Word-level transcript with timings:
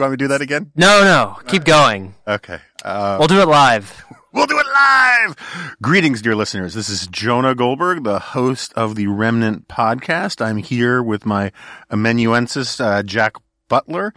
you 0.00 0.04
want 0.04 0.12
me 0.12 0.16
to 0.16 0.24
do 0.24 0.28
that 0.28 0.40
again? 0.40 0.72
No, 0.74 1.02
no, 1.04 1.38
keep 1.46 1.64
going. 1.64 2.14
Okay. 2.26 2.58
Uh, 2.82 3.16
We'll 3.18 3.28
do 3.28 3.40
it 3.40 3.48
live. 3.48 4.04
We'll 4.32 4.46
do 4.46 4.56
it 4.60 4.66
live. 4.72 5.74
Greetings, 5.82 6.22
dear 6.22 6.36
listeners. 6.36 6.72
This 6.72 6.88
is 6.88 7.08
Jonah 7.08 7.52
Goldberg, 7.52 8.04
the 8.04 8.20
host 8.20 8.72
of 8.74 8.94
the 8.94 9.08
Remnant 9.08 9.66
podcast. 9.66 10.40
I'm 10.40 10.58
here 10.58 11.02
with 11.02 11.26
my 11.26 11.50
amanuensis, 11.90 12.80
uh, 12.80 13.02
Jack 13.02 13.34
Butler. 13.66 14.14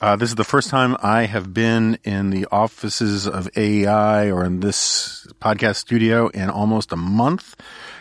Uh, 0.00 0.16
this 0.16 0.30
is 0.30 0.34
the 0.34 0.42
first 0.42 0.68
time 0.68 0.96
I 1.00 1.26
have 1.26 1.54
been 1.54 1.96
in 2.02 2.30
the 2.30 2.48
offices 2.50 3.28
of 3.28 3.48
AEI 3.56 4.32
or 4.32 4.44
in 4.44 4.58
this 4.58 5.28
podcast 5.40 5.76
studio 5.76 6.26
in 6.26 6.50
almost 6.50 6.90
a 6.90 6.96
month 6.96 7.54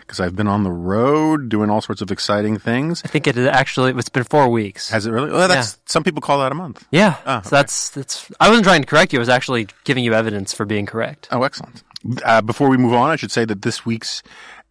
because 0.06 0.20
I've 0.20 0.36
been 0.36 0.48
on 0.48 0.64
the 0.64 0.72
road 0.72 1.50
doing 1.50 1.70
all 1.70 1.82
sorts 1.82 2.02
of 2.02 2.12
exciting 2.12 2.58
things. 2.58 3.02
I 3.04 3.08
think 3.08 3.28
it 3.28 3.38
actually 3.38 3.92
it's 3.94 4.10
been 4.10 4.24
four 4.24 4.50
weeks. 4.50 4.90
Has 4.90 5.06
it 5.06 5.12
really? 5.12 5.32
Well, 5.32 5.48
that's 5.48 5.78
some 5.86 6.04
people 6.04 6.22
call 6.22 6.40
that 6.40 6.52
a 6.52 6.56
month. 6.56 6.86
yeah, 6.92 7.18
Ah, 7.26 7.42
so 7.42 7.50
that's 7.50 7.90
that's. 7.90 8.32
I 8.40 8.50
wasn't 8.50 8.66
trying 8.66 8.82
to 8.82 8.88
correct 8.88 9.14
you. 9.14 9.20
I 9.20 9.22
was 9.22 9.30
actually 9.30 9.68
giving 9.84 10.04
you 10.04 10.14
evidence 10.14 10.54
for 10.54 10.66
being 10.66 10.86
correct. 10.86 11.28
Oh, 11.32 11.44
excellent. 11.44 11.84
Uh, 12.24 12.42
before 12.42 12.70
we 12.70 12.78
move 12.78 12.94
on, 12.94 13.10
I 13.10 13.16
should 13.16 13.32
say 13.32 13.46
that 13.46 13.64
this 13.64 13.86
week's 13.86 14.22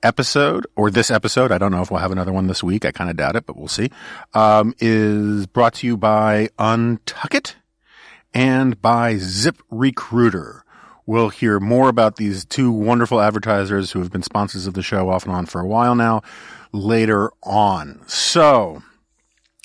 episode, 0.05 0.67
or 0.77 0.91
this 0.91 1.11
episode, 1.11 1.51
I 1.51 1.59
don't 1.59 1.73
know 1.73 1.81
if 1.83 1.91
we'll 1.91 2.01
have 2.01 2.13
another 2.13 2.33
one 2.33 2.47
this 2.47 2.63
week. 2.63 2.85
I 2.85 2.93
kind 2.93 3.11
of 3.11 3.17
doubt 3.17 3.37
it, 3.37 3.47
but 3.47 3.57
we'll 3.57 3.69
see, 3.69 3.91
um, 4.35 4.75
is 4.79 5.47
brought 5.47 5.75
to 5.75 5.87
you 5.87 5.97
by 5.97 6.51
Untuckit 6.59 7.55
and 8.33 8.81
by 8.83 9.17
Zip 9.17 9.57
Recruiter. 9.71 10.64
We'll 11.07 11.29
hear 11.29 11.61
more 11.61 11.89
about 11.89 12.17
these 12.17 12.45
two 12.45 12.73
wonderful 12.73 13.21
advertisers 13.21 13.93
who 13.93 13.99
have 14.01 14.11
been 14.11 14.23
sponsors 14.23 14.67
of 14.67 14.75
the 14.75 14.83
show 14.83 15.11
off 15.11 15.25
and 15.25 15.35
on 15.35 15.47
for 15.47 15.61
a 15.61 15.67
while 15.67 15.95
now 15.95 16.23
later 16.73 17.31
on. 17.43 18.01
So, 18.07 18.83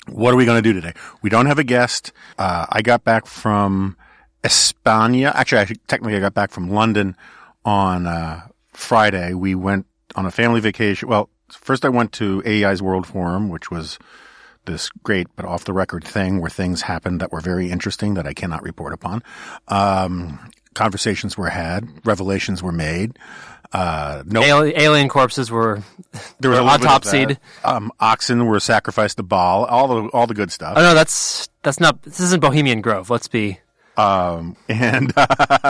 what 0.06 0.34
are 0.34 0.36
we 0.36 0.44
going 0.44 0.62
to 0.62 0.72
do 0.72 0.78
today? 0.78 0.92
We 1.22 1.30
don't 1.30 1.46
have 1.46 1.58
a 1.58 1.64
guest. 1.64 2.12
Uh, 2.38 2.66
I 2.68 2.82
got 2.82 3.04
back 3.04 3.26
from 3.26 3.96
España. 4.44 5.34
Actually, 5.34 5.60
I, 5.62 5.64
technically, 5.88 6.16
I 6.16 6.20
got 6.20 6.34
back 6.34 6.50
from 6.50 6.70
London 6.70 7.16
on 7.64 8.06
uh, 8.06 8.42
Friday. 8.72 9.34
We 9.34 9.54
went 9.54 9.86
on 10.16 10.26
a 10.26 10.30
family 10.30 10.60
vacation. 10.60 11.08
Well, 11.08 11.30
first 11.50 11.84
I 11.84 11.88
went 11.88 12.12
to 12.12 12.42
AEI's 12.44 12.82
World 12.82 13.06
Forum, 13.06 13.48
which 13.48 13.70
was 13.70 13.98
this 14.66 14.90
great 15.02 15.26
but 15.36 15.44
off 15.44 15.64
the 15.64 15.72
record 15.72 16.04
thing 16.04 16.40
where 16.40 16.50
things 16.50 16.82
happened 16.82 17.20
that 17.20 17.32
were 17.32 17.40
very 17.40 17.70
interesting 17.70 18.14
that 18.14 18.26
I 18.26 18.34
cannot 18.34 18.62
report 18.62 18.92
upon. 18.92 19.22
Um, 19.68 20.50
conversations 20.74 21.36
were 21.36 21.48
had, 21.48 21.88
revelations 22.04 22.62
were 22.62 22.72
made. 22.72 23.18
Uh, 23.72 24.24
no, 24.26 24.42
Ali- 24.42 24.74
alien 24.76 25.08
corpses 25.08 25.48
were 25.50 25.82
there 26.40 26.50
was 26.50 26.60
were 26.60 26.64
of 26.66 26.80
autopsied. 26.80 27.36
Um, 27.64 27.92
oxen 28.00 28.46
were 28.46 28.58
sacrificed 28.58 29.18
to 29.18 29.22
Baal. 29.22 29.64
All 29.64 29.86
the 29.88 30.08
all 30.10 30.26
the 30.26 30.34
good 30.34 30.50
stuff. 30.50 30.74
Oh 30.76 30.82
no, 30.82 30.92
that's 30.94 31.48
that's 31.62 31.78
not. 31.78 32.02
This 32.02 32.18
isn't 32.20 32.40
Bohemian 32.40 32.80
Grove. 32.80 33.10
Let's 33.10 33.28
be. 33.28 33.60
um, 33.96 34.56
and 34.68 35.12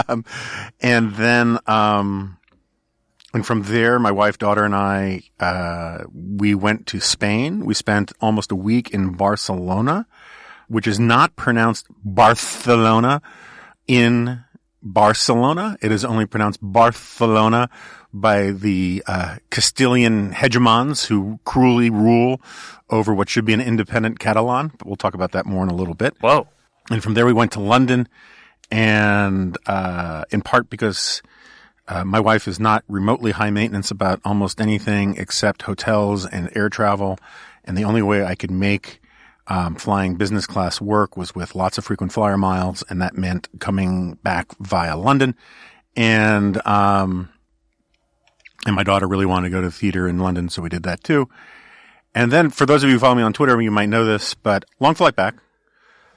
um, 0.08 0.24
and 0.80 1.12
then 1.14 1.58
um, 1.66 2.38
and 3.32 3.46
from 3.46 3.62
there, 3.62 3.98
my 3.98 4.10
wife, 4.10 4.38
daughter, 4.38 4.64
and 4.64 4.74
I 4.74 5.22
uh, 5.38 6.04
we 6.12 6.54
went 6.54 6.86
to 6.88 7.00
Spain. 7.00 7.64
We 7.64 7.74
spent 7.74 8.12
almost 8.20 8.50
a 8.50 8.56
week 8.56 8.90
in 8.90 9.12
Barcelona, 9.12 10.06
which 10.68 10.86
is 10.86 10.98
not 10.98 11.36
pronounced 11.36 11.86
Barcelona 12.04 13.22
in 13.86 14.42
Barcelona. 14.82 15.76
It 15.80 15.92
is 15.92 16.04
only 16.04 16.26
pronounced 16.26 16.58
Barcelona 16.60 17.70
by 18.12 18.50
the 18.50 19.04
uh, 19.06 19.36
Castilian 19.50 20.32
hegemons 20.32 21.06
who 21.06 21.38
cruelly 21.44 21.90
rule 21.90 22.40
over 22.88 23.14
what 23.14 23.28
should 23.28 23.44
be 23.44 23.52
an 23.52 23.60
independent 23.60 24.18
Catalan. 24.18 24.72
But 24.76 24.86
we'll 24.88 24.96
talk 24.96 25.14
about 25.14 25.32
that 25.32 25.46
more 25.46 25.62
in 25.62 25.70
a 25.70 25.74
little 25.74 25.94
bit. 25.94 26.16
Whoa. 26.20 26.48
And 26.90 27.00
from 27.02 27.14
there, 27.14 27.26
we 27.26 27.32
went 27.32 27.52
to 27.52 27.60
London, 27.60 28.08
and 28.72 29.56
uh, 29.66 30.24
in 30.30 30.42
part 30.42 30.68
because 30.68 31.22
uh, 31.90 32.04
my 32.04 32.20
wife 32.20 32.46
is 32.46 32.60
not 32.60 32.84
remotely 32.88 33.32
high 33.32 33.50
maintenance 33.50 33.90
about 33.90 34.20
almost 34.24 34.60
anything 34.60 35.16
except 35.16 35.62
hotels 35.62 36.24
and 36.24 36.48
air 36.54 36.68
travel, 36.68 37.18
and 37.64 37.76
the 37.76 37.84
only 37.84 38.00
way 38.00 38.24
I 38.24 38.36
could 38.36 38.52
make 38.52 39.02
um, 39.48 39.74
flying 39.74 40.14
business 40.14 40.46
class 40.46 40.80
work 40.80 41.16
was 41.16 41.34
with 41.34 41.56
lots 41.56 41.78
of 41.78 41.84
frequent 41.84 42.12
flyer 42.12 42.38
miles, 42.38 42.84
and 42.88 43.02
that 43.02 43.18
meant 43.18 43.48
coming 43.58 44.14
back 44.22 44.56
via 44.60 44.96
London, 44.96 45.34
and 45.96 46.64
um, 46.64 47.28
and 48.64 48.76
my 48.76 48.84
daughter 48.84 49.08
really 49.08 49.26
wanted 49.26 49.48
to 49.48 49.52
go 49.52 49.60
to 49.60 49.66
the 49.66 49.72
theater 49.72 50.06
in 50.06 50.20
London, 50.20 50.48
so 50.48 50.62
we 50.62 50.68
did 50.68 50.84
that 50.84 51.02
too. 51.02 51.28
And 52.14 52.30
then, 52.30 52.50
for 52.50 52.66
those 52.66 52.84
of 52.84 52.88
you 52.88 52.94
who 52.94 53.00
follow 53.00 53.16
me 53.16 53.22
on 53.22 53.32
Twitter, 53.32 53.60
you 53.60 53.72
might 53.72 53.88
know 53.88 54.04
this, 54.04 54.34
but 54.34 54.64
long 54.78 54.94
flight 54.94 55.16
back 55.16 55.34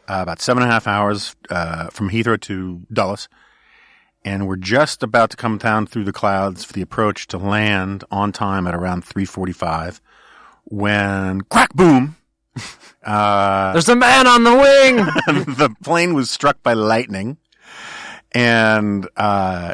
uh, 0.07 0.19
about 0.21 0.39
seven 0.39 0.61
and 0.61 0.69
a 0.69 0.73
half 0.73 0.85
hours 0.85 1.35
uh, 1.49 1.87
from 1.87 2.11
Heathrow 2.11 2.39
to 2.41 2.81
Dulles, 2.93 3.27
and 4.25 4.47
we're 4.47 4.55
just 4.55 5.03
about 5.03 5.29
to 5.31 5.37
come 5.37 5.57
down 5.57 5.85
through 5.85 6.03
the 6.05 6.13
clouds 6.13 6.63
for 6.63 6.73
the 6.73 6.81
approach 6.81 7.27
to 7.27 7.37
land 7.37 8.03
on 8.11 8.31
time 8.31 8.67
at 8.67 8.75
around 8.75 9.03
three 9.03 9.25
forty-five. 9.25 10.01
When 10.65 11.41
crack 11.41 11.73
boom, 11.73 12.15
uh, 13.03 13.73
There's 13.73 13.89
a 13.89 13.95
man 13.95 14.27
on 14.27 14.43
the 14.43 14.53
wing. 14.55 15.45
the 15.55 15.75
plane 15.83 16.13
was 16.13 16.29
struck 16.29 16.61
by 16.63 16.73
lightning, 16.73 17.37
and 18.31 19.07
uh, 19.17 19.73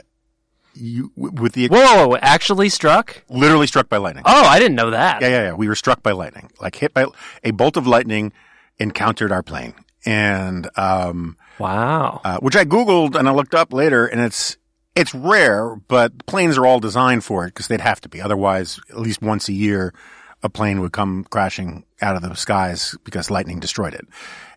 you 0.74 1.12
with 1.16 1.54
the 1.54 1.68
Whoa! 1.68 2.16
Actually 2.18 2.70
struck. 2.70 3.24
literally 3.30 3.68
struck 3.68 3.90
by 3.90 3.98
lightning. 3.98 4.24
Oh, 4.26 4.46
I 4.46 4.60
didn't 4.60 4.76
know 4.76 4.92
that. 4.92 5.22
Yeah, 5.22 5.28
yeah, 5.28 5.42
yeah. 5.44 5.54
We 5.54 5.68
were 5.68 5.76
struck 5.76 6.02
by 6.02 6.12
lightning, 6.12 6.50
like 6.60 6.76
hit 6.76 6.94
by 6.94 7.06
a 7.44 7.52
bolt 7.52 7.78
of 7.78 7.86
lightning 7.86 8.32
encountered 8.80 9.32
our 9.32 9.44
plane, 9.44 9.74
and 10.06 10.70
um, 10.76 11.38
Wow. 11.60 12.22
uh, 12.24 12.38
which 12.38 12.56
I 12.56 12.66
googled 12.66 13.16
and 13.16 13.28
I 13.28 13.32
looked 13.32 13.54
up 13.54 13.74
later, 13.74 14.06
and 14.06 14.22
it's 14.22 14.58
it's 14.96 15.14
rare, 15.14 15.76
but 15.76 16.26
planes 16.26 16.58
are 16.58 16.66
all 16.66 16.80
designed 16.80 17.24
for 17.24 17.46
it 17.46 17.54
because 17.54 17.68
they'd 17.68 17.82
have 17.82 18.02
to 18.02 18.10
be. 18.10 18.22
Otherwise, 18.22 18.80
at 18.90 19.00
least 19.00 19.22
once 19.22 19.48
a 19.48 19.54
year, 19.54 19.94
a 20.44 20.50
plane 20.50 20.82
would 20.82 20.92
come 20.92 21.26
crashing 21.26 21.86
out 22.02 22.16
of 22.16 22.22
the 22.22 22.34
skies 22.36 22.96
because 23.04 23.30
lightning 23.30 23.60
destroyed 23.60 23.94
it, 23.94 24.08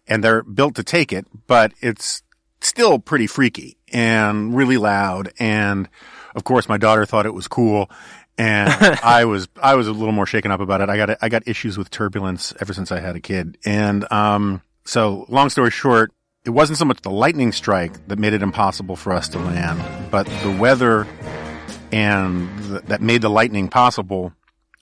and 0.07 0.23
they're 0.23 0.43
built 0.43 0.77
to 0.77 0.83
take 0.83 1.13
it. 1.13 1.27
But 1.47 1.73
it's 1.81 2.23
still 2.61 2.99
pretty 2.99 3.27
freaky 3.27 3.77
and 3.93 4.57
really 4.57 4.79
loud, 4.79 5.33
and 5.39 5.89
of 6.35 6.45
course, 6.45 6.69
my 6.69 6.79
daughter 6.79 7.05
thought 7.07 7.27
it 7.27 7.35
was 7.35 7.49
cool. 7.49 7.91
And 8.39 8.71
I 9.05 9.27
was, 9.27 9.49
I 9.63 9.75
was 9.75 9.87
a 9.87 9.93
little 9.93 10.13
more 10.13 10.27
shaken 10.27 10.51
up 10.51 10.61
about 10.61 10.81
it. 10.81 10.89
I 10.89 10.97
got, 10.97 11.19
I 11.21 11.29
got 11.29 11.47
issues 11.47 11.77
with 11.77 11.91
turbulence 11.91 12.55
ever 12.61 12.73
since 12.73 12.91
I 12.91 12.99
had 13.01 13.15
a 13.15 13.21
kid. 13.21 13.59
And, 13.65 14.11
um, 14.11 14.63
so 14.85 15.27
long 15.29 15.51
story 15.51 15.71
short, 15.71 16.13
it 16.45 16.51
wasn't 16.51 16.79
so 16.79 16.85
much 16.85 17.01
the 17.03 17.11
lightning 17.11 17.53
strike 17.53 18.09
that 18.09 18.19
made 18.19 18.33
it 18.33 18.43
impossible 18.43 18.97
for 18.97 19.13
us 19.13 19.29
to 19.31 19.39
land, 19.39 19.81
but 20.11 20.27
the 20.43 20.57
weather 20.59 21.07
and 21.93 22.49
th- 22.65 22.83
that 22.85 23.01
made 23.01 23.23
the 23.23 23.31
lightning 23.31 23.69
possible 23.69 24.33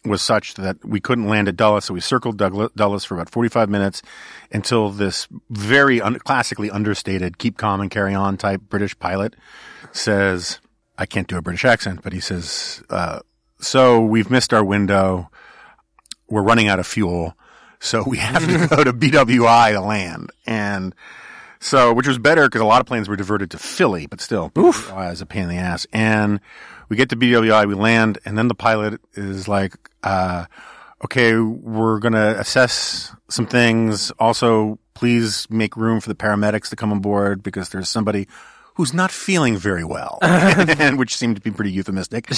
was 0.05 0.23
such 0.23 0.55
that 0.55 0.83
we 0.83 1.01
couldn't 1.01 1.27
land 1.27 1.49
at 1.49 1.57
Dulles. 1.57 1.85
So 1.85 1.93
we 1.93 2.01
circled 2.01 2.39
Dulles 2.39 3.05
for 3.05 3.15
about 3.15 3.29
45 3.29 3.69
minutes 3.69 4.01
until 4.51 4.89
this 4.89 5.29
very 5.51 6.01
un- 6.01 6.19
classically 6.21 6.71
understated 6.71 7.37
keep 7.37 7.59
calm 7.59 7.81
and 7.83 7.91
carry 7.91 8.15
on 8.15 8.39
type 8.39 8.63
British 8.71 8.99
pilot 8.99 9.37
says, 9.93 10.61
I 10.97 11.05
can't 11.05 11.29
do 11.29 11.37
a 11.37 11.43
British 11.43 11.67
accent, 11.67 12.01
but 12.03 12.15
he 12.15 12.21
says, 12.21 12.83
uh, 12.89 13.21
so 13.59 14.01
we've 14.01 14.31
missed 14.31 14.55
our 14.55 14.65
window. 14.65 15.31
We're 16.29 16.43
running 16.43 16.69
out 16.69 16.79
of 16.79 16.87
fuel. 16.87 17.37
So 17.79 18.03
we 18.07 18.17
have 18.19 18.47
to 18.47 18.75
go 18.75 18.85
to 18.85 18.95
BWI 18.95 19.73
to 19.73 19.81
land. 19.83 20.31
And 20.47 20.95
so, 21.61 21.93
which 21.93 22.09
was 22.09 22.19
better 22.19 22.47
because 22.47 22.63
a 22.63 22.67
lot 22.67 22.81
of 22.81 22.87
planes 22.87 23.09
were 23.09 23.17
diverted 23.17 23.51
to 23.51 23.59
Philly, 23.59 24.07
but 24.07 24.21
still, 24.21 24.51
BWI 24.51 25.13
is 25.13 25.21
a 25.21 25.27
pain 25.27 25.43
in 25.45 25.49
the 25.51 25.57
ass. 25.57 25.87
And 25.93 26.41
we 26.89 26.97
get 26.97 27.11
to 27.11 27.17
BWI, 27.17 27.69
we 27.69 27.75
land, 27.75 28.19
and 28.25 28.37
then 28.37 28.49
the 28.49 28.55
pilot 28.55 29.01
is 29.13 29.47
like, 29.47 29.75
uh, 30.03 30.47
okay, 31.05 31.37
we're 31.37 31.99
going 31.99 32.15
to 32.15 32.41
assess 32.41 33.15
some 33.29 33.47
things. 33.47 34.11
Also, 34.13 34.79
please 34.95 35.47
make 35.51 35.77
room 35.77 36.01
for 36.01 36.09
the 36.09 36.15
paramedics 36.15 36.71
to 36.71 36.77
come 36.77 36.93
on 36.93 37.01
board 37.01 37.43
because 37.43 37.69
there's 37.69 37.89
somebody 37.91 38.27
who's 38.81 38.95
not 38.95 39.11
feeling 39.11 39.59
very 39.59 39.85
well, 39.85 40.19
and 40.23 40.99
which 40.99 41.15
seemed 41.15 41.37
to 41.37 41.43
be 41.43 41.51
pretty 41.51 41.71
euphemistic. 41.71 42.31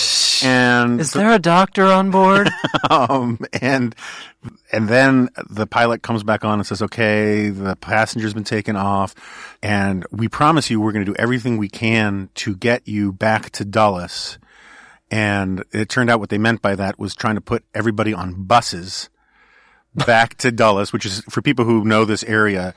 And 0.43 1.01
Is 1.01 1.13
there 1.13 1.31
a 1.31 1.39
doctor 1.39 1.85
on 1.85 2.11
board? 2.11 2.51
um, 2.91 3.39
and 3.61 3.95
and 4.73 4.89
then 4.89 5.29
the 5.49 5.69
pilot 5.69 6.03
comes 6.03 6.25
back 6.25 6.45
on 6.45 6.59
and 6.59 6.67
says, 6.67 6.83
"Okay, 6.83 7.49
the 7.51 7.77
passenger's 7.77 8.35
been 8.35 8.43
taken 8.43 8.75
off, 8.75 9.15
and 9.63 10.05
we 10.11 10.27
promise 10.27 10.69
you 10.69 10.81
we're 10.81 10.91
going 10.91 11.05
to 11.05 11.13
do 11.13 11.17
everything 11.17 11.59
we 11.59 11.69
can 11.69 12.29
to 12.35 12.57
get 12.57 12.89
you 12.89 13.13
back 13.13 13.51
to 13.51 13.65
Dulles." 13.65 14.41
And 15.13 15.63
it 15.71 15.89
turned 15.89 16.11
out 16.11 16.19
what 16.19 16.31
they 16.31 16.39
meant 16.39 16.61
by 16.61 16.75
that 16.75 16.99
was 16.99 17.15
trying 17.15 17.37
to 17.37 17.41
put 17.41 17.65
everybody 17.73 18.13
on 18.13 18.43
buses 18.43 19.11
back 19.95 20.37
to 20.39 20.51
Dulles, 20.51 20.93
which 20.93 21.07
is 21.07 21.21
for 21.31 21.41
people 21.41 21.65
who 21.65 21.85
know 21.85 22.05
this 22.05 22.25
area, 22.25 22.75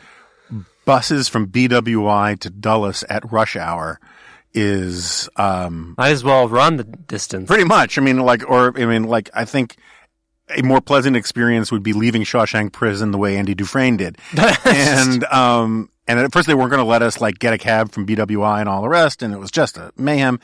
buses 0.86 1.28
from 1.28 1.48
BWI 1.48 2.40
to 2.40 2.50
Dulles 2.50 3.04
at 3.10 3.32
rush 3.32 3.56
hour 3.56 4.00
is 4.54 5.28
um 5.36 5.96
Might 5.98 6.12
as 6.12 6.24
well 6.24 6.48
run 6.48 6.78
the 6.78 6.84
distance. 6.84 7.48
Pretty 7.48 7.66
much. 7.66 7.98
I 7.98 8.02
mean, 8.02 8.20
like, 8.20 8.50
or 8.50 8.78
I 8.80 8.86
mean, 8.86 9.04
like, 9.04 9.30
I 9.34 9.46
think 9.46 9.76
a 10.56 10.62
more 10.62 10.80
pleasant 10.80 11.18
experience 11.18 11.72
would 11.72 11.84
be 11.84 11.94
leaving 11.94 12.24
Shawshank 12.24 12.72
Prison 12.72 13.12
the 13.12 13.18
way 13.18 13.36
Andy 13.36 13.56
Dufresne 13.56 13.98
did, 13.98 14.18
and 14.66 15.24
um, 15.26 15.90
and 16.08 16.20
at 16.20 16.32
first 16.32 16.48
they 16.48 16.54
weren't 16.54 16.70
going 16.70 16.84
to 16.84 16.90
let 16.90 17.02
us 17.02 17.20
like 17.20 17.40
get 17.40 17.54
a 17.54 17.58
cab 17.58 17.92
from 17.92 18.06
BWI 18.06 18.60
and 18.60 18.70
all 18.70 18.82
the 18.82 18.90
rest, 18.90 19.22
and 19.22 19.34
it 19.34 19.38
was 19.38 19.52
just 19.52 19.78
a 19.78 19.92
mayhem. 19.98 20.40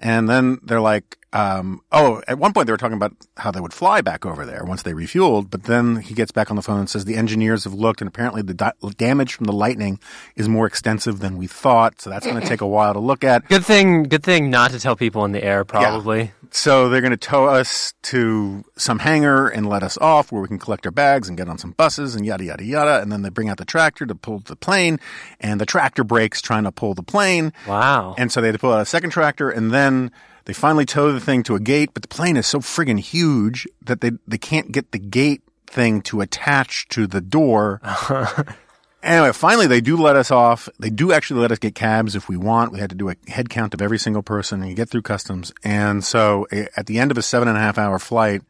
And 0.00 0.28
then 0.28 0.58
they're 0.62 0.80
like, 0.80 1.16
um, 1.32 1.82
oh, 1.92 2.22
at 2.26 2.38
one 2.38 2.52
point 2.52 2.66
they 2.66 2.72
were 2.72 2.78
talking 2.78 2.96
about 2.96 3.12
how 3.36 3.50
they 3.50 3.60
would 3.60 3.74
fly 3.74 4.00
back 4.00 4.24
over 4.24 4.46
there 4.46 4.64
once 4.64 4.82
they 4.82 4.92
refueled, 4.92 5.50
but 5.50 5.64
then 5.64 5.96
he 5.96 6.14
gets 6.14 6.30
back 6.30 6.50
on 6.50 6.56
the 6.56 6.62
phone 6.62 6.80
and 6.80 6.88
says 6.88 7.04
the 7.04 7.16
engineers 7.16 7.64
have 7.64 7.74
looked 7.74 8.00
and 8.00 8.08
apparently 8.08 8.40
the 8.40 8.54
di- 8.54 8.72
damage 8.96 9.34
from 9.34 9.44
the 9.44 9.52
lightning 9.52 10.00
is 10.36 10.48
more 10.48 10.66
extensive 10.66 11.20
than 11.20 11.36
we 11.36 11.46
thought, 11.46 12.00
so 12.00 12.08
that's 12.08 12.26
going 12.26 12.40
to 12.40 12.46
take 12.46 12.62
a 12.62 12.66
while 12.66 12.94
to 12.94 13.00
look 13.00 13.24
at. 13.24 13.46
Good 13.48 13.64
thing, 13.64 14.04
good 14.04 14.22
thing 14.22 14.50
not 14.50 14.70
to 14.70 14.80
tell 14.80 14.96
people 14.96 15.24
in 15.24 15.32
the 15.32 15.44
air, 15.44 15.64
probably. 15.64 16.32
So 16.50 16.88
they're 16.88 17.02
going 17.02 17.10
to 17.10 17.16
tow 17.18 17.46
us 17.46 17.92
to 18.04 18.64
some 18.76 19.00
hangar 19.00 19.48
and 19.48 19.68
let 19.68 19.82
us 19.82 19.98
off 19.98 20.32
where 20.32 20.40
we 20.40 20.48
can 20.48 20.58
collect 20.58 20.86
our 20.86 20.92
bags 20.92 21.28
and 21.28 21.36
get 21.36 21.48
on 21.48 21.58
some 21.58 21.72
buses 21.72 22.14
and 22.14 22.24
yada, 22.24 22.44
yada, 22.44 22.64
yada. 22.64 23.02
And 23.02 23.12
then 23.12 23.22
they 23.22 23.28
bring 23.28 23.50
out 23.50 23.58
the 23.58 23.66
tractor 23.66 24.06
to 24.06 24.14
pull 24.14 24.38
the 24.40 24.56
plane 24.56 24.98
and 25.40 25.60
the 25.60 25.66
tractor 25.66 26.04
breaks 26.04 26.40
trying 26.40 26.64
to 26.64 26.72
pull 26.72 26.94
the 26.94 27.02
plane. 27.02 27.52
Wow. 27.66 28.14
And 28.16 28.32
so 28.32 28.40
they 28.40 28.48
had 28.48 28.54
to 28.54 28.58
pull 28.58 28.72
out 28.72 28.80
a 28.80 28.86
second 28.86 29.10
tractor 29.10 29.50
and 29.50 29.70
then 29.70 30.10
they 30.48 30.54
finally 30.54 30.86
tow 30.86 31.12
the 31.12 31.20
thing 31.20 31.42
to 31.42 31.54
a 31.54 31.60
gate, 31.60 31.90
but 31.92 32.00
the 32.00 32.08
plane 32.08 32.38
is 32.38 32.46
so 32.46 32.58
friggin' 32.60 32.98
huge 32.98 33.68
that 33.84 34.00
they, 34.00 34.12
they 34.26 34.38
can't 34.38 34.72
get 34.72 34.92
the 34.92 34.98
gate 34.98 35.42
thing 35.66 36.00
to 36.02 36.22
attach 36.22 36.88
to 36.88 37.06
the 37.06 37.20
door. 37.20 37.80
Anyway, 39.00 39.30
finally 39.30 39.68
they 39.68 39.80
do 39.80 39.96
let 39.96 40.16
us 40.16 40.32
off. 40.32 40.68
They 40.80 40.90
do 40.90 41.12
actually 41.12 41.40
let 41.40 41.52
us 41.52 41.60
get 41.60 41.76
cabs 41.76 42.16
if 42.16 42.28
we 42.28 42.36
want. 42.36 42.72
We 42.72 42.80
had 42.80 42.90
to 42.90 42.96
do 42.96 43.08
a 43.08 43.14
head 43.28 43.48
count 43.48 43.72
of 43.72 43.80
every 43.80 43.96
single 43.96 44.24
person 44.24 44.60
and 44.60 44.68
you 44.68 44.74
get 44.74 44.88
through 44.90 45.02
customs. 45.02 45.52
And 45.62 46.02
so 46.02 46.48
at 46.50 46.86
the 46.86 46.98
end 46.98 47.12
of 47.12 47.16
a 47.16 47.22
seven 47.22 47.46
and 47.46 47.56
a 47.56 47.60
half 47.60 47.78
hour 47.78 48.00
flight, 48.00 48.42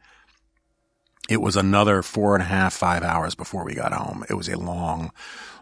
it 1.29 1.39
was 1.39 1.55
another 1.55 2.01
four 2.01 2.33
and 2.33 2.41
a 2.41 2.47
half, 2.47 2.73
five 2.73 3.03
hours 3.03 3.35
before 3.35 3.63
we 3.63 3.75
got 3.75 3.93
home. 3.93 4.25
It 4.27 4.33
was 4.33 4.49
a 4.49 4.57
long, 4.57 5.11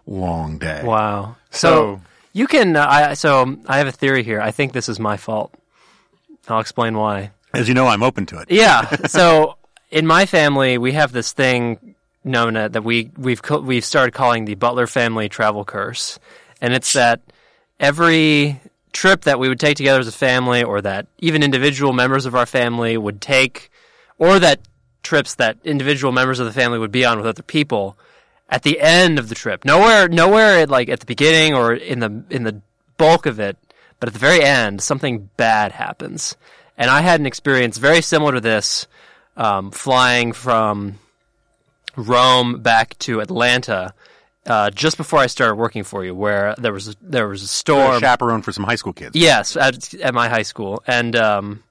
long 0.06 0.58
day. 0.58 0.82
Wow. 0.86 1.36
So, 1.52 1.68
So- 1.70 2.02
you 2.32 2.48
can. 2.48 2.78
Uh, 2.78 2.88
I 2.88 3.14
so 3.16 3.58
I 3.68 3.80
have 3.80 3.88
a 3.88 3.92
theory 3.92 4.24
here. 4.24 4.40
I 4.40 4.52
think 4.52 4.72
this 4.72 4.88
is 4.88 5.00
my 5.00 5.18
fault. 5.18 5.54
I'll 6.48 6.60
explain 6.60 6.98
why. 6.98 7.32
As 7.54 7.68
you 7.68 7.74
know, 7.74 7.88
I'm 7.88 8.04
open 8.04 8.26
to 8.28 8.40
it. 8.40 8.52
Yeah. 8.52 8.96
So 9.08 9.58
in 9.92 10.06
my 10.06 10.26
family, 10.26 10.78
we 10.78 10.94
have 10.94 11.12
this 11.12 11.34
thing 11.34 11.96
known 12.24 12.58
uh, 12.58 12.68
that 12.70 12.84
we 12.84 13.10
we've 13.18 13.42
we've 13.62 13.86
started 13.86 14.14
calling 14.14 14.46
the 14.46 14.56
Butler 14.56 14.88
family 14.88 15.30
travel 15.30 15.64
curse, 15.66 16.20
and 16.62 16.74
it's 16.74 16.94
that 16.94 17.22
every 17.80 18.60
trip 18.92 19.22
that 19.22 19.40
we 19.40 19.48
would 19.48 19.60
take 19.60 19.78
together 19.78 20.00
as 20.00 20.08
a 20.08 20.12
family, 20.12 20.64
or 20.64 20.82
that 20.82 21.08
even 21.20 21.44
individual 21.44 21.94
members 21.94 22.26
of 22.26 22.36
our 22.36 22.46
family 22.46 22.98
would 22.98 23.22
take, 23.22 23.72
or 24.18 24.40
that 24.40 24.60
trips 25.04 25.36
that 25.36 25.58
individual 25.64 26.12
members 26.12 26.40
of 26.40 26.46
the 26.46 26.52
family 26.54 26.80
would 26.80 26.92
be 26.92 27.06
on 27.06 27.18
with 27.18 27.28
other 27.28 27.44
people, 27.44 27.98
at 28.50 28.64
the 28.64 28.80
end 28.82 29.20
of 29.20 29.30
the 29.30 29.36
trip, 29.36 29.64
nowhere 29.64 30.08
nowhere 30.10 30.60
at, 30.60 30.70
like 30.70 30.90
at 30.90 31.00
the 31.00 31.06
beginning 31.06 31.54
or 31.54 31.74
in 31.74 32.00
the 32.00 32.24
in 32.30 32.44
the 32.44 32.62
bulk 32.98 33.26
of 33.26 33.40
it, 33.40 33.58
but 34.00 34.10
at 34.10 34.14
the 34.14 34.20
very 34.20 34.44
end, 34.44 34.82
something 34.82 35.30
bad 35.38 35.72
happens. 35.72 36.36
And 36.78 36.90
I 36.92 37.02
had 37.02 37.20
an 37.20 37.26
experience 37.26 37.78
very 37.78 38.02
similar 38.02 38.34
to 38.34 38.42
this, 38.42 38.88
um, 39.36 39.72
flying 39.72 40.32
from 40.32 41.00
Rome 41.96 42.62
back 42.62 42.98
to 43.00 43.20
Atlanta 43.20 43.94
uh, 44.46 44.70
just 44.70 44.98
before 44.98 45.20
I 45.20 45.28
started 45.28 45.56
working 45.56 45.84
for 45.84 46.06
you, 46.06 46.16
where 46.16 46.56
there 46.58 46.72
was 46.72 46.90
a, 46.90 46.96
there 47.02 47.28
was 47.28 47.42
a 47.42 47.46
A 47.46 47.48
storm. 47.48 48.00
chaperone 48.00 48.42
for 48.42 48.52
some 48.52 48.64
high 48.64 48.76
school 48.76 48.94
kids. 48.94 49.16
Yes, 49.16 49.58
at, 49.58 49.94
at 49.96 50.14
my 50.14 50.30
high 50.30 50.44
school, 50.44 50.82
and 50.88 51.16
um, 51.16 51.64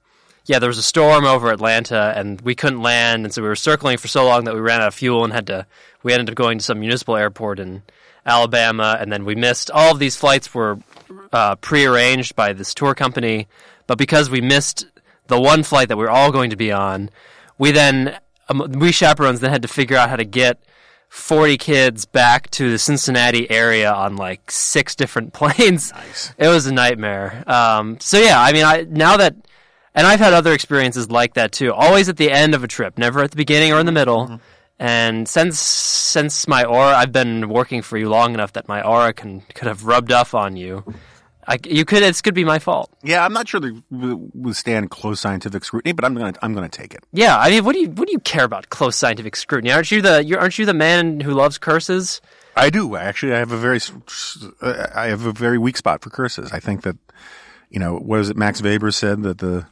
yeah, 0.45 0.59
there 0.59 0.69
was 0.69 0.77
a 0.77 0.83
storm 0.83 1.25
over 1.25 1.51
Atlanta, 1.51 2.13
and 2.15 2.39
we 2.41 2.53
couldn't 2.53 2.81
land, 2.81 3.25
and 3.25 3.33
so 3.33 3.41
we 3.41 3.47
were 3.47 3.55
circling 3.55 3.97
for 3.97 4.07
so 4.07 4.25
long 4.25 4.43
that 4.43 4.53
we 4.53 4.59
ran 4.59 4.81
out 4.81 4.89
of 4.89 4.93
fuel 4.93 5.23
and 5.23 5.33
had 5.33 5.47
to. 5.47 5.65
We 6.03 6.13
ended 6.13 6.29
up 6.29 6.35
going 6.35 6.59
to 6.59 6.63
some 6.63 6.79
municipal 6.79 7.17
airport 7.17 7.59
in 7.59 7.81
Alabama, 8.25 8.97
and 8.99 9.11
then 9.11 9.25
we 9.25 9.33
missed 9.35 9.71
all 9.71 9.91
of 9.91 9.99
these 9.99 10.15
flights 10.15 10.53
were 10.53 10.77
uh, 11.31 11.55
prearranged 11.55 12.35
by 12.35 12.53
this 12.53 12.73
tour 12.73 12.93
company, 12.93 13.47
but 13.85 13.97
because 13.97 14.29
we 14.29 14.41
missed 14.41 14.85
the 15.27 15.39
one 15.39 15.63
flight 15.63 15.89
that 15.89 15.97
we 15.97 16.03
were 16.03 16.09
all 16.09 16.31
going 16.31 16.49
to 16.49 16.55
be 16.55 16.71
on, 16.71 17.09
we 17.57 17.71
then 17.71 18.17
um, 18.49 18.71
we 18.77 18.91
chaperones 18.91 19.39
then 19.39 19.51
had 19.51 19.61
to 19.61 19.67
figure 19.67 19.97
out 19.97 20.09
how 20.09 20.15
to 20.15 20.25
get 20.25 20.61
40 21.09 21.57
kids 21.57 22.05
back 22.05 22.49
to 22.51 22.71
the 22.71 22.77
Cincinnati 22.77 23.49
area 23.49 23.91
on 23.91 24.15
like 24.15 24.51
six 24.51 24.95
different 24.95 25.33
planes. 25.33 25.91
Nice. 25.93 26.33
It 26.37 26.47
was 26.47 26.65
a 26.67 26.73
nightmare. 26.73 27.43
Um, 27.47 27.99
so 27.99 28.19
yeah, 28.19 28.39
I 28.39 28.51
mean, 28.53 28.65
I 28.65 28.85
now 28.89 29.17
that, 29.17 29.35
and 29.95 30.05
I've 30.05 30.19
had 30.19 30.33
other 30.33 30.53
experiences 30.53 31.09
like 31.09 31.33
that 31.35 31.51
too. 31.51 31.73
Always 31.73 32.09
at 32.09 32.17
the 32.17 32.31
end 32.31 32.53
of 32.53 32.63
a 32.63 32.67
trip, 32.67 32.97
never 32.97 33.21
at 33.21 33.31
the 33.31 33.37
beginning 33.37 33.73
or 33.73 33.79
in 33.79 33.85
the 33.85 33.91
middle. 33.91 34.39
And 34.79 35.27
since 35.27 35.59
since 35.59 36.47
my 36.47 36.63
aura, 36.63 36.95
I've 36.95 37.11
been 37.11 37.49
working 37.49 37.81
for 37.81 37.97
you 37.97 38.09
long 38.09 38.33
enough 38.33 38.53
that 38.53 38.67
my 38.67 38.81
aura 38.81 39.13
can 39.13 39.41
could 39.55 39.67
have 39.67 39.85
rubbed 39.85 40.11
off 40.11 40.33
on 40.33 40.55
you. 40.55 40.83
I, 41.49 41.57
you 41.63 41.85
could. 41.85 42.03
It 42.03 42.21
could 42.21 42.33
be 42.33 42.43
my 42.43 42.59
fault. 42.59 42.91
Yeah, 43.03 43.23
I'm 43.23 43.31
not 43.31 43.47
sure 43.47 43.61
they 43.61 43.71
withstand 43.89 44.91
close 44.91 45.21
scientific 45.21 45.63
scrutiny, 45.63 45.93
but 45.93 46.03
I'm 46.03 46.13
going 46.13 46.33
to 46.33 46.45
I'm 46.45 46.53
to 46.53 46.69
take 46.69 46.93
it. 46.93 47.05
Yeah, 47.13 47.37
I 47.39 47.49
mean, 47.49 47.63
what 47.63 47.73
do 47.73 47.79
you 47.79 47.89
what 47.89 48.07
do 48.07 48.11
you 48.11 48.19
care 48.19 48.43
about 48.43 48.69
close 48.69 48.97
scientific 48.97 49.35
scrutiny? 49.35 49.71
Aren't 49.71 49.89
you 49.89 50.01
the 50.01 50.23
you 50.23 50.37
aren't 50.37 50.59
you 50.59 50.65
the 50.65 50.73
man 50.73 51.21
who 51.21 51.31
loves 51.31 51.57
curses? 51.57 52.21
I 52.57 52.69
do 52.69 52.95
actually. 52.95 53.33
I 53.33 53.39
have 53.39 53.51
a 53.51 53.57
very, 53.57 53.79
I 54.61 55.07
have 55.07 55.25
a 55.25 55.31
very 55.31 55.57
weak 55.57 55.77
spot 55.77 56.01
for 56.01 56.09
curses. 56.09 56.51
I 56.51 56.59
think 56.59 56.81
that, 56.81 56.97
you 57.69 57.79
know, 57.79 57.97
what 57.97 58.19
is 58.19 58.29
it? 58.29 58.37
Max 58.37 58.61
Weber 58.61 58.91
said 58.91 59.21
that 59.23 59.37
the 59.37 59.67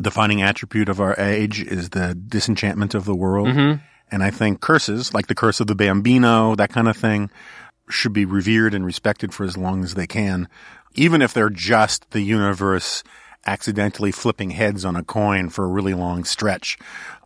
defining 0.00 0.40
attribute 0.42 0.88
of 0.88 1.00
our 1.00 1.14
age 1.18 1.62
is 1.62 1.90
the 1.90 2.14
disenchantment 2.14 2.94
of 2.94 3.04
the 3.04 3.14
world, 3.14 3.48
mm-hmm. 3.48 3.84
And 4.12 4.22
I 4.22 4.30
think 4.30 4.60
curses, 4.60 5.14
like 5.14 5.26
the 5.26 5.34
curse 5.34 5.58
of 5.58 5.66
the 5.66 5.74
Bambino, 5.74 6.54
that 6.54 6.70
kind 6.70 6.86
of 6.86 6.96
thing, 6.96 7.30
should 7.88 8.12
be 8.12 8.26
revered 8.26 8.74
and 8.74 8.84
respected 8.84 9.34
for 9.34 9.44
as 9.44 9.56
long 9.56 9.82
as 9.82 9.94
they 9.94 10.06
can, 10.06 10.48
even 10.94 11.22
if 11.22 11.32
they're 11.32 11.50
just 11.50 12.10
the 12.10 12.20
universe 12.20 13.02
accidentally 13.46 14.12
flipping 14.12 14.50
heads 14.50 14.84
on 14.84 14.94
a 14.94 15.02
coin 15.02 15.48
for 15.48 15.64
a 15.64 15.68
really 15.68 15.94
long 15.94 16.24
stretch. 16.24 16.78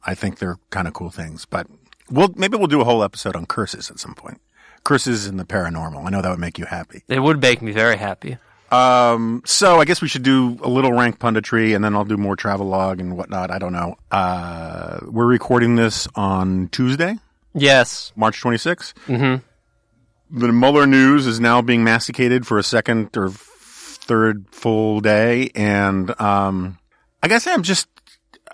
I 0.05 0.15
think 0.15 0.39
they're 0.39 0.59
kind 0.71 0.89
of 0.89 0.95
cool 0.95 1.11
things, 1.11 1.45
but 1.45 1.67
we'll 2.09 2.33
maybe 2.37 2.57
we'll 2.57 2.69
do 2.69 2.81
a 2.81 2.85
whole 2.85 3.03
episode 3.03 3.37
on 3.37 3.47
curses 3.47 3.91
at 3.91 3.99
some 3.99 4.15
point. 4.15 4.41
Curses 4.85 5.27
and 5.27 5.39
the 5.39 5.45
paranormal. 5.45 6.07
I 6.07 6.11
know 6.11 6.23
that 6.23 6.31
would 6.31 6.39
make 6.39 6.59
you 6.59 6.67
happy. 6.67 7.03
It 7.09 7.21
would 7.21 7.43
make 7.43 7.61
me 7.61 7.73
very 7.73 7.97
happy. 7.97 8.39
Um, 8.73 9.43
so 9.47 9.79
I 9.81 9.85
guess 9.85 10.03
we 10.03 10.09
should 10.09 10.23
do 10.25 10.59
a 10.63 10.69
little 10.69 10.93
rank 10.93 11.19
punditry 11.19 11.75
and 11.77 11.85
then 11.85 11.95
I'll 11.95 12.05
do 12.05 12.17
more 12.17 12.35
travel 12.37 12.67
log 12.67 13.01
and 13.01 13.17
whatnot. 13.17 13.51
I 13.51 13.59
don't 13.59 13.73
know. 13.73 13.97
Uh, 14.11 14.99
we're 15.07 15.27
recording 15.27 15.77
this 15.77 16.09
on 16.15 16.69
Tuesday, 16.69 17.17
Yes. 17.55 18.13
March 18.17 18.43
26th. 18.43 18.93
Mm-hmm. 19.07 20.39
The 20.39 20.53
Mueller 20.53 20.87
news 20.87 21.27
is 21.27 21.39
now 21.41 21.63
being 21.63 21.85
masticated 21.85 22.47
for 22.47 22.59
a 22.59 22.63
second 22.63 23.17
or 23.17 23.31
third 23.31 24.47
full 24.51 25.01
day. 25.01 25.51
And, 25.55 26.21
um, 26.21 26.79
I 27.23 27.29
guess 27.29 27.47
I'm 27.47 27.63
just, 27.63 27.89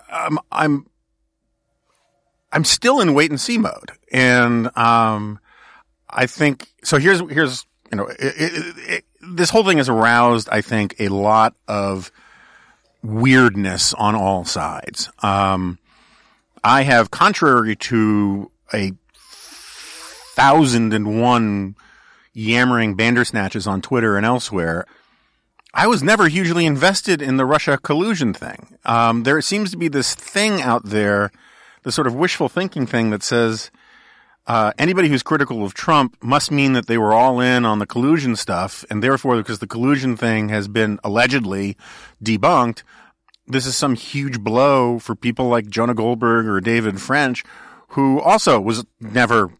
I'm 0.09 0.37
I'm, 0.51 0.85
I'm 2.51 2.63
still 2.63 3.01
in 3.01 3.13
wait 3.15 3.31
and 3.31 3.41
see 3.41 3.57
mode. 3.57 3.91
And, 4.11 4.69
um, 4.77 5.39
I 6.09 6.27
think, 6.27 6.67
so 6.83 6.97
here's, 6.97 7.19
here's, 7.31 7.65
you 7.91 7.97
know, 7.97 8.05
it, 8.07 8.17
it, 8.19 8.75
it, 8.77 9.05
this 9.31 9.49
whole 9.49 9.63
thing 9.63 9.77
has 9.77 9.89
aroused, 9.89 10.49
I 10.51 10.61
think, 10.61 10.95
a 10.99 11.09
lot 11.09 11.55
of 11.67 12.11
weirdness 13.01 13.93
on 13.93 14.15
all 14.15 14.45
sides. 14.45 15.09
Um, 15.21 15.79
I 16.63 16.83
have, 16.83 17.11
contrary 17.11 17.75
to 17.75 18.51
a 18.73 18.93
thousand 20.35 20.93
and 20.93 21.21
one 21.21 21.75
yammering 22.33 22.97
bandersnatches 22.97 23.67
on 23.67 23.81
Twitter 23.81 24.17
and 24.17 24.25
elsewhere, 24.25 24.85
I 25.73 25.87
was 25.87 26.03
never 26.03 26.27
hugely 26.27 26.65
invested 26.65 27.21
in 27.21 27.37
the 27.37 27.45
Russia 27.45 27.77
collusion 27.77 28.33
thing. 28.33 28.77
Um, 28.85 29.23
there 29.23 29.41
seems 29.41 29.71
to 29.71 29.77
be 29.77 29.87
this 29.87 30.15
thing 30.15 30.61
out 30.61 30.85
there, 30.85 31.31
the 31.83 31.91
sort 31.91 32.07
of 32.07 32.15
wishful 32.15 32.49
thinking 32.49 32.85
thing 32.85 33.09
that 33.09 33.23
says, 33.23 33.71
uh, 34.45 34.73
anybody 34.77 35.07
who's 35.07 35.23
critical 35.23 35.63
of 35.63 35.73
Trump 35.73 36.17
must 36.21 36.51
mean 36.51 36.73
that 36.73 36.87
they 36.87 36.97
were 36.97 37.13
all 37.13 37.39
in 37.39 37.65
on 37.65 37.79
the 37.79 37.85
collusion 37.85 38.35
stuff, 38.35 38.83
and 38.89 39.01
therefore, 39.01 39.37
because 39.37 39.59
the 39.59 39.67
collusion 39.67 40.17
thing 40.17 40.49
has 40.49 40.67
been 40.67 40.99
allegedly 41.03 41.77
debunked, 42.21 42.83
this 43.47 43.65
is 43.65 43.75
some 43.75 43.95
huge 43.95 44.39
blow 44.41 44.99
for 44.99 45.15
people 45.15 45.47
like 45.47 45.67
Jonah 45.67 45.93
Goldberg 45.93 46.45
or 46.47 46.59
David 46.61 47.01
French, 47.01 47.43
who 47.89 48.19
also 48.21 48.59
was 48.59 48.85
never 48.99 49.51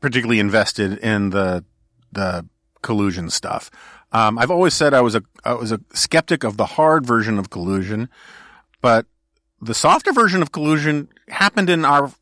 particularly 0.00 0.40
invested 0.40 0.98
in 0.98 1.30
the 1.30 1.64
the 2.12 2.46
collusion 2.82 3.30
stuff. 3.30 3.70
Um, 4.12 4.38
I've 4.38 4.50
always 4.50 4.74
said 4.74 4.94
I 4.94 5.00
was 5.00 5.14
a 5.14 5.22
I 5.44 5.54
was 5.54 5.72
a 5.72 5.80
skeptic 5.92 6.42
of 6.42 6.56
the 6.56 6.66
hard 6.66 7.06
version 7.06 7.38
of 7.38 7.50
collusion, 7.50 8.08
but 8.80 9.06
the 9.60 9.74
softer 9.74 10.12
version 10.12 10.42
of 10.42 10.52
collusion 10.52 11.08
happened 11.28 11.70
in 11.70 11.84
our 11.84 12.12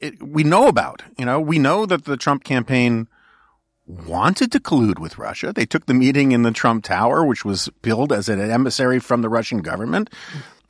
it, 0.00 0.22
we 0.22 0.44
know 0.44 0.68
about. 0.68 1.02
You 1.16 1.24
know, 1.24 1.40
we 1.40 1.58
know 1.58 1.86
that 1.86 2.04
the 2.04 2.16
Trump 2.16 2.44
campaign 2.44 3.08
wanted 3.86 4.52
to 4.52 4.60
collude 4.60 4.98
with 4.98 5.18
Russia. 5.18 5.52
They 5.52 5.66
took 5.66 5.86
the 5.86 5.94
meeting 5.94 6.32
in 6.32 6.42
the 6.42 6.52
Trump 6.52 6.84
Tower, 6.84 7.24
which 7.24 7.44
was 7.44 7.68
billed 7.82 8.12
as 8.12 8.28
an 8.28 8.40
emissary 8.40 8.98
from 8.98 9.22
the 9.22 9.28
Russian 9.28 9.58
government. 9.58 10.10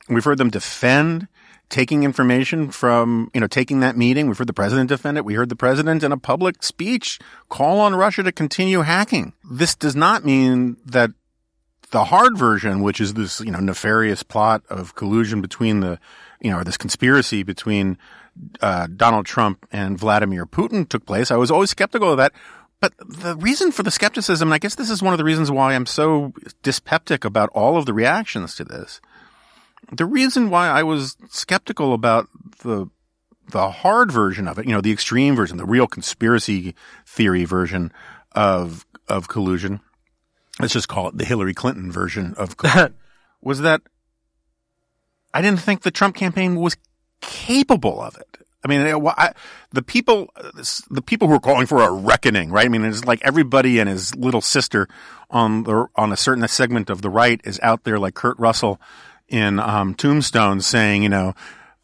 We've 0.07 0.23
heard 0.23 0.37
them 0.37 0.49
defend 0.49 1.27
taking 1.69 2.03
information 2.03 2.71
from, 2.71 3.29
you 3.33 3.41
know, 3.41 3.47
taking 3.47 3.81
that 3.81 3.95
meeting. 3.95 4.27
We've 4.27 4.37
heard 4.37 4.47
the 4.47 4.53
president 4.53 4.89
defend 4.89 5.17
it. 5.17 5.25
We 5.25 5.35
heard 5.35 5.49
the 5.49 5.55
president 5.55 6.03
in 6.03 6.11
a 6.11 6.17
public 6.17 6.63
speech 6.63 7.19
call 7.47 7.79
on 7.79 7.95
Russia 7.95 8.23
to 8.23 8.31
continue 8.31 8.81
hacking. 8.81 9.33
This 9.49 9.75
does 9.75 9.95
not 9.95 10.25
mean 10.25 10.77
that 10.85 11.11
the 11.91 12.05
hard 12.05 12.37
version, 12.37 12.81
which 12.81 12.99
is 12.99 13.13
this, 13.13 13.39
you 13.41 13.51
know, 13.51 13.59
nefarious 13.59 14.23
plot 14.23 14.63
of 14.69 14.95
collusion 14.95 15.41
between 15.41 15.81
the, 15.81 15.99
you 16.41 16.49
know, 16.49 16.59
or 16.59 16.63
this 16.63 16.77
conspiracy 16.77 17.43
between 17.43 17.97
uh, 18.61 18.87
Donald 18.95 19.25
Trump 19.25 19.67
and 19.71 19.97
Vladimir 19.97 20.45
Putin 20.45 20.87
took 20.87 21.05
place. 21.05 21.31
I 21.31 21.37
was 21.37 21.51
always 21.51 21.69
skeptical 21.69 22.11
of 22.11 22.17
that. 22.17 22.33
But 22.79 22.93
the 22.97 23.35
reason 23.35 23.71
for 23.71 23.83
the 23.83 23.91
skepticism, 23.91 24.47
and 24.47 24.53
I 24.53 24.57
guess 24.57 24.75
this 24.75 24.89
is 24.89 25.03
one 25.03 25.13
of 25.13 25.17
the 25.17 25.25
reasons 25.25 25.51
why 25.51 25.73
I'm 25.73 25.85
so 25.85 26.33
dyspeptic 26.63 27.25
about 27.25 27.49
all 27.49 27.77
of 27.77 27.85
the 27.85 27.93
reactions 27.93 28.55
to 28.55 28.63
this. 28.63 29.01
The 29.91 30.05
reason 30.05 30.49
why 30.49 30.67
I 30.69 30.83
was 30.83 31.17
skeptical 31.29 31.93
about 31.93 32.27
the 32.59 32.89
the 33.51 33.71
hard 33.71 34.11
version 34.11 34.47
of 34.47 34.59
it, 34.59 34.67
you 34.67 34.71
know, 34.71 34.81
the 34.81 34.91
extreme 34.91 35.35
version, 35.35 35.57
the 35.57 35.65
real 35.65 35.87
conspiracy 35.87 36.75
theory 37.05 37.43
version 37.45 37.91
of 38.33 38.85
of 39.07 39.27
collusion, 39.27 39.81
let's 40.59 40.73
just 40.73 40.87
call 40.87 41.09
it 41.09 41.17
the 41.17 41.25
Hillary 41.25 41.53
Clinton 41.53 41.91
version 41.91 42.33
of 42.37 42.55
collusion, 42.57 42.93
was 43.41 43.59
that 43.61 43.81
I 45.33 45.41
didn't 45.41 45.59
think 45.59 45.81
the 45.81 45.91
Trump 45.91 46.15
campaign 46.15 46.55
was 46.55 46.77
capable 47.21 48.01
of 48.01 48.17
it. 48.17 48.37
I 48.63 48.67
mean, 48.67 48.81
I, 48.81 49.33
the 49.71 49.81
people, 49.81 50.33
the 50.89 51.01
people 51.01 51.29
who 51.29 51.35
are 51.35 51.39
calling 51.39 51.65
for 51.65 51.81
a 51.81 51.91
reckoning, 51.91 52.51
right? 52.51 52.65
I 52.65 52.69
mean, 52.69 52.83
it's 52.83 53.05
like 53.05 53.21
everybody 53.23 53.79
and 53.79 53.87
his 53.87 54.15
little 54.15 54.41
sister 54.41 54.89
on 55.29 55.63
the 55.63 55.87
on 55.95 56.11
a 56.11 56.17
certain 56.17 56.45
segment 56.47 56.89
of 56.89 57.01
the 57.01 57.09
right 57.09 57.39
is 57.45 57.59
out 57.63 57.85
there, 57.85 57.97
like 57.97 58.15
Kurt 58.15 58.37
Russell 58.37 58.81
in 59.29 59.59
um, 59.59 59.95
Tombstone, 59.95 60.59
saying, 60.59 61.03
you 61.03 61.09
know, 61.09 61.35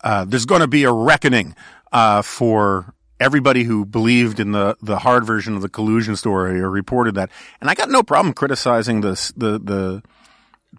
uh, 0.04 0.26
there's 0.26 0.46
going 0.46 0.62
to 0.62 0.68
be 0.68 0.84
a 0.84 0.92
reckoning 0.92 1.56
uh, 1.94 2.22
for 2.22 2.94
everybody 3.20 3.64
who 3.64 3.86
believed 3.86 4.42
in 4.42 4.52
the 4.52 4.76
the 4.82 5.00
hard 5.00 5.26
version 5.26 5.56
of 5.56 5.62
the 5.62 5.70
collusion 5.70 6.18
story 6.18 6.60
or 6.60 6.70
reported 6.70 7.16
that. 7.16 7.30
And 7.62 7.70
I 7.70 7.74
got 7.76 7.90
no 7.90 8.04
problem 8.04 8.34
criticizing 8.34 9.00
this 9.00 9.32
the 9.38 9.60
the 9.60 10.04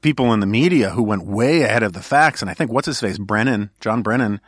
people 0.03 0.33
in 0.33 0.41
the 0.41 0.47
media 0.47 0.91
who 0.91 1.03
went 1.03 1.27
way 1.27 1.63
ahead 1.63 1.83
of 1.83 1.93
the 1.93 2.03
facts. 2.03 2.43
And 2.43 2.51
I 2.51 2.55
think 2.55 2.71
what's 2.71 2.87
his 2.87 3.01
face, 3.01 3.19
Brennan, 3.19 3.71
John 3.81 4.03
Brennan 4.03 4.41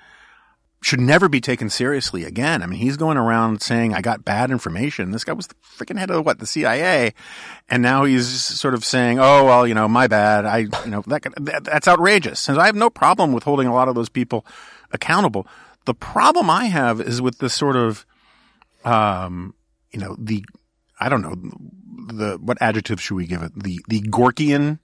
should 0.81 1.01
never 1.01 1.29
be 1.29 1.41
taken 1.41 1.69
seriously 1.69 2.25
again. 2.25 2.63
I 2.63 2.67
mean, 2.67 2.79
he's 2.79 2.97
going 2.97 3.17
around 3.17 3.63
saying, 3.63 3.95
I 3.95 4.01
got 4.01 4.25
bad 4.25 4.51
information. 4.51 5.11
This 5.11 5.25
guy 5.25 5.33
was 5.33 5.49
the 5.49 5.55
freaking 5.65 5.99
head 5.99 6.11
of 6.11 6.25
what, 6.25 6.39
the 6.39 6.47
CIA. 6.47 7.15
And 7.69 7.83
now 7.83 8.05
he's 8.05 8.29
sort 8.29 8.75
of 8.75 8.85
saying, 8.85 9.19
oh, 9.19 9.45
well, 9.45 9.67
you 9.67 9.75
know, 9.75 9.89
my 9.89 10.07
bad. 10.07 10.47
I, 10.47 10.59
you 10.59 10.71
know, 10.87 11.03
that, 11.09 11.27
that 11.37 11.65
that's 11.65 11.89
outrageous. 11.89 12.49
And 12.49 12.59
I 12.59 12.67
have 12.67 12.77
no 12.77 12.91
problem 12.91 13.33
with 13.33 13.43
holding 13.43 13.67
a 13.67 13.75
lot 13.75 13.89
of 13.89 13.97
those 13.97 14.09
people 14.09 14.47
accountable. 14.93 15.49
The 15.85 15.95
problem 15.95 16.49
I 16.49 16.67
have 16.67 17.01
is 17.01 17.21
with 17.21 17.39
this 17.39 17.55
sort 17.55 17.75
of, 17.75 18.07
um, 18.85 19.55
you 19.91 19.99
know, 19.99 20.15
the, 20.17 20.45
I 21.01 21.09
don't 21.09 21.23
know, 21.23 21.35
the, 22.15 22.39
what 22.39 22.59
adjective 22.61 23.01
should 23.01 23.17
we 23.17 23.27
give 23.27 23.43
it? 23.43 23.53
The, 23.61 23.81
the 23.89 24.03
Gorkian 24.03 24.79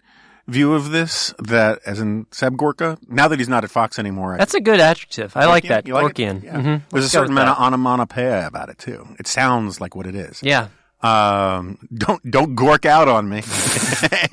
view 0.47 0.75
of 0.75 0.91
this 0.91 1.33
that 1.39 1.81
as 1.87 2.01
in 2.01 2.27
Seb 2.31 2.57
Gorka, 2.57 2.99
now 3.09 3.29
that 3.29 3.39
he's 3.39 3.49
not 3.49 3.65
at 3.65 3.71
Fox 3.71 3.99
anymore. 3.99 4.37
That's 4.39 4.55
a 4.55 4.61
good 4.61 4.81
adjective. 4.81 5.37
I 5.37 5.47
like 5.47 5.65
that. 5.69 5.87
You 5.87 5.95
like 5.95 6.15
Gorkian. 6.15 6.43
Yeah. 6.43 6.57
Mhm. 6.57 6.65
There's 6.91 6.93
Let's 6.93 7.07
a 7.07 7.11
certain 7.11 7.33
amount 7.33 7.47
that. 7.49 7.59
of 7.59 7.67
onomatopoeia 7.67 8.47
about 8.47 8.69
it 8.69 8.79
too. 8.79 9.07
It 9.19 9.27
sounds 9.27 9.81
like 9.81 9.95
what 9.97 10.07
it 10.07 10.15
is. 10.15 10.41
Yeah. 10.43 10.69
Um, 11.03 11.79
don't, 11.95 12.31
don't 12.31 12.57
gork 12.57 12.87
out 12.87 13.09
on 13.09 13.29
me. 13.29 13.43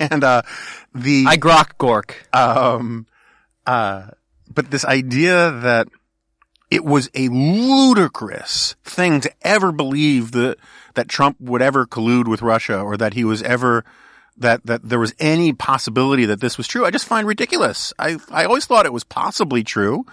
and, 0.00 0.24
uh, 0.24 0.42
the, 0.94 1.26
I 1.28 1.36
grok 1.36 1.72
Gork. 1.78 2.12
um, 2.34 3.06
uh, 3.66 4.08
but 4.54 4.70
this 4.70 4.84
idea 4.84 5.50
that 5.50 5.88
it 6.70 6.82
was 6.84 7.10
a 7.14 7.28
ludicrous 7.28 8.74
thing 8.84 9.20
to 9.20 9.30
ever 9.42 9.72
believe 9.72 10.32
that, 10.32 10.56
that 10.94 11.08
Trump 11.08 11.36
would 11.40 11.60
ever 11.62 11.86
collude 11.86 12.26
with 12.28 12.42
Russia 12.42 12.80
or 12.80 12.96
that 12.96 13.14
he 13.14 13.24
was 13.24 13.42
ever, 13.42 13.84
that, 14.36 14.64
that 14.66 14.88
there 14.88 14.98
was 14.98 15.14
any 15.18 15.52
possibility 15.52 16.24
that 16.26 16.40
this 16.40 16.56
was 16.56 16.66
true. 16.66 16.84
I 16.84 16.90
just 16.90 17.06
find 17.06 17.26
ridiculous. 17.26 17.92
I, 17.98 18.18
I 18.30 18.44
always 18.44 18.66
thought 18.66 18.86
it 18.86 18.92
was 18.92 19.04
possibly 19.04 19.62
true, 19.62 20.04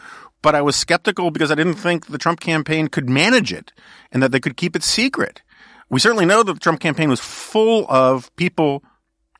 but 0.42 0.56
I 0.56 0.62
was 0.62 0.76
skeptical 0.76 1.32
because 1.32 1.52
I 1.52 1.56
didn't 1.56 1.76
think 1.76 2.08
the 2.08 2.18
Trump 2.18 2.40
campaign 2.40 2.88
could 2.88 3.10
manage 3.10 3.52
it 3.54 3.72
and 4.12 4.22
that 4.24 4.32
they 4.32 4.40
could 4.40 4.58
keep 4.58 4.76
it 4.76 4.84
secret. 4.84 5.42
We 5.90 6.00
certainly 6.00 6.26
know 6.26 6.44
that 6.44 6.54
the 6.54 6.60
Trump 6.60 6.80
campaign 6.80 7.10
was 7.10 7.20
full 7.20 7.86
of 7.90 8.34
people 8.36 8.84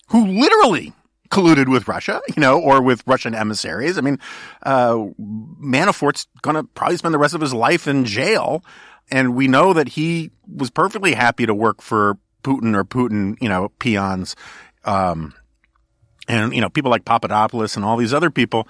who 0.08 0.26
literally 0.26 0.94
colluded 1.30 1.70
with 1.70 1.88
Russia, 1.88 2.22
you 2.36 2.42
know, 2.42 2.60
or 2.60 2.82
with 2.82 3.04
Russian 3.06 3.36
emissaries. 3.36 3.98
I 3.98 4.02
mean, 4.02 4.20
uh, 4.64 4.96
Manafort's 5.20 6.28
going 6.42 6.56
to 6.56 6.64
probably 6.64 6.98
spend 6.98 7.14
the 7.14 7.20
rest 7.20 7.36
of 7.36 7.42
his 7.42 7.54
life 7.54 7.88
in 7.88 8.06
jail. 8.06 8.64
And 9.12 9.36
we 9.36 9.48
know 9.48 9.74
that 9.74 9.90
he 9.90 10.32
was 10.48 10.70
perfectly 10.70 11.14
happy 11.14 11.46
to 11.46 11.54
work 11.54 11.82
for 11.82 12.18
Putin 12.44 12.76
or 12.76 12.84
Putin, 12.84 13.38
you 13.42 13.50
know, 13.50 13.70
peons. 13.80 14.36
Um, 14.86 15.34
and, 16.28 16.54
you 16.54 16.62
know, 16.62 16.70
people 16.70 16.92
like 16.92 17.06
Papadopoulos 17.06 17.76
and 17.76 17.84
all 17.84 17.98
these 17.98 18.14
other 18.14 18.30
people. 18.30 18.68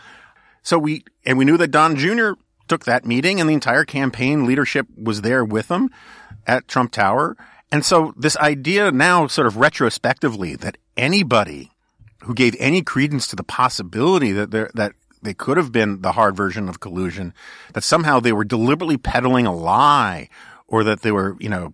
So 0.63 0.79
we, 0.79 1.03
and 1.25 1.37
we 1.37 1.45
knew 1.45 1.57
that 1.57 1.71
Don 1.71 1.95
Jr. 1.95 2.31
took 2.67 2.85
that 2.85 3.05
meeting 3.05 3.39
and 3.39 3.49
the 3.49 3.53
entire 3.53 3.85
campaign 3.85 4.45
leadership 4.45 4.87
was 4.97 5.21
there 5.21 5.43
with 5.43 5.69
him 5.69 5.89
at 6.47 6.67
Trump 6.67 6.91
Tower. 6.91 7.35
And 7.71 7.85
so 7.85 8.13
this 8.17 8.37
idea 8.37 8.91
now 8.91 9.27
sort 9.27 9.47
of 9.47 9.57
retrospectively 9.57 10.55
that 10.55 10.77
anybody 10.97 11.71
who 12.21 12.33
gave 12.33 12.55
any 12.59 12.81
credence 12.81 13.27
to 13.27 13.35
the 13.35 13.43
possibility 13.43 14.31
that 14.31 14.51
there, 14.51 14.71
that 14.73 14.93
they 15.21 15.33
could 15.33 15.57
have 15.57 15.71
been 15.71 16.01
the 16.01 16.13
hard 16.13 16.35
version 16.35 16.69
of 16.69 16.79
collusion, 16.79 17.33
that 17.73 17.83
somehow 17.83 18.19
they 18.19 18.33
were 18.33 18.45
deliberately 18.45 18.97
peddling 18.97 19.45
a 19.45 19.53
lie 19.53 20.29
or 20.67 20.83
that 20.83 21.01
they 21.01 21.11
were, 21.11 21.35
you 21.39 21.49
know, 21.49 21.73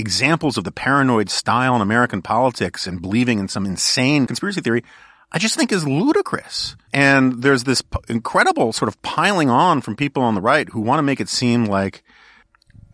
examples 0.00 0.56
of 0.56 0.64
the 0.64 0.72
paranoid 0.72 1.30
style 1.30 1.76
in 1.76 1.82
American 1.82 2.22
politics 2.22 2.86
and 2.86 3.00
believing 3.00 3.38
in 3.38 3.48
some 3.48 3.66
insane 3.66 4.26
conspiracy 4.26 4.60
theory, 4.60 4.82
I 5.30 5.38
just 5.38 5.56
think 5.56 5.70
is 5.70 5.86
ludicrous. 5.86 6.76
And 6.92 7.42
there's 7.42 7.64
this 7.64 7.82
p- 7.82 7.98
incredible 8.08 8.72
sort 8.72 8.88
of 8.88 9.00
piling 9.02 9.48
on 9.48 9.80
from 9.80 9.94
people 9.94 10.22
on 10.22 10.34
the 10.34 10.40
right 10.40 10.68
who 10.68 10.80
want 10.80 10.98
to 10.98 11.04
make 11.04 11.20
it 11.20 11.28
seem 11.28 11.66
like 11.66 12.02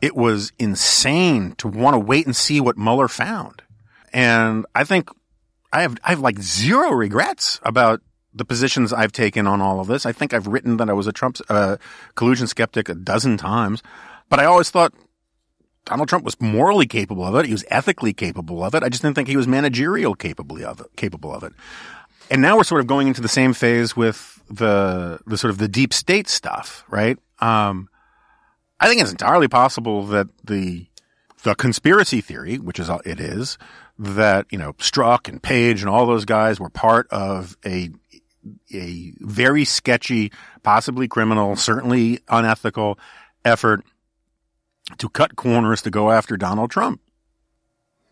it 0.02 0.14
was 0.14 0.52
insane 0.58 1.54
to 1.56 1.68
want 1.68 1.94
to 1.94 1.98
wait 1.98 2.26
and 2.26 2.36
see 2.36 2.60
what 2.60 2.76
Mueller 2.76 3.08
found. 3.08 3.62
And 4.12 4.66
I 4.74 4.84
think 4.84 5.08
I 5.72 5.82
have, 5.82 5.96
I 6.04 6.10
have 6.10 6.20
like 6.20 6.38
zero 6.40 6.90
regrets 6.90 7.60
about 7.62 8.02
the 8.34 8.44
positions 8.44 8.92
I've 8.92 9.12
taken 9.12 9.46
on 9.46 9.62
all 9.62 9.80
of 9.80 9.86
this. 9.86 10.04
I 10.04 10.12
think 10.12 10.34
I've 10.34 10.46
written 10.46 10.76
that 10.76 10.90
I 10.90 10.92
was 10.92 11.06
a 11.06 11.12
Trump 11.12 11.38
uh, 11.48 11.78
collusion 12.14 12.46
skeptic 12.46 12.90
a 12.90 12.94
dozen 12.94 13.38
times, 13.38 13.82
but 14.28 14.38
I 14.38 14.44
always 14.44 14.70
thought 14.70 14.92
Donald 15.86 16.08
Trump 16.08 16.24
was 16.24 16.38
morally 16.40 16.86
capable 16.86 17.24
of 17.24 17.34
it. 17.36 17.46
He 17.46 17.52
was 17.52 17.64
ethically 17.68 18.12
capable 18.12 18.62
of 18.62 18.74
it. 18.74 18.82
I 18.82 18.88
just 18.88 19.02
didn't 19.02 19.14
think 19.14 19.28
he 19.28 19.36
was 19.36 19.46
managerial 19.46 20.14
capable 20.14 20.62
of 20.64 20.80
it, 20.80 20.88
capable 20.96 21.32
of 21.32 21.44
it. 21.44 21.52
And 22.28 22.42
now 22.42 22.56
we're 22.56 22.64
sort 22.64 22.80
of 22.80 22.88
going 22.88 23.06
into 23.06 23.20
the 23.20 23.28
same 23.28 23.52
phase 23.52 23.96
with 23.96 24.42
the, 24.50 25.20
the 25.26 25.38
sort 25.38 25.52
of 25.52 25.58
the 25.58 25.68
deep 25.68 25.94
state 25.94 26.28
stuff, 26.28 26.84
right? 26.88 27.16
Um, 27.38 27.88
I 28.80 28.88
think 28.88 29.00
it's 29.00 29.12
entirely 29.12 29.46
possible 29.46 30.04
that 30.06 30.26
the, 30.44 30.86
the 31.44 31.54
conspiracy 31.54 32.20
theory, 32.20 32.58
which 32.58 32.80
is, 32.80 32.90
it 33.04 33.20
is, 33.20 33.56
that, 33.96 34.46
you 34.50 34.58
know, 34.58 34.72
Strzok 34.74 35.28
and 35.28 35.40
Page 35.40 35.82
and 35.82 35.88
all 35.88 36.04
those 36.04 36.24
guys 36.24 36.58
were 36.58 36.68
part 36.68 37.06
of 37.12 37.56
a, 37.64 37.90
a 38.74 39.12
very 39.20 39.64
sketchy, 39.64 40.32
possibly 40.64 41.06
criminal, 41.06 41.54
certainly 41.54 42.18
unethical 42.28 42.98
effort 43.44 43.84
to 44.98 45.08
cut 45.08 45.36
corners 45.36 45.82
to 45.82 45.90
go 45.90 46.10
after 46.10 46.36
Donald 46.36 46.70
Trump. 46.70 47.00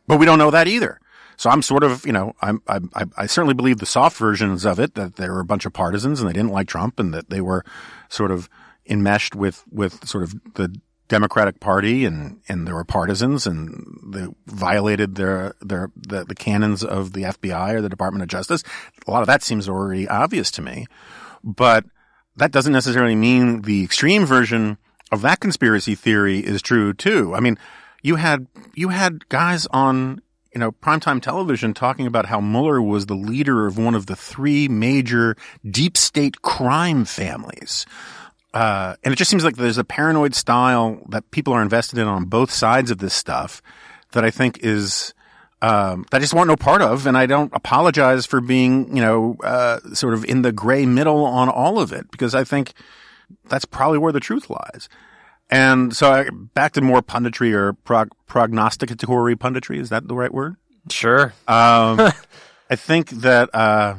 But 0.06 0.18
we 0.18 0.26
don't 0.26 0.38
know 0.38 0.50
that 0.50 0.68
either. 0.68 1.00
So 1.36 1.50
I'm 1.50 1.62
sort 1.62 1.82
of, 1.82 2.06
you 2.06 2.12
know, 2.12 2.34
I'm, 2.40 2.62
I, 2.68 3.04
I, 3.16 3.26
certainly 3.26 3.54
believe 3.54 3.78
the 3.78 3.86
soft 3.86 4.16
versions 4.16 4.64
of 4.64 4.78
it 4.78 4.94
that 4.94 5.16
there 5.16 5.32
were 5.32 5.40
a 5.40 5.44
bunch 5.44 5.66
of 5.66 5.72
partisans 5.72 6.20
and 6.20 6.28
they 6.28 6.32
didn't 6.32 6.52
like 6.52 6.68
Trump 6.68 7.00
and 7.00 7.12
that 7.12 7.30
they 7.30 7.40
were 7.40 7.64
sort 8.08 8.30
of 8.30 8.48
enmeshed 8.86 9.34
with, 9.34 9.64
with 9.70 10.06
sort 10.06 10.22
of 10.22 10.34
the 10.54 10.80
Democratic 11.08 11.58
Party 11.58 12.04
and, 12.04 12.40
and 12.48 12.66
there 12.66 12.74
were 12.74 12.84
partisans 12.84 13.46
and 13.46 13.84
they 14.06 14.26
violated 14.46 15.16
their, 15.16 15.54
their, 15.60 15.90
the, 15.96 16.24
the 16.24 16.34
canons 16.34 16.84
of 16.84 17.14
the 17.14 17.22
FBI 17.22 17.74
or 17.74 17.80
the 17.80 17.88
Department 17.88 18.22
of 18.22 18.28
Justice. 18.28 18.62
A 19.06 19.10
lot 19.10 19.22
of 19.22 19.26
that 19.26 19.42
seems 19.42 19.68
already 19.68 20.06
obvious 20.08 20.50
to 20.52 20.62
me, 20.62 20.86
but 21.42 21.84
that 22.36 22.52
doesn't 22.52 22.72
necessarily 22.72 23.16
mean 23.16 23.62
the 23.62 23.82
extreme 23.82 24.24
version 24.24 24.78
of 25.12 25.22
that 25.22 25.40
conspiracy 25.40 25.94
theory 25.94 26.38
is 26.40 26.62
true 26.62 26.92
too. 26.92 27.34
I 27.34 27.40
mean, 27.40 27.58
you 28.02 28.16
had, 28.16 28.46
you 28.74 28.88
had 28.88 29.28
guys 29.28 29.66
on, 29.66 30.20
you 30.52 30.60
know, 30.60 30.72
primetime 30.72 31.20
television 31.20 31.74
talking 31.74 32.06
about 32.06 32.26
how 32.26 32.40
Mueller 32.40 32.80
was 32.80 33.06
the 33.06 33.14
leader 33.14 33.66
of 33.66 33.76
one 33.78 33.94
of 33.94 34.06
the 34.06 34.16
three 34.16 34.68
major 34.68 35.36
deep 35.68 35.96
state 35.96 36.42
crime 36.42 37.04
families. 37.04 37.86
Uh, 38.52 38.94
and 39.02 39.12
it 39.12 39.16
just 39.16 39.30
seems 39.30 39.42
like 39.42 39.56
there's 39.56 39.78
a 39.78 39.84
paranoid 39.84 40.34
style 40.34 41.00
that 41.08 41.28
people 41.32 41.52
are 41.52 41.62
invested 41.62 41.98
in 41.98 42.06
on 42.06 42.26
both 42.26 42.52
sides 42.52 42.92
of 42.92 42.98
this 42.98 43.12
stuff 43.12 43.60
that 44.12 44.24
I 44.24 44.30
think 44.30 44.60
is, 44.62 45.12
um, 45.60 46.04
that 46.10 46.18
I 46.18 46.20
just 46.20 46.34
want 46.34 46.46
no 46.46 46.56
part 46.56 46.80
of. 46.80 47.06
And 47.06 47.18
I 47.18 47.26
don't 47.26 47.52
apologize 47.52 48.26
for 48.26 48.40
being, 48.40 48.94
you 48.94 49.02
know, 49.02 49.36
uh, 49.42 49.80
sort 49.92 50.14
of 50.14 50.24
in 50.24 50.42
the 50.42 50.52
gray 50.52 50.86
middle 50.86 51.24
on 51.24 51.48
all 51.48 51.80
of 51.80 51.92
it 51.92 52.10
because 52.12 52.34
I 52.34 52.44
think 52.44 52.74
that's 53.48 53.64
probably 53.64 53.98
where 53.98 54.12
the 54.12 54.20
truth 54.20 54.50
lies. 54.50 54.88
And 55.50 55.94
so 55.94 56.10
I, 56.10 56.30
back 56.30 56.72
to 56.72 56.80
more 56.80 57.02
punditry 57.02 57.52
or 57.52 57.74
prog- 57.74 58.12
prognosticatory 58.28 59.36
punditry. 59.36 59.78
Is 59.78 59.90
that 59.90 60.08
the 60.08 60.14
right 60.14 60.32
word? 60.32 60.56
Sure. 60.88 61.34
Um, 61.46 62.00
I 62.70 62.76
think 62.76 63.10
that 63.10 63.54
uh, 63.54 63.96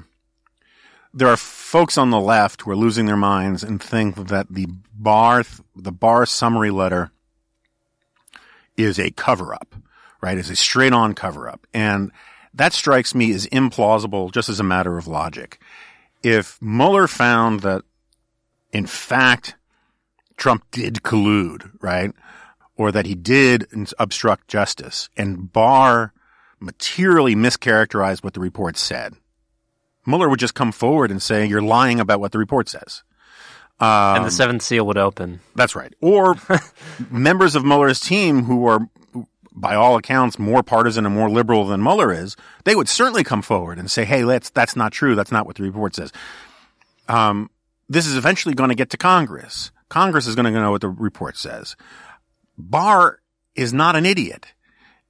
there 1.13 1.27
are 1.27 1.37
folks 1.37 1.97
on 1.97 2.09
the 2.09 2.19
left 2.19 2.61
who 2.61 2.71
are 2.71 2.75
losing 2.75 3.05
their 3.05 3.17
minds 3.17 3.63
and 3.63 3.81
think 3.81 4.15
that 4.27 4.47
the 4.49 4.67
bar 4.93 5.43
the 5.75 5.91
bar 5.91 6.25
summary 6.25 6.71
letter 6.71 7.11
is 8.75 8.99
a 8.99 9.11
cover 9.11 9.53
up, 9.53 9.75
right? 10.21 10.37
Is 10.37 10.49
a 10.49 10.55
straight 10.55 10.93
on 10.93 11.13
cover 11.13 11.47
up, 11.47 11.65
and 11.73 12.11
that 12.53 12.73
strikes 12.73 13.15
me 13.15 13.31
as 13.31 13.47
implausible, 13.47 14.31
just 14.31 14.49
as 14.49 14.59
a 14.59 14.63
matter 14.63 14.97
of 14.97 15.07
logic. 15.07 15.59
If 16.23 16.61
Mueller 16.61 17.07
found 17.07 17.61
that, 17.61 17.83
in 18.75 18.85
fact, 18.85 19.55
Trump 20.35 20.65
did 20.71 20.95
collude, 20.95 21.71
right? 21.79 22.11
Or 22.75 22.91
that 22.91 23.05
he 23.05 23.15
did 23.15 23.67
obstruct 23.97 24.49
justice 24.49 25.07
and 25.15 25.53
Barr 25.53 26.11
materially 26.59 27.35
mischaracterized 27.35 28.21
what 28.21 28.33
the 28.33 28.41
report 28.41 28.75
said. 28.75 29.13
Mueller 30.05 30.27
would 30.27 30.41
just 30.41 30.55
come 30.55 30.73
forward 30.73 31.09
and 31.09 31.21
say, 31.21 31.45
you're 31.45 31.61
lying 31.61 32.01
about 32.01 32.19
what 32.19 32.33
the 32.33 32.37
report 32.37 32.67
says. 32.67 33.03
Um, 33.79 34.17
and 34.17 34.25
the 34.25 34.31
seventh 34.31 34.61
seal 34.61 34.85
would 34.87 34.97
open. 34.97 35.39
That's 35.55 35.73
right. 35.73 35.93
Or 36.01 36.35
members 37.09 37.55
of 37.55 37.63
Mueller's 37.63 38.01
team 38.01 38.43
who 38.43 38.65
are, 38.67 38.89
by 39.53 39.75
all 39.75 39.95
accounts, 39.95 40.37
more 40.37 40.63
partisan 40.63 41.05
and 41.05 41.15
more 41.15 41.29
liberal 41.29 41.65
than 41.65 41.81
Mueller 41.81 42.11
is, 42.11 42.35
they 42.65 42.75
would 42.75 42.89
certainly 42.89 43.23
come 43.23 43.41
forward 43.41 43.79
and 43.79 43.89
say, 43.89 44.03
hey, 44.03 44.25
let's, 44.25 44.49
that's 44.49 44.75
not 44.75 44.91
true. 44.91 45.15
That's 45.15 45.31
not 45.31 45.45
what 45.45 45.55
the 45.55 45.63
report 45.63 45.95
says. 45.95 46.11
Um, 47.07 47.49
this 47.89 48.07
is 48.07 48.17
eventually 48.17 48.55
going 48.55 48.69
to 48.69 48.75
get 48.75 48.89
to 48.91 48.97
Congress. 48.97 49.71
Congress 49.89 50.27
is 50.27 50.35
going 50.35 50.45
to 50.45 50.51
know 50.51 50.71
what 50.71 50.81
the 50.81 50.89
report 50.89 51.37
says. 51.37 51.75
Barr 52.57 53.19
is 53.55 53.73
not 53.73 53.95
an 53.95 54.05
idiot. 54.05 54.45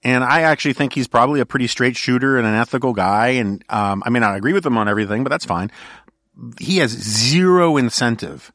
And 0.03 0.23
I 0.23 0.41
actually 0.41 0.73
think 0.73 0.93
he's 0.93 1.07
probably 1.07 1.39
a 1.39 1.45
pretty 1.45 1.67
straight 1.67 1.95
shooter 1.95 2.37
and 2.37 2.45
an 2.45 2.53
ethical 2.53 2.93
guy. 2.93 3.29
And 3.29 3.63
um, 3.69 4.03
I 4.05 4.09
may 4.09 4.19
not 4.19 4.35
agree 4.35 4.53
with 4.53 4.65
him 4.65 4.77
on 4.77 4.87
everything, 4.87 5.23
but 5.23 5.29
that's 5.29 5.45
fine. 5.45 5.71
He 6.59 6.77
has 6.77 6.91
zero 6.91 7.77
incentive 7.77 8.51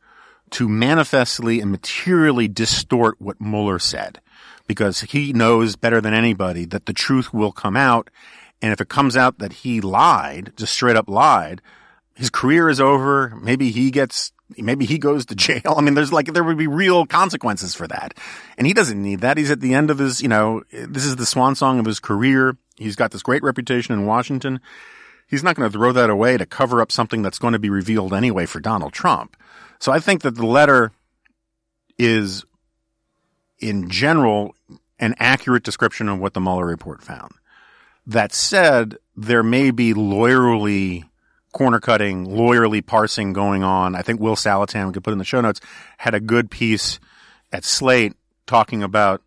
to 0.50 0.69
manifestly 0.69 1.61
and 1.61 1.71
materially 1.71 2.47
distort 2.47 3.21
what 3.21 3.41
Mueller 3.41 3.79
said 3.79 4.21
because 4.67 5.00
he 5.00 5.33
knows 5.33 5.75
better 5.75 6.00
than 6.00 6.15
anybody 6.15 6.65
that 6.67 6.87
the 6.87 6.93
truth 6.93 7.33
will 7.33 7.53
come 7.53 7.77
out. 7.77 8.11
And 8.62 8.73
if 8.73 8.81
it 8.81 8.89
comes 8.89 9.17
out 9.17 9.39
that 9.39 9.53
he 9.53 9.81
lied, 9.81 10.53
just 10.57 10.75
straight 10.75 10.97
up 10.97 11.09
lied, 11.09 11.62
his 12.21 12.29
career 12.29 12.69
is 12.69 12.83
over. 12.83 13.35
Maybe 13.41 13.71
he 13.71 13.91
gets 13.91 14.31
maybe 14.59 14.85
he 14.85 14.99
goes 14.99 15.25
to 15.27 15.35
jail. 15.47 15.75
I 15.75 15.81
mean, 15.81 15.95
there's 15.95 16.12
like, 16.12 16.27
there 16.27 16.45
would 16.45 16.59
be 16.59 16.67
real 16.67 17.07
consequences 17.07 17.75
for 17.75 17.89
that. 17.89 18.12
And 18.59 18.67
he 18.67 18.75
doesn't 18.75 19.00
need 19.00 19.23
that. 19.23 19.39
He's 19.39 19.50
at 19.50 19.61
the 19.61 19.73
end 19.73 19.91
of 19.91 19.97
his, 19.97 20.21
you 20.21 20.29
know, 20.29 20.62
this 20.71 21.07
is 21.07 21.17
the 21.17 21.25
swan 21.25 21.55
song 21.55 21.79
of 21.79 21.87
his 21.87 21.99
career. 21.99 22.59
He's 22.77 22.95
got 22.95 23.11
this 23.11 23.23
great 23.23 23.43
reputation 23.43 23.95
in 23.95 24.05
Washington. 24.05 24.61
He's 25.29 25.43
not 25.43 25.57
going 25.57 25.71
to 25.71 25.73
throw 25.73 25.93
that 25.93 26.11
away 26.11 26.37
to 26.37 26.45
cover 26.45 26.83
up 26.83 26.93
something 26.93 27.23
that's 27.23 27.39
going 27.39 27.55
to 27.55 27.59
be 27.59 27.71
revealed 27.71 28.12
anyway 28.12 28.45
for 28.45 28.61
Donald 28.61 28.93
Trump. 28.93 29.35
So 29.78 29.91
I 29.91 29.99
think 29.99 30.21
that 30.21 30.35
the 30.35 30.47
letter 30.47 30.93
is 31.97 32.45
in 33.61 33.89
general 33.89 34.54
an 34.99 35.15
accurate 35.19 35.63
description 35.63 36.06
of 36.11 36.21
what 36.21 36.35
the 36.35 36.41
Mueller 36.41 36.67
report 36.67 37.02
found. 37.02 37.33
That 38.06 38.35
said, 38.35 38.99
there 39.17 39.43
may 39.43 39.71
be 39.71 39.95
lawyerly 39.95 41.04
corner 41.52 41.80
cutting, 41.80 42.26
lawyerly 42.26 42.84
parsing 42.84 43.32
going 43.32 43.65
on. 43.65 43.95
I 43.95 44.02
think 44.02 44.21
Will 44.21 44.36
Saletan, 44.36 44.86
we 44.86 44.93
could 44.93 45.04
put 45.04 45.13
in 45.13 45.19
the 45.19 45.25
show 45.25 45.41
notes, 45.41 45.60
had 45.99 46.15
a 46.15 46.21
good 46.21 46.50
piece 46.50 47.00
at 47.52 47.65
Slate 47.65 48.15
talking 48.47 48.82
about 48.82 49.23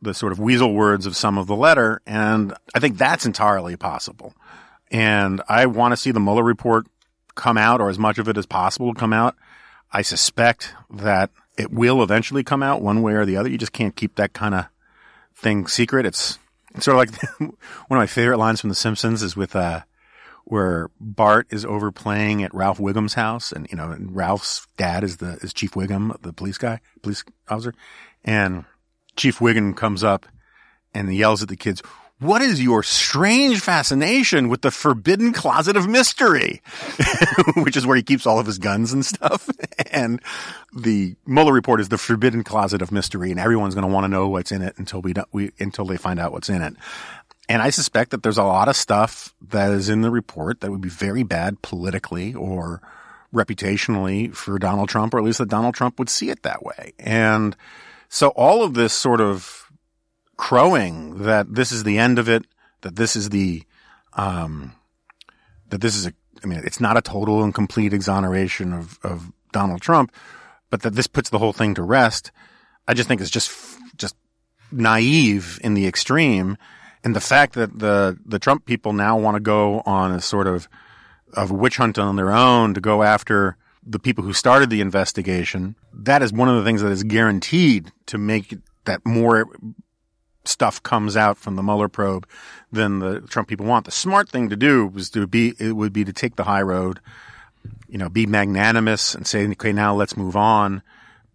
the 0.00 0.14
sort 0.14 0.32
of 0.32 0.40
weasel 0.40 0.74
words 0.74 1.06
of 1.06 1.16
some 1.16 1.38
of 1.38 1.46
the 1.46 1.54
letter. 1.54 2.02
And 2.06 2.52
I 2.74 2.80
think 2.80 2.98
that's 2.98 3.24
entirely 3.24 3.76
possible. 3.76 4.34
And 4.90 5.40
I 5.48 5.66
want 5.66 5.92
to 5.92 5.96
see 5.96 6.10
the 6.10 6.20
Mueller 6.20 6.42
report 6.42 6.86
come 7.34 7.56
out 7.56 7.80
or 7.80 7.88
as 7.88 7.98
much 7.98 8.18
of 8.18 8.28
it 8.28 8.36
as 8.36 8.46
possible 8.46 8.92
come 8.94 9.12
out. 9.12 9.36
I 9.92 10.02
suspect 10.02 10.74
that 10.90 11.30
it 11.56 11.70
will 11.70 12.02
eventually 12.02 12.42
come 12.42 12.62
out 12.62 12.82
one 12.82 13.02
way 13.02 13.12
or 13.12 13.24
the 13.24 13.36
other. 13.36 13.48
You 13.48 13.58
just 13.58 13.72
can't 13.72 13.94
keep 13.94 14.16
that 14.16 14.32
kind 14.32 14.54
of 14.54 14.66
thing 15.34 15.66
secret. 15.66 16.04
It's, 16.04 16.38
it's 16.74 16.84
sort 16.84 16.96
of 16.96 16.98
like 16.98 17.30
one 17.38 17.50
of 17.90 18.02
my 18.02 18.06
favorite 18.06 18.38
lines 18.38 18.60
from 18.60 18.70
The 18.70 18.74
Simpsons 18.74 19.22
is 19.22 19.36
with, 19.36 19.54
uh, 19.54 19.82
where 20.44 20.90
Bart 21.00 21.46
is 21.50 21.64
overplaying 21.64 22.42
at 22.42 22.54
Ralph 22.54 22.78
Wiggum's 22.78 23.14
house, 23.14 23.52
and 23.52 23.66
you 23.70 23.76
know, 23.76 23.90
and 23.90 24.14
Ralph's 24.14 24.66
dad 24.76 25.04
is 25.04 25.18
the 25.18 25.38
is 25.42 25.52
Chief 25.52 25.72
Wiggum, 25.72 26.20
the 26.22 26.32
police 26.32 26.58
guy, 26.58 26.80
police 27.02 27.24
officer, 27.48 27.74
and 28.24 28.64
Chief 29.16 29.38
Wiggum 29.38 29.76
comes 29.76 30.02
up 30.02 30.26
and 30.94 31.14
yells 31.14 31.42
at 31.42 31.48
the 31.48 31.56
kids, 31.56 31.82
"What 32.18 32.42
is 32.42 32.62
your 32.62 32.82
strange 32.82 33.60
fascination 33.60 34.48
with 34.48 34.62
the 34.62 34.70
forbidden 34.70 35.32
closet 35.32 35.76
of 35.76 35.88
mystery?" 35.88 36.60
Which 37.56 37.76
is 37.76 37.86
where 37.86 37.96
he 37.96 38.02
keeps 38.02 38.26
all 38.26 38.38
of 38.38 38.46
his 38.46 38.58
guns 38.58 38.92
and 38.92 39.04
stuff. 39.04 39.48
and 39.90 40.20
the 40.74 41.16
Mueller 41.26 41.52
report 41.52 41.80
is 41.80 41.88
the 41.88 41.98
forbidden 41.98 42.42
closet 42.44 42.82
of 42.82 42.90
mystery, 42.90 43.30
and 43.30 43.38
everyone's 43.38 43.74
going 43.74 43.86
to 43.86 43.92
want 43.92 44.04
to 44.04 44.08
know 44.08 44.28
what's 44.28 44.52
in 44.52 44.62
it 44.62 44.74
until 44.76 45.00
we, 45.02 45.14
we 45.32 45.52
until 45.58 45.84
they 45.84 45.96
find 45.96 46.18
out 46.18 46.32
what's 46.32 46.48
in 46.48 46.62
it. 46.62 46.74
And 47.52 47.60
I 47.60 47.68
suspect 47.68 48.12
that 48.12 48.22
there's 48.22 48.38
a 48.38 48.44
lot 48.44 48.68
of 48.68 48.76
stuff 48.76 49.34
that 49.50 49.72
is 49.72 49.90
in 49.90 50.00
the 50.00 50.10
report 50.10 50.62
that 50.62 50.70
would 50.70 50.80
be 50.80 50.88
very 50.88 51.22
bad 51.22 51.60
politically 51.60 52.32
or 52.32 52.80
reputationally 53.30 54.34
for 54.34 54.58
Donald 54.58 54.88
Trump, 54.88 55.12
or 55.12 55.18
at 55.18 55.24
least 55.24 55.36
that 55.36 55.50
Donald 55.50 55.74
Trump 55.74 55.98
would 55.98 56.08
see 56.08 56.30
it 56.30 56.44
that 56.44 56.62
way. 56.62 56.94
And 56.98 57.54
so 58.08 58.28
all 58.28 58.64
of 58.64 58.72
this 58.72 58.94
sort 58.94 59.20
of 59.20 59.70
crowing 60.38 61.24
that 61.24 61.54
this 61.54 61.72
is 61.72 61.84
the 61.84 61.98
end 61.98 62.18
of 62.18 62.26
it, 62.26 62.46
that 62.80 62.96
this 62.96 63.16
is 63.16 63.28
the, 63.28 63.64
um, 64.14 64.72
that 65.68 65.82
this 65.82 65.94
is 65.94 66.06
a, 66.06 66.14
I 66.42 66.46
mean, 66.46 66.62
it's 66.64 66.80
not 66.80 66.96
a 66.96 67.02
total 67.02 67.42
and 67.42 67.54
complete 67.54 67.92
exoneration 67.92 68.72
of, 68.72 68.98
of 69.02 69.30
Donald 69.52 69.82
Trump, 69.82 70.10
but 70.70 70.80
that 70.80 70.94
this 70.94 71.06
puts 71.06 71.28
the 71.28 71.38
whole 71.38 71.52
thing 71.52 71.74
to 71.74 71.82
rest. 71.82 72.30
I 72.88 72.94
just 72.94 73.08
think 73.08 73.20
it's 73.20 73.28
just, 73.28 73.52
just 73.98 74.16
naive 74.70 75.60
in 75.62 75.74
the 75.74 75.86
extreme 75.86 76.56
and 77.04 77.16
the 77.16 77.20
fact 77.20 77.54
that 77.54 77.78
the 77.78 78.18
the 78.24 78.38
Trump 78.38 78.66
people 78.66 78.92
now 78.92 79.18
want 79.18 79.36
to 79.36 79.40
go 79.40 79.82
on 79.86 80.12
a 80.12 80.20
sort 80.20 80.46
of 80.46 80.68
of 81.34 81.50
witch 81.50 81.76
hunt 81.76 81.98
on 81.98 82.16
their 82.16 82.30
own 82.30 82.74
to 82.74 82.80
go 82.80 83.02
after 83.02 83.56
the 83.84 83.98
people 83.98 84.22
who 84.22 84.32
started 84.32 84.70
the 84.70 84.80
investigation, 84.80 85.74
that 85.92 86.22
is 86.22 86.32
one 86.32 86.48
of 86.48 86.56
the 86.56 86.64
things 86.64 86.82
that 86.82 86.92
is 86.92 87.02
guaranteed 87.02 87.90
to 88.06 88.18
make 88.18 88.56
that 88.84 89.04
more 89.04 89.48
stuff 90.44 90.82
comes 90.82 91.16
out 91.16 91.36
from 91.36 91.56
the 91.56 91.62
Mueller 91.62 91.88
probe 91.88 92.26
than 92.70 92.98
the 92.98 93.20
Trump 93.22 93.48
people 93.48 93.66
want. 93.66 93.84
The 93.84 93.92
smart 93.92 94.28
thing 94.28 94.48
to 94.50 94.56
do 94.56 94.86
was 94.86 95.10
to 95.10 95.26
be 95.26 95.54
it 95.58 95.72
would 95.72 95.92
be 95.92 96.04
to 96.04 96.12
take 96.12 96.36
the 96.36 96.44
high 96.44 96.62
road, 96.62 97.00
you 97.88 97.98
know, 97.98 98.08
be 98.08 98.26
magnanimous 98.26 99.14
and 99.14 99.26
say, 99.26 99.46
okay, 99.48 99.72
now 99.72 99.94
let's 99.94 100.16
move 100.16 100.36
on. 100.36 100.82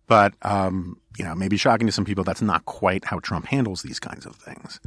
But 0.07 0.33
um, 0.41 0.99
you 1.17 1.25
know, 1.25 1.35
maybe 1.35 1.57
shocking 1.57 1.87
to 1.87 1.93
some 1.93 2.05
people, 2.05 2.23
that's 2.23 2.41
not 2.41 2.65
quite 2.65 3.05
how 3.05 3.19
Trump 3.19 3.45
handles 3.47 3.81
these 3.81 3.99
kinds 3.99 4.25
of 4.25 4.35
things. 4.35 4.79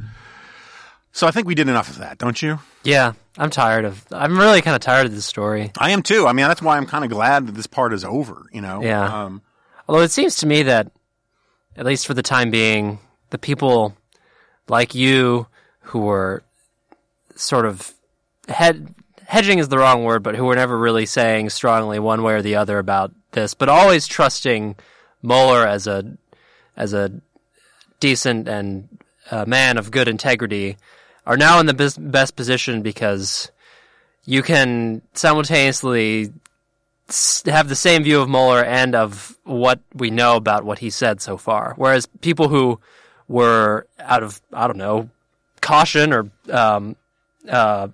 So 1.13 1.27
I 1.27 1.31
think 1.31 1.47
we 1.47 1.55
did 1.55 1.67
enough 1.67 1.89
of 1.89 1.99
that, 1.99 2.17
don't 2.17 2.41
you? 2.41 2.59
Yeah, 2.83 3.13
I'm 3.37 3.49
tired 3.49 3.85
of. 3.85 4.05
I'm 4.11 4.37
really 4.37 4.61
kind 4.61 4.75
of 4.75 4.81
tired 4.81 5.05
of 5.05 5.13
this 5.13 5.25
story. 5.25 5.71
I 5.77 5.91
am 5.91 6.03
too. 6.03 6.25
I 6.25 6.33
mean, 6.33 6.47
that's 6.47 6.61
why 6.61 6.77
I'm 6.77 6.85
kind 6.85 7.03
of 7.03 7.11
glad 7.11 7.47
that 7.47 7.53
this 7.53 7.67
part 7.67 7.93
is 7.93 8.05
over. 8.05 8.45
You 8.51 8.61
know. 8.61 8.81
Yeah. 8.81 9.25
Um, 9.25 9.41
Although 9.87 10.03
it 10.03 10.11
seems 10.11 10.37
to 10.37 10.47
me 10.47 10.63
that, 10.63 10.91
at 11.75 11.85
least 11.85 12.07
for 12.07 12.13
the 12.13 12.23
time 12.23 12.49
being, 12.49 12.99
the 13.29 13.37
people 13.37 13.95
like 14.69 14.95
you 14.95 15.47
who 15.81 15.99
were 15.99 16.43
sort 17.35 17.65
of 17.65 17.93
head 18.47 18.93
hedging 19.25 19.59
is 19.59 19.69
the 19.69 19.77
wrong 19.77 20.03
word, 20.03 20.23
but 20.23 20.35
who 20.35 20.45
were 20.45 20.55
never 20.55 20.77
really 20.77 21.05
saying 21.05 21.49
strongly 21.49 21.99
one 21.99 22.23
way 22.23 22.33
or 22.33 22.41
the 22.41 22.55
other 22.55 22.77
about 22.77 23.11
this, 23.31 23.53
but 23.53 23.69
always 23.69 24.07
trusting 24.07 24.75
Mueller 25.21 25.67
as 25.67 25.87
a 25.87 26.17
as 26.77 26.93
a 26.93 27.11
decent 27.99 28.47
and 28.47 28.87
uh, 29.29 29.45
man 29.45 29.77
of 29.77 29.91
good 29.91 30.07
integrity 30.07 30.77
are 31.25 31.37
now 31.37 31.59
in 31.59 31.65
the 31.65 31.97
best 31.99 32.35
position 32.35 32.81
because 32.81 33.51
you 34.25 34.41
can 34.41 35.01
simultaneously 35.13 36.31
have 37.45 37.67
the 37.67 37.75
same 37.75 38.03
view 38.03 38.21
of 38.21 38.29
Mueller 38.29 38.63
and 38.63 38.95
of 38.95 39.37
what 39.43 39.79
we 39.93 40.09
know 40.09 40.35
about 40.35 40.63
what 40.63 40.79
he 40.79 40.89
said 40.89 41.21
so 41.21 41.37
far. 41.37 41.73
Whereas 41.77 42.05
people 42.21 42.47
who 42.47 42.79
were 43.27 43.87
out 43.99 44.23
of 44.23 44.41
I 44.53 44.67
don't 44.67 44.77
know 44.77 45.09
caution 45.61 46.13
or 46.13 46.31
um, 46.49 46.95
uh, 47.47 47.89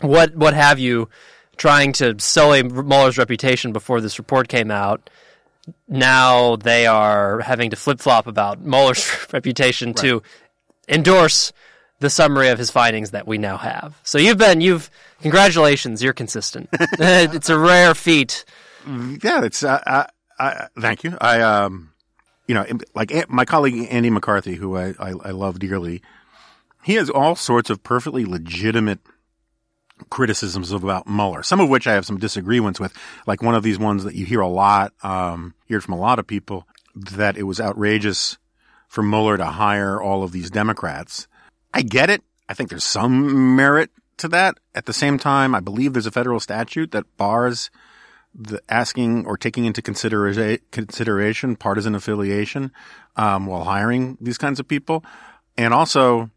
what 0.00 0.34
what 0.34 0.54
have 0.54 0.78
you, 0.78 1.08
trying 1.56 1.92
to 1.94 2.14
sully 2.18 2.62
Mueller's 2.62 3.18
reputation 3.18 3.72
before 3.72 4.00
this 4.00 4.18
report 4.18 4.48
came 4.48 4.70
out. 4.70 5.10
Now 5.86 6.56
they 6.56 6.86
are 6.86 7.40
having 7.40 7.70
to 7.70 7.76
flip 7.76 8.00
flop 8.00 8.26
about 8.26 8.60
Mueller's 8.60 9.26
reputation 9.32 9.88
right. 9.88 9.96
to 9.96 10.22
endorse 10.88 11.52
the 12.00 12.10
summary 12.10 12.48
of 12.48 12.58
his 12.58 12.70
findings 12.70 13.10
that 13.10 13.26
we 13.26 13.38
now 13.38 13.56
have. 13.56 13.98
So 14.04 14.18
you've 14.18 14.38
been, 14.38 14.60
you've, 14.60 14.90
congratulations, 15.20 16.02
you're 16.02 16.12
consistent. 16.12 16.68
it's 16.72 17.50
a 17.50 17.58
rare 17.58 17.94
feat. 17.94 18.44
Yeah, 18.86 19.44
it's, 19.44 19.62
uh, 19.62 19.82
uh, 19.86 20.06
I, 20.38 20.68
thank 20.80 21.04
you. 21.04 21.16
I, 21.20 21.40
um, 21.40 21.92
you 22.46 22.54
know, 22.54 22.64
like 22.94 23.28
my 23.28 23.44
colleague 23.44 23.88
Andy 23.90 24.10
McCarthy, 24.10 24.54
who 24.54 24.76
I, 24.76 24.94
I, 24.98 25.10
I 25.10 25.30
love 25.30 25.58
dearly, 25.58 26.02
he 26.82 26.94
has 26.94 27.10
all 27.10 27.36
sorts 27.36 27.68
of 27.70 27.82
perfectly 27.82 28.24
legitimate 28.24 29.00
criticisms 30.10 30.70
about 30.72 31.08
Mueller, 31.08 31.42
some 31.42 31.60
of 31.60 31.68
which 31.68 31.86
I 31.86 31.94
have 31.94 32.06
some 32.06 32.18
disagreements 32.18 32.80
with. 32.80 32.94
Like 33.26 33.42
one 33.42 33.54
of 33.54 33.62
these 33.62 33.78
ones 33.78 34.04
that 34.04 34.14
you 34.14 34.24
hear 34.24 34.40
a 34.40 34.48
lot, 34.48 34.92
um, 35.02 35.54
hear 35.66 35.80
from 35.80 35.94
a 35.94 35.98
lot 35.98 36.18
of 36.18 36.26
people 36.26 36.66
that 36.94 37.36
it 37.36 37.42
was 37.42 37.60
outrageous 37.60 38.38
for 38.88 39.02
Mueller 39.02 39.36
to 39.36 39.44
hire 39.44 40.00
all 40.00 40.22
of 40.22 40.32
these 40.32 40.50
Democrats. 40.50 41.28
I 41.72 41.82
get 41.82 42.10
it. 42.10 42.22
I 42.48 42.54
think 42.54 42.70
there's 42.70 42.84
some 42.84 43.56
merit 43.56 43.90
to 44.18 44.28
that. 44.28 44.58
At 44.74 44.86
the 44.86 44.92
same 44.92 45.18
time, 45.18 45.54
I 45.54 45.60
believe 45.60 45.92
there's 45.92 46.06
a 46.06 46.10
federal 46.10 46.40
statute 46.40 46.92
that 46.92 47.16
bars 47.16 47.70
the 48.34 48.60
asking 48.68 49.26
or 49.26 49.36
taking 49.36 49.64
into 49.64 49.82
considera- 49.82 50.60
consideration 50.70 51.56
partisan 51.56 51.94
affiliation 51.94 52.70
um, 53.16 53.46
while 53.46 53.64
hiring 53.64 54.16
these 54.20 54.38
kinds 54.38 54.60
of 54.60 54.68
people. 54.68 55.04
And 55.56 55.74
also, 55.74 56.30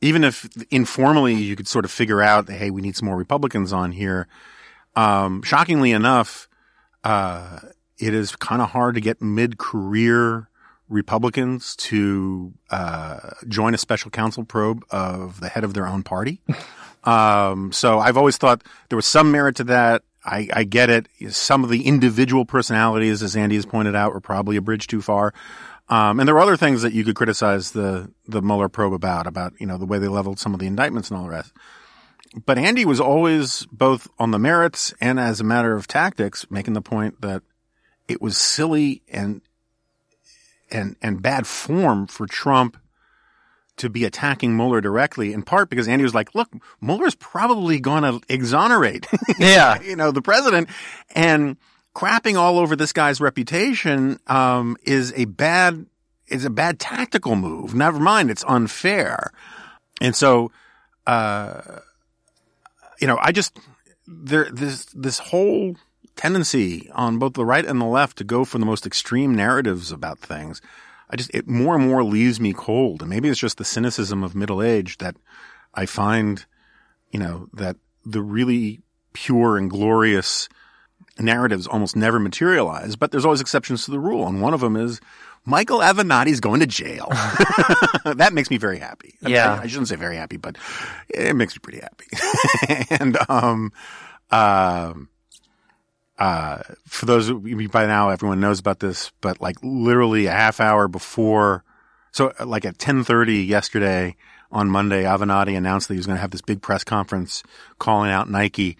even 0.00 0.24
if 0.24 0.48
informally 0.70 1.34
you 1.34 1.56
could 1.56 1.68
sort 1.68 1.84
of 1.84 1.90
figure 1.90 2.22
out 2.22 2.46
that, 2.46 2.54
hey, 2.54 2.70
we 2.70 2.82
need 2.82 2.96
some 2.96 3.06
more 3.06 3.16
Republicans 3.16 3.72
on 3.72 3.92
here, 3.92 4.26
um, 4.96 5.42
shockingly 5.42 5.92
enough, 5.92 6.48
uh, 7.02 7.58
it 7.98 8.14
is 8.14 8.34
kind 8.36 8.62
of 8.62 8.70
hard 8.70 8.94
to 8.94 9.00
get 9.00 9.20
mid 9.20 9.58
career 9.58 10.48
Republicans 10.94 11.76
to 11.76 12.54
uh, 12.70 13.18
join 13.48 13.74
a 13.74 13.78
special 13.78 14.10
counsel 14.10 14.44
probe 14.44 14.84
of 14.90 15.40
the 15.40 15.48
head 15.48 15.64
of 15.64 15.74
their 15.74 15.86
own 15.86 16.02
party. 16.02 16.40
um, 17.04 17.72
so 17.72 17.98
I've 17.98 18.16
always 18.16 18.38
thought 18.38 18.62
there 18.88 18.96
was 18.96 19.06
some 19.06 19.30
merit 19.30 19.56
to 19.56 19.64
that. 19.64 20.02
I, 20.24 20.48
I, 20.54 20.64
get 20.64 20.88
it. 20.88 21.08
Some 21.28 21.64
of 21.64 21.70
the 21.70 21.82
individual 21.82 22.46
personalities, 22.46 23.22
as 23.22 23.36
Andy 23.36 23.56
has 23.56 23.66
pointed 23.66 23.94
out, 23.94 24.14
were 24.14 24.20
probably 24.20 24.56
a 24.56 24.62
bridge 24.62 24.86
too 24.86 25.02
far. 25.02 25.34
Um, 25.90 26.18
and 26.18 26.26
there 26.26 26.34
were 26.34 26.40
other 26.40 26.56
things 26.56 26.80
that 26.80 26.94
you 26.94 27.04
could 27.04 27.14
criticize 27.14 27.72
the 27.72 28.10
the 28.26 28.40
Mueller 28.40 28.70
probe 28.70 28.94
about, 28.94 29.26
about 29.26 29.52
you 29.58 29.66
know 29.66 29.76
the 29.76 29.84
way 29.84 29.98
they 29.98 30.08
leveled 30.08 30.38
some 30.38 30.54
of 30.54 30.60
the 30.60 30.66
indictments 30.66 31.10
and 31.10 31.18
all 31.18 31.24
the 31.24 31.30
rest. 31.30 31.52
But 32.46 32.56
Andy 32.56 32.86
was 32.86 33.00
always 33.00 33.66
both 33.70 34.08
on 34.18 34.30
the 34.30 34.38
merits 34.38 34.94
and 35.00 35.20
as 35.20 35.40
a 35.40 35.44
matter 35.44 35.74
of 35.74 35.86
tactics, 35.86 36.50
making 36.50 36.72
the 36.72 36.80
point 36.80 37.20
that 37.20 37.42
it 38.08 38.22
was 38.22 38.38
silly 38.38 39.02
and 39.08 39.42
and 40.70 40.96
and 41.02 41.22
bad 41.22 41.46
form 41.46 42.06
for 42.06 42.26
Trump 42.26 42.76
to 43.76 43.88
be 43.90 44.04
attacking 44.04 44.56
Mueller 44.56 44.80
directly, 44.80 45.32
in 45.32 45.42
part 45.42 45.68
because 45.68 45.88
Andy 45.88 46.04
was 46.04 46.14
like, 46.14 46.34
"Look, 46.34 46.52
Mueller's 46.80 47.14
probably 47.14 47.80
going 47.80 48.02
to 48.02 48.20
exonerate, 48.28 49.06
yeah, 49.38 49.80
you 49.82 49.96
know, 49.96 50.10
the 50.10 50.22
president," 50.22 50.68
and 51.14 51.56
crapping 51.94 52.36
all 52.36 52.58
over 52.58 52.76
this 52.76 52.92
guy's 52.92 53.20
reputation 53.20 54.18
um, 54.26 54.76
is 54.84 55.12
a 55.16 55.24
bad 55.26 55.86
is 56.26 56.44
a 56.44 56.50
bad 56.50 56.78
tactical 56.78 57.36
move. 57.36 57.74
Never 57.74 57.98
mind, 57.98 58.30
it's 58.30 58.44
unfair, 58.46 59.32
and 60.00 60.14
so, 60.14 60.52
uh, 61.06 61.80
you 63.00 63.06
know, 63.06 63.18
I 63.20 63.32
just 63.32 63.58
there 64.06 64.48
this 64.50 64.86
this 64.86 65.18
whole 65.18 65.76
tendency 66.16 66.90
on 66.92 67.18
both 67.18 67.34
the 67.34 67.44
right 67.44 67.64
and 67.64 67.80
the 67.80 67.86
left 67.86 68.18
to 68.18 68.24
go 68.24 68.44
for 68.44 68.58
the 68.58 68.66
most 68.66 68.86
extreme 68.86 69.34
narratives 69.34 69.92
about 69.92 70.18
things. 70.18 70.60
I 71.10 71.16
just, 71.16 71.30
it 71.34 71.48
more 71.48 71.74
and 71.74 71.86
more 71.86 72.02
leaves 72.02 72.40
me 72.40 72.52
cold. 72.52 73.02
And 73.02 73.10
maybe 73.10 73.28
it's 73.28 73.40
just 73.40 73.58
the 73.58 73.64
cynicism 73.64 74.22
of 74.24 74.34
middle 74.34 74.62
age 74.62 74.98
that 74.98 75.16
I 75.74 75.86
find, 75.86 76.44
you 77.10 77.18
know, 77.18 77.48
that 77.52 77.76
the 78.04 78.22
really 78.22 78.80
pure 79.12 79.56
and 79.56 79.70
glorious 79.70 80.48
narratives 81.18 81.66
almost 81.66 81.96
never 81.96 82.18
materialize, 82.18 82.96
but 82.96 83.10
there's 83.10 83.24
always 83.24 83.40
exceptions 83.40 83.84
to 83.84 83.90
the 83.90 84.00
rule. 84.00 84.26
And 84.26 84.40
one 84.40 84.54
of 84.54 84.60
them 84.60 84.76
is 84.76 85.00
Michael 85.44 85.78
Avenatti's 85.80 86.40
going 86.40 86.60
to 86.60 86.66
jail. 86.66 87.08
that 88.04 88.32
makes 88.32 88.50
me 88.50 88.56
very 88.56 88.78
happy. 88.78 89.14
Yeah. 89.20 89.54
I, 89.54 89.62
I, 89.62 89.66
shouldn't 89.66 89.88
say 89.88 89.96
very 89.96 90.16
happy, 90.16 90.36
but 90.36 90.56
it 91.08 91.36
makes 91.36 91.54
me 91.54 91.60
pretty 91.62 91.80
happy. 91.80 92.86
and, 93.00 93.18
um, 93.28 93.72
um, 94.30 95.08
uh, 96.18 96.62
for 96.86 97.06
those 97.06 97.30
by 97.32 97.86
now, 97.86 98.10
everyone 98.10 98.40
knows 98.40 98.60
about 98.60 98.80
this, 98.80 99.10
but 99.20 99.40
like 99.40 99.56
literally 99.62 100.26
a 100.26 100.32
half 100.32 100.60
hour 100.60 100.88
before, 100.88 101.64
so 102.12 102.32
like 102.44 102.64
at 102.64 102.74
1030 102.74 103.44
yesterday 103.44 104.16
on 104.52 104.70
Monday, 104.70 105.02
Avenatti 105.02 105.56
announced 105.56 105.88
that 105.88 105.94
he 105.94 105.98
was 105.98 106.06
going 106.06 106.16
to 106.16 106.20
have 106.20 106.30
this 106.30 106.42
big 106.42 106.62
press 106.62 106.84
conference 106.84 107.42
calling 107.78 108.10
out 108.10 108.30
Nike. 108.30 108.76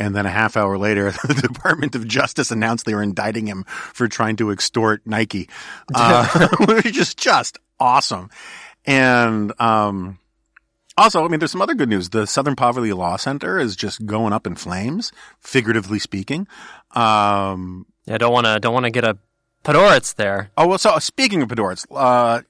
And 0.00 0.14
then 0.14 0.26
a 0.26 0.30
half 0.30 0.56
hour 0.56 0.78
later, 0.78 1.10
the 1.26 1.34
Department 1.34 1.94
of 1.94 2.06
Justice 2.06 2.50
announced 2.50 2.86
they 2.86 2.94
were 2.94 3.02
indicting 3.02 3.46
him 3.46 3.64
for 3.64 4.08
trying 4.08 4.36
to 4.36 4.50
extort 4.50 5.02
Nike, 5.06 5.50
uh, 5.94 6.48
which 6.66 6.96
is 6.96 7.14
just 7.14 7.58
awesome. 7.78 8.30
And, 8.86 9.52
um, 9.60 10.18
also, 10.98 11.24
I 11.24 11.28
mean, 11.28 11.38
there's 11.38 11.52
some 11.52 11.62
other 11.62 11.74
good 11.74 11.88
news. 11.88 12.10
The 12.10 12.26
Southern 12.26 12.56
Poverty 12.56 12.92
Law 12.92 13.16
Center 13.16 13.58
is 13.58 13.76
just 13.76 14.04
going 14.04 14.32
up 14.32 14.46
in 14.46 14.56
flames, 14.56 15.12
figuratively 15.40 15.98
speaking. 15.98 16.46
Um, 16.92 17.86
yeah, 18.06 18.18
don't 18.18 18.32
want 18.32 18.46
to 18.46 18.58
don't 18.58 18.74
want 18.74 18.84
to 18.84 18.90
get 18.90 19.04
a 19.04 19.18
Podhoretz 19.64 20.14
there. 20.14 20.50
Oh 20.56 20.66
well, 20.66 20.78
so 20.78 20.98
speaking 20.98 21.42
of 21.42 21.48
Podhoretz, 21.48 21.86
uh, 21.94 22.42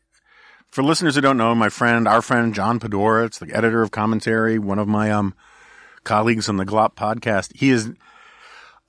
for 0.71 0.83
listeners 0.83 1.15
who 1.15 1.21
don't 1.21 1.37
know, 1.37 1.55
my 1.55 1.69
friend, 1.69 2.07
our 2.07 2.23
friend 2.23 2.55
John 2.55 2.79
Podhoretz, 2.79 3.39
the 3.39 3.55
editor 3.55 3.83
of 3.83 3.91
commentary, 3.91 4.59
one 4.59 4.79
of 4.79 4.89
my 4.89 5.11
um 5.11 5.35
colleagues 6.05 6.49
on 6.49 6.57
the 6.57 6.65
Glop 6.65 6.95
podcast, 6.95 7.57
he 7.57 7.71
has 7.71 7.91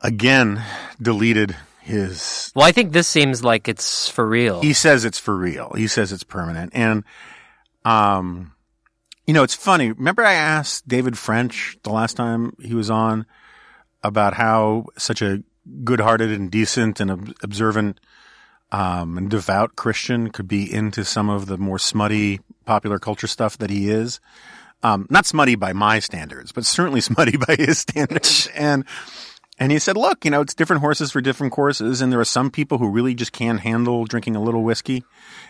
again 0.02 0.64
deleted 1.02 1.56
his. 1.82 2.52
Well, 2.56 2.66
I 2.66 2.72
think 2.72 2.94
this 2.94 3.08
seems 3.08 3.44
like 3.44 3.68
it's 3.68 4.08
for 4.08 4.28
real. 4.28 4.62
He 4.62 4.74
says 4.74 5.06
it's 5.06 5.20
for 5.20 5.36
real. 5.36 5.74
He 5.74 5.88
says 5.88 6.12
it's 6.12 6.24
permanent, 6.24 6.72
and 6.76 7.04
um 7.84 8.52
you 9.30 9.34
know, 9.34 9.44
it's 9.44 9.54
funny. 9.54 9.92
Remember 9.92 10.26
I 10.26 10.34
asked 10.34 10.88
David 10.88 11.16
French 11.16 11.78
the 11.84 11.92
last 11.92 12.18
time 12.18 12.56
he 12.60 12.74
was 12.74 12.90
on 12.90 13.28
about 14.04 14.34
how 14.34 14.88
such 14.98 15.22
a 15.22 15.44
good-hearted 15.84 16.32
and 16.32 16.50
decent 16.50 17.00
and 17.00 17.36
observant 17.44 18.00
um, 18.72 19.20
and 19.20 19.30
devout 19.30 19.76
Christian 19.76 20.32
could 20.32 20.48
be 20.48 20.74
into 20.74 21.06
some 21.06 21.30
of 21.30 21.46
the 21.46 21.60
more 21.60 21.78
smutty 21.78 22.40
popular 22.66 22.98
culture 22.98 23.28
stuff 23.28 23.56
that 23.60 23.70
he 23.70 23.92
is. 23.92 24.20
Um, 24.82 25.06
not 25.12 25.28
smutty 25.28 25.54
by 25.54 25.74
my 25.74 26.00
standards, 26.00 26.52
but 26.52 26.66
certainly 26.66 27.02
smutty 27.10 27.38
by 27.38 27.56
his 27.56 27.78
standards. 27.78 28.50
and 28.56 28.84
and 29.60 29.74
he 29.74 29.80
said, 29.80 29.98
look, 29.98 30.24
you 30.24 30.32
know, 30.32 30.40
it's 30.40 30.56
different 30.56 30.82
horses 30.82 31.12
for 31.12 31.20
different 31.20 31.52
courses. 31.52 32.02
And 32.02 32.14
there 32.14 32.20
are 32.22 32.26
some 32.26 32.50
people 32.50 32.78
who 32.78 32.90
really 32.90 33.14
just 33.14 33.34
can't 33.34 33.60
handle 33.60 34.06
drinking 34.06 34.38
a 34.38 34.42
little 34.42 34.64
whiskey. 34.64 35.04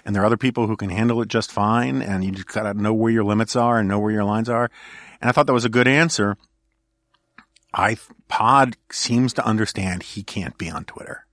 And 0.03 0.15
there 0.15 0.23
are 0.23 0.25
other 0.25 0.35
people 0.35 0.65
who 0.65 0.75
can 0.75 0.89
handle 0.89 1.21
it 1.21 1.27
just 1.27 1.51
fine. 1.51 2.01
And 2.01 2.23
you 2.23 2.31
just 2.31 2.47
gotta 2.47 2.73
know 2.73 2.91
where 2.91 3.11
your 3.11 3.23
limits 3.23 3.55
are 3.55 3.77
and 3.77 3.87
know 3.87 3.99
where 3.99 4.11
your 4.11 4.23
lines 4.23 4.49
are. 4.49 4.71
And 5.21 5.29
I 5.29 5.31
thought 5.31 5.45
that 5.45 5.53
was 5.53 5.65
a 5.65 5.69
good 5.69 5.87
answer. 5.87 6.37
I, 7.71 7.97
Pod 8.27 8.77
seems 8.91 9.31
to 9.33 9.45
understand 9.45 10.01
he 10.01 10.23
can't 10.23 10.57
be 10.57 10.71
on 10.71 10.85
Twitter. 10.85 11.27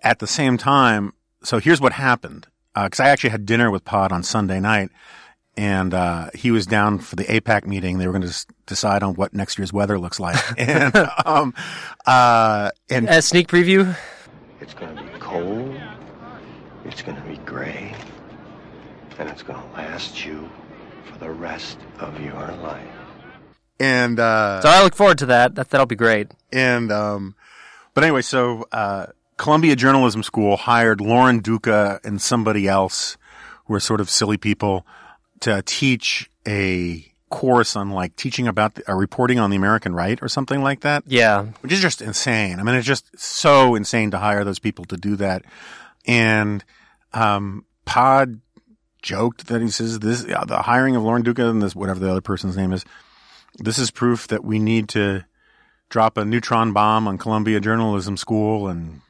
At 0.00 0.20
the 0.20 0.28
same 0.28 0.56
time, 0.56 1.12
so 1.42 1.58
here's 1.58 1.80
what 1.80 1.94
happened. 1.94 2.46
Uh, 2.76 2.88
cause 2.88 3.00
I 3.00 3.08
actually 3.08 3.30
had 3.30 3.46
dinner 3.46 3.68
with 3.68 3.84
Pod 3.84 4.12
on 4.12 4.22
Sunday 4.22 4.60
night 4.60 4.90
and 5.56 5.94
uh, 5.94 6.30
he 6.34 6.50
was 6.50 6.66
down 6.66 6.98
for 6.98 7.16
the 7.16 7.24
AIPAC 7.24 7.66
meeting. 7.66 7.98
They 7.98 8.06
were 8.06 8.12
going 8.12 8.28
to 8.28 8.46
decide 8.66 9.02
on 9.02 9.14
what 9.14 9.34
next 9.34 9.58
year's 9.58 9.72
weather 9.72 9.98
looks 9.98 10.18
like. 10.18 10.36
and 10.58 10.94
um, 11.24 11.54
uh, 12.06 12.70
and 12.90 13.08
a 13.08 13.22
sneak 13.22 13.48
preview. 13.48 13.96
It's 14.60 14.74
going 14.74 14.96
to 14.96 15.02
be 15.02 15.18
cold. 15.18 15.78
It's 16.84 17.02
going 17.02 17.20
to 17.20 17.28
be 17.28 17.36
gray, 17.38 17.94
and 19.18 19.28
it's 19.28 19.42
going 19.42 19.60
to 19.60 19.66
last 19.74 20.24
you 20.24 20.48
for 21.10 21.18
the 21.18 21.30
rest 21.30 21.78
of 21.98 22.20
your 22.20 22.34
life. 22.62 22.88
And 23.80 24.20
uh, 24.20 24.60
so 24.60 24.68
I 24.68 24.82
look 24.82 24.94
forward 24.94 25.18
to 25.18 25.26
that. 25.26 25.54
That 25.54 25.70
that'll 25.70 25.86
be 25.86 25.96
great. 25.96 26.30
And 26.52 26.92
um, 26.92 27.34
but 27.94 28.04
anyway, 28.04 28.22
so 28.22 28.66
uh, 28.72 29.06
Columbia 29.36 29.76
Journalism 29.76 30.22
School 30.22 30.56
hired 30.56 31.00
Lauren 31.00 31.40
Duca 31.40 32.00
and 32.04 32.20
somebody 32.20 32.68
else 32.68 33.16
who 33.66 33.74
are 33.74 33.80
sort 33.80 34.00
of 34.00 34.10
silly 34.10 34.36
people 34.36 34.86
to 35.40 35.62
teach 35.62 36.30
a 36.46 37.04
course 37.30 37.74
on 37.74 37.90
like 37.90 38.14
teaching 38.14 38.46
about 38.46 38.76
the, 38.76 38.88
uh, 38.88 38.94
reporting 38.94 39.40
on 39.40 39.50
the 39.50 39.56
American 39.56 39.94
right 39.94 40.22
or 40.22 40.28
something 40.28 40.62
like 40.62 40.80
that. 40.82 41.02
Yeah. 41.06 41.46
Which 41.60 41.72
is 41.72 41.80
just 41.80 42.00
insane. 42.00 42.60
I 42.60 42.62
mean, 42.62 42.76
it's 42.76 42.86
just 42.86 43.18
so 43.18 43.74
insane 43.74 44.12
to 44.12 44.18
hire 44.18 44.44
those 44.44 44.60
people 44.60 44.84
to 44.86 44.96
do 44.96 45.16
that. 45.16 45.44
And, 46.06 46.64
um, 47.12 47.64
Pod 47.84 48.40
joked 49.02 49.48
that 49.48 49.60
he 49.60 49.68
says 49.68 49.98
this, 49.98 50.24
uh, 50.24 50.44
the 50.44 50.62
hiring 50.62 50.96
of 50.96 51.02
Lauren 51.02 51.22
Duca 51.22 51.48
and 51.48 51.60
this, 51.60 51.74
whatever 51.74 51.98
the 51.98 52.10
other 52.10 52.20
person's 52.20 52.56
name 52.56 52.72
is, 52.72 52.84
this 53.58 53.78
is 53.78 53.90
proof 53.90 54.28
that 54.28 54.44
we 54.44 54.58
need 54.58 54.88
to 54.90 55.24
drop 55.90 56.16
a 56.16 56.24
neutron 56.24 56.72
bomb 56.72 57.06
on 57.06 57.18
Columbia 57.18 57.60
Journalism 57.60 58.16
School 58.16 58.68
and, 58.68 59.00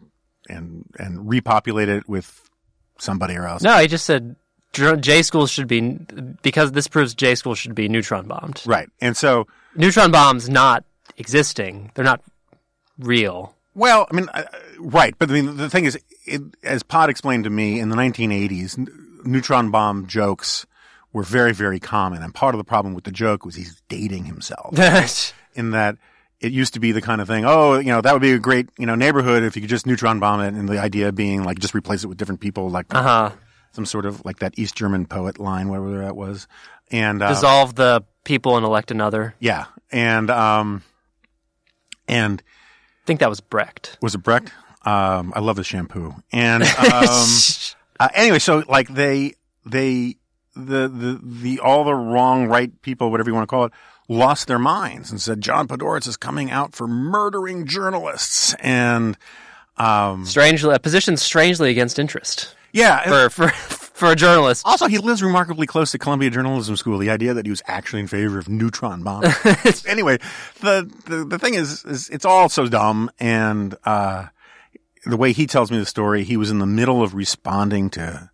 and, 0.49 0.87
and 0.99 1.29
repopulate 1.29 1.89
it 1.89 2.09
with 2.09 2.43
somebody 2.99 3.37
or 3.37 3.47
else. 3.47 3.63
No, 3.63 3.79
he 3.79 3.87
just 3.87 4.05
said 4.07 4.37
J 4.75 5.23
schools 5.23 5.51
should 5.51 5.69
be 5.69 5.81
because 6.43 6.73
this 6.73 6.89
proves 6.89 7.15
J 7.15 7.35
schools 7.35 7.59
should 7.59 7.75
be 7.75 7.89
neutron 7.89 8.27
bombed. 8.27 8.63
Right. 8.67 8.89
And 9.01 9.17
so 9.17 9.47
neutron 9.75 10.11
bombs 10.11 10.49
not 10.49 10.85
existing. 11.17 11.91
They're 11.95 12.05
not 12.05 12.23
real. 12.99 13.55
Well, 13.75 14.07
I 14.11 14.15
mean, 14.15 14.29
uh, 14.33 14.45
right, 14.79 15.15
but 15.19 15.31
I 15.31 15.35
mean, 15.35 15.57
the 15.57 15.69
thing 15.69 15.85
is, 15.85 15.99
it, 16.27 16.43
as 16.63 16.83
Pod 16.85 17.11
explained 17.11 17.45
to 17.45 17.51
me 17.51 17.81
in 17.81 17.89
the 17.89 17.97
1980s, 17.97 18.79
n- 18.79 18.87
neutron 19.25 19.71
bomb 19.73 20.07
jokes 20.07 20.65
were 21.13 21.25
very, 21.25 21.53
very 21.53 21.81
common, 21.81 22.23
and 22.23 22.33
part 22.33 22.55
of 22.55 22.59
the 22.59 22.65
problem 22.65 22.95
with 22.95 23.05
the 23.05 23.11
joke 23.11 23.45
was 23.45 23.57
he's 23.57 23.83
dating 23.89 24.27
himself 24.27 24.79
in 25.55 25.73
that 25.73 25.97
it 26.41 26.53
used 26.53 26.75
to 26.75 26.81
be 26.81 26.93
the 26.93 27.01
kind 27.01 27.21
of 27.21 27.27
thing, 27.27 27.45
oh, 27.45 27.79
you 27.79 27.89
know, 27.89 28.01
that 28.01 28.13
would 28.13 28.23
be 28.23 28.33
a 28.33 28.39
great, 28.39 28.69
you 28.79 28.87
know, 28.87 28.95
neighborhood 28.95 29.43
if 29.43 29.57
you 29.57 29.63
could 29.63 29.71
just 29.71 29.87
neutron 29.87 30.21
bomb 30.21 30.41
it, 30.41 30.55
and 30.55 30.69
the 30.69 30.79
idea 30.79 31.11
being 31.11 31.43
like 31.43 31.59
just 31.59 31.75
replace 31.75 32.05
it 32.05 32.07
with 32.07 32.19
different 32.19 32.41
people, 32.41 32.69
like 32.69 32.95
uh 32.95 33.03
huh. 33.03 33.31
Some 33.75 33.85
sort 33.85 34.07
of 34.07 34.25
like 34.25 34.39
that 34.39 34.55
East 34.57 34.77
German 34.77 35.07
poet 35.07 35.39
line, 35.39 35.69
whatever 35.69 35.99
that 35.99 36.17
was, 36.17 36.47
and 36.91 37.23
uh, 37.23 37.29
Dissolve 37.29 37.75
the 37.75 38.05
people 38.25 38.57
and 38.57 38.65
elect 38.65 38.91
another. 38.91 39.35
yeah, 39.41 39.67
and 39.91 40.31
um, 40.31 40.83
and 42.09 42.43
I 42.43 43.07
think 43.07 43.21
that 43.21 43.29
was 43.29 43.41
Brecht. 43.41 43.99
was 44.01 44.15
it 44.15 44.19
Brecht? 44.19 44.53
Um, 44.87 45.33
I 45.35 45.41
love 45.41 45.57
his 45.57 45.67
shampoo, 45.67 46.15
and 46.33 46.63
um, 46.93 47.29
uh, 48.01 48.09
anyway, 48.15 48.39
so 48.39 48.63
like 48.69 48.89
they 48.89 49.35
they 49.67 50.17
the 50.55 50.89
the 50.89 51.21
the 51.23 51.61
all 51.61 51.85
the 51.85 51.95
wrong 51.95 52.47
right 52.47 52.71
people, 52.83 53.11
whatever 53.11 53.31
you 53.31 53.35
want 53.35 53.49
to 53.49 53.51
call 53.51 53.65
it, 53.65 53.73
lost 54.09 54.47
their 54.47 54.59
minds 54.59 55.11
and 55.11 55.21
said 55.21 55.41
John 55.41 55.67
Podhoretz 55.67 56.07
is 56.07 56.17
coming 56.17 56.51
out 56.51 56.75
for 56.75 56.87
murdering 56.87 57.67
journalists, 57.67 58.55
and 58.61 59.17
um, 59.79 60.25
strangely, 60.27 60.75
a 60.75 60.79
position 60.79 61.17
strangely 61.17 61.71
against 61.71 61.99
interest 61.99 62.55
yeah, 62.75 63.29
for 63.29 63.31
for 63.31 63.49
for 63.95 64.11
a 64.11 64.17
journalist. 64.17 64.67
also 64.67 64.87
he 64.87 64.99
lives 64.99 65.23
remarkably 65.23 65.67
close 65.67 65.93
to 65.93 65.99
Columbia 65.99 66.29
Journalism 66.29 66.77
School. 66.77 66.99
The 66.99 67.11
idea 67.11 67.33
that 67.33 67.47
he 67.47 67.51
was 67.51 67.63
actually 67.67 68.01
in 68.01 68.09
favor 68.09 68.39
of 68.39 68.49
neutron 68.49 69.03
bombs. 69.03 69.35
anyway, 69.87 70.19
the, 70.61 70.91
the 71.07 71.25
the 71.25 71.39
thing 71.39 71.55
is, 71.55 71.85
is 71.85 72.11
it's 72.11 72.25
all 72.25 72.49
so 72.49 72.67
dumb, 72.67 73.11
and 73.21 73.77
uh, 73.85 74.27
the 75.07 75.17
way 75.17 75.33
he 75.33 75.47
tells 75.47 75.71
me 75.71 75.79
the 75.79 75.87
story, 75.87 76.25
he 76.25 76.37
was 76.37 76.51
in 76.51 76.59
the 76.59 76.67
middle 76.67 77.03
of 77.03 77.15
responding 77.15 77.89
to 77.91 78.31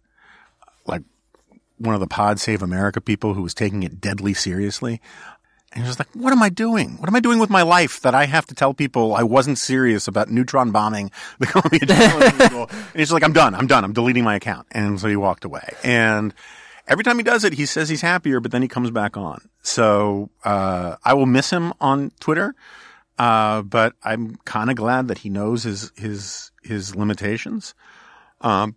like 0.87 1.03
one 1.77 1.95
of 1.95 2.01
the 2.01 2.07
Pod 2.07 2.41
Save 2.41 2.63
America 2.63 3.01
people 3.01 3.35
who 3.35 3.43
was 3.43 3.55
taking 3.55 3.83
it 3.83 4.01
deadly 4.01 4.33
seriously. 4.33 5.01
And 5.73 5.85
he 5.85 5.89
was 5.89 6.01
like, 6.01 6.09
what 6.15 6.33
am 6.33 6.43
I 6.43 6.49
doing? 6.49 6.97
What 6.99 7.09
am 7.09 7.15
I 7.15 7.21
doing 7.21 7.39
with 7.39 7.49
my 7.49 7.63
life 7.63 8.01
that 8.01 8.13
I 8.15 8.27
have 8.27 8.45
to 8.47 8.55
tell 8.55 8.75
people 8.75 9.15
I 9.15 9.23
wasn't 9.23 9.57
serious 9.57 10.09
about 10.09 10.29
neutron 10.29 10.73
bombing 10.73 11.13
the 11.39 11.47
Columbia 11.47 11.81
Journalism 11.81 12.41
School? 12.41 12.71
And 12.93 12.99
he's 12.99 13.13
like, 13.13 13.23
I'm 13.23 13.33
done. 13.33 13.55
I'm 13.55 13.69
done. 13.69 13.85
I'm 13.85 13.93
deleting 13.93 14.25
my 14.25 14.35
account. 14.35 14.67
And 14.73 14.99
so 15.01 15.07
he 15.07 15.15
walked 15.15 15.45
away. 15.45 15.75
And 15.85 16.35
every 16.89 17.05
time 17.05 17.19
he 17.19 17.23
does 17.23 17.45
it, 17.45 17.53
he 17.53 17.67
says 17.67 17.89
he's 17.89 18.01
happier, 18.01 18.41
but 18.41 18.51
then 18.51 18.63
he 18.63 18.69
comes 18.69 18.91
back 18.91 19.17
on. 19.17 19.49
So, 19.63 20.31
uh, 20.45 20.97
I 21.05 21.15
will 21.15 21.27
miss 21.27 21.51
him 21.51 21.73
on 21.81 22.11
Twitter. 22.19 22.55
Uh, 23.17 23.63
but 23.63 23.95
I'm 24.03 24.37
kind 24.45 24.71
of 24.71 24.77
glad 24.77 25.09
that 25.09 25.19
he 25.19 25.29
knows 25.29 25.63
his, 25.63 25.93
his, 25.95 26.51
his 26.63 26.97
limitations. 26.97 27.75
Um, 28.41 28.75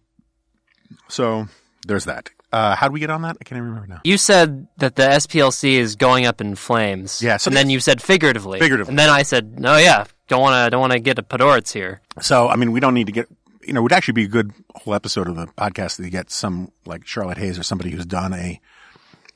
so 1.07 1.47
there's 1.87 2.05
that. 2.05 2.29
Uh, 2.53 2.75
how 2.75 2.87
do 2.87 2.93
we 2.93 2.99
get 2.99 3.09
on 3.09 3.23
that? 3.23 3.35
I 3.41 3.43
can't 3.43 3.57
even 3.57 3.69
remember 3.69 3.87
now. 3.87 4.01
You 4.03 4.17
said 4.17 4.67
that 4.77 4.95
the 4.95 5.01
SPLC 5.03 5.71
is 5.73 5.95
going 5.95 6.27
up 6.27 6.39
in 6.39 6.53
flames. 6.55 7.19
Yeah, 7.21 7.37
so 7.37 7.49
and 7.49 7.57
then 7.57 7.69
you 7.71 7.79
said 7.79 7.99
figuratively. 8.01 8.59
Figuratively. 8.59 8.91
And 8.91 8.99
then 8.99 9.09
I 9.09 9.23
said, 9.23 9.59
no, 9.59 9.75
yeah, 9.77 10.05
don't 10.27 10.41
want 10.41 10.63
to 10.65 10.69
don't 10.69 10.79
want 10.79 10.93
to 10.93 10.99
get 10.99 11.17
a 11.17 11.23
Podhoretz 11.23 11.73
here. 11.73 12.01
So, 12.21 12.47
I 12.47 12.55
mean, 12.55 12.71
we 12.71 12.79
don't 12.79 12.93
need 12.93 13.07
to 13.07 13.11
get, 13.11 13.27
you 13.65 13.73
know, 13.73 13.79
it 13.79 13.83
would 13.83 13.91
actually 13.91 14.13
be 14.13 14.25
a 14.25 14.27
good 14.27 14.51
whole 14.75 14.93
episode 14.93 15.27
of 15.27 15.35
the 15.35 15.47
podcast 15.47 15.97
to 15.97 16.07
get 16.11 16.29
some, 16.29 16.71
like 16.85 17.07
Charlotte 17.07 17.39
Hayes 17.39 17.57
or 17.57 17.63
somebody 17.63 17.89
who's 17.89 18.05
done 18.05 18.33
a 18.33 18.61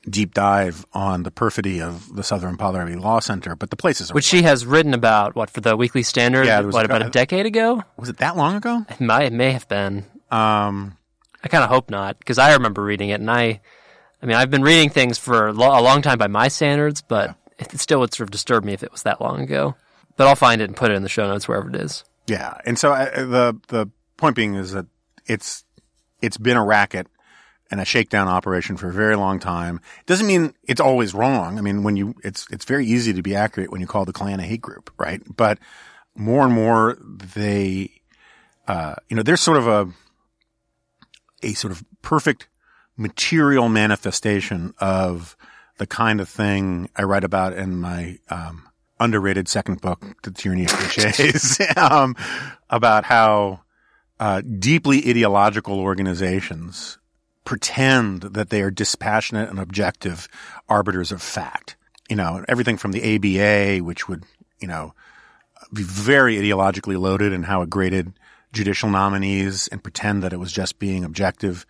deep 0.08 0.32
dive 0.32 0.86
on 0.92 1.24
the 1.24 1.30
perfidy 1.32 1.82
of 1.82 2.14
the 2.14 2.22
Southern 2.22 2.56
Poverty 2.56 2.94
Law 2.94 3.18
Center, 3.18 3.56
but 3.56 3.70
the 3.70 3.76
places 3.76 4.10
are. 4.12 4.14
Which 4.14 4.24
she 4.24 4.42
has 4.42 4.64
written 4.64 4.94
about 4.94 5.34
what 5.34 5.50
for 5.50 5.60
the 5.60 5.76
Weekly 5.76 6.04
Standard? 6.04 6.46
Yeah, 6.46 6.60
what 6.60 6.82
a- 6.82 6.84
about 6.84 7.02
a 7.04 7.10
decade 7.10 7.46
ago? 7.46 7.82
was 7.96 8.08
it 8.08 8.18
that 8.18 8.36
long 8.36 8.54
ago? 8.54 8.86
It 8.88 9.00
might 9.00 9.24
it 9.24 9.32
may 9.32 9.50
have 9.50 9.66
been. 9.66 10.04
Um, 10.30 10.96
I 11.42 11.48
kind 11.48 11.62
of 11.64 11.70
hope 11.70 11.90
not 11.90 12.18
because 12.18 12.38
I 12.38 12.52
remember 12.54 12.82
reading 12.82 13.10
it, 13.10 13.20
and 13.20 13.30
I, 13.30 13.60
I 14.22 14.26
mean, 14.26 14.36
I've 14.36 14.50
been 14.50 14.62
reading 14.62 14.90
things 14.90 15.18
for 15.18 15.48
a, 15.48 15.52
long 15.52 16.02
time 16.02 16.18
by 16.18 16.26
my 16.26 16.48
standards, 16.48 17.02
but 17.02 17.36
it 17.58 17.78
still 17.78 18.00
would 18.00 18.12
sort 18.12 18.28
of 18.28 18.30
disturb 18.30 18.64
me 18.64 18.72
if 18.72 18.82
it 18.82 18.92
was 18.92 19.02
that 19.04 19.20
long 19.20 19.40
ago. 19.40 19.74
But 20.16 20.26
I'll 20.26 20.36
find 20.36 20.60
it 20.60 20.64
and 20.64 20.76
put 20.76 20.90
it 20.90 20.94
in 20.94 21.02
the 21.02 21.08
show 21.08 21.28
notes 21.28 21.46
wherever 21.46 21.68
it 21.68 21.76
is. 21.76 22.04
yeah. 22.26 22.54
And 22.66 22.78
so 22.78 22.92
uh, 22.92 23.24
the, 23.24 23.60
the 23.68 23.88
point 24.16 24.34
being 24.34 24.54
is 24.54 24.72
that 24.72 24.86
it's, 25.26 25.64
it's 26.20 26.36
been 26.36 26.56
a 26.56 26.64
racket 26.64 27.06
and 27.70 27.80
a 27.80 27.84
shakedown 27.84 28.26
operation 28.26 28.76
for 28.76 28.88
a 28.88 28.92
very 28.92 29.14
long 29.14 29.38
time. 29.38 29.80
Doesn't 30.06 30.26
mean 30.26 30.54
it's 30.64 30.80
always 30.80 31.14
wrong. 31.14 31.58
I 31.58 31.60
mean, 31.60 31.84
when 31.84 31.96
you, 31.96 32.16
it's, 32.24 32.46
it's 32.50 32.64
very 32.64 32.86
easy 32.86 33.12
to 33.12 33.22
be 33.22 33.36
accurate 33.36 33.70
when 33.70 33.80
you 33.80 33.86
call 33.86 34.04
the 34.04 34.12
Klan 34.12 34.40
a 34.40 34.42
hate 34.42 34.60
group, 34.62 34.90
right? 34.98 35.22
But 35.36 35.58
more 36.16 36.44
and 36.44 36.52
more 36.52 36.98
they, 37.00 37.92
uh, 38.66 38.96
you 39.08 39.16
know, 39.16 39.22
there's 39.22 39.40
sort 39.40 39.58
of 39.58 39.68
a, 39.68 39.88
a 41.42 41.52
sort 41.54 41.72
of 41.72 41.84
perfect 42.02 42.48
material 42.96 43.68
manifestation 43.68 44.74
of 44.78 45.36
the 45.78 45.86
kind 45.86 46.20
of 46.20 46.28
thing 46.28 46.90
I 46.96 47.04
write 47.04 47.24
about 47.24 47.52
in 47.52 47.80
my, 47.80 48.18
um, 48.28 48.68
underrated 49.00 49.48
second 49.48 49.80
book, 49.80 50.04
The 50.22 50.32
Tyranny 50.32 50.64
of 50.64 50.72
Cliches, 50.72 51.60
um, 51.76 52.16
about 52.68 53.04
how, 53.04 53.60
uh, 54.18 54.40
deeply 54.40 55.08
ideological 55.08 55.78
organizations 55.78 56.98
pretend 57.44 58.22
that 58.22 58.50
they 58.50 58.60
are 58.60 58.70
dispassionate 58.70 59.48
and 59.48 59.58
objective 59.58 60.28
arbiters 60.68 61.12
of 61.12 61.22
fact. 61.22 61.76
You 62.10 62.16
know, 62.16 62.44
everything 62.48 62.76
from 62.76 62.92
the 62.92 63.16
ABA, 63.16 63.84
which 63.84 64.08
would, 64.08 64.24
you 64.60 64.66
know, 64.68 64.94
be 65.72 65.82
very 65.82 66.36
ideologically 66.36 66.98
loaded 66.98 67.32
and 67.32 67.44
how 67.44 67.62
it 67.62 67.70
graded 67.70 68.12
judicial 68.52 68.88
nominees 68.88 69.68
and 69.68 69.82
pretend 69.82 70.22
that 70.22 70.32
it 70.32 70.38
was 70.38 70.52
just 70.52 70.78
being 70.78 71.04
objective 71.04 71.66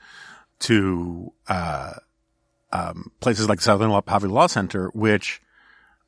to, 0.61 1.33
uh, 1.49 1.95
um, 2.73 3.11
places 3.21 3.49
like 3.49 3.61
Southern 3.61 3.91
Poverty 4.03 4.33
Law 4.33 4.47
Center, 4.47 4.91
which, 4.95 5.41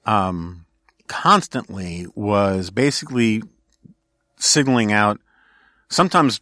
um, 0.05 0.67
constantly 1.07 2.07
was 2.15 2.71
basically 2.71 3.43
signaling 4.37 4.93
out 4.93 5.21
sometimes 5.89 6.41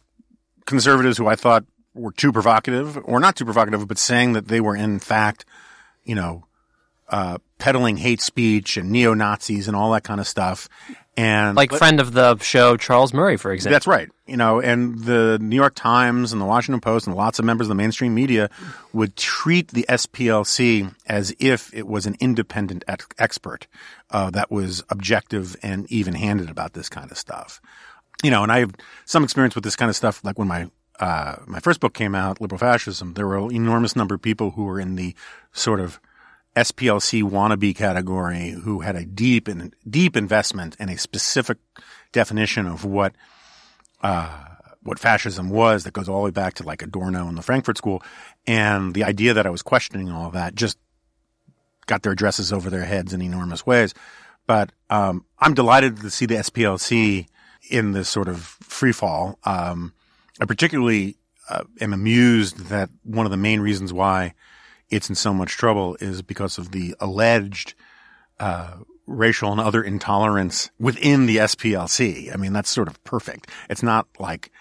conservatives 0.65 1.17
who 1.17 1.27
I 1.27 1.35
thought 1.35 1.65
were 1.95 2.11
too 2.11 2.31
provocative 2.31 2.99
or 3.03 3.19
not 3.19 3.35
too 3.35 3.45
provocative, 3.45 3.87
but 3.87 3.97
saying 3.97 4.33
that 4.33 4.47
they 4.47 4.61
were 4.61 4.75
in 4.75 4.99
fact, 4.99 5.43
you 6.03 6.15
know, 6.15 6.45
uh, 7.09 7.39
peddling 7.57 7.97
hate 7.97 8.21
speech 8.21 8.77
and 8.77 8.91
neo 8.91 9.13
Nazis 9.13 9.67
and 9.67 9.75
all 9.75 9.91
that 9.91 10.03
kind 10.03 10.19
of 10.19 10.27
stuff. 10.27 10.69
And 11.17 11.57
Like 11.57 11.73
friend 11.73 11.99
of 11.99 12.13
the 12.13 12.37
show, 12.37 12.77
Charles 12.77 13.13
Murray, 13.13 13.35
for 13.35 13.51
example. 13.51 13.75
that's 13.75 13.87
right. 13.87 14.09
You 14.25 14.37
know, 14.37 14.61
and 14.61 15.03
the 15.03 15.37
New 15.41 15.55
York 15.55 15.75
Times 15.75 16.31
and 16.31 16.41
the 16.41 16.45
Washington 16.45 16.79
Post 16.79 17.07
and 17.07 17.15
lots 17.15 17.39
of 17.39 17.45
members 17.45 17.65
of 17.65 17.69
the 17.69 17.75
mainstream 17.75 18.13
media 18.15 18.49
would 18.93 19.15
treat 19.17 19.69
the 19.69 19.85
SPLC 19.89 20.93
as 21.07 21.35
if 21.39 21.73
it 21.73 21.87
was 21.87 22.05
an 22.05 22.15
independent 22.19 22.83
ex- 22.87 23.07
expert 23.17 23.67
uh, 24.11 24.29
that 24.31 24.49
was 24.49 24.83
objective 24.89 25.57
and 25.61 25.91
even 25.91 26.13
handed 26.13 26.49
about 26.49 26.73
this 26.73 26.87
kind 26.89 27.11
of 27.11 27.17
stuff. 27.17 27.59
You 28.23 28.31
know, 28.31 28.43
and 28.43 28.51
I 28.51 28.59
have 28.59 28.73
some 29.05 29.23
experience 29.23 29.55
with 29.55 29.63
this 29.63 29.75
kind 29.75 29.89
of 29.89 29.95
stuff. 29.95 30.23
Like 30.23 30.37
when 30.39 30.47
my 30.47 30.69
uh, 30.99 31.37
my 31.47 31.59
first 31.59 31.79
book 31.79 31.93
came 31.93 32.13
out, 32.13 32.41
Liberal 32.41 32.59
Fascism, 32.59 33.13
there 33.13 33.25
were 33.27 33.37
an 33.37 33.51
enormous 33.55 33.95
number 33.95 34.15
of 34.15 34.21
people 34.21 34.51
who 34.51 34.65
were 34.65 34.79
in 34.79 34.95
the 34.95 35.15
sort 35.53 35.79
of 35.79 35.99
SPLC 36.59 37.23
wannabe 37.23 37.75
category 37.75 38.49
who 38.49 38.81
had 38.81 38.95
a 38.95 39.05
deep 39.05 39.47
and 39.47 39.73
deep 39.89 40.17
investment 40.17 40.75
in 40.79 40.89
a 40.89 40.97
specific 40.97 41.57
definition 42.11 42.67
of 42.67 42.83
what 42.83 43.13
uh, 44.01 44.45
what 44.83 44.99
fascism 44.99 45.49
was 45.49 45.83
that 45.83 45.93
goes 45.93 46.09
all 46.09 46.19
the 46.19 46.25
way 46.25 46.31
back 46.31 46.55
to 46.55 46.63
like 46.63 46.81
Adorno 46.81 47.27
and 47.27 47.37
the 47.37 47.41
Frankfurt 47.41 47.77
School, 47.77 48.03
and 48.45 48.93
the 48.93 49.03
idea 49.03 49.33
that 49.33 49.45
I 49.45 49.49
was 49.49 49.61
questioning 49.61 50.09
all 50.09 50.31
that 50.31 50.55
just 50.55 50.77
got 51.85 52.03
their 52.03 52.11
addresses 52.11 52.51
over 52.53 52.69
their 52.69 52.85
heads 52.85 53.13
in 53.13 53.21
enormous 53.21 53.65
ways. 53.65 53.93
But 54.45 54.71
um, 54.89 55.25
I'm 55.39 55.53
delighted 55.53 56.01
to 56.01 56.09
see 56.09 56.25
the 56.25 56.35
SPLC 56.35 57.27
in 57.69 57.91
this 57.91 58.09
sort 58.09 58.27
of 58.27 58.41
free 58.41 58.91
fall. 58.91 59.37
Um, 59.43 59.93
I 60.41 60.45
particularly 60.45 61.17
uh, 61.49 61.63
am 61.79 61.93
amused 61.93 62.67
that 62.67 62.89
one 63.03 63.25
of 63.25 63.31
the 63.31 63.37
main 63.37 63.59
reasons 63.61 63.93
why 63.93 64.33
it's 64.89 65.09
in 65.09 65.15
so 65.15 65.33
much 65.33 65.51
trouble 65.51 65.97
is 65.99 66.21
because 66.21 66.57
of 66.57 66.71
the 66.71 66.95
alleged 66.99 67.73
uh, 68.39 68.73
racial 69.05 69.51
and 69.51 69.59
other 69.61 69.81
intolerance 69.83 70.71
within 70.79 71.25
the 71.25 71.37
SPLC. 71.37 72.33
I 72.33 72.37
mean, 72.37 72.53
that's 72.53 72.69
sort 72.69 72.87
of 72.87 73.03
perfect. 73.03 73.49
It's 73.69 73.83
not 73.83 74.07
like, 74.19 74.51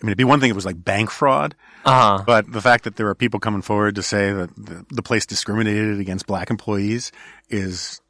I 0.00 0.04
mean, 0.04 0.10
it'd 0.10 0.18
be 0.18 0.24
one 0.24 0.40
thing 0.40 0.50
if 0.50 0.54
it 0.54 0.56
was 0.56 0.66
like 0.66 0.82
bank 0.84 1.10
fraud, 1.10 1.54
Uh 1.84 2.18
huh. 2.18 2.24
but 2.26 2.50
the 2.52 2.60
fact 2.60 2.84
that 2.84 2.96
there 2.96 3.08
are 3.08 3.14
people 3.14 3.40
coming 3.40 3.62
forward 3.62 3.94
to 3.94 4.02
say 4.02 4.32
that 4.32 4.54
the, 4.56 4.84
the 4.90 5.02
place 5.02 5.24
discriminated 5.26 5.98
against 6.00 6.26
black 6.26 6.50
employees 6.50 7.10
is 7.48 8.00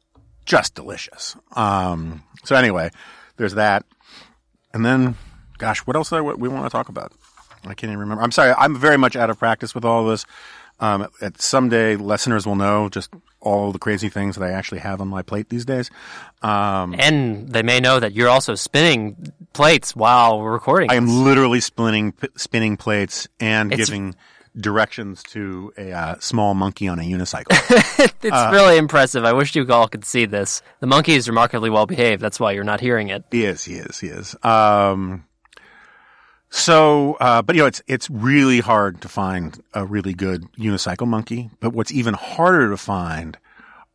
just 0.45 0.75
delicious. 0.75 1.35
Um, 1.55 2.23
so 2.43 2.55
anyway, 2.55 2.89
there's 3.37 3.53
that. 3.55 3.85
And 4.73 4.85
then, 4.85 5.15
gosh, 5.57 5.79
what 5.79 5.95
else 5.95 6.09
do 6.09 6.17
I, 6.17 6.21
we 6.21 6.49
want 6.49 6.65
to 6.65 6.69
talk 6.69 6.89
about? 6.89 7.13
I 7.63 7.73
can't 7.73 7.85
even 7.89 7.99
remember. 7.99 8.23
I'm 8.23 8.31
sorry. 8.31 8.53
I'm 8.57 8.75
very 8.77 8.97
much 8.97 9.15
out 9.15 9.29
of 9.29 9.39
practice 9.39 9.73
with 9.73 9.83
all 9.85 10.05
this. 10.05 10.25
Um, 10.79 11.07
at 11.21 11.41
someday, 11.41 11.95
listeners 11.95 12.45
will 12.45 12.55
know 12.55 12.89
just 12.89 13.09
all 13.39 13.71
the 13.71 13.79
crazy 13.79 14.09
things 14.09 14.35
that 14.35 14.43
I 14.45 14.51
actually 14.51 14.79
have 14.79 14.99
on 15.01 15.07
my 15.07 15.21
plate 15.21 15.49
these 15.49 15.65
days. 15.65 15.89
Um, 16.41 16.95
And 16.99 17.49
they 17.49 17.63
may 17.63 17.79
know 17.79 17.99
that 17.99 18.13
you're 18.13 18.29
also 18.29 18.55
spinning 18.55 19.31
plates 19.53 19.95
while 19.95 20.39
we're 20.39 20.51
recording. 20.51 20.91
I 20.91 20.95
am 20.95 21.07
literally 21.07 21.61
spinning 21.61 22.13
spinning 22.35 22.77
plates 22.77 23.27
and 23.39 23.71
It's- 23.71 23.87
giving 23.89 24.15
directions 24.59 25.21
to 25.21 25.71
a 25.77 25.91
uh, 25.91 26.15
small 26.19 26.55
monkey 26.55 26.87
on 26.87 26.97
a 26.99 27.03
unicycle. 27.03 27.45
it's 28.23 28.33
uh, 28.35 28.49
really 28.51 28.77
impressive. 28.77 29.23
I 29.23 29.33
wish 29.33 29.55
you 29.55 29.67
all 29.71 29.87
could 29.87 30.03
see 30.03 30.25
this. 30.25 30.63
The 30.79 30.87
monkey 30.87 31.13
is 31.13 31.27
remarkably 31.27 31.69
well 31.69 31.85
behaved. 31.85 32.23
That's 32.23 32.39
why 32.39 32.53
you're 32.53 32.63
not 32.63 32.79
hearing 32.81 33.09
it. 33.09 33.23
he 33.29 33.45
is, 33.45 33.63
he 33.63 33.75
is, 33.75 33.99
he 33.99 34.07
is. 34.07 34.35
Um, 34.43 35.25
so, 36.49 37.15
uh, 37.19 37.41
but 37.41 37.55
you 37.55 37.61
know, 37.61 37.67
it's 37.67 37.81
it's 37.87 38.09
really 38.09 38.59
hard 38.59 39.01
to 39.01 39.09
find 39.09 39.61
a 39.73 39.85
really 39.85 40.13
good 40.13 40.43
unicycle 40.53 41.07
monkey. 41.07 41.49
But 41.59 41.73
what's 41.73 41.91
even 41.91 42.13
harder 42.13 42.69
to 42.69 42.77
find 42.77 43.37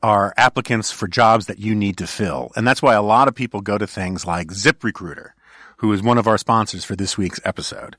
are 0.02 0.34
applicants 0.36 0.90
for 0.90 1.06
jobs 1.08 1.46
that 1.46 1.58
you 1.58 1.74
need 1.74 1.96
to 1.98 2.06
fill, 2.06 2.50
and 2.56 2.66
that's 2.66 2.82
why 2.82 2.94
a 2.94 3.02
lot 3.02 3.28
of 3.28 3.34
people 3.34 3.60
go 3.60 3.78
to 3.78 3.86
things 3.86 4.26
like 4.26 4.48
ZipRecruiter, 4.48 5.30
who 5.78 5.92
is 5.92 6.02
one 6.02 6.18
of 6.18 6.26
our 6.26 6.36
sponsors 6.36 6.84
for 6.84 6.94
this 6.94 7.16
week's 7.16 7.40
episode. 7.44 7.96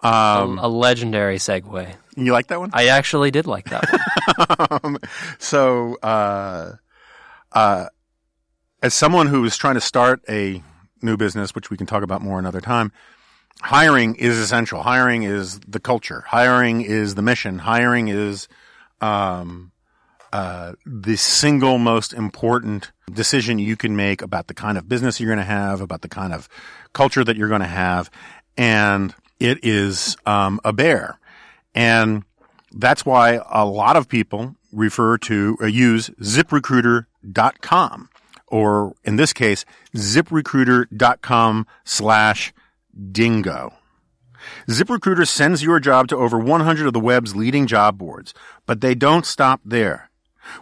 Um, 0.00 0.58
a, 0.58 0.66
a 0.66 0.68
legendary 0.68 1.38
segue. 1.38 1.94
You 2.16 2.32
like 2.32 2.48
that 2.48 2.60
one? 2.60 2.70
I 2.72 2.88
actually 2.88 3.30
did 3.30 3.46
like 3.46 3.70
that 3.70 3.84
one. 3.88 4.80
um, 4.84 4.98
so, 5.38 5.96
uh, 6.02 6.74
uh, 7.52 7.86
as 8.82 8.94
someone 8.94 9.26
who 9.26 9.44
is 9.44 9.56
trying 9.56 9.74
to 9.74 9.80
start 9.80 10.20
a 10.28 10.62
new 11.02 11.16
business, 11.16 11.54
which 11.54 11.70
we 11.70 11.76
can 11.76 11.86
talk 11.86 12.02
about 12.02 12.22
more 12.22 12.38
another 12.38 12.60
time, 12.60 12.92
hiring 13.60 14.14
is 14.16 14.38
essential. 14.38 14.82
Hiring 14.82 15.22
is 15.22 15.60
the 15.60 15.80
culture. 15.80 16.24
Hiring 16.26 16.80
is 16.80 17.14
the 17.14 17.22
mission. 17.22 17.58
Hiring 17.58 18.08
is, 18.08 18.48
um, 19.00 19.72
uh, 20.32 20.74
the 20.84 21.16
single 21.16 21.78
most 21.78 22.12
important 22.12 22.92
decision 23.10 23.58
you 23.58 23.76
can 23.76 23.96
make 23.96 24.20
about 24.20 24.46
the 24.46 24.54
kind 24.54 24.76
of 24.76 24.88
business 24.88 25.18
you're 25.18 25.28
going 25.28 25.38
to 25.38 25.44
have, 25.44 25.80
about 25.80 26.02
the 26.02 26.08
kind 26.08 26.32
of 26.32 26.48
culture 26.92 27.24
that 27.24 27.36
you're 27.36 27.48
going 27.48 27.62
to 27.62 27.66
have. 27.66 28.10
And 28.56 29.14
it 29.40 29.60
is, 29.62 30.16
um, 30.26 30.60
a 30.64 30.72
bear. 30.72 31.18
And 31.74 32.24
that's 32.72 33.06
why 33.06 33.40
a 33.48 33.64
lot 33.64 33.96
of 33.96 34.08
people 34.08 34.56
refer 34.72 35.16
to 35.18 35.56
uh, 35.62 35.66
use 35.66 36.10
ziprecruiter.com 36.20 38.08
or 38.50 38.94
in 39.04 39.16
this 39.16 39.32
case, 39.32 39.64
ziprecruiter.com 39.94 41.66
slash 41.84 42.52
dingo. 43.12 43.74
ZipRecruiter 44.68 45.26
sends 45.26 45.62
your 45.62 45.80
job 45.80 46.08
to 46.08 46.16
over 46.16 46.38
100 46.38 46.86
of 46.86 46.92
the 46.92 47.00
web's 47.00 47.34
leading 47.34 47.66
job 47.66 47.98
boards, 47.98 48.34
but 48.66 48.80
they 48.80 48.94
don't 48.94 49.26
stop 49.26 49.60
there. 49.64 50.10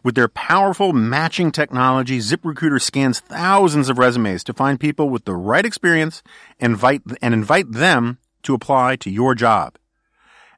With 0.03 0.14
their 0.14 0.29
powerful 0.29 0.92
matching 0.92 1.53
technology, 1.53 2.18
ZipRecruiter 2.18 2.81
scans 2.81 3.20
thousands 3.20 3.88
of 3.88 3.99
resumes 3.99 4.42
to 4.44 4.53
find 4.53 4.81
people 4.81 5.09
with 5.09 5.25
the 5.25 5.35
right 5.35 5.64
experience 5.64 6.22
and 6.59 6.72
invite, 6.72 7.03
and 7.22 7.35
invite 7.35 7.72
them 7.72 8.18
to 8.42 8.55
apply 8.55 8.96
to 8.96 9.11
your 9.11 9.35
job. 9.35 9.77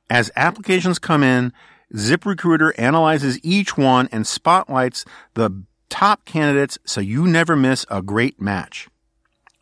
As 0.09 0.31
applications 0.37 0.99
come 0.99 1.23
in, 1.23 1.53
ZipRecruiter 1.95 2.73
analyzes 2.79 3.39
each 3.43 3.77
one 3.77 4.09
and 4.13 4.27
spotlights 4.27 5.05
the 5.35 5.65
top 5.89 6.25
candidates 6.25 6.79
so 6.85 7.01
you 7.01 7.27
never 7.27 7.57
miss 7.57 7.87
a 7.91 8.03
great 8.03 8.41
match. 8.41 8.89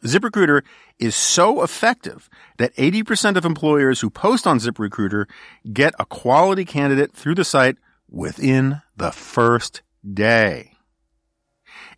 ZipRecruiter 0.04 0.62
is 0.98 1.14
so 1.14 1.62
effective 1.62 2.28
that 2.58 2.74
80% 2.76 3.36
of 3.36 3.44
employers 3.44 4.00
who 4.00 4.10
post 4.10 4.46
on 4.46 4.58
ZipRecruiter 4.58 5.26
get 5.72 5.94
a 5.98 6.06
quality 6.06 6.64
candidate 6.64 7.12
through 7.12 7.34
the 7.34 7.44
site 7.44 7.76
within 8.08 8.80
the 8.96 9.12
first 9.12 9.82
day. 10.14 10.72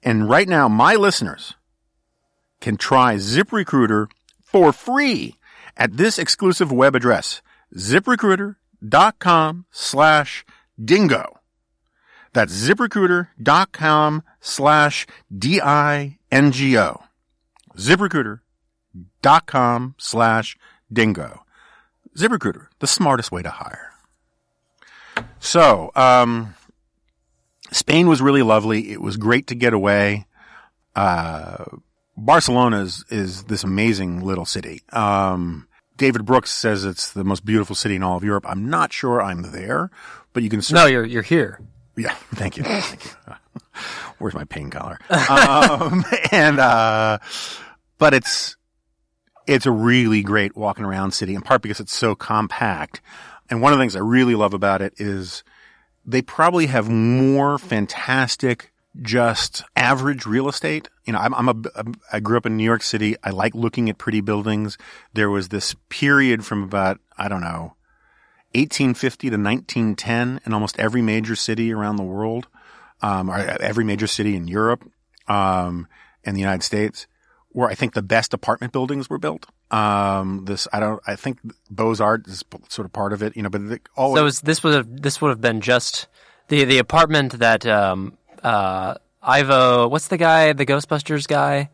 And 0.03 0.29
right 0.29 0.49
now, 0.49 0.69
my 0.69 0.95
listeners 0.95 1.55
can 2.61 2.77
try 2.77 3.17
ZipRecruiter 3.17 4.09
for 4.43 4.73
free 4.73 5.35
at 5.77 5.97
this 5.97 6.19
exclusive 6.19 6.73
web 6.73 6.95
address, 6.95 7.43
ziprecruiter.com 7.77 9.67
slash 9.71 10.45
dingo. 10.83 11.39
That's 12.33 12.53
ziprecruiter.com 12.53 14.23
slash 14.41 15.07
D-I-N-G-O. 15.37 17.03
ZipRecruiter.com 18.97 19.95
slash 19.99 20.57
dingo. 20.93 21.45
ZipRecruiter, 22.17 22.67
the 22.81 22.87
smartest 22.87 23.31
way 23.31 23.43
to 23.43 23.51
hire. 23.51 23.93
So, 25.41 25.91
um, 25.95 26.55
Spain 27.71 28.09
was 28.09 28.23
really 28.23 28.43
lovely. 28.43 28.93
It 28.93 29.01
was 29.01 29.17
great 29.17 29.49
to 29.49 29.55
get 29.55 29.73
away. 29.73 30.27
Uh, 30.97 31.65
Barcelona 32.17 32.81
is, 32.83 33.05
is 33.11 33.45
this 33.45 33.63
amazing 33.63 34.21
little 34.21 34.45
city. 34.45 34.83
Um, 34.93 35.69
David 35.97 36.25
Brooks 36.25 36.51
says 36.51 36.85
it's 36.85 37.13
the 37.13 37.25
most 37.25 37.45
beautiful 37.45 37.77
city 37.77 37.97
in 37.97 38.03
all 38.03 38.17
of 38.17 38.25
Europe. 38.25 38.45
I'm 38.49 38.71
not 38.71 38.93
sure 38.93 39.21
I'm 39.21 39.53
there, 39.53 39.91
but 40.33 40.43
you 40.43 40.49
can 40.49 40.61
no, 40.71 40.87
you're 40.87 41.05
you're 41.05 41.23
here. 41.23 41.61
yeah, 41.97 42.15
thank 42.35 42.57
you. 42.57 42.63
Thank 42.63 43.05
you. 43.05 43.11
Where's 44.19 44.35
my 44.35 44.45
pain 44.45 44.71
collar? 44.71 44.99
um, 45.11 46.05
and, 46.33 46.59
uh, 46.59 47.19
but 47.99 48.15
it's, 48.15 48.57
it's 49.49 49.67
a 49.67 49.73
really 49.73 50.23
great 50.23 50.57
walking 50.57 50.85
around 50.85 51.13
city 51.13 51.35
in 51.35 51.41
part 51.41 51.63
because 51.63 51.81
it's 51.81 51.95
so 51.95 52.15
compact. 52.15 53.01
And 53.49 53.63
one 53.63 53.73
of 53.73 53.79
the 53.79 53.83
things 53.83 53.97
I 53.97 54.01
really 54.01 54.35
love 54.35 54.53
about 54.53 54.83
it 54.83 54.93
is 54.99 55.43
they 56.05 56.21
probably 56.21 56.67
have 56.67 56.89
more 56.89 57.59
fantastic, 57.59 58.73
just 59.01 59.65
average 59.75 60.27
real 60.27 60.49
estate. 60.49 60.89
You 61.07 61.15
know, 61.15 61.19
I'm, 61.19 61.35
I'm 61.35 61.49
a, 61.49 61.85
I 62.13 62.21
grew 62.21 62.37
up 62.37 62.45
in 62.45 62.59
New 62.59 62.65
York 62.65 62.83
City. 62.83 63.17
I 63.25 63.31
like 63.31 63.55
looking 63.55 63.89
at 63.89 63.97
pretty 63.97 64.21
buildings. 64.21 64.77
There 65.15 65.31
was 65.31 65.49
this 65.49 65.75
period 65.89 66.45
from 66.45 66.63
about, 66.63 67.01
I 67.17 67.29
don't 67.29 67.41
know, 67.41 67.75
1850 68.55 69.31
to 69.31 69.37
1910 69.37 70.41
in 70.45 70.53
almost 70.53 70.79
every 70.79 71.03
major 71.03 71.37
city 71.37 71.73
around 71.73 71.97
the 71.97 72.03
world, 72.03 72.49
um, 73.01 73.31
or 73.31 73.37
every 73.39 73.85
major 73.85 74.07
city 74.07 74.37
in 74.37 74.47
Europe, 74.47 74.85
um, 75.27 75.87
and 76.25 76.37
the 76.37 76.41
United 76.41 76.63
States, 76.63 77.07
where 77.53 77.69
I 77.69 77.75
think 77.75 77.95
the 77.95 78.03
best 78.03 78.35
apartment 78.35 78.73
buildings 78.73 79.09
were 79.09 79.19
built. 79.19 79.47
Um, 79.71 80.45
this, 80.45 80.69
I 80.73 80.81
don't, 80.81 81.01
I 81.07 81.17
think 81.17 81.39
Beaux 81.71 81.97
Art 82.01 82.27
is 82.27 82.45
sort 82.69 82.87
of 82.87 82.93
part 82.93 83.13
of 83.13 83.23
it, 83.23 83.37
you 83.37 83.43
know, 83.43 83.51
but 83.51 83.69
the, 83.69 83.81
all, 83.97 84.17
So 84.17 84.27
is, 84.27 84.41
this 84.41 84.63
would 84.63 84.75
have 84.75 85.03
this 85.03 85.21
would 85.21 85.31
have 85.31 85.41
been 85.41 85.61
just 85.61 86.07
the 86.49 86.65
the 86.65 86.79
apartment 86.79 87.39
that 87.39 87.67
um 87.67 88.17
uh 88.43 88.95
Ivo 89.23 89.89
what's 89.89 90.09
the 90.09 90.17
guy 90.17 90.53
the 90.53 90.65
Ghostbusters 90.65 91.27
guy 91.27 91.71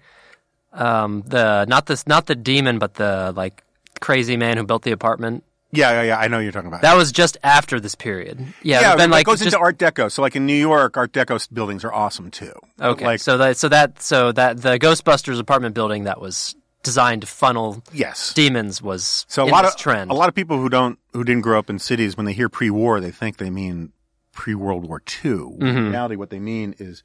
um 0.73 1.23
the 1.27 1.65
not 1.67 1.87
this 1.87 2.07
not 2.07 2.27
the 2.27 2.35
demon 2.35 2.79
but 2.79 2.95
the 2.95 3.33
like 3.37 3.63
crazy 4.01 4.37
man 4.37 4.57
who 4.57 4.65
built 4.65 4.83
the 4.83 4.93
apartment 4.93 5.45
yeah, 5.77 5.93
yeah, 5.93 6.03
yeah, 6.03 6.19
I 6.19 6.29
know 6.29 6.39
you're 6.39 6.53
talking 6.53 6.69
about. 6.69 6.83
that 6.83 6.97
was 6.97 7.13
just 7.13 7.37
after 7.43 7.81
this 7.81 7.95
period 7.95 8.41
yeah, 8.63 8.81
yeah, 8.81 8.97
then 8.97 9.11
it 9.11 9.13
like 9.13 9.27
goes 9.27 9.41
just, 9.41 9.55
into 9.55 9.59
Art 9.59 9.79
Deco. 9.79 10.11
So 10.11 10.23
like 10.23 10.37
in 10.37 10.47
New 10.47 10.55
York, 10.55 10.97
Art 10.97 11.13
Deco 11.13 11.53
buildings 11.53 11.85
are 11.85 11.93
awesome 11.93 12.31
too. 12.31 12.53
Okay 12.81 13.05
Like, 13.05 13.21
so 13.21 13.39
that 13.39 13.57
so 13.57 13.69
that 13.69 14.03
so 14.03 14.33
that 14.33 14.61
the 14.61 14.79
Ghostbusters 14.79 15.39
apartment 15.39 15.75
building 15.75 16.05
that 16.05 16.21
was 16.21 16.55
designed 16.83 17.23
to 17.23 17.27
funnel 17.27 17.83
yes. 17.93 18.35
demons 18.35 18.83
was 18.83 19.25
So 19.29 19.45
a 19.45 19.47
lot 19.47 19.63
this 19.63 19.75
of 19.75 19.81
trend 19.81 20.11
a 20.11 20.15
lot 20.15 20.29
of 20.29 20.35
people 20.35 20.59
who 20.59 20.69
don't 20.69 20.99
who 21.13 21.25
didn't 21.25 21.43
grow 21.43 21.59
up 21.59 21.71
in 21.71 21.79
cities 21.79 22.17
when 22.17 22.27
they 22.27 22.35
hear 22.35 22.49
pre-war 22.49 23.01
they 23.01 23.11
think 23.11 23.39
they 23.39 23.51
mean 23.51 23.93
pre-World 24.35 24.87
War 24.87 25.01
II. 25.25 25.31
Mm-hmm. 25.31 25.65
In 25.65 25.91
reality, 25.91 26.17
what 26.17 26.31
they 26.31 26.41
mean 26.41 26.75
is 26.79 27.03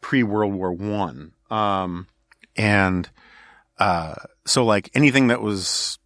pre-World 0.00 0.52
War 0.52 0.72
One. 0.72 1.32
Um, 1.50 2.06
and 2.54 3.08
uh, 3.78 4.14
so 4.44 4.64
like 4.64 4.90
anything 4.94 5.28
that 5.28 5.42
was 5.42 5.98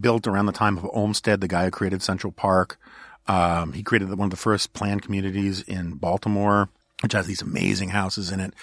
built 0.00 0.26
around 0.26 0.46
the 0.46 0.52
time 0.52 0.78
of 0.78 0.84
Olmsted, 0.92 1.40
the 1.40 1.48
guy 1.48 1.64
who 1.64 1.70
created 1.70 2.02
Central 2.02 2.32
Park, 2.32 2.78
um, 3.26 3.72
he 3.72 3.82
created 3.82 4.08
one 4.10 4.26
of 4.26 4.30
the 4.30 4.36
first 4.36 4.72
planned 4.72 5.02
communities 5.02 5.62
in 5.62 5.92
Baltimore, 5.92 6.68
which 7.02 7.12
has 7.12 7.26
these 7.26 7.42
amazing 7.42 7.90
houses 7.90 8.30
in 8.30 8.40
it. 8.40 8.54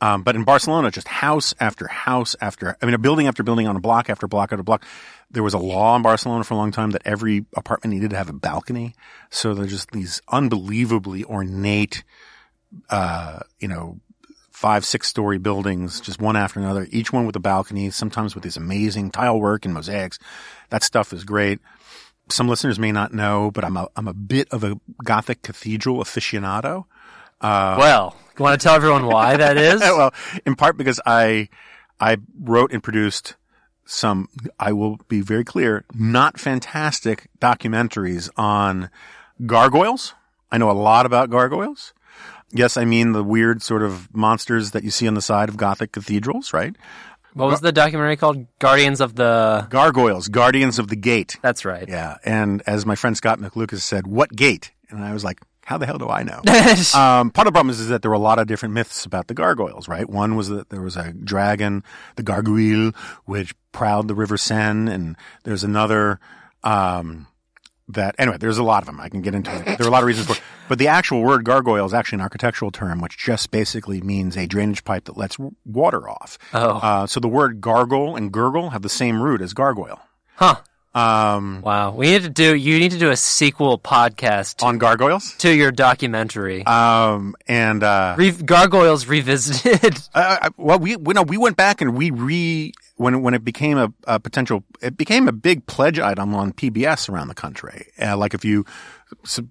Um, 0.00 0.22
but 0.22 0.36
in 0.36 0.44
Barcelona, 0.44 0.90
just 0.90 1.08
house 1.08 1.54
after 1.58 1.86
house 1.86 2.36
after, 2.40 2.76
I 2.80 2.86
mean, 2.86 2.94
a 2.94 2.98
building 2.98 3.26
after 3.26 3.42
building 3.42 3.66
on 3.66 3.76
a 3.76 3.80
block 3.80 4.10
after 4.10 4.28
block 4.28 4.52
after 4.52 4.62
block. 4.62 4.84
There 5.30 5.42
was 5.42 5.54
a 5.54 5.58
law 5.58 5.96
in 5.96 6.02
Barcelona 6.02 6.44
for 6.44 6.54
a 6.54 6.56
long 6.56 6.70
time 6.70 6.90
that 6.90 7.02
every 7.04 7.46
apartment 7.56 7.94
needed 7.94 8.10
to 8.10 8.16
have 8.16 8.28
a 8.28 8.34
balcony. 8.34 8.94
So 9.30 9.54
there's 9.54 9.70
just 9.70 9.90
these 9.90 10.20
unbelievably 10.28 11.24
ornate, 11.24 12.04
uh, 12.90 13.40
you 13.58 13.68
know, 13.68 13.98
five, 14.56 14.86
six 14.86 15.06
story 15.06 15.36
buildings, 15.36 16.00
just 16.00 16.18
one 16.18 16.34
after 16.34 16.58
another, 16.58 16.86
each 16.90 17.12
one 17.12 17.26
with 17.26 17.36
a 17.36 17.40
balcony, 17.40 17.90
sometimes 17.90 18.34
with 18.34 18.42
this 18.42 18.56
amazing 18.56 19.10
tile 19.10 19.38
work 19.38 19.66
and 19.66 19.74
mosaics. 19.74 20.18
That 20.70 20.82
stuff 20.82 21.12
is 21.12 21.24
great. 21.24 21.60
Some 22.30 22.48
listeners 22.48 22.78
may 22.78 22.90
not 22.90 23.12
know, 23.12 23.50
but 23.50 23.66
I'm 23.66 23.76
a, 23.76 23.86
I'm 23.96 24.08
a 24.08 24.14
bit 24.14 24.48
of 24.50 24.64
a 24.64 24.80
Gothic 25.04 25.42
cathedral 25.42 25.98
aficionado. 25.98 26.86
Uh, 27.38 27.76
well 27.78 28.16
you 28.38 28.42
want 28.42 28.58
to 28.58 28.64
tell 28.64 28.74
everyone 28.74 29.04
why 29.04 29.36
that 29.36 29.56
is 29.58 29.80
well, 29.82 30.14
in 30.46 30.56
part 30.56 30.78
because 30.78 30.98
I, 31.04 31.50
I 32.00 32.16
wrote 32.40 32.72
and 32.72 32.82
produced 32.82 33.34
some, 33.84 34.30
I 34.58 34.72
will 34.72 34.96
be 35.08 35.20
very 35.20 35.44
clear, 35.44 35.84
not 35.94 36.40
fantastic 36.40 37.28
documentaries 37.40 38.30
on 38.38 38.88
gargoyles 39.44 40.14
I 40.50 40.58
know 40.58 40.70
a 40.70 40.72
lot 40.72 41.06
about 41.06 41.30
gargoyles. 41.30 41.92
Yes, 42.52 42.76
I 42.76 42.84
mean 42.84 43.12
the 43.12 43.24
weird 43.24 43.62
sort 43.62 43.82
of 43.82 44.14
monsters 44.14 44.70
that 44.72 44.84
you 44.84 44.90
see 44.90 45.08
on 45.08 45.14
the 45.14 45.22
side 45.22 45.48
of 45.48 45.56
Gothic 45.56 45.92
cathedrals, 45.92 46.52
right? 46.52 46.76
What 47.34 47.48
was 47.48 47.60
the 47.60 47.72
documentary 47.72 48.16
called? 48.16 48.46
Guardians 48.58 49.02
of 49.02 49.14
the. 49.14 49.66
Gargoyles, 49.68 50.28
guardians 50.28 50.78
of 50.78 50.88
the 50.88 50.96
gate. 50.96 51.36
That's 51.42 51.66
right. 51.66 51.86
Yeah. 51.86 52.16
And 52.24 52.62
as 52.66 52.86
my 52.86 52.94
friend 52.94 53.14
Scott 53.14 53.38
McLucas 53.40 53.82
said, 53.82 54.06
what 54.06 54.34
gate? 54.34 54.72
And 54.88 55.04
I 55.04 55.12
was 55.12 55.22
like, 55.22 55.40
how 55.66 55.76
the 55.76 55.84
hell 55.84 55.98
do 55.98 56.08
I 56.08 56.22
know? 56.22 56.38
um, 56.94 57.30
part 57.30 57.46
of 57.46 57.52
the 57.52 57.52
problem 57.52 57.70
is, 57.70 57.80
is 57.80 57.88
that 57.88 58.00
there 58.00 58.10
were 58.10 58.16
a 58.16 58.20
lot 58.20 58.38
of 58.38 58.46
different 58.46 58.72
myths 58.72 59.04
about 59.04 59.26
the 59.26 59.34
gargoyles, 59.34 59.86
right? 59.86 60.08
One 60.08 60.34
was 60.34 60.48
that 60.48 60.70
there 60.70 60.80
was 60.80 60.96
a 60.96 61.12
dragon, 61.12 61.84
the 62.14 62.22
gargoyle, 62.22 62.92
which 63.26 63.54
prowled 63.72 64.08
the 64.08 64.14
River 64.14 64.38
Seine, 64.38 64.90
and 64.90 65.16
there's 65.42 65.64
another, 65.64 66.20
um, 66.64 67.26
that 67.88 68.14
anyway, 68.18 68.36
there's 68.38 68.58
a 68.58 68.62
lot 68.64 68.82
of 68.82 68.86
them. 68.86 69.00
I 69.00 69.08
can 69.08 69.22
get 69.22 69.34
into 69.34 69.54
it. 69.54 69.64
There 69.64 69.86
are 69.86 69.88
a 69.88 69.92
lot 69.92 70.02
of 70.02 70.06
reasons 70.06 70.26
for 70.26 70.32
it. 70.34 70.42
But 70.68 70.78
the 70.78 70.88
actual 70.88 71.22
word 71.22 71.44
gargoyle 71.44 71.86
is 71.86 71.94
actually 71.94 72.16
an 72.16 72.22
architectural 72.22 72.70
term, 72.72 73.00
which 73.00 73.16
just 73.16 73.50
basically 73.50 74.00
means 74.00 74.36
a 74.36 74.46
drainage 74.46 74.84
pipe 74.84 75.04
that 75.04 75.16
lets 75.16 75.36
water 75.64 76.08
off. 76.08 76.38
Oh. 76.52 76.68
Uh, 76.78 77.06
so 77.06 77.20
the 77.20 77.28
word 77.28 77.60
gargle 77.60 78.16
and 78.16 78.32
gurgle 78.32 78.70
have 78.70 78.82
the 78.82 78.88
same 78.88 79.22
root 79.22 79.40
as 79.40 79.54
gargoyle. 79.54 80.00
Huh. 80.34 80.56
Um, 80.94 81.60
Wow. 81.60 81.90
We 81.94 82.06
need 82.06 82.22
to 82.22 82.30
do. 82.30 82.54
You 82.56 82.78
need 82.78 82.92
to 82.92 82.98
do 82.98 83.10
a 83.10 83.16
sequel 83.16 83.78
podcast 83.78 84.64
on 84.64 84.78
gargoyles. 84.78 85.34
to 85.36 85.54
your 85.54 85.70
documentary. 85.70 86.64
Um, 86.66 87.36
and, 87.46 87.82
uh, 87.82 88.14
Re- 88.18 88.30
Gargoyles 88.32 89.06
revisited. 89.06 89.98
Uh, 90.14 90.48
well, 90.56 90.78
we 90.78 90.96
we, 90.96 91.12
no, 91.12 91.22
we 91.22 91.36
went 91.36 91.56
back 91.58 91.82
and 91.82 91.94
we 91.94 92.10
re 92.10 92.72
when 92.96 93.22
when 93.22 93.34
it 93.34 93.44
became 93.44 93.78
a, 93.78 93.92
a 94.04 94.20
potential, 94.20 94.64
it 94.80 94.96
became 94.96 95.28
a 95.28 95.32
big 95.32 95.66
pledge 95.66 95.98
item 95.98 96.34
on 96.34 96.52
PBS 96.52 97.08
around 97.08 97.28
the 97.28 97.34
country. 97.34 97.88
Uh, 98.00 98.16
like 98.16 98.34
if 98.34 98.44
you, 98.44 98.64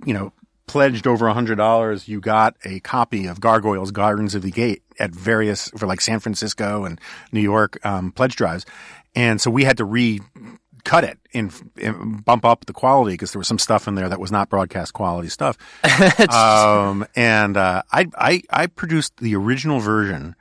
you 0.05 0.13
know, 0.13 0.33
pledged 0.67 1.07
over 1.07 1.27
a 1.27 1.33
hundred 1.33 1.55
dollars, 1.55 2.07
you 2.07 2.19
got 2.19 2.55
a 2.63 2.79
copy 2.81 3.27
of 3.27 3.39
Gargoyles, 3.39 3.91
Guardians 3.91 4.35
of 4.35 4.41
the 4.41 4.51
Gate 4.51 4.83
at 4.99 5.11
various 5.11 5.69
for 5.77 5.85
like 5.87 6.01
San 6.01 6.19
Francisco 6.19 6.85
and 6.85 6.99
New 7.31 7.41
York 7.41 7.83
um, 7.85 8.11
pledge 8.11 8.35
drives, 8.35 8.65
and 9.15 9.39
so 9.39 9.51
we 9.51 9.63
had 9.63 9.77
to 9.77 9.85
re 9.85 10.21
cut 10.83 11.03
it 11.03 11.17
and, 11.33 11.51
and 11.81 12.23
bump 12.23 12.45
up 12.45 12.65
the 12.65 12.73
quality 12.73 13.13
because 13.13 13.31
there 13.33 13.39
was 13.39 13.47
some 13.47 13.57
stuff 13.57 13.87
in 13.87 13.95
there 13.95 14.07
that 14.07 14.19
was 14.19 14.31
not 14.31 14.49
broadcast 14.49 14.93
quality 14.93 15.27
stuff. 15.29 15.57
um, 16.29 17.05
and 17.15 17.57
uh, 17.57 17.81
I, 17.91 18.05
I 18.15 18.41
I 18.49 18.67
produced 18.67 19.17
the 19.17 19.35
original 19.35 19.79
version 19.79 20.35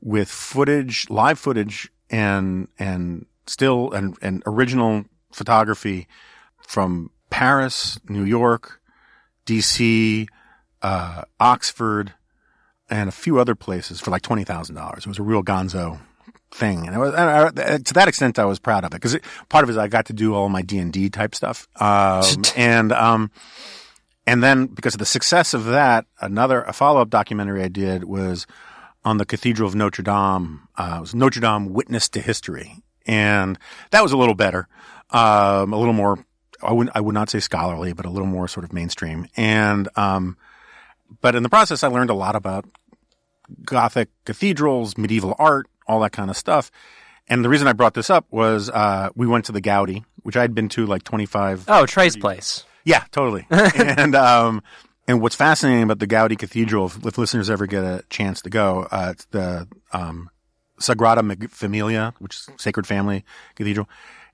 with 0.00 0.30
footage, 0.30 1.10
live 1.10 1.38
footage, 1.38 1.90
and 2.10 2.68
and 2.78 3.26
still 3.46 3.92
and 3.92 4.16
and 4.22 4.42
original 4.46 5.04
photography 5.32 6.08
from 6.60 7.10
Paris, 7.30 7.98
New 8.08 8.24
York, 8.24 8.80
D.C., 9.44 10.28
uh, 10.82 11.22
Oxford, 11.40 12.14
and 12.90 13.08
a 13.08 13.12
few 13.12 13.38
other 13.38 13.54
places 13.54 14.00
for 14.00 14.10
like 14.10 14.22
twenty 14.22 14.44
thousand 14.44 14.74
dollars. 14.74 15.04
It 15.04 15.08
was 15.08 15.18
a 15.18 15.22
real 15.22 15.42
Gonzo 15.42 15.98
thing, 16.50 16.86
and 16.86 16.94
I 16.94 16.98
was, 16.98 17.14
and 17.14 17.60
I, 17.60 17.78
to 17.78 17.94
that 17.94 18.08
extent, 18.08 18.38
I 18.38 18.44
was 18.44 18.58
proud 18.58 18.84
of 18.84 18.92
it 18.92 19.00
because 19.00 19.16
part 19.48 19.64
of 19.64 19.70
it 19.70 19.72
is 19.72 19.78
I 19.78 19.88
got 19.88 20.06
to 20.06 20.12
do 20.12 20.34
all 20.34 20.48
my 20.48 20.62
D 20.62 20.78
and 20.78 20.92
D 20.92 21.10
type 21.10 21.34
stuff, 21.34 21.68
um, 21.80 22.42
and 22.56 22.92
um, 22.92 23.30
and 24.26 24.42
then 24.42 24.66
because 24.66 24.94
of 24.94 24.98
the 24.98 25.06
success 25.06 25.54
of 25.54 25.66
that, 25.66 26.06
another 26.20 26.62
a 26.62 26.72
follow 26.72 27.00
up 27.00 27.10
documentary 27.10 27.62
I 27.62 27.68
did 27.68 28.04
was 28.04 28.46
on 29.08 29.16
the 29.16 29.24
Cathedral 29.24 29.66
of 29.66 29.74
Notre 29.74 30.02
Dame. 30.02 30.68
Uh, 30.76 30.96
it 30.98 31.00
was 31.00 31.14
Notre 31.14 31.40
Dame 31.40 31.72
Witness 31.72 32.08
to 32.10 32.20
History, 32.20 32.82
and 33.06 33.58
that 33.90 34.02
was 34.02 34.12
a 34.12 34.16
little 34.16 34.34
better, 34.34 34.68
um, 35.10 35.72
a 35.72 35.78
little 35.78 35.94
more. 35.94 36.24
I 36.62 36.72
would 36.72 36.90
I 36.94 37.00
would 37.00 37.14
not 37.14 37.30
say 37.30 37.40
scholarly, 37.40 37.92
but 37.94 38.04
a 38.04 38.10
little 38.10 38.26
more 38.26 38.48
sort 38.48 38.64
of 38.64 38.72
mainstream. 38.72 39.26
And 39.36 39.88
um, 39.96 40.36
but 41.20 41.34
in 41.34 41.42
the 41.42 41.48
process, 41.48 41.82
I 41.82 41.88
learned 41.88 42.10
a 42.10 42.14
lot 42.14 42.36
about 42.36 42.66
Gothic 43.64 44.10
cathedrals, 44.26 44.98
medieval 44.98 45.34
art, 45.38 45.66
all 45.86 46.00
that 46.00 46.12
kind 46.12 46.28
of 46.28 46.36
stuff. 46.36 46.70
And 47.28 47.44
the 47.44 47.48
reason 47.48 47.66
I 47.66 47.72
brought 47.72 47.94
this 47.94 48.10
up 48.10 48.26
was 48.30 48.68
uh, 48.70 49.10
we 49.14 49.26
went 49.26 49.46
to 49.46 49.52
the 49.52 49.60
Gaudi, 49.60 50.04
which 50.22 50.36
I'd 50.36 50.54
been 50.54 50.68
to 50.70 50.86
like 50.86 51.02
25. 51.04 51.64
Oh, 51.68 51.86
Trey's 51.86 52.16
place. 52.16 52.64
yeah, 52.84 53.04
totally. 53.10 53.46
and 53.50 54.14
um, 54.14 54.62
and 55.08 55.22
what's 55.22 55.34
fascinating 55.34 55.82
about 55.82 55.98
the 55.98 56.06
Gaudi 56.06 56.38
Cathedral, 56.38 56.86
if, 56.86 57.04
if 57.04 57.18
listeners 57.18 57.48
ever 57.48 57.66
get 57.66 57.82
a 57.82 58.04
chance 58.10 58.42
to 58.42 58.50
go, 58.50 58.86
uh, 58.90 59.08
it's 59.12 59.24
the 59.26 59.66
um, 59.92 60.28
Sagrada 60.78 61.50
Familia, 61.50 62.14
which 62.18 62.36
is 62.36 62.48
Sacred 62.58 62.86
Family 62.86 63.24
Cathedral, 63.56 63.88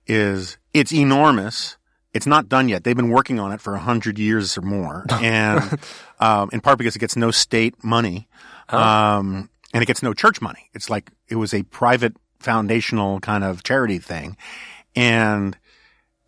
is 0.07 0.59
it's 0.75 0.93
enormous. 0.93 1.77
It's 2.13 2.27
not 2.27 2.49
done 2.49 2.69
yet. 2.69 2.83
They've 2.83 2.97
been 2.97 3.09
working 3.09 3.39
on 3.39 3.53
it 3.53 3.61
for 3.61 3.75
a 3.75 3.79
hundred 3.79 4.19
years 4.19 4.59
or 4.59 4.63
more, 4.63 5.07
and 5.13 5.79
um, 6.21 6.51
in 6.53 6.61
part 6.61 6.79
because 6.79 6.97
it 6.97 6.99
gets 6.99 7.17
no 7.17 7.31
state 7.31 7.83
money, 7.83 8.29
um, 8.69 9.49
and 9.73 9.83
it 9.83 9.87
gets 9.87 10.03
no 10.03 10.13
church 10.13 10.41
money. 10.41 10.71
It's 10.75 10.91
like 10.91 11.11
it 11.29 11.37
was 11.37 11.55
a 11.55 11.63
private 11.63 12.17
foundational 12.41 13.21
kind 13.21 13.45
of 13.45 13.63
charity 13.63 13.99
thing, 14.01 14.37
and 14.97 15.57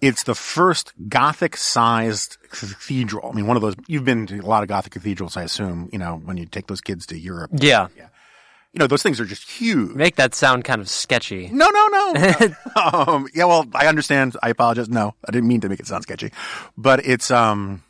it's 0.01 0.25
the 0.25 0.35
first 0.35 0.93
Gothic 1.09 1.57
sized 1.57 2.37
cathedral. 2.51 3.31
I 3.31 3.35
mean, 3.35 3.47
one 3.47 3.57
of 3.57 3.63
those, 3.63 3.77
you've 3.87 4.05
been 4.05 4.27
to 4.27 4.39
a 4.39 4.43
lot 4.47 4.63
of 4.63 4.69
Gothic 4.69 4.93
cathedrals, 4.93 5.37
I 5.37 5.43
assume, 5.43 5.89
you 5.93 5.99
know, 5.99 6.21
when 6.25 6.37
you 6.37 6.47
take 6.47 6.67
those 6.67 6.81
kids 6.81 7.07
to 7.07 7.19
Europe. 7.19 7.51
Yeah. 7.55 7.89
yeah. 7.97 8.09
You 8.73 8.81
know, 8.81 8.87
those 8.87 9.03
things 9.03 9.21
are 9.21 9.25
just 9.25 9.49
huge. 9.49 9.95
Make 9.95 10.17
that 10.17 10.35
sound 10.35 10.65
kind 10.65 10.83
of 10.83 10.89
sketchy. 10.89 11.49
No, 11.51 11.67
no, 11.71 11.89
no. 11.89 12.55
um, 12.83 13.27
yeah, 13.33 13.45
well, 13.45 13.67
I 13.75 13.87
understand. 13.87 14.37
I 14.43 14.51
apologize. 14.51 14.91
No, 14.91 15.15
I 15.27 15.33
didn't 15.33 15.49
mean 15.49 15.63
to 15.63 15.69
make 15.71 15.81
it 15.81 15.87
sound 15.87 16.03
sketchy, 16.03 16.31
but 16.77 17.05
it's, 17.07 17.31
um, 17.31 17.83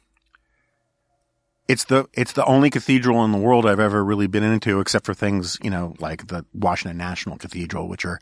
it's 1.66 1.84
the, 1.86 2.08
it's 2.12 2.34
the 2.34 2.44
only 2.44 2.70
cathedral 2.70 3.24
in 3.24 3.32
the 3.32 3.38
world 3.38 3.66
I've 3.66 3.80
ever 3.80 4.04
really 4.04 4.28
been 4.28 4.44
into, 4.44 4.78
except 4.78 5.06
for 5.06 5.14
things, 5.14 5.58
you 5.60 5.70
know, 5.70 5.96
like 5.98 6.28
the 6.28 6.44
Washington 6.54 6.96
National 6.98 7.36
Cathedral, 7.36 7.88
which 7.88 8.04
are 8.04 8.20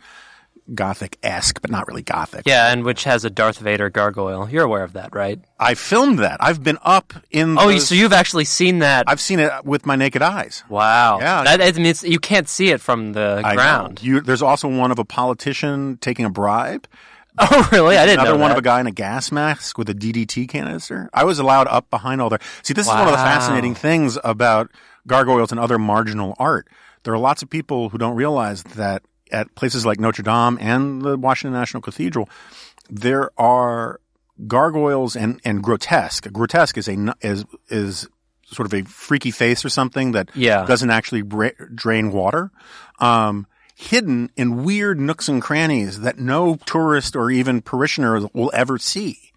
Gothic-esque, 0.72 1.60
but 1.60 1.70
not 1.70 1.86
really 1.88 2.02
Gothic. 2.02 2.42
Yeah, 2.46 2.72
and 2.72 2.84
which 2.84 3.04
has 3.04 3.24
a 3.24 3.30
Darth 3.30 3.58
Vader 3.58 3.90
gargoyle. 3.90 4.48
You're 4.48 4.64
aware 4.64 4.82
of 4.84 4.94
that, 4.94 5.14
right? 5.14 5.38
I 5.58 5.74
filmed 5.74 6.20
that. 6.20 6.38
I've 6.40 6.62
been 6.62 6.78
up 6.82 7.12
in. 7.30 7.58
Oh, 7.58 7.68
the- 7.68 7.80
so 7.80 7.94
you've 7.94 8.12
actually 8.12 8.46
seen 8.46 8.78
that? 8.78 9.04
I've 9.06 9.20
seen 9.20 9.40
it 9.40 9.52
with 9.64 9.84
my 9.84 9.96
naked 9.96 10.22
eyes. 10.22 10.64
wow. 10.68 11.18
Yeah. 11.18 11.44
That, 11.44 11.60
it 11.60 11.76
means 11.76 12.02
you 12.02 12.18
can't 12.18 12.48
see 12.48 12.70
it 12.70 12.80
from 12.80 13.12
the 13.12 13.42
I 13.44 13.54
ground. 13.54 14.02
You, 14.02 14.20
there's 14.20 14.42
also 14.42 14.68
one 14.68 14.90
of 14.90 14.98
a 14.98 15.04
politician 15.04 15.98
taking 16.00 16.24
a 16.24 16.30
bribe. 16.30 16.86
Oh, 17.36 17.68
really? 17.72 17.96
I 17.96 18.06
didn't 18.06 18.18
know. 18.18 18.30
Another 18.30 18.38
one 18.38 18.50
that. 18.50 18.58
of 18.58 18.58
a 18.58 18.62
guy 18.62 18.78
in 18.78 18.86
a 18.86 18.92
gas 18.92 19.32
mask 19.32 19.76
with 19.76 19.88
a 19.90 19.94
DDT 19.94 20.48
canister. 20.48 21.10
I 21.12 21.24
was 21.24 21.40
allowed 21.40 21.66
up 21.66 21.90
behind 21.90 22.20
all 22.22 22.30
their. 22.30 22.38
See, 22.62 22.74
this 22.74 22.86
is 22.86 22.92
one 22.92 23.08
of 23.08 23.10
the 23.10 23.16
fascinating 23.16 23.74
things 23.74 24.16
about 24.22 24.70
gargoyles 25.08 25.50
and 25.50 25.58
other 25.58 25.76
marginal 25.76 26.36
art. 26.38 26.68
There 27.02 27.12
are 27.12 27.18
lots 27.18 27.42
of 27.42 27.50
people 27.50 27.88
who 27.88 27.98
don't 27.98 28.14
realize 28.14 28.62
that 28.62 29.02
at 29.34 29.54
places 29.54 29.84
like 29.84 29.98
Notre 30.00 30.22
Dame 30.22 30.56
and 30.60 31.02
the 31.02 31.16
Washington 31.18 31.58
National 31.58 31.82
Cathedral, 31.82 32.28
there 32.88 33.30
are 33.38 34.00
gargoyles 34.46 35.16
and, 35.16 35.40
and 35.44 35.62
grotesque. 35.62 36.30
Grotesque 36.32 36.78
is 36.78 36.88
a 36.88 37.14
is 37.20 37.44
is 37.68 38.08
sort 38.46 38.66
of 38.66 38.74
a 38.74 38.82
freaky 38.84 39.30
face 39.30 39.64
or 39.64 39.68
something 39.68 40.12
that 40.12 40.30
Yeah. 40.34 40.64
doesn't 40.66 40.90
actually 40.90 41.22
drain 41.74 42.12
water. 42.12 42.50
Um, 43.00 43.46
hidden 43.74 44.30
in 44.36 44.62
weird 44.64 45.00
nooks 45.00 45.28
and 45.28 45.42
crannies 45.42 46.00
that 46.00 46.18
no 46.18 46.56
tourist 46.64 47.16
or 47.16 47.30
even 47.30 47.60
parishioner 47.62 48.28
will 48.32 48.50
ever 48.54 48.78
see. 48.78 49.32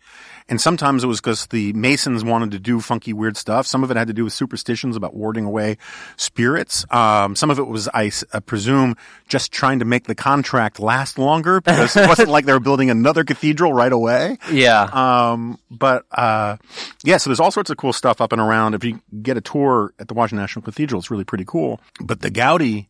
And 0.50 0.62
sometimes 0.62 1.04
it 1.04 1.08
was 1.08 1.20
because 1.20 1.48
the 1.48 1.74
Masons 1.74 2.24
wanted 2.24 2.52
to 2.52 2.60
do 2.60 2.80
funky, 2.80 3.12
weird 3.12 3.36
stuff. 3.36 3.68
Some 3.68 3.84
of 3.84 3.92
it 3.92 3.98
had 3.98 4.08
to 4.08 4.14
do 4.14 4.24
with 4.24 4.34
superstitions 4.34 4.96
about 4.96 5.14
warding 5.14 5.44
away 5.44 5.78
spirits. 6.16 6.86
Um, 6.90 7.36
some 7.36 7.50
of 7.50 7.60
it 7.60 7.68
was, 7.68 7.90
I, 7.90 8.12
presume, 8.46 8.96
just 9.28 9.52
trying 9.52 9.80
to 9.80 9.86
make 9.86 10.06
the 10.06 10.16
contract 10.16 10.80
last 10.80 11.20
longer 11.20 11.60
because 11.66 11.98
it 11.98 12.08
wasn't 12.08 12.30
like 12.30 12.46
they 12.46 12.54
were 12.54 12.60
building 12.62 12.90
another 12.90 13.26
cathedral 13.26 13.74
right 13.74 13.92
away. 13.92 14.38
Yeah. 14.50 14.84
Um, 14.84 15.60
but 15.70 16.06
uh, 16.12 16.58
yeah, 17.04 17.18
so 17.18 17.30
there's 17.30 17.42
all 17.42 17.52
sorts 17.52 17.70
of 17.70 17.78
cool 17.78 17.94
stuff 17.94 18.22
up 18.22 18.32
and 18.32 18.42
around. 18.42 18.74
If 18.74 18.86
you 18.86 19.02
get 19.22 19.36
a 19.36 19.42
tour 19.42 19.94
at 20.00 20.08
the 20.08 20.14
Washington 20.14 20.44
National 20.44 20.64
Cathedral, 20.64 21.00
it's 21.00 21.12
really 21.12 21.26
pretty 21.26 21.46
cool. 21.46 21.82
But 22.00 22.22
the 22.22 22.32
Gaudi 22.32 22.88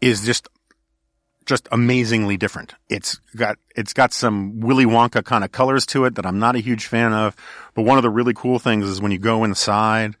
is 0.00 0.24
just 0.24 0.48
just 1.46 1.68
amazingly 1.72 2.36
different. 2.36 2.74
It's 2.88 3.20
got 3.36 3.58
it's 3.76 3.92
got 3.92 4.12
some 4.12 4.60
Willy 4.60 4.86
Wonka 4.86 5.24
kind 5.24 5.44
of 5.44 5.52
colors 5.52 5.86
to 5.86 6.04
it 6.04 6.14
that 6.16 6.26
I'm 6.26 6.38
not 6.38 6.56
a 6.56 6.60
huge 6.60 6.86
fan 6.86 7.12
of. 7.12 7.36
But 7.74 7.82
one 7.82 7.98
of 7.98 8.02
the 8.02 8.10
really 8.10 8.34
cool 8.34 8.58
things 8.58 8.88
is 8.88 9.00
when 9.00 9.12
you 9.12 9.18
go 9.18 9.44
inside, 9.44 10.16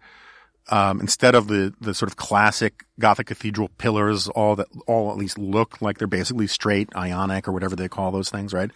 um, 0.70 1.00
instead 1.00 1.34
of 1.34 1.48
the 1.48 1.74
the 1.80 1.94
sort 1.94 2.10
of 2.10 2.16
classic 2.16 2.84
Gothic 2.98 3.26
cathedral 3.26 3.68
pillars, 3.78 4.28
all 4.28 4.56
that 4.56 4.68
all 4.86 5.10
at 5.10 5.16
least 5.16 5.38
look 5.38 5.80
like 5.80 5.98
they're 5.98 6.06
basically 6.06 6.46
straight 6.46 6.88
ionic 6.94 7.48
or 7.48 7.52
whatever 7.52 7.76
they 7.76 7.88
call 7.88 8.10
those 8.10 8.30
things, 8.30 8.52
right? 8.52 8.70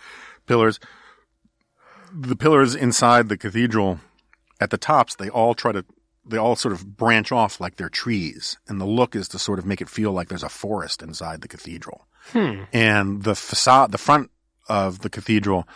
Pillars. 0.47 0.81
The 2.13 2.37
pillars 2.37 2.75
inside 2.75 3.29
the 3.29 3.37
cathedral, 3.37 4.01
at 4.61 4.71
the 4.71 4.79
tops, 4.79 5.15
they 5.15 5.29
all 5.29 5.55
try 5.55 5.73
to 5.73 5.85
they 6.27 6.37
all 6.37 6.57
sort 6.57 6.75
of 6.75 6.97
branch 6.97 7.33
off 7.33 7.61
like 7.61 7.77
they're 7.77 7.89
trees, 7.89 8.59
and 8.67 8.81
the 8.81 8.87
look 8.87 9.15
is 9.15 9.29
to 9.29 9.39
sort 9.39 9.59
of 9.59 9.67
make 9.67 9.81
it 9.81 9.89
feel 9.89 10.13
like 10.13 10.29
there's 10.29 10.43
a 10.43 10.49
forest 10.49 11.03
inside 11.03 11.41
the 11.43 11.49
cathedral. 11.49 12.07
And 12.35 13.23
the 13.23 13.35
facade, 13.35 13.93
the 13.93 13.99
front 13.99 14.31
of 14.69 15.01
the 15.01 15.11
cathedral, 15.11 15.67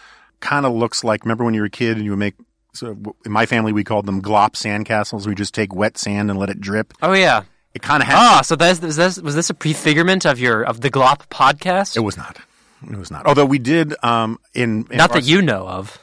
kind 0.41 0.67
of 0.67 0.73
looks 0.73 1.03
like. 1.05 1.25
Remember 1.25 1.45
when 1.45 1.55
you 1.55 1.61
were 1.61 1.67
a 1.67 1.71
kid 1.71 1.97
and 1.97 2.05
you 2.05 2.13
would 2.13 2.19
make 2.19 2.35
So 2.75 2.97
in 3.25 3.33
my 3.33 3.47
family, 3.47 3.73
we 3.73 3.85
called 3.85 4.07
them 4.07 4.21
glop 4.23 4.53
sandcastles. 4.53 5.27
We 5.27 5.35
just 5.35 5.55
take 5.55 5.75
wet 5.75 5.99
sand 5.99 6.31
and 6.31 6.39
let 6.39 6.51
it 6.51 6.61
drip. 6.61 6.95
Oh 7.03 7.13
yeah. 7.13 7.43
It 7.75 7.81
kind 7.81 8.03
of 8.03 8.09
has. 8.09 8.17
Ah, 8.19 8.43
so 8.43 8.55
that's, 8.55 8.81
was 8.83 8.97
this 8.97 9.19
was 9.21 9.35
this 9.35 9.49
a 9.49 9.55
prefigurement 9.55 10.27
of 10.31 10.39
your 10.39 10.63
of 10.63 10.83
the 10.83 10.91
Glop 10.91 11.29
podcast? 11.29 11.97
It 11.97 12.01
was 12.01 12.17
not. 12.19 12.39
It 12.83 12.99
was 12.99 13.11
not. 13.11 13.25
Although 13.27 13.47
we 13.47 13.59
did 13.59 13.95
um, 14.05 14.39
in, 14.53 14.87
in 14.91 14.99
Not 14.99 15.11
our- 15.13 15.21
that 15.21 15.25
you 15.27 15.41
know 15.41 15.67
of. 15.67 15.99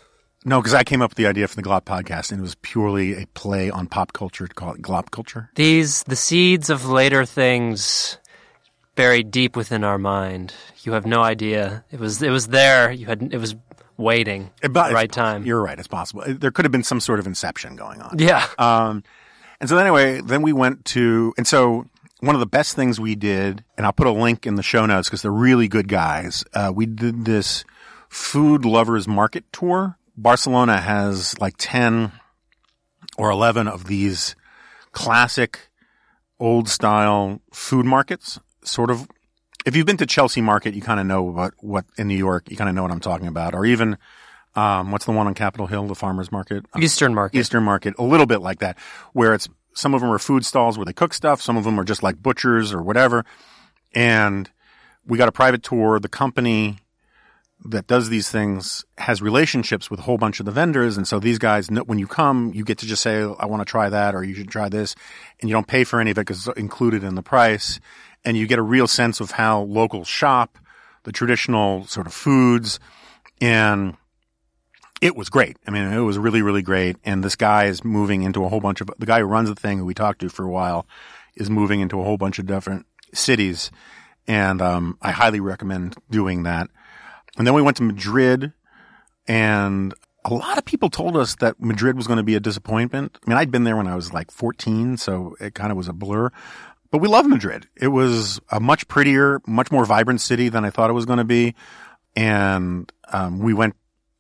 No, 0.45 0.62
because 0.62 0.74
I 0.74 0.84
came 0.86 1.02
up 1.02 1.12
with 1.12 1.18
the 1.18 1.28
idea 1.28 1.47
for 1.50 1.56
the 1.58 1.62
Glop 1.62 1.82
podcast, 1.84 2.32
and 2.32 2.39
it 2.39 2.41
was 2.41 2.56
purely 2.56 3.22
a 3.22 3.28
play 3.34 3.70
on 3.70 3.88
pop 3.88 4.14
culture 4.14 4.47
to 4.47 4.54
call 4.54 4.74
it 4.74 4.82
Glop 4.82 5.12
culture. 5.12 5.50
These 5.56 6.04
the 6.04 6.16
seeds 6.16 6.70
of 6.70 6.86
later 6.88 7.26
things 7.26 8.18
buried 9.00 9.32
deep 9.32 9.56
within 9.56 9.86
our 9.86 9.97
mind. 9.97 10.54
You 10.84 10.91
have 10.91 11.06
no 11.06 11.22
idea. 11.22 11.86
It 11.89 12.02
was 12.02 12.22
it 12.22 12.32
was 12.32 12.47
there. 12.47 12.91
You 12.91 13.06
had 13.06 13.34
it 13.34 13.38
was 13.38 13.56
waiting 13.95 14.52
at 14.62 14.74
But 14.74 14.89
the 14.89 14.93
right 14.95 15.10
time. 15.12 15.45
You're 15.45 15.62
right. 15.62 15.80
It's 15.80 15.88
possible. 15.88 16.24
There 16.28 16.52
could 16.52 16.66
have 16.66 16.72
been 16.74 16.84
some 16.84 17.00
sort 17.00 17.20
of 17.20 17.26
inception 17.26 17.78
going 17.78 18.02
on. 18.02 18.18
Yeah. 18.20 18.45
Um, 18.58 19.04
and 19.62 19.70
so 19.70 19.78
anyway, 19.78 20.20
then 20.20 20.41
we 20.41 20.52
went 20.52 20.84
to, 20.86 21.34
and 21.38 21.47
so 21.47 21.86
one 22.20 22.36
of 22.36 22.39
the 22.41 22.45
best 22.45 22.76
things 22.76 23.00
we 23.00 23.16
did, 23.16 23.64
and 23.78 23.86
I'll 23.86 23.93
put 23.93 24.08
a 24.08 24.12
link 24.12 24.45
in 24.45 24.56
the 24.56 24.64
show 24.64 24.86
notes 24.86 25.08
because 25.08 25.22
they're 25.22 25.32
really 25.32 25.70
good 25.70 25.88
guys. 25.88 26.43
Uh, 26.54 26.72
we 26.76 26.86
did 26.86 27.24
this 27.24 27.64
food 28.10 28.66
lovers 28.66 29.08
market 29.08 29.45
tour. 29.54 29.97
Barcelona 30.18 30.82
has 30.82 31.39
like 31.39 31.56
10 31.58 32.12
or 33.18 33.32
11 33.32 33.70
of 33.70 33.86
these 33.86 34.36
classic 34.91 35.70
old 36.39 36.68
style 36.68 37.39
food 37.54 37.86
markets, 37.86 38.39
sort 38.70 38.91
of. 38.91 39.07
If 39.65 39.76
you've 39.76 39.86
been 39.86 39.97
to 39.97 40.05
Chelsea 40.05 40.41
Market, 40.41 40.74
you 40.74 40.82
kind 40.82 41.01
of 41.01 41.05
know 41.05 41.22
what, 41.22 41.53
what 41.59 41.86
in 41.97 42.07
New 42.07 42.15
York, 42.15 42.49
you 42.49 42.55
kind 42.55 42.70
of 42.70 42.76
know 42.76 42.82
what 42.82 42.91
I'm 42.91 43.01
talking 43.01 43.28
about. 43.28 43.53
Or 43.53 43.65
even, 43.65 43.97
um, 44.55 44.91
what's 44.91 45.05
the 45.05 45.11
one 45.11 45.28
on 45.28 45.34
Capitol 45.34 45.67
Hill, 45.67 45.86
the 45.88 45.95
farmer's 45.95 46.32
market? 46.32 46.65
Eastern 46.80 47.13
market. 47.13 47.38
Eastern 47.38 47.63
market, 47.63 47.93
a 47.99 48.03
little 48.03 48.26
bit 48.26 48.41
like 48.41 48.59
that, 48.59 48.78
where 49.11 49.34
it's 49.34 49.49
some 49.74 49.93
of 49.93 50.01
them 50.01 50.09
are 50.11 50.20
food 50.20 50.45
stalls 50.45 50.78
where 50.78 50.86
they 50.86 50.93
cook 50.93 51.13
stuff, 51.13 51.41
some 51.41 51.57
of 51.57 51.63
them 51.63 51.80
are 51.80 51.84
just 51.84 52.03
like 52.03 52.22
butchers 52.22 52.74
or 52.74 52.82
whatever. 52.82 53.26
And 53.93 54.49
we 55.05 55.17
got 55.17 55.30
a 55.30 55.34
private 55.34 55.63
tour. 55.63 55.99
The 55.99 56.09
company 56.09 56.78
that 57.65 57.88
does 57.88 58.09
these 58.09 58.30
things 58.30 58.86
has 58.97 59.22
relationships 59.22 59.91
with 59.91 59.99
a 59.99 60.03
whole 60.03 60.17
bunch 60.17 60.39
of 60.39 60.45
the 60.45 60.51
vendors. 60.51 60.95
And 60.95 61.07
so 61.07 61.20
these 61.20 61.38
guys, 61.38 61.70
when 61.70 61.99
you 61.99 62.07
come, 62.07 62.51
you 62.53 62.63
get 62.63 62.78
to 62.80 62.86
just 62.86 63.01
say, 63.01 63.22
I 63.22 63.45
want 63.47 63.61
to 63.61 63.65
try 63.65 63.89
that 63.89 64.15
or 64.15 64.24
you 64.24 64.34
should 64.34 64.49
try 64.49 64.70
this. 64.70 64.95
And 65.41 65.49
you 65.49 65.53
don't 65.53 65.67
pay 65.67 65.84
for 65.84 65.99
any 65.99 66.11
of 66.11 66.17
it 66.17 66.22
because 66.22 66.47
it's 66.47 66.57
included 66.57 67.03
in 67.03 67.15
the 67.15 67.22
price. 67.22 67.80
And 68.26 68.36
you 68.38 68.47
get 68.47 68.59
a 68.59 68.63
real 68.63 68.88
sense 68.88 69.20
of 69.20 69.32
how 69.32 69.61
locals 69.61 70.07
shop, 70.07 70.57
the 71.03 71.11
traditional 71.11 71.86
sort 71.86 72.07
of 72.07 72.13
foods. 72.13 72.80
And 73.39 73.95
it 75.01 75.15
was 75.15 75.30
great. 75.30 75.57
I 75.65 75.72
mean, 75.72 75.91
it 75.91 75.99
was 75.99 76.17
really, 76.17 76.41
really 76.41 76.61
great. 76.61 76.97
And 77.05 77.24
this 77.24 77.36
guy 77.36 77.65
is 77.65 77.84
moving 77.84 78.24
into 78.24 78.43
a 78.43 78.49
whole 78.49 78.59
bunch 78.59 78.82
of, 78.82 78.89
the 78.97 79.05
guy 79.05 79.20
who 79.20 79.26
runs 79.26 79.49
the 79.49 79.55
thing 79.55 79.78
who 79.78 79.86
we 79.86 79.93
talked 79.93 80.20
to 80.20 80.30
for 80.30 80.45
a 80.45 80.49
while 80.49 80.86
is 81.36 81.49
moving 81.49 81.80
into 81.80 81.99
a 82.01 82.03
whole 82.03 82.17
bunch 82.17 82.39
of 82.39 82.45
different 82.45 82.86
cities. 83.13 83.72
And, 84.28 84.61
um, 84.61 84.97
I 85.01 85.11
highly 85.11 85.39
recommend 85.39 85.95
doing 86.09 86.43
that. 86.43 86.70
And 87.38 87.47
then 87.47 87.53
we 87.53 87.61
went 87.61 87.78
to 87.78 87.84
Madrid 87.84 88.51
and 89.28 89.93
a 90.26 90.34
lot 90.34 90.57
of 90.57 90.65
people 90.65 90.89
told 90.89 91.15
us 91.15 91.36
that 91.36 91.59
Madrid 91.59 91.95
was 91.95 92.07
going 92.07 92.17
to 92.17 92.24
be 92.24 92.36
a 92.36 92.39
disappointment. 92.39 93.17
I 93.26 93.30
mean, 93.30 93.38
I'd 93.38 93.51
been 93.51 93.63
there 93.63 93.78
when 93.78 93.88
I 93.88 93.95
was 93.95 94.13
like 94.13 94.32
14, 94.32 94.97
so 94.97 95.36
it 95.39 95.55
kind 95.55 95.72
of 95.72 95.78
was 95.78 95.88
a 95.88 95.93
blur. 95.93 96.32
But 96.92 97.00
we 97.00 97.08
love 97.08 97.28
Madrid. 97.28 97.68
It 97.76 97.90
was 97.90 98.40
a 98.50 98.60
much 98.60 98.88
prettier, 98.88 99.42
much 99.46 99.72
more 99.72 99.86
vibrant 99.86 100.22
city 100.22 100.50
than 100.50 100.66
I 100.66 100.72
thought 100.72 100.90
it 100.90 100.94
was 100.94 101.06
going 101.06 101.20
to 101.20 101.24
be. 101.24 101.56
And 102.16 102.92
um, 103.12 103.40
we 103.40 103.54
went, 103.54 103.76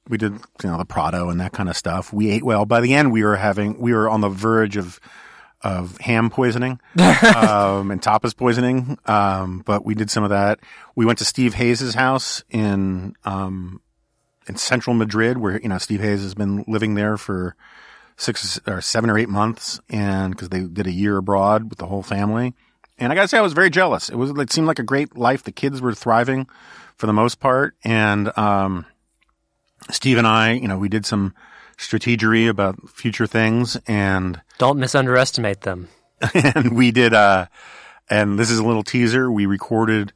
we 0.07 0.17
did, 0.17 0.33
you 0.33 0.69
know, 0.69 0.77
the 0.77 0.85
Prado 0.85 1.29
and 1.29 1.39
that 1.41 1.51
kind 1.51 1.69
of 1.69 1.75
stuff. 1.75 2.13
We 2.13 2.29
ate 2.29 2.43
well. 2.43 2.65
By 2.65 2.81
the 2.81 2.93
end, 2.93 3.11
we 3.11 3.23
were 3.23 3.35
having, 3.35 3.79
we 3.79 3.93
were 3.93 4.07
on 4.07 4.21
the 4.21 4.29
verge 4.29 4.77
of, 4.77 4.99
of 5.61 5.97
ham 5.97 6.29
poisoning, 6.29 6.79
um, 6.99 7.91
and 7.91 8.01
tapas 8.01 8.37
poisoning. 8.37 8.97
Um, 9.05 9.63
but 9.65 9.83
we 9.83 9.95
did 9.95 10.11
some 10.11 10.23
of 10.23 10.29
that. 10.29 10.59
We 10.95 11.05
went 11.05 11.19
to 11.19 11.25
Steve 11.25 11.55
Hayes' 11.55 11.95
house 11.95 12.43
in, 12.49 13.15
um, 13.25 13.81
in 14.47 14.57
central 14.57 14.95
Madrid 14.95 15.37
where, 15.37 15.59
you 15.59 15.69
know, 15.69 15.79
Steve 15.79 16.01
Hayes 16.01 16.21
has 16.21 16.35
been 16.35 16.63
living 16.67 16.93
there 16.93 17.17
for 17.17 17.55
six 18.19 18.59
or 18.67 18.81
seven 18.81 19.09
or 19.09 19.17
eight 19.17 19.29
months 19.29 19.79
and 19.89 20.33
because 20.33 20.49
they 20.49 20.59
did 20.59 20.85
a 20.85 20.91
year 20.91 21.15
abroad 21.15 21.69
with 21.69 21.79
the 21.79 21.85
whole 21.85 22.03
family. 22.03 22.53
And 22.97 23.13
I 23.13 23.15
gotta 23.15 23.29
say, 23.29 23.37
I 23.37 23.41
was 23.41 23.53
very 23.53 23.69
jealous. 23.69 24.09
It 24.09 24.15
was, 24.15 24.31
it 24.31 24.51
seemed 24.51 24.67
like 24.67 24.77
a 24.77 24.83
great 24.83 25.17
life. 25.17 25.43
The 25.43 25.53
kids 25.53 25.79
were 25.79 25.93
thriving 25.93 26.47
for 26.97 27.07
the 27.07 27.13
most 27.13 27.39
part. 27.39 27.75
And, 27.81 28.37
um, 28.37 28.85
Steve 29.89 30.17
and 30.17 30.27
I, 30.27 30.51
you 30.51 30.67
know, 30.67 30.77
we 30.77 30.89
did 30.89 31.05
some 31.05 31.33
strategery 31.77 32.49
about 32.49 32.89
future 32.89 33.25
things 33.25 33.77
and, 33.87 34.41
Don't 34.57 34.77
misunderestimate 34.77 35.61
them. 35.61 35.87
and 36.33 36.75
we 36.75 36.91
did, 36.91 37.13
uh, 37.13 37.45
and 38.09 38.37
this 38.37 38.51
is 38.51 38.59
a 38.59 38.65
little 38.65 38.83
teaser. 38.83 39.31
We 39.31 39.45
recorded 39.45 40.11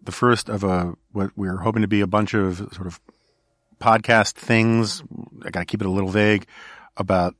the 0.00 0.12
first 0.12 0.48
of 0.48 0.62
a, 0.62 0.94
what 1.10 1.32
we 1.34 1.48
were 1.48 1.58
hoping 1.58 1.82
to 1.82 1.88
be 1.88 2.00
a 2.00 2.06
bunch 2.06 2.32
of 2.32 2.58
sort 2.72 2.86
of 2.86 3.00
podcast 3.80 4.34
things. 4.34 5.02
I 5.44 5.50
gotta 5.50 5.66
keep 5.66 5.80
it 5.80 5.86
a 5.88 5.90
little 5.90 6.10
vague 6.10 6.46
about, 6.96 7.34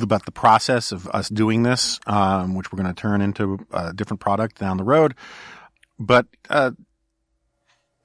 about 0.00 0.24
the 0.24 0.32
process 0.32 0.92
of 0.92 1.06
us 1.08 1.28
doing 1.28 1.62
this, 1.62 2.00
um, 2.06 2.54
which 2.54 2.72
we're 2.72 2.82
going 2.82 2.94
to 2.94 3.00
turn 3.00 3.20
into 3.20 3.58
a 3.72 3.92
different 3.92 4.20
product 4.20 4.58
down 4.58 4.76
the 4.76 4.84
road. 4.84 5.14
But, 5.98 6.26
uh, 6.48 6.72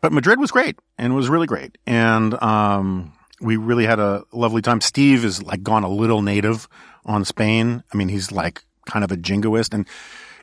but 0.02 0.12
Madrid 0.12 0.40
was 0.40 0.52
great 0.52 0.78
and 0.98 1.16
was 1.16 1.30
really 1.30 1.48
great. 1.48 1.78
And, 1.86 2.42
um, 2.42 3.14
we 3.42 3.58
really 3.58 3.86
had 3.86 4.00
a 4.00 4.24
lovely 4.32 4.62
time. 4.62 4.80
Steve 4.82 5.26
is 5.26 5.44
like 5.44 5.64
gone 5.64 5.84
a 5.84 5.90
little 5.90 6.22
native 6.22 6.68
on 7.06 7.26
Spain. 7.26 7.84
I 7.94 7.98
mean, 7.98 8.08
he's 8.08 8.32
like 8.32 8.64
kind 8.86 9.04
of 9.04 9.12
a 9.12 9.18
jingoist 9.18 9.74
and 9.74 9.88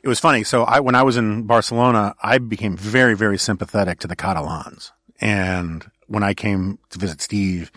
it 0.03 0.07
was 0.07 0.19
funny. 0.19 0.43
So 0.43 0.63
I, 0.63 0.79
when 0.79 0.95
I 0.95 1.03
was 1.03 1.17
in 1.17 1.43
Barcelona, 1.43 2.15
I 2.21 2.37
became 2.37 2.75
very, 2.75 3.15
very 3.15 3.37
sympathetic 3.37 3.99
to 3.99 4.07
the 4.07 4.15
Catalans. 4.15 4.91
And 5.19 5.89
when 6.07 6.23
I 6.23 6.33
came 6.33 6.79
to 6.89 6.99
visit 6.99 7.21
Steve, 7.21 7.71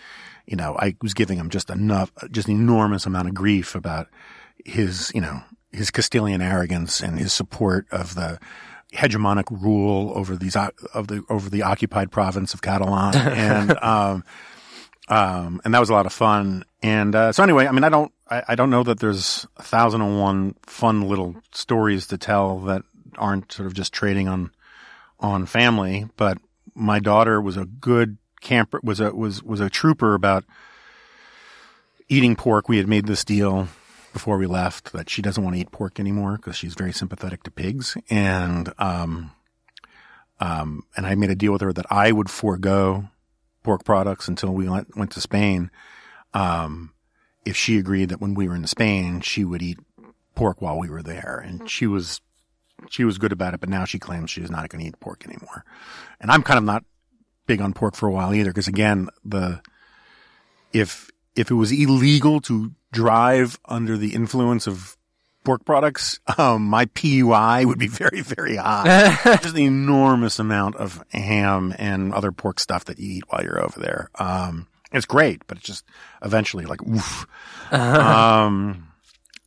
you 0.46 0.56
know, 0.56 0.76
I 0.78 0.96
was 1.02 1.14
giving 1.14 1.38
him 1.38 1.50
just 1.50 1.70
enough, 1.70 2.12
just 2.30 2.48
an 2.48 2.54
enormous 2.54 3.06
amount 3.06 3.28
of 3.28 3.34
grief 3.34 3.74
about 3.74 4.08
his, 4.64 5.10
you 5.14 5.20
know, 5.20 5.42
his 5.72 5.90
Castilian 5.90 6.40
arrogance 6.40 7.00
and 7.00 7.18
his 7.18 7.32
support 7.32 7.86
of 7.90 8.14
the 8.14 8.38
hegemonic 8.92 9.44
rule 9.50 10.12
over 10.14 10.36
these, 10.36 10.54
of 10.56 11.08
the, 11.08 11.24
over 11.28 11.50
the 11.50 11.62
occupied 11.62 12.12
province 12.12 12.54
of 12.54 12.62
Catalan. 12.62 13.14
and, 13.16 13.76
um, 13.82 14.24
um, 15.08 15.60
and 15.64 15.74
that 15.74 15.80
was 15.80 15.90
a 15.90 15.94
lot 15.94 16.06
of 16.06 16.12
fun. 16.12 16.64
And, 16.82 17.14
uh, 17.14 17.32
so 17.32 17.42
anyway, 17.42 17.66
I 17.66 17.72
mean, 17.72 17.84
I 17.84 17.88
don't, 17.88 18.12
I, 18.30 18.42
I 18.48 18.54
don't 18.54 18.70
know 18.70 18.82
that 18.84 19.00
there's 19.00 19.46
a 19.56 19.62
thousand 19.62 20.02
and 20.02 20.20
one 20.20 20.54
fun 20.62 21.08
little 21.08 21.36
stories 21.52 22.06
to 22.08 22.18
tell 22.18 22.60
that 22.60 22.82
aren't 23.16 23.50
sort 23.50 23.66
of 23.66 23.74
just 23.74 23.92
trading 23.92 24.28
on, 24.28 24.50
on 25.18 25.46
family, 25.46 26.06
but 26.16 26.38
my 26.74 26.98
daughter 26.98 27.40
was 27.40 27.56
a 27.56 27.64
good 27.64 28.18
camper, 28.44 28.78
was 28.84 29.00
a, 29.00 29.12
was, 29.12 29.42
was 29.42 29.58
a 29.58 29.68
trooper 29.68 30.14
about 30.14 30.44
eating 32.08 32.36
pork. 32.36 32.68
We 32.68 32.76
had 32.76 32.86
made 32.86 33.06
this 33.06 33.24
deal 33.24 33.66
before 34.12 34.38
we 34.38 34.46
left 34.46 34.92
that 34.92 35.10
she 35.10 35.20
doesn't 35.20 35.42
want 35.42 35.56
to 35.56 35.60
eat 35.60 35.72
pork 35.72 35.98
anymore 35.98 36.36
because 36.36 36.54
she's 36.54 36.74
very 36.74 36.92
sympathetic 36.92 37.42
to 37.42 37.50
pigs. 37.50 37.96
And, 38.08 38.72
um, 38.78 39.32
um, 40.38 40.84
and 40.96 41.06
I 41.06 41.16
made 41.16 41.30
a 41.30 41.34
deal 41.34 41.52
with 41.52 41.62
her 41.62 41.72
that 41.72 41.90
I 41.90 42.12
would 42.12 42.30
forego 42.30 43.08
pork 43.64 43.84
products 43.84 44.28
until 44.28 44.52
we 44.52 44.68
went, 44.68 44.96
went 44.96 45.10
to 45.12 45.20
Spain. 45.20 45.70
Um, 46.32 46.92
if 47.44 47.56
she 47.56 47.78
agreed 47.78 48.10
that 48.10 48.20
when 48.20 48.34
we 48.34 48.46
were 48.46 48.54
in 48.54 48.66
Spain, 48.66 49.20
she 49.20 49.44
would 49.44 49.62
eat 49.62 49.78
pork 50.34 50.62
while 50.62 50.78
we 50.78 50.88
were 50.88 51.02
there. 51.02 51.42
And 51.44 51.68
she 51.68 51.86
was, 51.86 52.20
she 52.90 53.04
was 53.04 53.18
good 53.18 53.32
about 53.32 53.54
it, 53.54 53.60
but 53.60 53.68
now 53.68 53.84
she 53.84 53.98
claims 53.98 54.30
she 54.30 54.42
is 54.42 54.50
not 54.50 54.68
going 54.68 54.82
to 54.82 54.88
eat 54.88 55.00
pork 55.00 55.24
anymore. 55.26 55.64
And 56.20 56.30
I'm 56.30 56.42
kind 56.42 56.58
of 56.58 56.64
not 56.64 56.84
big 57.46 57.60
on 57.60 57.72
pork 57.72 57.94
for 57.94 58.08
a 58.08 58.12
while 58.12 58.34
either, 58.34 58.50
because 58.50 58.68
again, 58.68 59.08
the, 59.24 59.60
if, 60.72 61.10
if 61.36 61.50
it 61.50 61.54
was 61.54 61.72
illegal 61.72 62.40
to 62.42 62.72
drive 62.92 63.58
under 63.64 63.96
the 63.96 64.14
influence 64.14 64.66
of 64.66 64.96
pork 65.44 65.64
products, 65.64 66.20
um, 66.38 66.66
my 66.66 66.86
PUI 66.86 67.64
would 67.66 67.78
be 67.78 67.86
very, 67.88 68.22
very 68.22 68.56
high. 68.56 69.18
Just 69.24 69.54
an 69.54 69.58
enormous 69.58 70.38
amount 70.38 70.76
of 70.76 71.04
ham 71.12 71.74
and 71.78 72.12
other 72.14 72.32
pork 72.32 72.58
stuff 72.58 72.86
that 72.86 72.98
you 72.98 73.18
eat 73.18 73.24
while 73.28 73.42
you're 73.44 73.62
over 73.62 73.78
there. 73.78 74.10
Um, 74.18 74.66
it's 74.92 75.06
great, 75.06 75.46
but 75.46 75.58
it's 75.58 75.66
just 75.66 75.84
eventually 76.22 76.66
like, 76.66 76.80
oof. 76.86 77.26
um, 77.72 78.88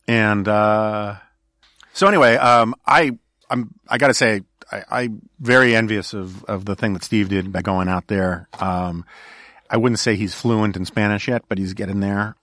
and, 0.06 0.46
uh, 0.46 1.16
so 1.94 2.06
anyway, 2.06 2.36
um, 2.36 2.76
I, 2.86 3.18
I'm, 3.50 3.74
I 3.88 3.98
gotta 3.98 4.14
say, 4.14 4.42
I, 4.72 4.84
I'm 4.90 5.30
very 5.40 5.76
envious 5.76 6.14
of, 6.14 6.44
of 6.46 6.66
the 6.66 6.76
thing 6.76 6.94
that 6.94 7.04
Steve 7.04 7.30
did 7.30 7.52
by 7.52 7.62
going 7.62 7.88
out 7.88 8.08
there. 8.08 8.48
Um, 8.60 9.06
I 9.70 9.78
wouldn't 9.78 10.00
say 10.00 10.16
he's 10.16 10.34
fluent 10.34 10.76
in 10.76 10.86
Spanish 10.86 11.28
yet, 11.28 11.44
but 11.48 11.58
he's 11.58 11.74
getting 11.74 12.00
there. 12.00 12.36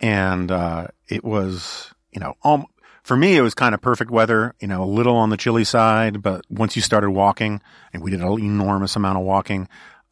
And, 0.00 0.50
uh, 0.50 0.88
it 1.08 1.24
was, 1.24 1.92
you 2.12 2.20
know, 2.20 2.34
um, 2.44 2.66
for 3.02 3.16
me, 3.16 3.36
it 3.36 3.40
was 3.40 3.54
kind 3.54 3.74
of 3.74 3.80
perfect 3.80 4.10
weather, 4.10 4.54
you 4.60 4.68
know, 4.68 4.82
a 4.82 4.84
little 4.84 5.16
on 5.16 5.30
the 5.30 5.36
chilly 5.36 5.64
side, 5.64 6.22
but 6.22 6.42
once 6.50 6.76
you 6.76 6.82
started 6.82 7.10
walking 7.10 7.62
and 7.92 8.02
we 8.02 8.10
did 8.10 8.20
an 8.20 8.38
enormous 8.38 8.96
amount 8.96 9.18
of 9.18 9.24
walking, 9.24 9.68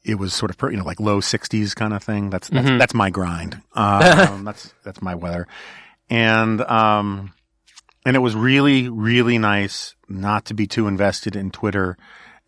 it 0.07 0.14
was 0.14 0.33
sort 0.33 0.51
of 0.51 0.57
per- 0.57 0.71
you 0.71 0.77
know 0.77 0.85
like 0.85 1.01
low 1.01 1.21
60s 1.21 1.75
kind 1.75 1.93
of 1.93 2.03
thing. 2.03 2.31
That's 2.31 2.49
that's, 2.49 2.69
that's 2.79 2.95
my 2.95 3.11
grind. 3.11 3.61
Um, 3.75 4.45
that's 4.45 4.73
that's 4.85 5.03
my 5.03 5.14
weather, 5.17 5.47
and 6.09 6.61
um, 6.62 7.35
and 8.07 8.17
it 8.17 8.21
was 8.21 8.35
really 8.35 8.89
really 8.89 9.37
nice 9.37 9.96
not 10.09 10.47
to 10.47 10.55
be 10.55 10.67
too 10.67 10.87
invested 10.87 11.37
in 11.37 11.51
Twitter 11.51 11.97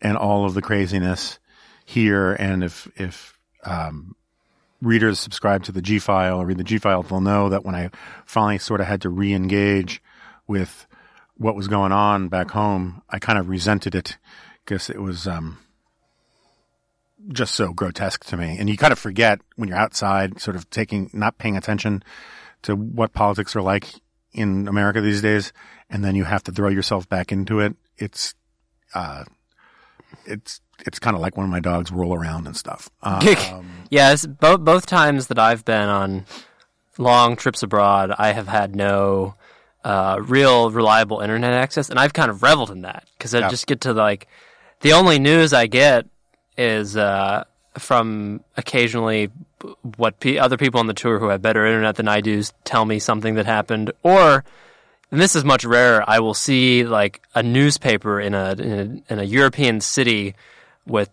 and 0.01 0.17
all 0.17 0.45
of 0.45 0.53
the 0.53 0.61
craziness 0.61 1.39
here. 1.85 2.33
And 2.33 2.63
if 2.63 2.89
if 2.95 3.37
um, 3.63 4.15
readers 4.81 5.19
subscribe 5.19 5.63
to 5.63 5.71
the 5.71 5.81
G 5.81 5.99
file 5.99 6.41
or 6.41 6.45
read 6.45 6.57
the 6.57 6.63
G 6.63 6.77
file, 6.77 7.03
they'll 7.03 7.21
know 7.21 7.49
that 7.49 7.65
when 7.65 7.75
I 7.75 7.89
finally 8.25 8.57
sort 8.57 8.81
of 8.81 8.87
had 8.87 9.01
to 9.01 9.09
re-engage 9.09 10.01
with 10.47 10.87
what 11.35 11.55
was 11.55 11.67
going 11.67 11.91
on 11.91 12.27
back 12.27 12.51
home, 12.51 13.01
I 13.09 13.19
kind 13.19 13.39
of 13.39 13.49
resented 13.49 13.95
it 13.95 14.17
because 14.63 14.89
it 14.89 15.01
was 15.01 15.27
um, 15.27 15.57
just 17.29 17.55
so 17.55 17.71
grotesque 17.73 18.25
to 18.25 18.37
me. 18.37 18.57
And 18.59 18.69
you 18.69 18.77
kind 18.77 18.91
of 18.91 18.99
forget 18.99 19.39
when 19.55 19.69
you're 19.69 19.77
outside, 19.77 20.41
sort 20.41 20.55
of 20.55 20.69
taking, 20.69 21.09
not 21.13 21.37
paying 21.37 21.57
attention 21.57 22.03
to 22.63 22.75
what 22.75 23.13
politics 23.13 23.55
are 23.55 23.61
like 23.61 23.87
in 24.33 24.67
America 24.67 25.01
these 25.01 25.21
days, 25.21 25.51
and 25.89 26.03
then 26.03 26.15
you 26.15 26.23
have 26.25 26.43
to 26.43 26.51
throw 26.51 26.69
yourself 26.69 27.07
back 27.09 27.31
into 27.31 27.59
it. 27.59 27.75
It's, 27.97 28.35
uh, 28.93 29.23
it's 30.25 30.61
it's 30.85 30.97
kind 30.99 31.15
of 31.15 31.21
like 31.21 31.35
when 31.35 31.49
my 31.49 31.59
dogs 31.59 31.91
roll 31.91 32.13
around 32.13 32.47
and 32.47 32.55
stuff. 32.55 32.89
Um, 33.03 33.85
yes, 33.89 34.25
both 34.25 34.61
both 34.61 34.85
times 34.85 35.27
that 35.27 35.37
I've 35.39 35.65
been 35.65 35.89
on 35.89 36.25
long 36.97 37.35
trips 37.35 37.63
abroad, 37.63 38.11
I 38.17 38.31
have 38.31 38.47
had 38.47 38.75
no 38.75 39.35
uh, 39.83 40.17
real 40.21 40.71
reliable 40.71 41.19
internet 41.19 41.53
access, 41.53 41.89
and 41.89 41.99
I've 41.99 42.13
kind 42.13 42.29
of 42.29 42.43
reveled 42.43 42.71
in 42.71 42.81
that 42.81 43.07
because 43.17 43.35
I 43.35 43.39
Yeah. 43.39 43.49
just 43.49 43.67
get 43.67 43.81
to 43.81 43.93
like 43.93 44.27
the 44.81 44.93
only 44.93 45.19
news 45.19 45.53
I 45.53 45.67
get 45.67 46.05
is 46.57 46.95
uh, 46.97 47.43
from 47.77 48.43
occasionally 48.57 49.31
what 49.97 50.15
other 50.25 50.57
people 50.57 50.79
on 50.79 50.87
the 50.87 50.93
tour 50.93 51.19
who 51.19 51.29
have 51.29 51.41
better 51.41 51.65
internet 51.65 51.95
than 51.95 52.07
I 52.07 52.21
do 52.21 52.41
tell 52.63 52.85
me 52.85 52.99
something 52.99 53.35
that 53.35 53.45
happened, 53.45 53.91
or 54.03 54.43
and 55.11 55.19
this 55.19 55.35
is 55.35 55.43
much 55.43 55.65
rarer. 55.65 56.03
I 56.07 56.19
will 56.19 56.33
see 56.33 56.83
like 56.83 57.21
a 57.35 57.43
newspaper 57.43 58.19
in 58.19 58.33
a 58.33 58.51
in 58.51 59.03
a, 59.09 59.13
in 59.13 59.19
a 59.19 59.23
European 59.23 59.81
city 59.81 60.35
with 60.85 61.09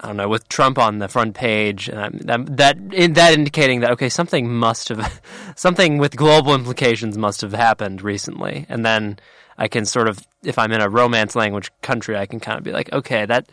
I 0.00 0.08
don't 0.08 0.16
know 0.16 0.28
with 0.28 0.48
Trump 0.48 0.78
on 0.78 0.98
the 0.98 1.08
front 1.08 1.34
page, 1.34 1.88
and 1.88 2.20
that 2.20 2.56
that 2.56 2.76
in, 2.92 3.14
that 3.14 3.34
indicating 3.34 3.80
that 3.80 3.92
okay 3.92 4.08
something 4.08 4.52
must 4.52 4.88
have 4.88 5.20
something 5.56 5.98
with 5.98 6.16
global 6.16 6.54
implications 6.54 7.18
must 7.18 7.40
have 7.40 7.52
happened 7.52 8.02
recently, 8.02 8.66
and 8.68 8.84
then 8.84 9.18
I 9.58 9.68
can 9.68 9.84
sort 9.84 10.08
of 10.08 10.26
if 10.42 10.58
I'm 10.58 10.72
in 10.72 10.80
a 10.80 10.88
romance 10.88 11.36
language 11.36 11.70
country, 11.82 12.16
I 12.16 12.26
can 12.26 12.40
kind 12.40 12.58
of 12.58 12.64
be 12.64 12.72
like 12.72 12.92
okay 12.92 13.26
that. 13.26 13.46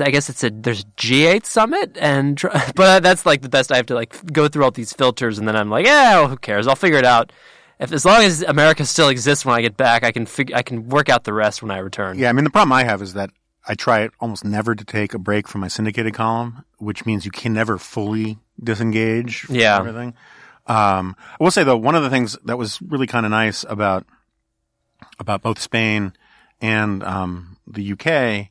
I 0.00 0.10
guess 0.10 0.28
it's 0.30 0.42
a 0.42 0.50
there's 0.50 0.84
G8 0.96 1.44
summit 1.44 1.96
and 2.00 2.40
but 2.74 3.02
that's 3.02 3.26
like 3.26 3.42
the 3.42 3.48
best 3.48 3.70
I 3.70 3.76
have 3.76 3.86
to 3.86 3.94
like 3.94 4.32
go 4.32 4.48
through 4.48 4.64
all 4.64 4.70
these 4.70 4.92
filters 4.92 5.38
and 5.38 5.46
then 5.46 5.56
I'm 5.56 5.68
like 5.70 5.84
yeah 5.86 6.20
well, 6.20 6.28
who 6.28 6.36
cares 6.36 6.66
I'll 6.66 6.76
figure 6.76 6.98
it 6.98 7.04
out 7.04 7.32
if 7.78 7.92
as 7.92 8.04
long 8.04 8.22
as 8.22 8.42
America 8.42 8.86
still 8.86 9.08
exists 9.08 9.44
when 9.44 9.54
I 9.54 9.60
get 9.60 9.76
back 9.76 10.02
I 10.04 10.10
can 10.12 10.24
fig- 10.26 10.52
I 10.54 10.62
can 10.62 10.88
work 10.88 11.08
out 11.08 11.24
the 11.24 11.34
rest 11.34 11.60
when 11.62 11.70
I 11.70 11.78
return 11.78 12.18
Yeah, 12.18 12.30
I 12.30 12.32
mean, 12.32 12.44
the 12.44 12.50
problem 12.50 12.72
I 12.72 12.84
have 12.84 13.02
is 13.02 13.12
that 13.14 13.30
I 13.66 13.74
try 13.74 14.08
almost 14.20 14.44
never 14.44 14.74
to 14.74 14.84
take 14.84 15.14
a 15.14 15.18
break 15.18 15.48
from 15.48 15.62
my 15.62 15.68
syndicated 15.68 16.12
column, 16.14 16.64
which 16.78 17.06
means 17.06 17.24
you 17.24 17.30
can 17.30 17.52
never 17.54 17.78
fully 17.78 18.38
disengage 18.62 19.40
from 19.40 19.54
Yeah. 19.54 19.78
everything. 19.78 20.12
Um, 20.66 21.16
I 21.38 21.42
will 21.44 21.50
say 21.50 21.64
though, 21.64 21.76
one 21.76 21.94
of 21.94 22.02
the 22.02 22.10
things 22.10 22.36
that 22.44 22.56
was 22.58 22.80
really 22.82 23.06
kind 23.06 23.24
of 23.26 23.30
nice 23.30 23.64
about 23.68 24.06
about 25.18 25.42
both 25.42 25.58
Spain 25.58 26.12
and 26.60 27.02
um, 27.04 27.56
the 27.66 27.92
UK 27.92 28.48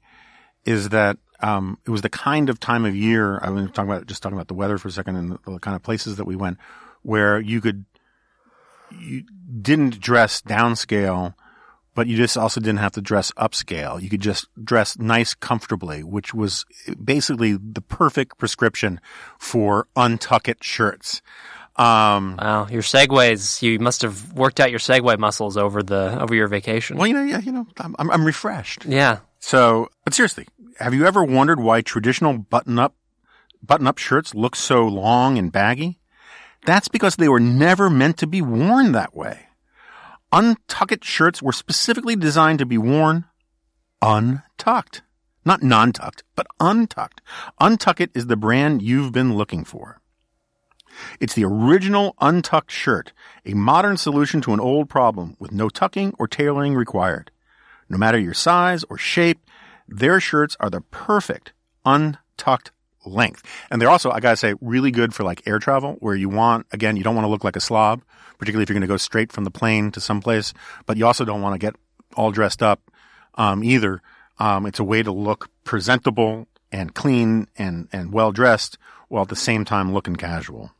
is 0.66 0.90
that 0.90 1.18
um, 1.44 1.78
it 1.86 1.91
was 1.91 2.02
the 2.02 2.10
kind 2.10 2.50
of 2.50 2.60
time 2.60 2.86
of 2.86 2.96
year. 2.96 3.39
I 3.41 3.50
was 3.50 3.70
talking 3.72 3.91
about 3.91 4.08
just 4.08 4.24
talking 4.24 4.38
about 4.38 4.48
the 4.48 4.54
weather 4.54 4.78
for 4.78 4.88
a 4.88 4.91
second 4.91 5.18
and 5.18 5.32
the, 5.32 5.52
the 5.52 5.60
kind 5.60 5.76
of 5.76 5.84
places 5.84 6.16
that 6.16 6.26
we 6.26 6.36
went, 6.36 6.58
where 7.02 7.39
you 7.39 7.62
could 7.62 7.86
you 8.91 9.24
didn't 9.62 10.00
dress 10.00 10.41
downscale 10.41 11.34
but 11.96 12.08
you 12.08 12.18
just 12.18 12.38
also 12.38 12.60
didn't 12.60 12.80
have 12.80 12.94
to 12.94 13.02
dress 13.02 13.32
upscale. 13.34 14.02
You 14.02 14.10
could 14.10 14.22
just 14.22 14.48
dress 14.64 14.98
nice 14.98 15.34
comfortably, 15.34 16.04
which 16.04 16.34
was 16.34 16.66
basically 17.04 17.54
the 17.54 17.82
perfect 17.82 18.38
prescription 18.38 19.00
for 19.38 19.88
Untuckit 19.96 20.64
shirts. 20.64 21.22
Um, 21.76 22.38
Wow, 22.39 22.68
your 22.70 22.82
segues. 22.82 23.62
You 23.62 23.80
must 23.80 24.02
have 24.04 24.34
worked 24.34 24.60
out 24.60 24.70
your 24.70 24.80
segue 24.80 25.18
muscles 25.18 25.58
over 25.58 25.82
the 25.82 26.20
over 26.22 26.36
your 26.36 26.48
vacation. 26.48 26.98
well, 26.98 27.08
you 27.08 27.14
know, 27.14 27.24
yeah, 27.24 27.39
you 27.39 27.52
know, 27.52 27.68
I'm, 27.78 27.96
I'm, 27.98 28.12
I'm 28.12 28.26
refreshed. 28.26 28.86
Yeah. 28.86 29.20
So, 29.46 29.89
but 30.06 30.14
seriously, 30.14 30.48
have 30.80 30.94
you 30.94 31.06
ever 31.06 31.22
wondered 31.22 31.60
why 31.60 31.82
traditional 31.82 32.38
button 32.38 32.80
up, 32.80 32.96
button 33.62 33.88
up 33.88 33.98
shirts 33.98 34.34
look 34.34 34.56
so 34.56 34.88
long 34.88 35.38
and 35.38 35.52
baggy? 35.52 36.00
That's 36.66 36.88
because 36.88 37.18
they 37.18 37.28
were 37.28 37.41
never 37.41 37.89
meant 37.89 38.16
to 38.20 38.26
be 38.26 38.41
worn 38.41 38.94
that 38.94 39.14
way. 39.14 39.48
Untucked 40.32 41.04
shirts 41.04 41.41
were 41.41 41.52
specifically 41.52 42.16
designed 42.16 42.60
to 42.60 42.66
be 42.66 42.78
worn 42.78 43.26
untucked. 44.02 45.02
Not 45.44 45.62
non-tucked, 45.62 46.24
but 46.38 46.48
untucked. 46.62 47.22
Untuckit 47.60 48.12
is 48.16 48.28
the 48.28 48.38
brand 48.38 48.82
you've 48.82 49.12
been 49.12 49.36
looking 49.36 49.66
for. 49.66 50.00
It's 51.20 51.34
the 51.34 51.44
original 51.44 52.16
untucked 52.22 52.72
shirt, 52.72 53.12
a 53.46 53.56
modern 53.56 53.98
solution 53.98 54.39
to 54.39 54.54
an 54.54 54.62
old 54.62 54.88
problem 54.88 55.36
with 55.38 55.52
no 55.52 55.68
tucking 55.68 56.14
or 56.18 56.30
tailoring 56.30 56.76
required. 56.76 57.30
No 57.94 58.00
matter 58.00 58.18
your 58.18 58.34
size 58.34 58.84
or 58.89 58.98
shape, 58.98 59.39
their 59.88 60.20
shirts 60.20 60.58
are 60.60 60.72
the 60.72 60.82
perfect 60.82 61.54
untucked 61.86 62.72
length. 63.06 63.44
And 63.70 63.80
they're 63.80 63.89
also, 63.89 64.10
I 64.10 64.20
gotta 64.20 64.36
say, 64.36 64.56
really 64.62 64.89
good 64.89 65.14
for 65.14 65.24
like 65.24 65.48
air 65.48 65.60
travel 65.60 65.98
where 66.00 66.16
you 66.16 66.28
want, 66.28 66.66
again, 66.72 66.98
you 66.98 67.04
don't 67.04 67.14
want 67.14 67.26
to 67.26 67.30
look 67.30 67.44
like 67.44 67.56
a 67.56 67.62
slob, 67.62 68.02
particularly 68.39 68.64
if 68.64 68.70
you're 68.70 68.74
going 68.74 68.82
to 68.82 68.88
go 68.88 68.98
straight 68.98 69.32
from 69.32 69.44
the 69.44 69.52
plane 69.52 69.91
to 69.91 70.02
someplace, 70.02 70.56
but 70.88 70.98
you 70.98 71.06
also 71.06 71.24
don't 71.24 71.44
want 71.44 71.54
to 71.54 71.60
get 71.60 71.76
all 72.16 72.32
dressed 72.32 72.64
up, 72.64 72.82
um, 73.36 73.64
either. 73.64 74.02
Um, 74.39 74.66
it's 74.66 74.80
a 74.80 74.84
way 74.84 75.04
to 75.04 75.12
look 75.12 75.52
presentable 75.64 76.48
and 76.72 76.96
clean 76.96 77.48
and, 77.60 77.89
and 77.94 78.12
well 78.12 78.32
dressed 78.32 78.80
while 79.08 79.22
at 79.22 79.30
the 79.30 79.36
same 79.36 79.66
time 79.66 79.94
looking 79.94 80.16
casual. 80.16 80.72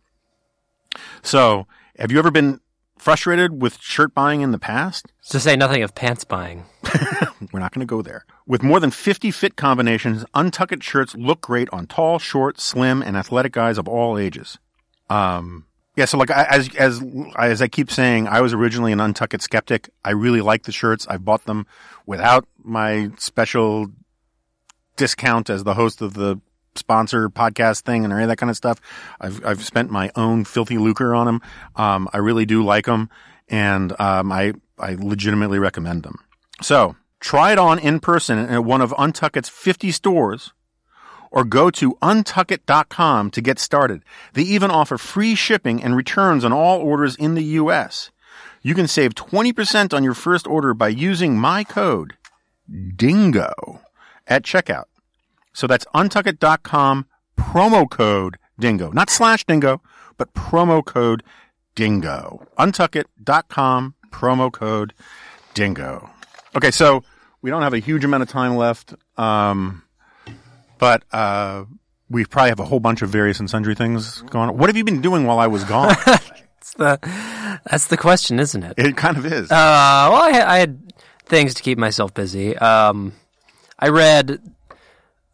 So, 1.22 1.68
have 1.99 2.11
you 2.11 2.18
ever 2.18 2.32
been 2.32 2.59
frustrated 2.97 3.61
with 3.61 3.79
shirt 3.79 4.13
buying 4.13 4.41
in 4.41 4.51
the 4.51 4.59
past? 4.59 5.11
To 5.29 5.39
say 5.39 5.55
nothing 5.55 5.83
of 5.83 5.95
pants 5.95 6.23
buying. 6.23 6.65
We're 7.51 7.59
not 7.59 7.73
going 7.73 7.85
to 7.85 7.89
go 7.89 8.01
there. 8.01 8.25
With 8.45 8.63
more 8.63 8.79
than 8.79 8.91
50 8.91 9.31
fit 9.31 9.55
combinations, 9.55 10.25
untucked 10.33 10.83
shirts 10.83 11.15
look 11.15 11.41
great 11.41 11.69
on 11.71 11.87
tall, 11.87 12.19
short, 12.19 12.59
slim, 12.59 13.01
and 13.01 13.17
athletic 13.17 13.51
guys 13.51 13.77
of 13.77 13.87
all 13.87 14.17
ages. 14.17 14.57
Um, 15.09 15.65
yeah, 15.95 16.05
so 16.05 16.17
like 16.17 16.31
as 16.31 16.73
as 16.75 17.03
as 17.37 17.61
I 17.61 17.67
keep 17.67 17.91
saying, 17.91 18.27
I 18.27 18.41
was 18.41 18.51
originally 18.53 18.91
an 18.91 18.99
untucked 18.99 19.41
skeptic. 19.43 19.89
I 20.03 20.11
really 20.11 20.41
like 20.41 20.63
the 20.63 20.71
shirts. 20.71 21.05
I've 21.07 21.23
bought 21.23 21.45
them 21.45 21.67
without 22.07 22.47
my 22.63 23.11
special 23.17 23.87
discount 24.95 25.49
as 25.51 25.63
the 25.63 25.75
host 25.75 26.01
of 26.01 26.15
the 26.15 26.39
sponsor 26.76 27.30
podcast 27.30 27.82
thing 27.82 28.03
and 28.03 28.13
any 28.13 28.24
of 28.24 28.30
that 28.30 28.38
kind 28.38 28.49
of 28.49 28.57
stuff. 28.57 28.80
I've 29.19 29.45
I've 29.45 29.63
spent 29.63 29.89
my 29.89 30.11
own 30.15 30.45
filthy 30.45 30.78
lucre 30.78 31.13
on 31.13 31.26
them. 31.26 31.41
Um, 31.76 32.09
I 32.13 32.17
really 32.17 32.45
do 32.45 32.63
like 32.63 32.86
them, 32.86 33.09
and 33.47 33.99
um, 33.99 34.32
I 34.32 34.53
I 34.80 34.95
legitimately 34.95 35.59
recommend 35.59 36.03
them. 36.03 36.19
So 36.61 36.95
try 37.19 37.51
it 37.51 37.59
on 37.59 37.80
in 37.80 37.99
person 37.99 38.39
at 38.39 38.63
one 38.63 38.82
of 38.82 38.93
Untuckit's 38.97 39.49
50 39.49 39.91
stores 39.91 40.53
or 41.32 41.43
go 41.43 41.71
to 41.71 41.95
untuckit.com 41.95 43.32
to 43.32 43.41
get 43.41 43.57
started. 43.57 44.03
They 44.34 44.43
even 44.43 44.69
offer 44.69 44.97
free 44.97 45.34
shipping 45.34 45.84
and 45.84 45.95
returns 45.95 46.45
on 46.45 46.53
all 46.53 46.80
orders 46.80 47.15
in 47.15 47.34
the 47.34 47.43
US. 47.43 48.11
You 48.61 48.76
can 48.76 48.88
save 48.88 49.15
20% 49.15 49.93
on 49.93 50.03
your 50.03 50.13
first 50.13 50.47
order 50.47 50.74
by 50.74 50.89
using 50.89 51.38
my 51.38 51.63
code 51.63 52.13
DINGO 52.71 53.82
at 54.28 54.43
checkout. 54.43 54.86
So 55.54 55.68
that's 55.68 55.86
untuckit.com 55.95 57.06
promo 57.38 57.89
code 57.89 58.38
DINGO, 58.60 58.91
not 58.93 59.10
slash 59.10 59.45
DINGO, 59.45 59.80
but 60.18 60.34
promo 60.34 60.84
code 60.86 61.24
DINGO. 61.76 62.45
Untuckit.com 62.60 63.95
promo 64.12 64.51
code 64.51 64.93
DINGO. 65.56 66.10
Okay, 66.56 66.72
so 66.72 67.04
we 67.41 67.49
don't 67.49 67.62
have 67.64 67.74
a 67.74 67.80
huge 67.80 68.04
amount 68.04 68.24
of 68.24 68.30
time 68.30 68.56
left, 68.56 68.93
um, 69.18 69.84
but 70.78 71.04
uh, 71.12 71.66
we 72.10 72.26
probably 72.26 72.49
have 72.49 72.60
a 72.60 72.66
whole 72.66 72.80
bunch 72.80 73.01
of 73.01 73.10
various 73.10 73.39
and 73.39 73.49
sundry 73.49 73.76
things 73.76 74.22
going 74.24 74.49
on. 74.49 74.58
What 74.58 74.70
have 74.70 74.78
you 74.78 74.84
been 74.84 75.01
doing 75.01 75.26
while 75.26 75.39
I 75.39 75.47
was 75.47 75.64
gone? 75.64 75.95
That's 76.06 76.74
the 76.76 77.60
that's 77.70 77.88
the 77.88 77.97
question, 77.97 78.39
isn't 78.39 78.64
it? 78.64 78.74
it 78.78 78.95
kind 78.97 79.18
of 79.18 79.26
is. 79.26 79.51
Uh, 79.51 80.08
well, 80.12 80.24
I, 80.24 80.32
had- 80.32 80.47
I 80.47 80.58
had 80.60 80.93
things 81.26 81.54
to 81.56 81.62
keep 81.62 81.78
myself 81.78 82.14
busy. 82.14 82.58
Um, 82.58 83.12
I 83.78 83.89
read 83.89 84.39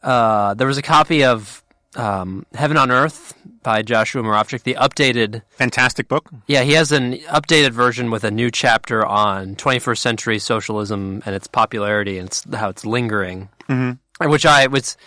uh, 0.04 0.54
there 0.54 0.68
was 0.68 0.78
a 0.78 0.82
copy 0.82 1.24
of 1.24 1.64
um, 1.96 2.46
Heaven 2.54 2.78
on 2.78 2.92
Earth 2.92 3.34
by 3.64 3.82
Joshua 3.82 4.24
Muravchik, 4.24 4.64
the 4.64 4.76
updated. 4.76 5.42
Fantastic 5.50 6.08
book. 6.08 6.30
Yeah, 6.48 6.64
he 6.64 6.74
has 6.74 6.92
an 6.92 7.14
updated 7.28 7.72
version 7.72 8.12
with 8.12 8.24
a 8.24 8.32
new 8.32 8.52
chapter 8.52 9.06
on 9.06 9.56
21st 9.56 9.98
century 9.98 10.40
socialism 10.40 11.22
and 11.26 11.36
its 11.36 11.48
popularity 11.48 12.18
and 12.18 12.28
it's, 12.28 12.46
how 12.54 12.70
it's 12.70 12.86
lingering. 12.86 13.50
Mm-hmm. 13.68 14.30
Which 14.30 14.46
I 14.46 14.68
was 14.68 14.98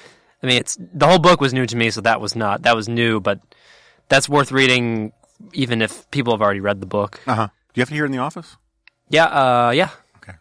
I 0.42 0.46
mean, 0.46 0.56
it's 0.56 0.76
the 0.80 1.06
whole 1.06 1.18
book 1.18 1.40
was 1.40 1.54
new 1.54 1.66
to 1.66 1.76
me, 1.76 1.90
so 1.90 2.00
that 2.00 2.20
was 2.20 2.34
not 2.34 2.62
that 2.62 2.74
was 2.74 2.88
new, 2.88 3.20
but 3.20 3.40
that's 4.08 4.28
worth 4.28 4.50
reading, 4.50 5.12
even 5.52 5.80
if 5.80 6.10
people 6.10 6.32
have 6.32 6.42
already 6.42 6.60
read 6.60 6.80
the 6.80 6.86
book. 6.86 7.20
Uh 7.26 7.34
huh. 7.34 7.46
Do 7.46 7.78
you 7.78 7.82
have 7.82 7.88
to 7.88 7.94
hear 7.94 8.04
it 8.04 8.06
in 8.06 8.12
the 8.12 8.18
office? 8.18 8.56
Yeah, 9.08 9.26
uh, 9.26 9.70
yeah. 9.70 9.90
Okay. 10.16 10.32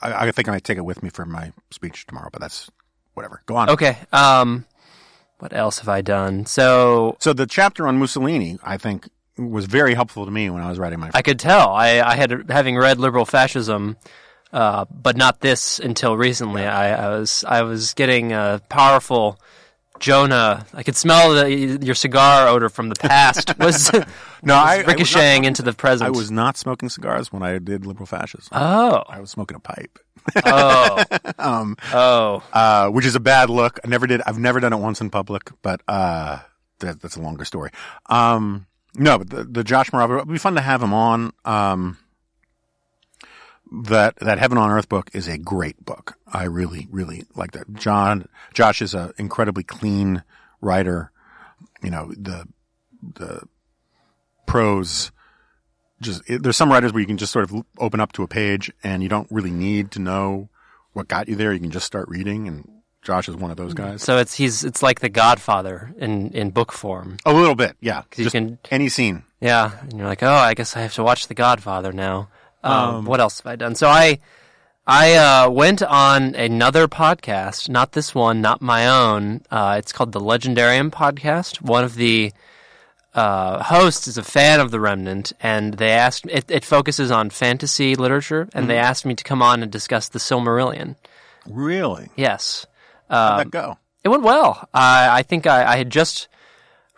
I, 0.00 0.28
I 0.28 0.30
think 0.30 0.48
I 0.48 0.52
might 0.52 0.64
take 0.64 0.78
it 0.78 0.84
with 0.84 1.02
me 1.02 1.10
for 1.10 1.26
my 1.26 1.52
speech 1.70 2.06
tomorrow, 2.06 2.30
but 2.32 2.40
that's 2.40 2.70
whatever. 3.14 3.42
Go 3.46 3.56
on. 3.56 3.70
Okay. 3.70 3.96
Um, 4.12 4.64
what 5.38 5.52
else 5.52 5.78
have 5.80 5.88
I 5.88 6.02
done? 6.02 6.46
So 6.46 7.16
So 7.20 7.32
the 7.32 7.46
chapter 7.46 7.86
on 7.88 7.98
Mussolini, 7.98 8.58
I 8.62 8.76
think, 8.76 9.08
was 9.36 9.66
very 9.66 9.94
helpful 9.94 10.24
to 10.24 10.30
me 10.30 10.48
when 10.50 10.62
I 10.62 10.68
was 10.68 10.78
writing 10.78 11.00
my. 11.00 11.10
I 11.14 11.22
could 11.22 11.38
tell. 11.38 11.70
I, 11.70 12.00
I 12.00 12.16
had 12.16 12.50
having 12.50 12.76
read 12.76 12.98
liberal 12.98 13.24
fascism, 13.24 13.96
uh, 14.52 14.84
but 14.90 15.16
not 15.16 15.40
this 15.40 15.78
until 15.80 16.16
recently. 16.16 16.64
I, 16.64 17.06
I 17.06 17.18
was 17.18 17.44
I 17.48 17.62
was 17.62 17.94
getting 17.94 18.32
a 18.32 18.60
powerful 18.68 19.40
Jonah. 19.98 20.66
I 20.74 20.82
could 20.82 20.96
smell 20.96 21.34
the, 21.34 21.50
your 21.82 21.94
cigar 21.94 22.48
odor 22.48 22.68
from 22.68 22.88
the 22.88 22.96
past 22.96 23.56
was, 23.58 23.90
no, 24.42 24.54
I, 24.54 24.74
I 24.74 24.76
was 24.78 24.86
ricocheting 24.88 25.42
not- 25.42 25.48
into 25.48 25.62
the 25.62 25.72
present. 25.72 26.08
I 26.08 26.10
was 26.10 26.30
not 26.30 26.56
smoking 26.56 26.88
cigars 26.88 27.32
when 27.32 27.42
I 27.42 27.58
did 27.58 27.86
liberal 27.86 28.06
fascism. 28.06 28.48
oh 28.52 29.02
I 29.08 29.20
was 29.20 29.30
smoking 29.30 29.56
a 29.56 29.60
pipe, 29.60 29.98
oh 30.44 31.04
um, 31.38 31.76
oh. 31.92 32.42
uh, 32.52 32.88
which 32.88 33.06
is 33.06 33.14
a 33.14 33.20
bad 33.20 33.50
look. 33.50 33.78
I 33.84 33.88
never 33.88 34.06
did. 34.06 34.22
I've 34.26 34.38
never 34.38 34.60
done 34.60 34.72
it 34.72 34.78
once 34.78 35.00
in 35.00 35.10
public, 35.10 35.50
but 35.62 35.80
uh, 35.88 36.40
that, 36.80 37.00
that's 37.00 37.16
a 37.16 37.20
longer 37.20 37.44
story. 37.44 37.70
Um, 38.06 38.66
no, 38.94 39.18
but 39.18 39.30
the, 39.30 39.44
the 39.44 39.64
Josh 39.64 39.90
Morava, 39.90 40.18
it'd 40.18 40.28
be 40.28 40.38
fun 40.38 40.54
to 40.54 40.60
have 40.60 40.82
him 40.82 40.92
on. 40.92 41.32
Um, 41.44 41.98
that 43.72 44.16
that 44.16 44.38
Heaven 44.38 44.58
on 44.58 44.70
Earth 44.70 44.88
book 44.88 45.10
is 45.14 45.28
a 45.28 45.38
great 45.38 45.82
book. 45.84 46.18
I 46.30 46.44
really, 46.44 46.88
really 46.90 47.24
like 47.34 47.52
that. 47.52 47.72
John 47.72 48.28
Josh 48.52 48.82
is 48.82 48.94
an 48.94 49.12
incredibly 49.16 49.62
clean 49.62 50.22
writer. 50.60 51.10
You 51.82 51.90
know 51.90 52.12
the 52.16 52.46
the 53.14 53.42
prose. 54.46 55.10
Just 56.02 56.22
it, 56.28 56.42
there's 56.42 56.56
some 56.56 56.70
writers 56.70 56.92
where 56.92 57.00
you 57.00 57.06
can 57.06 57.16
just 57.16 57.32
sort 57.32 57.50
of 57.50 57.64
open 57.78 58.00
up 58.00 58.12
to 58.12 58.22
a 58.22 58.28
page 58.28 58.70
and 58.82 59.02
you 59.02 59.08
don't 59.08 59.26
really 59.30 59.50
need 59.50 59.90
to 59.92 59.98
know 60.00 60.48
what 60.92 61.08
got 61.08 61.28
you 61.28 61.36
there. 61.36 61.52
You 61.52 61.60
can 61.60 61.70
just 61.70 61.86
start 61.86 62.08
reading, 62.08 62.46
and 62.48 62.68
Josh 63.02 63.28
is 63.28 63.36
one 63.36 63.50
of 63.50 63.56
those 63.56 63.72
guys. 63.74 64.02
So 64.02 64.18
it's 64.18 64.34
he's 64.34 64.62
it's 64.64 64.82
like 64.82 65.00
the 65.00 65.08
Godfather 65.08 65.94
in 65.96 66.30
in 66.32 66.50
book 66.50 66.70
form. 66.72 67.16
A 67.24 67.32
little 67.32 67.54
bit, 67.54 67.76
yeah. 67.80 68.02
Because 68.02 68.24
you 68.26 68.30
can- 68.30 68.58
any 68.70 68.88
scene. 68.88 69.24
Yeah, 69.40 69.72
and 69.80 69.94
you're 69.98 70.06
like, 70.06 70.22
oh, 70.22 70.30
I 70.30 70.54
guess 70.54 70.76
I 70.76 70.82
have 70.82 70.94
to 70.94 71.02
watch 71.02 71.26
The 71.26 71.34
Godfather 71.34 71.92
now. 71.92 72.28
Um, 72.62 73.06
what 73.06 73.18
else 73.18 73.40
have 73.40 73.46
I 73.52 73.56
done? 73.56 73.74
So 73.74 73.88
I, 73.88 74.20
I 74.86 75.14
uh, 75.14 75.50
went 75.50 75.82
on 75.82 76.36
another 76.36 76.86
podcast, 76.86 77.68
not 77.68 77.90
this 77.90 78.14
one, 78.14 78.40
not 78.40 78.62
my 78.62 78.86
own. 78.86 79.40
Uh, 79.50 79.74
it's 79.78 79.92
called 79.92 80.12
the 80.12 80.20
Legendarium 80.20 80.90
Podcast. 80.92 81.60
One 81.60 81.82
of 81.82 81.96
the 81.96 82.32
uh, 83.14 83.62
hosts 83.62 84.08
is 84.08 84.16
a 84.18 84.22
fan 84.22 84.60
of 84.60 84.70
The 84.70 84.80
Remnant, 84.80 85.32
and 85.40 85.74
they 85.74 85.90
asked. 85.90 86.26
It, 86.28 86.50
it 86.50 86.64
focuses 86.64 87.10
on 87.10 87.30
fantasy 87.30 87.94
literature, 87.94 88.48
and 88.54 88.70
they 88.70 88.78
asked 88.78 89.04
me 89.04 89.14
to 89.14 89.24
come 89.24 89.42
on 89.42 89.62
and 89.62 89.70
discuss 89.70 90.08
the 90.08 90.18
Silmarillion. 90.18 90.96
Really? 91.48 92.08
Yes, 92.16 92.66
How'd 93.10 93.40
that 93.40 93.50
go? 93.50 93.78
it 94.04 94.08
went 94.08 94.22
well. 94.22 94.68
I, 94.72 95.18
I 95.18 95.22
think 95.22 95.46
I, 95.46 95.72
I 95.72 95.76
had 95.76 95.90
just 95.90 96.28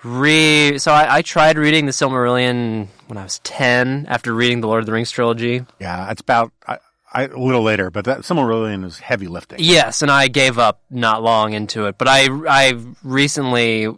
re. 0.05 0.79
So 0.79 0.93
I, 0.93 1.17
I 1.17 1.23
tried 1.23 1.59
reading 1.59 1.87
the 1.87 1.93
Silmarillion 1.93 2.89
when 3.09 3.19
I 3.19 3.25
was 3.25 3.39
ten 3.41 4.07
after 4.09 4.33
reading 4.33 4.61
the 4.61 4.69
Lord 4.69 4.81
of 4.81 4.87
the 4.87 4.93
Rings 4.93 5.11
trilogy. 5.11 5.65
Yeah, 5.81 6.11
it's 6.11 6.21
about 6.21 6.53
I, 6.67 6.79
I, 7.13 7.25
a 7.25 7.37
little 7.39 7.63
later, 7.63 7.91
but 7.91 8.05
that 8.05 8.21
Silmarillion 8.21 8.85
is 8.85 8.99
heavy 8.99 9.27
lifting. 9.27 9.59
Yes, 9.61 10.03
and 10.03 10.11
I 10.11 10.29
gave 10.29 10.59
up 10.59 10.81
not 10.91 11.23
long 11.23 11.55
into 11.55 11.87
it, 11.87 11.99
but 11.99 12.07
I 12.09 12.29
I 12.49 12.79
recently 13.03 13.89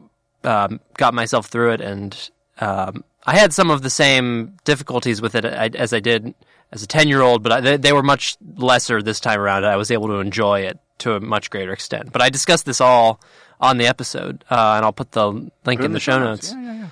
um, 0.46 0.80
got 0.96 1.14
myself 1.14 1.46
through 1.46 1.72
it, 1.72 1.80
and 1.80 2.30
um, 2.60 3.04
I 3.26 3.36
had 3.36 3.52
some 3.52 3.70
of 3.70 3.82
the 3.82 3.90
same 3.90 4.56
difficulties 4.64 5.20
with 5.20 5.34
it 5.34 5.44
as 5.44 5.92
I 5.92 6.00
did 6.00 6.34
as 6.72 6.82
a 6.82 6.86
ten 6.86 7.08
year 7.08 7.22
old, 7.22 7.42
but 7.42 7.52
I, 7.52 7.60
they, 7.60 7.76
they 7.76 7.92
were 7.92 8.02
much 8.02 8.36
lesser 8.56 9.02
this 9.02 9.20
time 9.20 9.40
around. 9.40 9.64
I 9.64 9.76
was 9.76 9.90
able 9.90 10.08
to 10.08 10.14
enjoy 10.14 10.60
it 10.60 10.78
to 10.98 11.14
a 11.14 11.20
much 11.20 11.50
greater 11.50 11.72
extent. 11.72 12.12
But 12.12 12.22
I 12.22 12.30
discussed 12.30 12.64
this 12.64 12.80
all 12.80 13.20
on 13.60 13.78
the 13.78 13.86
episode, 13.86 14.44
uh, 14.50 14.74
and 14.76 14.84
I'll 14.84 14.92
put 14.92 15.12
the 15.12 15.30
link 15.30 15.50
Put 15.64 15.80
it 15.80 15.84
in, 15.84 15.92
the, 15.92 16.00
show 16.00 16.18
notes. 16.18 16.52
Yeah, 16.52 16.62
yeah, 16.62 16.88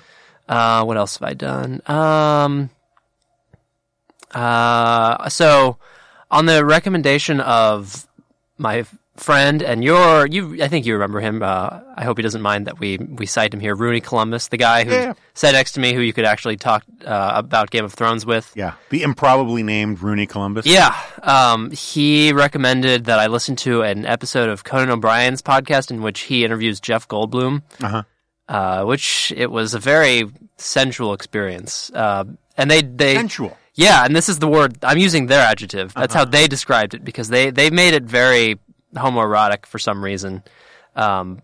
yeah. 0.49 0.79
Uh, 0.79 0.85
what 0.85 0.97
else 0.97 1.17
have 1.17 1.27
I 1.27 1.33
done? 1.33 1.81
Um, 1.87 2.69
uh, 4.33 5.29
so 5.29 5.77
on 6.29 6.45
the 6.45 6.65
recommendation 6.65 7.39
of 7.39 8.07
my 8.57 8.85
friend 9.17 9.63
and 9.63 9.83
your, 9.83 10.27
you, 10.27 10.61
I 10.61 10.67
think 10.67 10.85
you 10.85 10.93
remember 10.93 11.19
him. 11.21 11.41
Uh, 11.41 11.79
I 11.95 12.03
hope 12.03 12.17
he 12.17 12.21
doesn't 12.23 12.41
mind 12.41 12.67
that 12.67 12.79
we 12.79 12.97
we 12.97 13.25
cite 13.25 13.53
him 13.53 13.59
here. 13.59 13.73
Rooney 13.75 14.01
Columbus, 14.01 14.49
the 14.49 14.57
guy 14.57 14.83
who 14.83 14.91
Yeah. 14.91 15.13
sat 15.33 15.53
next 15.53 15.71
to 15.73 15.79
me, 15.79 15.93
who 15.93 16.01
you 16.01 16.11
could 16.13 16.25
actually 16.25 16.57
talk 16.57 16.83
uh, 17.05 17.31
about 17.35 17.69
Game 17.71 17.85
of 17.85 17.93
Thrones 17.93 18.25
with. 18.25 18.51
Yeah, 18.55 18.73
the 18.89 19.03
improbably 19.03 19.63
named 19.63 20.01
Rooney 20.01 20.25
Columbus. 20.27 20.65
Yeah, 20.65 20.93
um, 21.23 21.71
he 21.71 22.33
recommended 22.33 23.05
that 23.05 23.19
I 23.19 23.27
listen 23.27 23.55
to 23.57 23.83
an 23.83 24.05
episode 24.05 24.49
of 24.49 24.63
Conan 24.63 24.89
O'Brien's 24.89 25.41
podcast 25.41 25.91
in 25.91 26.01
which 26.01 26.21
he 26.21 26.43
interviews 26.43 26.79
Jeff 26.79 27.07
Goldblum, 27.07 27.61
Uh-huh. 27.81 28.03
uh, 28.49 28.83
which 28.85 29.31
it 29.35 29.49
was 29.49 29.73
a 29.73 29.79
very 29.79 30.23
sensual 30.57 31.13
experience. 31.13 31.89
Uh, 31.93 32.25
and 32.57 32.69
they 32.69 32.81
they 32.81 33.15
sensual. 33.15 33.57
yeah, 33.75 34.03
and 34.05 34.15
this 34.15 34.29
is 34.29 34.39
the 34.39 34.47
word 34.47 34.77
I'm 34.83 34.97
using 34.97 35.27
their 35.27 35.41
adjective. 35.45 35.93
That's 35.93 36.13
Uh-huh. 36.15 36.25
how 36.25 36.29
they 36.31 36.47
described 36.47 36.93
it 36.93 37.03
because 37.03 37.29
they 37.29 37.49
they 37.51 37.69
made 37.69 37.93
it 37.93 38.03
very 38.03 38.57
homoerotic 38.95 39.65
for 39.65 39.79
some 39.79 40.03
reason. 40.03 40.43
Um, 40.95 41.41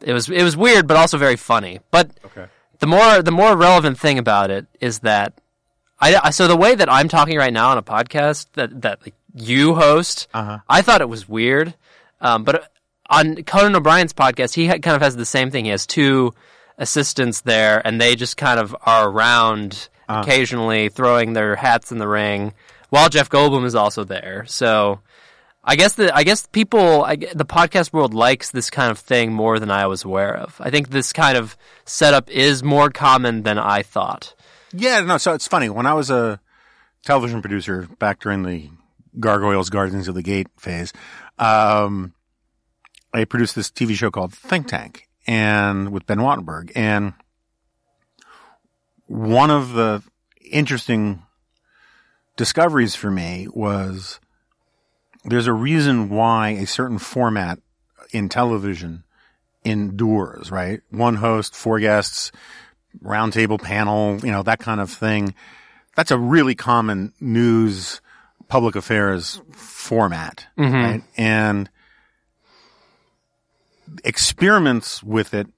it 0.00 0.12
was 0.12 0.28
it 0.28 0.42
was 0.42 0.56
weird, 0.56 0.86
but 0.86 0.96
also 0.96 1.18
very 1.18 1.36
funny. 1.36 1.80
But 1.90 2.10
Okay. 2.26 2.46
the 2.78 2.86
more 2.86 3.22
the 3.22 3.32
more 3.32 3.56
relevant 3.56 3.98
thing 3.98 4.18
about 4.18 4.50
it 4.50 4.66
is 4.80 5.00
that 5.00 5.34
I, 6.00 6.16
I 6.22 6.30
so 6.30 6.46
the 6.48 6.56
way 6.56 6.74
that 6.74 6.90
I'm 6.92 7.08
talking 7.08 7.36
right 7.38 7.52
now 7.52 7.70
on 7.70 7.78
a 7.78 7.82
podcast 7.82 8.46
that 8.54 8.82
that 8.82 9.00
like, 9.04 9.14
you 9.34 9.74
host, 9.74 10.28
Uh-huh. 10.34 10.58
I 10.68 10.82
thought 10.82 11.00
it 11.00 11.08
was 11.08 11.28
weird. 11.28 11.74
Um, 12.20 12.44
but 12.44 12.70
on 13.10 13.42
Conan 13.44 13.74
O'Brien's 13.76 14.12
podcast, 14.12 14.54
he 14.54 14.66
ha- 14.66 14.78
kind 14.78 14.94
of 14.96 15.02
has 15.02 15.16
the 15.16 15.24
same 15.26 15.50
thing. 15.50 15.64
He 15.64 15.70
has 15.70 15.86
two 15.86 16.34
assistants 16.78 17.40
there, 17.40 17.80
and 17.86 18.00
they 18.00 18.14
just 18.16 18.36
kind 18.36 18.60
of 18.60 18.76
are 18.82 19.08
around 19.08 19.88
occasionally, 20.08 20.88
throwing 20.88 21.32
their 21.32 21.56
hats 21.56 21.90
in 21.92 21.98
the 21.98 22.08
ring, 22.08 22.52
while 22.90 23.08
Jeff 23.08 23.28
Goldblum 23.28 23.64
is 23.64 23.74
also 23.74 24.04
there. 24.04 24.44
So. 24.46 25.00
I 25.68 25.76
guess 25.76 25.92
the 25.92 26.16
I 26.16 26.22
guess 26.22 26.46
people 26.46 27.04
I, 27.04 27.16
the 27.16 27.44
podcast 27.44 27.92
world 27.92 28.14
likes 28.14 28.52
this 28.52 28.70
kind 28.70 28.90
of 28.90 28.98
thing 28.98 29.34
more 29.34 29.58
than 29.58 29.70
I 29.70 29.86
was 29.86 30.02
aware 30.02 30.34
of. 30.34 30.58
I 30.60 30.70
think 30.70 30.88
this 30.88 31.12
kind 31.12 31.36
of 31.36 31.58
setup 31.84 32.30
is 32.30 32.62
more 32.62 32.88
common 32.88 33.42
than 33.42 33.58
I 33.58 33.82
thought. 33.82 34.34
Yeah, 34.72 35.02
no. 35.02 35.18
So 35.18 35.34
it's 35.34 35.46
funny 35.46 35.68
when 35.68 35.84
I 35.84 35.92
was 35.92 36.08
a 36.08 36.40
television 37.04 37.42
producer 37.42 37.86
back 37.98 38.18
during 38.20 38.44
the 38.44 38.70
Gargoyles 39.20 39.68
Guardians 39.68 40.08
of 40.08 40.14
the 40.14 40.22
Gate 40.22 40.48
phase. 40.56 40.94
Um, 41.38 42.14
I 43.12 43.26
produced 43.26 43.54
this 43.54 43.70
TV 43.70 43.92
show 43.92 44.10
called 44.10 44.32
Think 44.32 44.68
Tank, 44.68 45.06
and 45.26 45.92
with 45.92 46.06
Ben 46.06 46.20
Wattenberg, 46.20 46.72
and 46.74 47.12
one 49.06 49.50
of 49.50 49.74
the 49.74 50.02
interesting 50.50 51.24
discoveries 52.38 52.94
for 52.94 53.10
me 53.10 53.48
was 53.52 54.18
there's 55.28 55.46
a 55.46 55.52
reason 55.52 56.10
why 56.10 56.50
a 56.50 56.66
certain 56.66 56.98
format 56.98 57.58
in 58.12 58.28
television 58.28 59.04
endures, 59.64 60.50
right? 60.50 60.80
One 60.90 61.16
host, 61.16 61.54
four 61.54 61.80
guests, 61.80 62.32
roundtable 63.02 63.60
panel, 63.60 64.18
you 64.22 64.30
know, 64.30 64.42
that 64.42 64.58
kind 64.58 64.80
of 64.80 64.90
thing. 64.90 65.34
That's 65.96 66.10
a 66.10 66.18
really 66.18 66.54
common 66.54 67.12
news, 67.20 68.00
public 68.48 68.76
affairs 68.76 69.40
format, 69.52 70.46
mm-hmm. 70.56 70.74
right? 70.74 71.02
And 71.16 71.70
experiments 74.04 75.02
with 75.02 75.34
it 75.34 75.48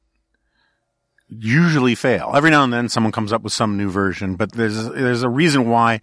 usually 1.28 1.94
fail. 1.94 2.32
Every 2.34 2.50
now 2.50 2.64
and 2.64 2.72
then 2.72 2.88
someone 2.88 3.12
comes 3.12 3.32
up 3.32 3.42
with 3.42 3.52
some 3.52 3.76
new 3.76 3.90
version, 3.90 4.34
but 4.36 4.52
there's, 4.52 4.88
there's 4.88 5.22
a 5.22 5.28
reason 5.28 5.68
why 5.68 6.00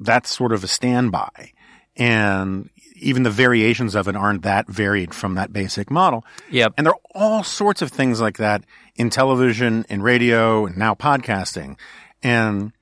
that's 0.00 0.34
sort 0.34 0.52
of 0.52 0.64
a 0.64 0.68
standby. 0.68 1.52
And 1.96 2.70
even 3.00 3.22
the 3.22 3.30
variations 3.30 3.94
of 3.94 4.08
it 4.08 4.16
aren't 4.16 4.42
that 4.42 4.68
varied 4.68 5.14
from 5.14 5.34
that 5.34 5.52
basic 5.52 5.90
model. 5.90 6.24
Yep. 6.50 6.74
And 6.76 6.86
there 6.86 6.94
are 6.94 7.00
all 7.14 7.42
sorts 7.42 7.82
of 7.82 7.90
things 7.90 8.20
like 8.20 8.38
that 8.38 8.64
in 8.96 9.10
television, 9.10 9.84
in 9.88 10.02
radio, 10.02 10.66
and 10.66 10.76
now 10.76 10.94
podcasting. 10.94 11.76
And, 12.22 12.72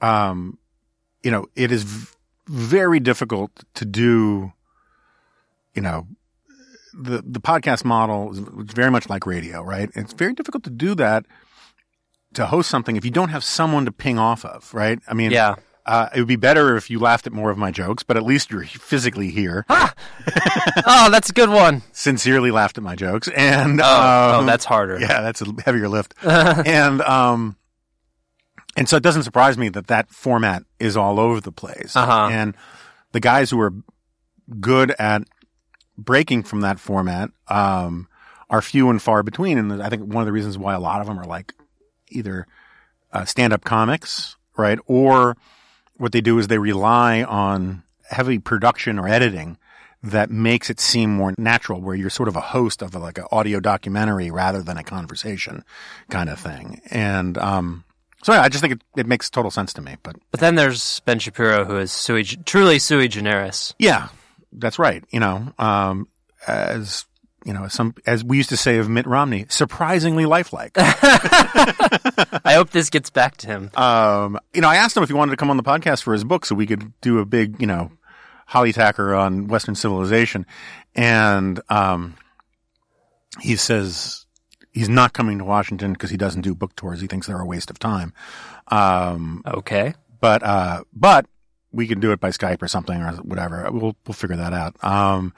um, 0.00 0.58
you 1.22 1.30
know, 1.30 1.46
it 1.54 1.70
is 1.72 1.82
v- 1.84 2.06
very 2.46 3.00
difficult 3.00 3.50
to 3.74 3.84
do, 3.84 4.52
you 5.74 5.82
know, 5.82 6.06
the, 6.92 7.22
the 7.26 7.40
podcast 7.40 7.84
model 7.84 8.32
is 8.32 8.38
very 8.38 8.90
much 8.90 9.08
like 9.08 9.26
radio, 9.26 9.62
right? 9.62 9.90
It's 9.94 10.12
very 10.12 10.32
difficult 10.32 10.64
to 10.64 10.70
do 10.70 10.94
that 10.96 11.26
to 12.34 12.46
host 12.46 12.68
something 12.70 12.96
if 12.96 13.04
you 13.04 13.10
don't 13.10 13.30
have 13.30 13.44
someone 13.44 13.84
to 13.84 13.92
ping 13.92 14.18
off 14.18 14.44
of, 14.44 14.72
right? 14.74 14.98
I 15.08 15.14
mean, 15.14 15.30
Yeah. 15.30 15.54
Uh, 15.86 16.08
it 16.14 16.18
would 16.18 16.28
be 16.28 16.36
better 16.36 16.76
if 16.76 16.88
you 16.88 16.98
laughed 16.98 17.26
at 17.26 17.32
more 17.32 17.50
of 17.50 17.58
my 17.58 17.70
jokes, 17.70 18.02
but 18.02 18.16
at 18.16 18.22
least 18.22 18.50
you're 18.50 18.64
physically 18.64 19.30
here. 19.30 19.66
oh, 19.68 21.10
that's 21.10 21.28
a 21.28 21.32
good 21.34 21.50
one. 21.50 21.82
Sincerely 21.92 22.50
laughed 22.50 22.78
at 22.78 22.84
my 22.84 22.96
jokes, 22.96 23.28
and 23.28 23.80
Oh, 23.82 23.84
um, 23.84 24.44
oh 24.44 24.46
that's 24.46 24.64
harder. 24.64 24.98
yeah, 24.98 25.20
that's 25.20 25.42
a 25.42 25.46
heavier 25.64 25.88
lift. 25.88 26.14
and 26.22 27.02
um, 27.02 27.56
and 28.76 28.88
so 28.88 28.96
it 28.96 29.02
doesn't 29.02 29.24
surprise 29.24 29.58
me 29.58 29.68
that 29.70 29.88
that 29.88 30.10
format 30.10 30.62
is 30.80 30.96
all 30.96 31.20
over 31.20 31.40
the 31.40 31.52
place. 31.52 31.94
Uh-huh. 31.94 32.28
And 32.32 32.56
the 33.12 33.20
guys 33.20 33.50
who 33.50 33.60
are 33.60 33.72
good 34.60 34.94
at 34.98 35.22
breaking 35.98 36.42
from 36.44 36.62
that 36.62 36.80
format 36.80 37.30
um, 37.48 38.08
are 38.50 38.60
few 38.62 38.88
and 38.90 39.00
far 39.00 39.22
between. 39.22 39.58
And 39.58 39.82
I 39.82 39.88
think 39.90 40.02
one 40.12 40.22
of 40.22 40.26
the 40.26 40.32
reasons 40.32 40.56
why 40.58 40.74
a 40.74 40.80
lot 40.80 41.00
of 41.00 41.06
them 41.06 41.18
are 41.18 41.26
like 41.26 41.52
either 42.08 42.46
uh, 43.12 43.24
stand-up 43.24 43.64
comics, 43.64 44.36
right, 44.56 44.78
or 44.86 45.36
what 45.96 46.12
they 46.12 46.20
do 46.20 46.38
is 46.38 46.48
they 46.48 46.58
rely 46.58 47.22
on 47.22 47.82
heavy 48.10 48.38
production 48.38 48.98
or 48.98 49.08
editing 49.08 49.58
that 50.02 50.30
makes 50.30 50.68
it 50.68 50.78
seem 50.80 51.10
more 51.14 51.34
natural, 51.38 51.80
where 51.80 51.94
you're 51.94 52.10
sort 52.10 52.28
of 52.28 52.36
a 52.36 52.40
host 52.40 52.82
of 52.82 52.94
a, 52.94 52.98
like 52.98 53.16
an 53.16 53.24
audio 53.32 53.58
documentary 53.58 54.30
rather 54.30 54.62
than 54.62 54.76
a 54.76 54.84
conversation 54.84 55.64
kind 56.10 56.28
of 56.28 56.38
thing. 56.38 56.82
And 56.90 57.38
um, 57.38 57.84
so 58.22 58.34
yeah, 58.34 58.42
I 58.42 58.50
just 58.50 58.60
think 58.60 58.74
it, 58.74 58.82
it 58.96 59.06
makes 59.06 59.30
total 59.30 59.50
sense 59.50 59.72
to 59.74 59.80
me. 59.80 59.96
But 60.02 60.16
But 60.30 60.40
then 60.40 60.56
there's 60.56 61.00
Ben 61.00 61.18
Shapiro, 61.18 61.64
who 61.64 61.78
is 61.78 61.90
sui, 61.90 62.22
truly 62.24 62.78
sui 62.78 63.08
generis. 63.08 63.74
yeah, 63.78 64.08
that's 64.52 64.78
right. 64.78 65.02
You 65.10 65.20
know, 65.20 65.52
um, 65.58 66.06
as 66.46 67.06
you 67.44 67.52
know, 67.52 67.68
some 67.68 67.94
as 68.06 68.24
we 68.24 68.36
used 68.38 68.48
to 68.48 68.56
say 68.56 68.78
of 68.78 68.88
Mitt 68.88 69.06
Romney, 69.06 69.46
surprisingly 69.48 70.24
lifelike. 70.26 70.72
I 70.76 72.54
hope 72.56 72.70
this 72.70 72.90
gets 72.90 73.10
back 73.10 73.36
to 73.38 73.46
him. 73.46 73.70
um, 73.74 74.38
you 74.52 74.60
know, 74.60 74.68
I 74.68 74.76
asked 74.76 74.96
him 74.96 75.02
if 75.02 75.08
he 75.08 75.14
wanted 75.14 75.30
to 75.32 75.36
come 75.36 75.50
on 75.50 75.56
the 75.56 75.62
podcast 75.62 76.02
for 76.02 76.12
his 76.12 76.24
book 76.24 76.44
so 76.46 76.54
we 76.54 76.66
could 76.66 76.92
do 77.00 77.18
a 77.18 77.24
big, 77.24 77.60
you 77.60 77.66
know, 77.66 77.90
holly 78.46 78.72
tacker 78.72 79.14
on 79.14 79.46
Western 79.48 79.74
civilization. 79.74 80.46
And, 80.94 81.60
um, 81.68 82.16
he 83.40 83.56
says 83.56 84.26
he's 84.70 84.88
not 84.88 85.12
coming 85.12 85.38
to 85.38 85.44
Washington 85.44 85.92
because 85.92 86.10
he 86.10 86.16
doesn't 86.16 86.42
do 86.42 86.54
book 86.54 86.74
tours. 86.76 87.00
He 87.00 87.06
thinks 87.06 87.26
they're 87.26 87.40
a 87.40 87.46
waste 87.46 87.70
of 87.70 87.78
time. 87.78 88.12
Um, 88.68 89.42
Okay. 89.46 89.94
but, 90.20 90.42
uh, 90.42 90.84
but 90.92 91.26
we 91.72 91.86
can 91.88 91.98
do 92.00 92.12
it 92.12 92.20
by 92.20 92.30
Skype 92.30 92.62
or 92.62 92.68
something 92.68 93.00
or 93.02 93.12
whatever. 93.16 93.68
We'll, 93.70 93.96
we'll 94.06 94.14
figure 94.14 94.36
that 94.36 94.52
out. 94.52 94.82
Um, 94.84 95.32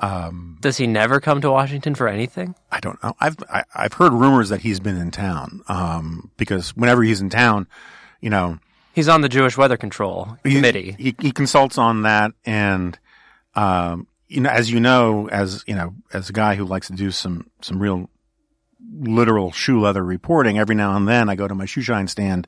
um, 0.00 0.58
Does 0.60 0.76
he 0.76 0.86
never 0.86 1.20
come 1.20 1.40
to 1.40 1.50
Washington 1.50 1.94
for 1.94 2.08
anything? 2.08 2.54
I 2.70 2.80
don't 2.80 3.02
know. 3.02 3.14
I've 3.20 3.36
I, 3.50 3.64
I've 3.74 3.92
heard 3.92 4.12
rumors 4.12 4.48
that 4.48 4.60
he's 4.60 4.80
been 4.80 4.96
in 4.96 5.10
town. 5.10 5.62
Um, 5.68 6.30
because 6.36 6.76
whenever 6.76 7.02
he's 7.02 7.20
in 7.20 7.30
town, 7.30 7.66
you 8.20 8.30
know, 8.30 8.58
He's 8.98 9.08
on 9.08 9.20
the 9.20 9.28
Jewish 9.28 9.56
Weather 9.56 9.76
Control 9.76 10.36
he, 10.42 10.56
Committee. 10.56 10.96
He, 10.98 11.14
he 11.20 11.30
consults 11.30 11.78
on 11.78 12.02
that, 12.02 12.32
and 12.44 12.98
um, 13.54 14.08
you 14.26 14.40
know, 14.40 14.50
as 14.50 14.72
you 14.72 14.80
know, 14.80 15.28
as 15.28 15.62
you 15.68 15.76
know, 15.76 15.94
as 16.12 16.28
a 16.28 16.32
guy 16.32 16.56
who 16.56 16.64
likes 16.64 16.88
to 16.88 16.94
do 16.94 17.12
some 17.12 17.48
some 17.62 17.78
real 17.78 18.10
literal 18.90 19.52
shoe 19.52 19.80
leather 19.80 20.04
reporting, 20.04 20.58
every 20.58 20.74
now 20.74 20.96
and 20.96 21.06
then 21.06 21.28
I 21.28 21.34
go 21.34 21.46
to 21.48 21.54
my 21.54 21.66
shoe 21.66 21.82
shine 21.82 22.08
stand 22.08 22.46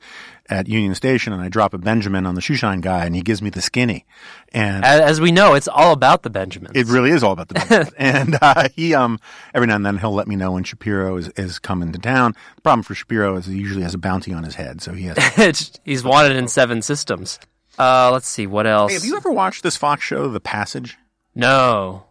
at 0.49 0.69
Union 0.69 0.95
Station 0.95 1.33
and 1.33 1.41
I 1.43 1.49
drop 1.49 1.75
a 1.75 1.79
Benjamin 1.79 2.27
on 2.27 2.35
the 2.35 2.41
shoe 2.41 2.55
shine 2.55 2.81
guy, 2.81 3.05
and 3.05 3.15
he 3.15 3.23
gives 3.23 3.41
me 3.43 3.51
the 3.51 3.61
skinny, 3.63 4.05
and 4.53 4.85
As, 4.85 5.01
as 5.03 5.21
we 5.21 5.31
know, 5.33 5.55
it's 5.55 5.69
all 5.69 5.93
about 5.93 6.23
the 6.23 6.31
Benjamins. 6.31 6.77
it 6.77 6.87
really 6.87 7.11
is 7.11 7.23
all 7.23 7.33
about 7.33 7.49
the 7.49 7.55
Benjamins. 7.69 7.93
and 7.99 8.39
uh, 8.43 8.69
he 8.75 8.95
um 8.95 9.19
every 9.55 9.67
now 9.69 9.77
and 9.77 9.85
then 9.87 9.99
he'll 9.99 10.15
let 10.15 10.27
me 10.29 10.35
know 10.37 10.53
when 10.53 10.65
Shapiro 10.65 11.17
is, 11.17 11.29
is 11.37 11.59
coming 11.59 11.93
to 11.93 11.99
town. 11.99 12.35
The 12.57 12.63
problem 12.63 12.83
for 12.83 12.95
Shapiro 12.95 13.37
is 13.37 13.47
he 13.47 13.59
usually 13.59 13.83
has 13.83 13.95
a 13.95 13.99
bounty 13.99 14.33
on 14.33 14.43
his 14.45 14.55
head, 14.57 14.81
so 14.81 14.93
he 14.93 15.05
has. 15.05 15.79
He's 15.85 16.03
wanted 16.03 16.37
in 16.37 16.49
seven 16.49 16.83
systems. 16.83 17.39
Uh, 17.79 18.11
let's 18.13 18.27
see 18.29 18.47
what 18.47 18.67
else. 18.67 18.91
hey, 18.93 18.99
have 18.99 19.05
you 19.05 19.17
ever 19.17 19.31
watched 19.31 19.63
this 19.63 19.77
Fox 19.77 20.03
show, 20.03 20.29
The 20.29 20.41
Passage? 20.41 20.97
no. 21.35 22.05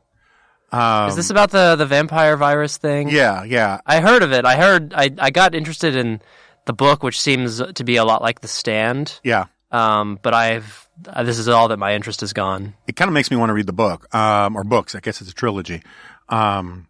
Um, 0.72 1.10
Is 1.10 1.16
this 1.16 1.30
about 1.30 1.52
the 1.52 1.76
the 1.76 1.86
vampire 1.86 2.38
virus 2.38 2.78
thing? 2.78 3.10
Yeah, 3.10 3.44
yeah. 3.44 3.82
I 3.86 4.02
heard 4.02 4.24
of 4.24 4.32
it. 4.32 4.46
I 4.46 4.56
heard. 4.56 4.94
I 4.94 5.10
I 5.18 5.32
got 5.32 5.56
interested 5.56 5.96
in 5.96 6.22
the 6.66 6.74
book, 6.74 7.02
which 7.02 7.20
seems 7.20 7.62
to 7.74 7.84
be 7.84 7.96
a 7.96 8.06
lot 8.06 8.22
like 8.22 8.42
The 8.42 8.48
Stand. 8.48 9.20
Yeah. 9.24 9.46
Um, 9.72 10.20
but 10.22 10.34
I've 10.34 10.88
uh, 11.08 11.24
this 11.24 11.40
is 11.40 11.48
all 11.48 11.70
that 11.70 11.78
my 11.78 11.94
interest 11.96 12.22
has 12.22 12.34
gone. 12.34 12.74
It 12.88 12.96
kind 12.96 13.10
of 13.10 13.14
makes 13.14 13.32
me 13.32 13.38
want 13.38 13.50
to 13.50 13.54
read 13.54 13.68
the 13.68 13.74
book, 13.74 14.14
um, 14.14 14.56
or 14.56 14.64
books. 14.64 14.96
I 14.96 15.00
guess 15.00 15.22
it's 15.22 15.32
a 15.32 15.34
trilogy. 15.34 15.82
Um, 16.28 16.88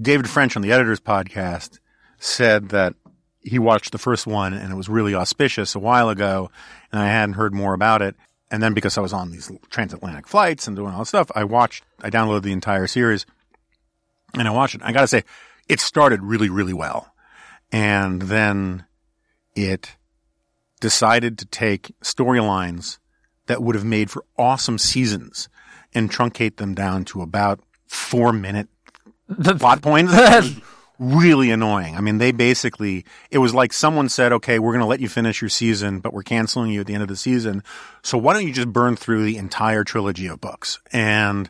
David 0.00 0.28
French 0.28 0.56
on 0.56 0.62
the 0.62 0.72
editor's 0.72 1.00
podcast 1.00 1.78
said 2.18 2.68
that 2.70 2.94
he 3.40 3.58
watched 3.58 3.92
the 3.92 3.98
first 3.98 4.26
one 4.26 4.52
and 4.52 4.70
it 4.70 4.76
was 4.76 4.88
really 4.88 5.14
auspicious 5.14 5.74
a 5.74 5.78
while 5.78 6.08
ago, 6.08 6.50
and 6.92 7.00
I 7.00 7.06
hadn't 7.06 7.34
heard 7.34 7.54
more 7.54 7.74
about 7.74 8.02
it. 8.02 8.14
And 8.50 8.62
then 8.62 8.74
because 8.74 8.98
I 8.98 9.00
was 9.00 9.12
on 9.12 9.30
these 9.30 9.50
transatlantic 9.70 10.26
flights 10.26 10.66
and 10.66 10.76
doing 10.76 10.92
all 10.92 11.00
this 11.00 11.08
stuff, 11.08 11.30
I 11.34 11.44
watched, 11.44 11.84
I 12.02 12.10
downloaded 12.10 12.42
the 12.42 12.52
entire 12.52 12.86
series 12.86 13.24
and 14.34 14.48
I 14.48 14.50
watched 14.50 14.74
it. 14.74 14.82
I 14.82 14.92
got 14.92 15.02
to 15.02 15.06
say, 15.06 15.24
it 15.68 15.80
started 15.80 16.22
really, 16.22 16.48
really 16.48 16.72
well. 16.72 17.12
And 17.70 18.22
then 18.22 18.86
it 19.54 19.96
decided 20.80 21.38
to 21.38 21.46
take 21.46 21.92
storylines 22.02 22.98
that 23.46 23.62
would 23.62 23.76
have 23.76 23.84
made 23.84 24.10
for 24.10 24.24
awesome 24.36 24.78
seasons 24.78 25.48
and 25.94 26.10
truncate 26.10 26.56
them 26.56 26.74
down 26.74 27.04
to 27.04 27.22
about 27.22 27.60
four 27.86 28.32
minute 28.32 28.68
plot 29.58 29.82
points. 29.82 30.12
Really 31.00 31.50
annoying. 31.50 31.96
I 31.96 32.02
mean, 32.02 32.18
they 32.18 32.30
basically, 32.30 33.06
it 33.30 33.38
was 33.38 33.54
like 33.54 33.72
someone 33.72 34.10
said, 34.10 34.32
okay, 34.34 34.58
we're 34.58 34.72
going 34.72 34.82
to 34.82 34.86
let 34.86 35.00
you 35.00 35.08
finish 35.08 35.40
your 35.40 35.48
season, 35.48 36.00
but 36.00 36.12
we're 36.12 36.22
canceling 36.22 36.70
you 36.70 36.80
at 36.80 36.86
the 36.86 36.92
end 36.92 37.02
of 37.02 37.08
the 37.08 37.16
season. 37.16 37.62
So 38.02 38.18
why 38.18 38.34
don't 38.34 38.46
you 38.46 38.52
just 38.52 38.70
burn 38.70 38.96
through 38.96 39.24
the 39.24 39.38
entire 39.38 39.82
trilogy 39.82 40.26
of 40.26 40.42
books? 40.42 40.78
And, 40.92 41.48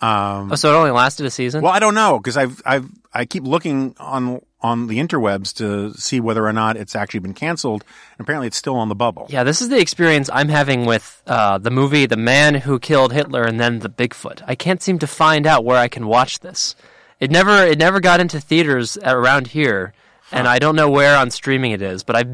um, 0.00 0.50
Oh, 0.52 0.56
so 0.56 0.72
it 0.72 0.76
only 0.76 0.90
lasted 0.90 1.26
a 1.26 1.30
season. 1.30 1.62
well, 1.62 1.72
I 1.72 1.78
don't 1.78 1.94
know 1.94 2.18
because 2.18 2.36
I've 2.36 2.60
I've 2.66 2.88
I 3.14 3.24
keep 3.24 3.44
looking 3.44 3.94
on 3.98 4.42
on 4.60 4.88
the 4.88 4.98
interwebs 4.98 5.54
to 5.58 5.92
see 5.94 6.18
whether 6.20 6.44
or 6.44 6.52
not 6.52 6.76
it's 6.76 6.96
actually 6.96 7.20
been 7.20 7.34
canceled. 7.34 7.84
And 8.16 8.24
apparently, 8.24 8.46
it's 8.48 8.56
still 8.56 8.76
on 8.76 8.88
the 8.88 8.94
bubble. 8.96 9.26
Yeah, 9.28 9.44
this 9.44 9.60
is 9.62 9.68
the 9.70 9.78
experience 9.80 10.28
I'm 10.32 10.48
having 10.48 10.86
with 10.86 11.22
uh, 11.26 11.58
the 11.58 11.70
movie 11.70 12.06
"The 12.06 12.16
Man 12.16 12.54
Who 12.56 12.78
Killed 12.78 13.12
Hitler" 13.12 13.42
and 13.42 13.58
then 13.60 13.78
the 13.80 13.88
Bigfoot. 13.88 14.42
I 14.46 14.54
can't 14.56 14.80
seem 14.82 14.98
to 15.00 15.06
find 15.06 15.46
out 15.46 15.64
where 15.64 15.78
I 15.78 15.88
can 15.88 16.06
watch 16.06 16.40
this. 16.40 16.74
It 17.20 17.30
never 17.30 17.64
it 17.64 17.78
never 17.78 18.00
got 18.00 18.20
into 18.20 18.40
theaters 18.40 18.96
around 19.02 19.48
here, 19.48 19.92
and 20.30 20.46
I 20.46 20.58
don't 20.58 20.76
know 20.76 20.88
where 20.90 21.16
on 21.16 21.30
streaming 21.30 21.72
it 21.72 21.82
is. 21.82 22.04
But 22.04 22.16
I, 22.16 22.24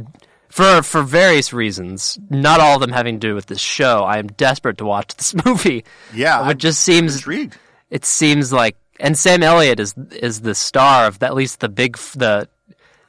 for 0.49 0.83
for 0.83 1.03
various 1.03 1.53
reasons, 1.53 2.19
not 2.29 2.61
all 2.61 2.75
of 2.77 2.81
them 2.81 2.93
having 2.93 3.19
to 3.21 3.27
do 3.29 3.35
with 3.35 3.47
this 3.47 3.61
show, 3.61 4.05
I 4.05 4.19
am 4.19 4.27
desperate 4.29 4.79
to 4.79 4.85
watch 4.85 5.15
this 5.17 5.35
movie. 5.47 5.85
Yeah, 6.15 6.51
it 6.51 6.59
just 6.59 6.81
seems 6.83 7.17
intrigued. 7.17 7.57
it 7.91 8.05
seems 8.05 8.53
like 8.53 8.77
and 9.01 9.19
Sam 9.19 9.43
Elliott 9.43 9.81
is 9.81 9.95
is 10.13 10.43
the 10.43 10.55
star 10.55 11.07
of 11.07 11.23
at 11.23 11.35
least 11.35 11.61
the 11.61 11.69
big 11.69 11.97
the 12.15 12.49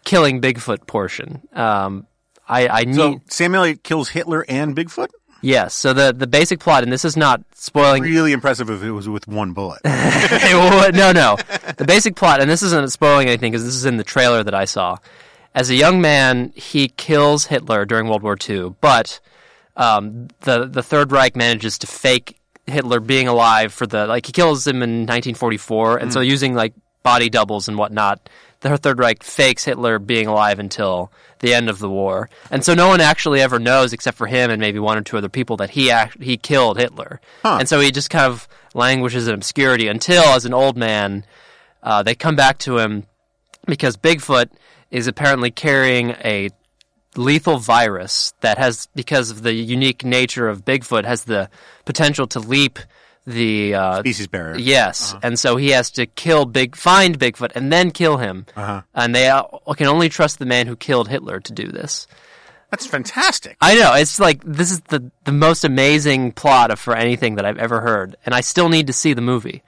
killing 0.06 0.40
Bigfoot 0.42 0.88
portion. 0.88 1.42
Um, 1.54 2.08
I 2.48 2.68
I 2.68 2.84
need 2.86 2.96
So 2.96 3.22
Sam 3.28 3.54
Elliott 3.54 3.84
kills 3.84 4.10
Hitler 4.10 4.46
and 4.48 4.76
Bigfoot. 4.76 5.10
Yes. 5.46 5.74
So 5.74 5.94
the 5.94 6.14
the 6.14 6.28
basic 6.28 6.60
plot, 6.60 6.84
and 6.84 6.92
this 6.92 7.06
is 7.06 7.16
not 7.16 7.42
spoiling. 7.54 8.04
Really 8.04 8.34
impressive 8.34 8.70
if 8.70 8.84
it 8.84 8.92
was 8.92 9.08
with 9.08 9.28
one 9.28 9.54
bullet. 9.54 9.82
no, 9.86 11.12
no. 11.12 11.38
The 11.78 11.86
basic 11.88 12.16
plot, 12.16 12.42
and 12.42 12.50
this 12.50 12.64
isn't 12.64 12.92
spoiling 12.92 13.28
anything 13.28 13.52
because 13.52 13.64
this 13.64 13.76
is 13.76 13.86
in 13.86 13.98
the 13.98 14.04
trailer 14.04 14.44
that 14.44 14.56
I 14.56 14.66
saw. 14.66 14.98
As 15.54 15.70
a 15.70 15.76
young 15.76 16.02
man, 16.02 16.52
he 16.56 16.90
kills 16.90 17.46
Hitler 17.46 17.86
during 17.86 18.08
World 18.08 18.24
War 18.24 18.38
II, 18.38 18.76
but 18.82 19.20
um, 19.78 20.28
the 20.42 20.66
the 20.66 20.84
Third 20.84 21.12
Reich 21.12 21.36
manages 21.36 21.78
to 21.80 21.88
fake 21.88 22.38
Hitler 22.68 23.00
being 23.00 23.28
alive 23.28 23.74
for 23.74 23.86
the 23.88 24.08
like 24.08 24.26
he 24.26 24.34
kills 24.34 24.66
him 24.66 24.84
in 24.84 25.02
1944, 25.02 25.98
and 25.98 26.12
so 26.12 26.20
using 26.20 26.56
like 26.56 26.74
body 27.04 27.30
doubles 27.30 27.68
and 27.68 27.78
whatnot, 27.78 28.30
the 28.62 28.78
Third 28.78 29.00
Reich 29.00 29.24
fakes 29.24 29.64
Hitler 29.64 30.00
being 30.00 30.28
alive 30.28 30.60
until 30.60 31.12
the 31.46 31.54
end 31.54 31.70
of 31.70 31.80
the 31.80 31.90
war, 31.90 32.30
and 32.52 32.66
so 32.66 32.74
no 32.74 32.88
one 32.88 33.00
actually 33.00 33.40
ever 33.42 33.60
knows 33.60 33.94
except 33.94 34.18
for 34.18 34.28
him 34.28 34.52
and 34.52 34.60
maybe 34.60 34.80
one 34.80 34.98
or 34.98 35.02
two 35.02 35.18
other 35.18 35.30
people 35.30 35.56
that 35.58 35.70
he 35.70 35.90
act- 35.92 36.22
he 36.22 36.36
killed 36.38 36.78
Hitler, 36.78 37.22
and 37.60 37.70
so 37.70 37.80
he 37.80 37.92
just 37.92 38.10
kind 38.10 38.26
of 38.26 38.48
languishes 38.74 39.28
in 39.28 39.34
obscurity 39.34 39.88
until, 39.88 40.24
as 40.24 40.46
an 40.46 40.54
old 40.54 40.76
man, 40.76 41.24
uh, 41.84 42.04
they 42.04 42.16
come 42.16 42.36
back 42.36 42.58
to 42.58 42.78
him 42.80 43.06
because 43.66 43.96
Bigfoot 43.96 44.50
is 44.92 45.08
apparently 45.08 45.52
carrying 45.52 46.12
a 46.24 46.50
lethal 47.16 47.58
virus 47.58 48.34
that 48.42 48.58
has, 48.58 48.90
because 48.94 49.32
of 49.32 49.44
the 49.44 49.54
unique 49.54 50.04
nature 50.04 50.50
of 50.50 50.66
Bigfoot, 50.66 51.06
has 51.06 51.24
the 51.24 51.50
potential 51.86 52.28
to 52.28 52.40
leap 52.40 52.78
the 53.26 53.76
uh, 53.76 54.00
Species 54.00 54.28
barrier. 54.28 54.58
Yes, 54.58 55.16
and 55.24 55.38
so 55.38 55.58
he 55.58 55.70
has 55.70 55.92
to 55.92 56.06
kill 56.06 56.46
Big, 56.46 56.76
find 56.76 57.18
Bigfoot, 57.20 57.52
and 57.56 57.72
then 57.72 57.92
kill 57.92 58.18
him. 58.18 58.46
Uh-huh. 58.56 58.82
And 58.94 59.16
they 59.16 59.32
can 59.76 59.88
only 59.88 60.10
trust 60.10 60.40
the 60.40 60.46
man 60.46 60.68
who 60.68 60.76
killed 60.76 61.10
Hitler 61.10 61.40
to 61.40 61.54
do 61.54 61.68
this. 61.68 62.08
That's 62.72 62.86
fantastic. 62.86 63.58
I 63.62 63.76
know 63.76 63.94
it's 63.94 64.20
like 64.20 64.44
this 64.44 64.72
is 64.72 64.82
the 64.82 65.12
the 65.24 65.32
most 65.32 65.64
amazing 65.64 66.34
plot 66.34 66.72
of, 66.72 66.80
for 66.80 66.96
anything 66.96 67.36
that 67.36 67.46
I've 67.46 67.58
ever 67.58 67.82
heard, 67.82 68.16
and 68.26 68.36
I 68.36 68.42
still 68.42 68.70
need 68.70 68.88
to 68.88 68.94
see 68.94 69.14
the 69.14 69.22
movie. 69.22 69.64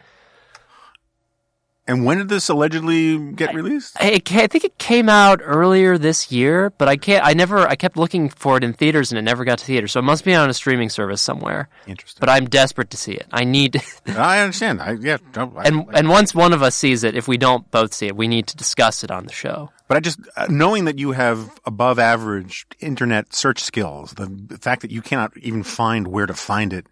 And 1.87 2.03
when 2.03 2.17
did 2.17 2.27
this 2.27 2.49
allegedly 2.49 3.17
get 3.31 3.53
released? 3.55 3.95
I, 3.97 4.21
I 4.25 4.47
think 4.47 4.65
it 4.65 4.77
came 4.77 5.07
out 5.07 5.39
earlier 5.41 5.97
this 5.97 6.31
year, 6.31 6.69
but 6.71 6.89
I 6.89 6.97
can't. 6.97 7.25
I 7.25 7.33
never. 7.33 7.59
I 7.59 7.75
kept 7.75 7.95
looking 7.95 8.27
for 8.29 8.57
it 8.57 8.63
in 8.63 8.73
theaters, 8.73 9.11
and 9.11 9.17
it 9.17 9.21
never 9.21 9.45
got 9.45 9.59
to 9.59 9.65
theaters. 9.65 9.93
So 9.93 9.99
it 9.99 10.03
must 10.03 10.25
be 10.25 10.35
on 10.35 10.49
a 10.49 10.53
streaming 10.53 10.89
service 10.89 11.21
somewhere. 11.21 11.69
Interesting. 11.87 12.19
But 12.19 12.29
I'm 12.29 12.45
desperate 12.45 12.89
to 12.89 12.97
see 12.97 13.13
it. 13.13 13.25
I 13.31 13.45
need. 13.45 13.81
I 14.07 14.39
understand. 14.41 14.81
I 14.81 14.97
yeah. 14.99 15.17
don't- 15.31 15.57
I- 15.57 15.63
and 15.63 15.85
and 15.93 16.09
once 16.09 16.35
one 16.35 16.51
of 16.51 16.61
us 16.61 16.75
sees 16.75 17.05
it, 17.05 17.15
if 17.15 17.27
we 17.27 17.37
don't 17.37 17.69
both 17.71 17.93
see 17.93 18.07
it, 18.07 18.17
we 18.17 18.27
need 18.27 18.47
to 18.47 18.57
discuss 18.57 19.03
it 19.05 19.09
on 19.11 19.25
the 19.25 19.33
show. 19.33 19.71
But 19.87 19.95
I 19.95 19.99
just 20.01 20.19
uh, 20.35 20.47
knowing 20.49 20.83
that 20.85 20.99
you 20.99 21.13
have 21.13 21.49
above 21.65 21.99
average 21.99 22.65
internet 22.81 23.33
search 23.33 23.63
skills, 23.63 24.11
the 24.11 24.57
fact 24.59 24.81
that 24.81 24.91
you 24.91 25.01
cannot 25.01 25.37
even 25.37 25.63
find 25.63 26.09
where 26.09 26.25
to 26.25 26.33
find 26.33 26.73
it 26.73 26.87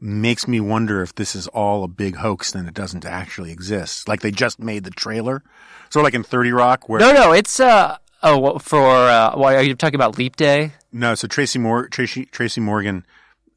makes 0.00 0.46
me 0.46 0.60
wonder 0.60 1.02
if 1.02 1.14
this 1.14 1.34
is 1.34 1.46
all 1.48 1.84
a 1.84 1.88
big 1.88 2.16
hoax 2.16 2.54
and 2.54 2.68
it 2.68 2.74
doesn't 2.74 3.04
actually 3.04 3.50
exist. 3.52 4.08
Like 4.08 4.20
they 4.20 4.30
just 4.30 4.58
made 4.60 4.84
the 4.84 4.90
trailer, 4.90 5.42
sort 5.90 6.02
of 6.02 6.04
like 6.04 6.14
in 6.14 6.22
Thirty 6.22 6.52
Rock, 6.52 6.88
where 6.88 7.00
No, 7.00 7.12
no, 7.12 7.32
it's 7.32 7.58
uh 7.60 7.96
oh 8.22 8.38
what- 8.38 8.62
for 8.62 8.86
uh, 8.86 9.36
why 9.36 9.56
are 9.56 9.62
you 9.62 9.74
talking 9.74 9.94
about 9.96 10.18
Leap 10.18 10.36
Day? 10.36 10.72
no, 10.92 11.14
so 11.14 11.26
Tracy 11.28 11.58
Mor- 11.58 11.88
Tracy 11.88 12.24
Tracy 12.26 12.60
Morgan 12.60 13.04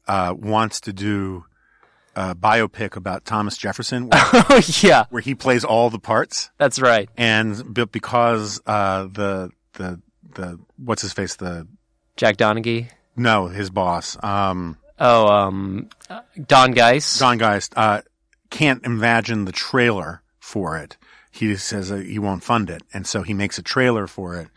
uh, 0.08 0.34
wants 0.36 0.80
to 0.82 0.92
do 0.92 1.44
a 2.16 2.34
biopic 2.34 2.96
about 2.96 3.24
Thomas 3.24 3.56
Jefferson, 3.56 4.08
where, 4.08 4.20
oh 4.32 4.60
yeah, 4.82 5.04
where 5.10 5.22
he 5.22 5.34
plays 5.34 5.64
all 5.64 5.90
the 5.90 5.98
parts. 6.00 6.50
that's 6.58 6.80
right. 6.80 7.08
and 7.16 7.62
but 7.74 7.92
because 7.92 8.60
uh 8.66 9.04
the 9.04 9.50
the 9.74 10.00
the 10.34 10.58
what's 10.76 11.02
his 11.02 11.12
face 11.12 11.36
the 11.36 11.66
Jack 12.16 12.36
Donaghy. 12.36 12.88
no 13.16 13.46
his 13.48 13.70
boss 13.70 14.16
um 14.24 14.76
Oh, 15.00 15.26
um, 15.28 15.88
Don 16.46 16.72
Geiss. 16.72 17.18
Don 17.18 17.38
Geiss 17.38 17.70
uh 17.76 18.02
can't 18.50 18.84
imagine 18.84 19.44
the 19.44 19.52
trailer 19.52 20.22
for 20.38 20.76
it. 20.76 20.96
He 21.30 21.54
says 21.56 21.88
he 21.88 22.18
won't 22.18 22.42
fund 22.42 22.68
it, 22.70 22.82
and 22.92 23.06
so 23.06 23.22
he 23.22 23.32
makes 23.32 23.56
a 23.58 23.62
trailer 23.62 24.06
for 24.06 24.36
it 24.36 24.48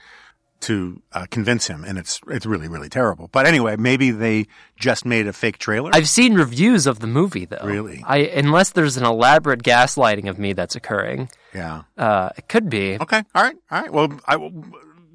to 0.61 1.01
uh, 1.11 1.25
convince 1.29 1.67
him, 1.67 1.83
and 1.83 1.97
it's 1.97 2.19
it's 2.29 2.45
really 2.45 2.67
really 2.67 2.89
terrible. 2.89 3.29
But 3.31 3.45
anyway, 3.45 3.75
maybe 3.77 4.11
they 4.11 4.47
just 4.77 5.05
made 5.05 5.27
a 5.27 5.33
fake 5.33 5.57
trailer. 5.59 5.91
I've 5.93 6.09
seen 6.09 6.33
reviews 6.35 6.87
of 6.87 6.99
the 6.99 7.07
movie 7.07 7.45
though. 7.45 7.65
Really? 7.65 8.03
I 8.07 8.19
unless 8.19 8.71
there's 8.71 8.97
an 8.97 9.05
elaborate 9.05 9.61
gaslighting 9.61 10.29
of 10.29 10.39
me 10.39 10.53
that's 10.53 10.75
occurring. 10.75 11.29
yeah. 11.53 11.83
Uh, 11.97 12.29
it 12.37 12.47
could 12.47 12.69
be. 12.69 12.97
Okay. 12.99 13.23
All 13.35 13.43
right. 13.43 13.55
All 13.69 13.81
right. 13.81 13.93
Well, 13.93 14.19
I, 14.25 14.37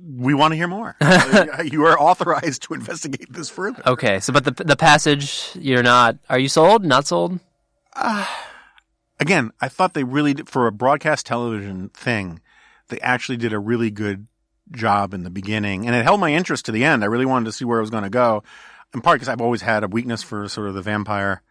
we 0.08 0.32
want 0.34 0.52
to 0.52 0.56
hear 0.56 0.68
more. 0.68 0.96
you 1.64 1.84
are 1.84 1.98
authorized 1.98 2.62
to 2.62 2.74
investigate 2.74 3.32
this 3.32 3.50
further. 3.50 3.82
Okay, 3.86 4.20
so 4.20 4.32
but 4.32 4.44
the 4.44 4.64
the 4.64 4.76
passage 4.76 5.50
you're 5.54 5.82
not. 5.82 6.16
Are 6.30 6.38
you 6.38 6.48
sold? 6.48 6.84
Not 6.84 7.06
sold? 7.06 7.40
again, 9.20 9.52
I 9.60 9.68
thought 9.68 9.94
they 9.94 10.04
really 10.04 10.34
did, 10.34 10.48
for 10.48 10.66
a 10.66 10.72
broadcast 10.72 11.26
television 11.26 11.88
thing, 11.90 12.40
they 12.88 13.00
actually 13.00 13.36
did 13.36 13.52
a 13.52 13.58
really 13.58 13.90
good 13.90 14.28
job 14.70 15.14
in 15.14 15.24
the 15.24 15.30
beginning, 15.30 15.86
and 15.86 15.96
it 15.96 16.04
held 16.04 16.20
my 16.20 16.32
interest 16.32 16.66
to 16.66 16.72
the 16.72 16.84
end. 16.84 17.02
I 17.02 17.06
really 17.06 17.26
wanted 17.26 17.46
to 17.46 17.52
see 17.52 17.64
where 17.64 17.78
it 17.78 17.82
was 17.82 17.90
going 17.90 18.04
to 18.04 18.10
go, 18.10 18.44
in 18.94 19.00
part 19.00 19.16
because 19.16 19.28
I've 19.28 19.40
always 19.40 19.62
had 19.62 19.82
a 19.82 19.88
weakness 19.88 20.22
for 20.22 20.48
sort 20.48 20.68
of 20.68 20.74
the 20.74 20.82
vampire 20.82 21.42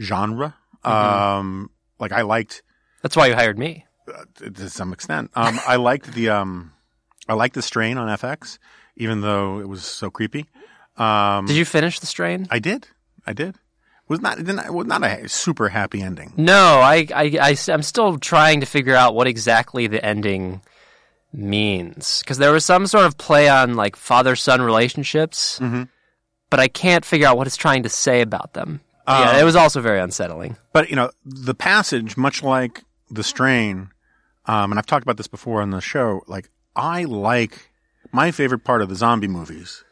genre. 0.00 0.54
Um, 0.84 1.70
like 2.00 2.12
I 2.12 2.22
liked 2.22 2.62
That's 3.02 3.16
why 3.16 3.28
you 3.28 3.34
hired 3.34 3.58
me. 3.58 3.86
to, 4.36 4.50
to 4.50 4.70
some 4.70 4.92
extent. 4.92 5.30
Um, 5.34 5.60
I 5.66 5.76
liked 5.76 6.12
the 6.12 6.30
um, 6.30 6.72
I 7.28 7.34
like 7.34 7.52
the 7.52 7.62
strain 7.62 7.98
on 7.98 8.08
FX, 8.18 8.58
even 8.96 9.20
though 9.20 9.60
it 9.60 9.68
was 9.68 9.84
so 9.84 10.10
creepy. 10.10 10.46
Um, 10.96 11.46
Did 11.46 11.56
you 11.56 11.64
finish 11.64 12.00
the 12.00 12.06
strain? 12.06 12.46
I 12.50 12.58
did. 12.58 12.88
I 13.26 13.32
did. 13.32 13.56
Was 14.08 14.20
not 14.20 14.38
it 14.38 14.44
didn't 14.44 14.66
it 14.66 14.74
was 14.74 14.86
not 14.86 15.02
a 15.04 15.28
super 15.28 15.68
happy 15.70 16.02
ending. 16.02 16.34
No, 16.36 16.80
I, 16.80 17.06
I, 17.14 17.38
I, 17.40 17.72
am 17.72 17.82
still 17.82 18.18
trying 18.18 18.60
to 18.60 18.66
figure 18.66 18.94
out 18.94 19.14
what 19.14 19.26
exactly 19.26 19.86
the 19.86 20.04
ending 20.04 20.60
means. 21.32 22.20
Because 22.20 22.38
there 22.38 22.52
was 22.52 22.64
some 22.64 22.86
sort 22.86 23.06
of 23.06 23.16
play 23.16 23.48
on 23.48 23.74
like 23.74 23.96
father 23.96 24.36
son 24.36 24.60
relationships, 24.60 25.58
Mhm. 25.60 25.88
but 26.50 26.60
I 26.60 26.68
can't 26.68 27.04
figure 27.04 27.26
out 27.26 27.36
what 27.36 27.46
it's 27.46 27.56
trying 27.56 27.84
to 27.84 27.88
say 27.88 28.20
about 28.20 28.52
them. 28.54 28.80
yeah, 29.08 29.30
Um, 29.30 29.36
it 29.36 29.44
was 29.44 29.56
also 29.56 29.80
very 29.80 29.98
unsettling. 30.00 30.56
But 30.72 30.90
you 30.90 30.96
know, 30.96 31.10
the 31.24 31.54
passage, 31.54 32.16
much 32.16 32.42
like 32.42 32.84
the 33.10 33.22
strain, 33.24 33.90
um, 34.46 34.72
and 34.72 34.78
I've 34.78 34.86
talked 34.86 35.02
about 35.04 35.16
this 35.16 35.28
before 35.28 35.62
on 35.62 35.70
the 35.70 35.80
show. 35.80 36.22
Like, 36.26 36.50
I 36.74 37.04
like 37.04 37.70
my 38.12 38.30
favorite 38.30 38.64
part 38.64 38.82
of 38.82 38.88
the 38.88 38.94
zombie 38.94 39.28
movies 39.28 39.84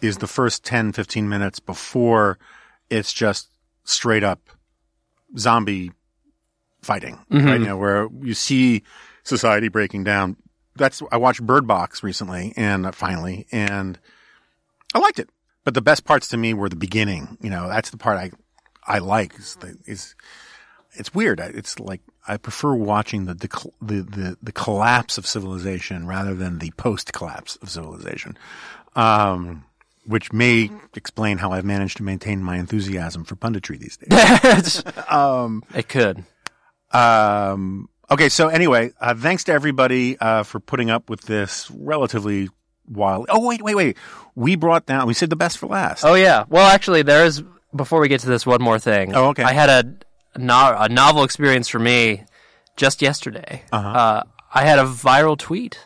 is 0.00 0.18
the 0.18 0.26
first 0.26 0.64
10, 0.64 0.92
15 0.92 1.28
minutes 1.28 1.60
before 1.60 2.38
it's 2.90 3.12
just 3.12 3.48
straight 3.84 4.24
up 4.24 4.40
zombie 5.36 5.92
fighting. 6.82 7.18
Right? 7.30 7.60
You 7.60 7.66
know, 7.66 7.76
where 7.76 8.08
you 8.22 8.34
see 8.34 8.82
society 9.22 9.68
breaking 9.68 10.04
down. 10.04 10.36
That's 10.76 11.02
I 11.10 11.16
watched 11.16 11.44
Bird 11.44 11.66
Box 11.66 12.02
recently, 12.02 12.52
and 12.56 12.86
uh, 12.86 12.92
finally, 12.92 13.46
and 13.50 13.98
I 14.94 15.00
liked 15.00 15.18
it. 15.18 15.28
But 15.64 15.74
the 15.74 15.82
best 15.82 16.04
parts 16.04 16.28
to 16.28 16.36
me 16.36 16.54
were 16.54 16.68
the 16.68 16.76
beginning. 16.76 17.36
You 17.40 17.50
know, 17.50 17.68
that's 17.68 17.90
the 17.90 17.96
part 17.96 18.16
I 18.16 18.30
I 18.86 18.98
like. 19.00 19.36
Is, 19.38 19.56
the, 19.56 19.76
is 19.86 20.14
it's 20.92 21.12
weird. 21.12 21.40
It's 21.40 21.80
like 21.80 22.00
I 22.28 22.36
prefer 22.36 22.74
watching 22.74 23.24
the 23.24 23.34
the, 23.34 24.02
the 24.02 24.36
the 24.42 24.52
collapse 24.52 25.18
of 25.18 25.26
civilization 25.26 26.06
rather 26.06 26.34
than 26.34 26.58
the 26.58 26.70
post 26.76 27.12
collapse 27.12 27.56
of 27.56 27.70
civilization, 27.70 28.36
um, 28.94 29.64
which 30.06 30.32
may 30.32 30.70
explain 30.94 31.38
how 31.38 31.52
I've 31.52 31.64
managed 31.64 31.96
to 31.96 32.02
maintain 32.02 32.42
my 32.42 32.56
enthusiasm 32.58 33.24
for 33.24 33.34
punditry 33.34 33.78
these 33.78 33.96
days. 33.96 34.82
It 35.74 35.88
could. 35.88 36.24
um, 36.92 37.88
okay, 38.10 38.28
so 38.28 38.48
anyway, 38.48 38.92
uh, 39.00 39.14
thanks 39.14 39.44
to 39.44 39.52
everybody 39.52 40.18
uh, 40.18 40.42
for 40.42 40.60
putting 40.60 40.90
up 40.90 41.08
with 41.10 41.22
this 41.22 41.70
relatively 41.70 42.48
wild. 42.86 43.26
Oh 43.30 43.46
wait, 43.46 43.62
wait, 43.62 43.74
wait. 43.74 43.96
We 44.34 44.56
brought 44.56 44.86
down. 44.86 45.06
We 45.06 45.14
said 45.14 45.30
the 45.30 45.36
best 45.36 45.58
for 45.58 45.66
last. 45.66 46.04
Oh 46.04 46.14
yeah. 46.14 46.44
Well, 46.48 46.66
actually, 46.66 47.02
there 47.02 47.24
is. 47.24 47.42
Before 47.76 48.00
we 48.00 48.08
get 48.08 48.20
to 48.20 48.28
this, 48.28 48.46
one 48.46 48.62
more 48.62 48.78
thing. 48.78 49.14
Oh, 49.14 49.26
okay. 49.28 49.42
I 49.42 49.52
had 49.52 49.68
a, 49.68 49.94
no, 50.38 50.76
a 50.78 50.88
novel 50.88 51.24
experience 51.24 51.68
for 51.68 51.78
me 51.78 52.24
just 52.76 53.02
yesterday. 53.02 53.62
Uh-huh. 53.72 53.88
Uh, 53.88 54.22
I 54.52 54.64
had 54.64 54.78
a 54.78 54.84
viral 54.84 55.38
tweet. 55.38 55.78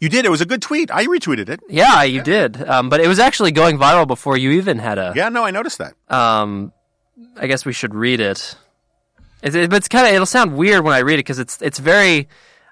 You 0.00 0.08
did. 0.08 0.24
It 0.24 0.30
was 0.30 0.40
a 0.40 0.46
good 0.46 0.62
tweet. 0.62 0.90
I 0.90 1.06
retweeted 1.06 1.48
it. 1.48 1.60
Yeah, 1.68 2.04
you 2.04 2.22
did. 2.22 2.62
Um, 2.68 2.88
but 2.88 3.00
it 3.00 3.08
was 3.08 3.18
actually 3.18 3.50
going 3.50 3.78
viral 3.78 4.06
before 4.06 4.36
you 4.36 4.52
even 4.52 4.78
had 4.78 4.98
a. 4.98 5.12
Yeah, 5.14 5.28
no, 5.28 5.44
I 5.44 5.50
noticed 5.50 5.78
that. 5.78 5.94
Um, 6.08 6.72
I 7.36 7.46
guess 7.48 7.64
we 7.64 7.72
should 7.72 7.94
read 7.94 8.20
it. 8.20 8.54
It's, 9.42 9.56
it, 9.56 9.70
but 9.70 9.76
it's 9.76 9.88
kind 9.88 10.06
of 10.06 10.12
it'll 10.12 10.26
sound 10.26 10.56
weird 10.56 10.84
when 10.84 10.94
I 10.94 11.00
read 11.00 11.14
it 11.14 11.24
because 11.24 11.38
it's 11.38 11.60
it's 11.62 11.78
very. 11.78 12.28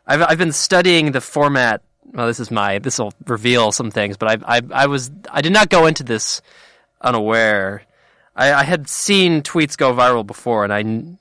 I've 0.06 0.22
I've 0.22 0.38
been 0.38 0.52
studying 0.52 1.12
the 1.12 1.20
format. 1.20 1.82
Well, 2.04 2.28
this 2.28 2.38
is 2.38 2.50
my 2.52 2.78
this 2.78 2.98
will 2.98 3.12
reveal 3.26 3.72
some 3.72 3.90
things, 3.90 4.16
but 4.16 4.40
I 4.40 4.58
I 4.58 4.62
I 4.72 4.86
was 4.86 5.10
I 5.30 5.42
did 5.42 5.52
not 5.52 5.68
go 5.68 5.86
into 5.86 6.04
this 6.04 6.42
unaware. 7.00 7.82
I, 8.36 8.52
I 8.52 8.62
had 8.64 8.88
seen 8.88 9.42
tweets 9.42 9.76
go 9.76 9.94
viral 9.94 10.26
before, 10.26 10.62
and 10.62 10.72
I 10.72 10.80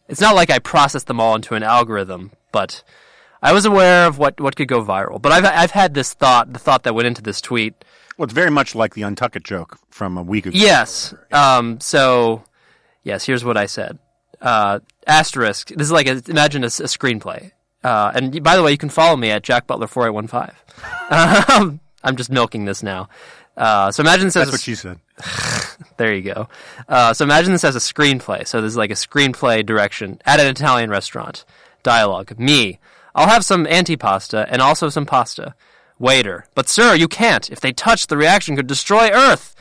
it's 0.10 0.22
not 0.22 0.36
like 0.36 0.50
I 0.52 0.60
processed 0.60 1.08
them 1.08 1.20
all 1.20 1.34
into 1.36 1.56
an 1.56 1.64
algorithm, 1.64 2.32
but 2.52 2.84
I 3.42 3.54
was 3.54 3.66
aware 3.66 4.06
of 4.06 4.18
what, 4.18 4.40
what 4.40 4.56
could 4.56 4.68
go 4.68 4.84
viral. 4.84 5.22
But 5.22 5.32
I've 5.32 5.46
I've 5.46 5.72
had 5.72 5.94
this 5.94 6.14
thought, 6.14 6.52
the 6.52 6.60
thought 6.60 6.84
that 6.84 6.94
went 6.94 7.08
into 7.08 7.22
this 7.22 7.40
tweet, 7.42 7.74
Well, 8.18 8.26
it's 8.26 8.34
very 8.34 8.52
much 8.52 8.76
like 8.76 8.96
the 8.96 9.04
Untuckit 9.04 9.44
joke 9.44 9.78
from 9.90 10.18
a 10.18 10.24
week 10.24 10.46
ago. 10.46 10.58
Yes. 10.58 11.14
Um, 11.32 11.80
so, 11.80 12.44
yes, 13.04 13.26
here's 13.26 13.46
what 13.46 13.56
I 13.58 13.66
said. 13.68 13.98
Uh, 14.42 14.80
asterisk. 15.08 15.70
This 15.70 15.88
is 15.88 15.92
like 15.92 16.08
a, 16.08 16.22
imagine 16.28 16.64
a 16.64 16.68
screenplay. 16.68 17.52
Uh, 17.84 18.12
and 18.16 18.44
by 18.44 18.56
the 18.56 18.64
way, 18.64 18.72
you 18.72 18.78
can 18.78 18.90
follow 18.90 19.16
me 19.16 19.30
at 19.30 19.44
Jack 19.44 19.68
Butler 19.68 19.88
four 19.88 20.08
eight 20.08 20.12
one 20.14 20.28
five. 20.28 20.56
I'm 22.06 22.16
just 22.16 22.30
milking 22.30 22.66
this 22.66 22.84
now. 22.84 23.10
Uh, 23.58 23.92
so 23.92 24.02
imagine 24.02 24.28
this 24.28 24.36
as 24.36 24.48
That's 24.48 24.50
a 24.50 24.54
what 24.54 24.62
she 24.62 24.76
said. 24.76 25.00
there 25.98 26.14
you 26.14 26.22
go. 26.22 26.48
Uh, 26.88 27.14
so 27.14 27.26
imagine 27.26 27.52
this 27.52 27.64
as 27.64 27.76
a 27.76 27.80
screenplay. 27.80 28.48
So 28.48 28.62
this 28.62 28.70
is 28.70 28.78
like 28.78 28.92
a 28.92 28.96
screenplay 28.96 29.66
direction 29.66 30.22
at 30.26 30.40
an 30.40 30.48
Italian 30.48 30.90
restaurant. 30.90 31.46
Dialogue. 31.84 32.38
Me. 32.40 32.80
I'll 33.16 33.30
have 33.30 33.44
some 33.44 33.66
antipasta 33.66 34.46
and 34.50 34.62
also 34.62 34.90
some 34.90 35.06
pasta. 35.06 35.56
Waiter. 35.98 36.46
But 36.54 36.68
sir, 36.70 36.94
you 36.94 37.08
can't. 37.08 37.50
If 37.50 37.62
they 37.62 37.72
touch, 37.72 38.08
the 38.08 38.18
reaction 38.18 38.56
could 38.56 38.68
destroy 38.68 39.10
Earth. 39.10 39.56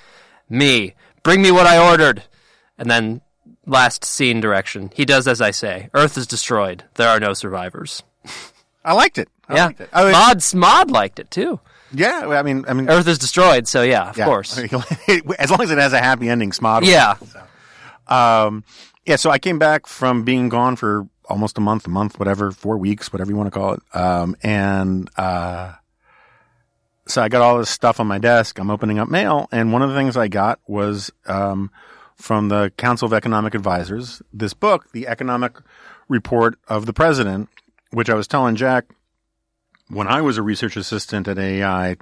Me. 0.50 0.94
Bring 1.22 1.40
me 1.40 1.50
what 1.50 1.66
I 1.66 1.90
ordered. 1.90 2.24
And 2.76 2.90
then 2.90 3.20
last 3.64 4.04
scene 4.04 4.40
direction. 4.40 4.90
He 4.94 5.04
does 5.04 5.28
as 5.28 5.40
I 5.40 5.52
say. 5.52 5.88
Earth 5.94 6.18
is 6.18 6.26
destroyed. 6.26 6.84
There 6.94 7.08
are 7.08 7.20
no 7.20 7.32
survivors. 7.32 8.02
I 8.84 8.92
liked 8.92 9.18
it. 9.18 9.28
I 9.48 9.54
yeah. 9.54 9.66
liked 9.66 9.80
it. 9.80 9.88
Oh, 9.92 10.08
it- 10.08 10.12
Mod, 10.12 10.54
Mod 10.54 10.90
liked 10.90 11.18
it 11.18 11.30
too. 11.30 11.60
Yeah, 11.94 12.26
I 12.28 12.42
mean, 12.42 12.64
I 12.68 12.72
mean, 12.72 12.88
Earth 12.88 13.06
is 13.06 13.18
destroyed, 13.18 13.68
so 13.68 13.82
yeah, 13.82 14.10
of 14.10 14.18
yeah. 14.18 14.24
course. 14.24 14.58
as 15.38 15.50
long 15.50 15.62
as 15.62 15.70
it 15.70 15.78
has 15.78 15.92
a 15.92 15.98
happy 15.98 16.28
ending, 16.28 16.50
Smod. 16.50 16.84
Yeah. 16.84 17.16
Um, 18.06 18.64
yeah, 19.06 19.16
so 19.16 19.30
I 19.30 19.38
came 19.38 19.58
back 19.58 19.86
from 19.86 20.24
being 20.24 20.48
gone 20.48 20.76
for 20.76 21.08
almost 21.26 21.58
a 21.58 21.60
month, 21.60 21.86
a 21.86 21.90
month, 21.90 22.18
whatever, 22.18 22.50
four 22.50 22.76
weeks, 22.78 23.12
whatever 23.12 23.30
you 23.30 23.36
want 23.36 23.52
to 23.52 23.58
call 23.58 23.74
it. 23.74 23.80
Um, 23.94 24.36
and, 24.42 25.10
uh, 25.16 25.72
so 27.06 27.22
I 27.22 27.28
got 27.28 27.42
all 27.42 27.58
this 27.58 27.70
stuff 27.70 28.00
on 28.00 28.06
my 28.06 28.18
desk. 28.18 28.58
I'm 28.58 28.70
opening 28.70 28.98
up 28.98 29.08
mail. 29.08 29.48
And 29.52 29.72
one 29.72 29.82
of 29.82 29.90
the 29.90 29.96
things 29.96 30.16
I 30.16 30.28
got 30.28 30.58
was, 30.66 31.10
um, 31.26 31.70
from 32.16 32.48
the 32.48 32.72
Council 32.76 33.06
of 33.06 33.12
Economic 33.12 33.54
Advisors, 33.54 34.22
this 34.32 34.54
book, 34.54 34.92
The 34.92 35.06
Economic 35.06 35.58
Report 36.08 36.58
of 36.68 36.86
the 36.86 36.92
President, 36.92 37.48
which 37.90 38.08
I 38.08 38.14
was 38.14 38.26
telling 38.26 38.56
Jack 38.56 38.86
when 39.94 40.08
I 40.08 40.20
was 40.20 40.36
a 40.38 40.42
research 40.42 40.76
assistant 40.76 41.28
at 41.28 41.38
AEI 41.38 41.96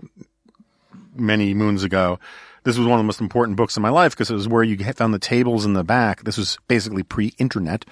many 1.14 1.55
moons 1.55 1.84
ago. 1.84 2.18
This 2.64 2.78
was 2.78 2.86
one 2.86 2.99
of 2.99 3.03
the 3.03 3.07
most 3.07 3.20
important 3.20 3.57
books 3.57 3.76
in 3.76 3.82
my 3.82 3.90
life 3.90 4.12
because 4.12 4.30
it 4.30 4.34
was 4.34 4.47
where 4.47 4.62
you 4.62 4.78
found 4.95 5.12
the 5.12 5.18
tables 5.18 5.64
in 5.64 5.72
the 5.72 5.82
back. 5.82 6.22
This 6.22 6.38
was 6.38 6.59
basically 6.68 7.03
pre-internet. 7.03 7.84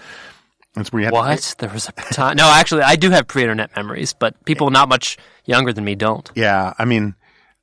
That's 0.74 0.92
where 0.92 1.00
you 1.00 1.04
had 1.06 1.12
What? 1.12 1.56
There 1.58 1.68
was 1.68 1.88
a 1.88 1.92
time. 2.14 2.36
No, 2.36 2.48
actually, 2.48 2.82
I 2.82 2.94
do 2.94 3.10
have 3.10 3.26
pre-internet 3.26 3.74
memories, 3.74 4.12
but 4.12 4.42
people 4.44 4.70
not 4.70 4.88
much 4.88 5.18
younger 5.44 5.72
than 5.72 5.84
me 5.84 5.96
don't. 5.96 6.30
Yeah, 6.36 6.72
I 6.78 6.84
mean, 6.84 7.16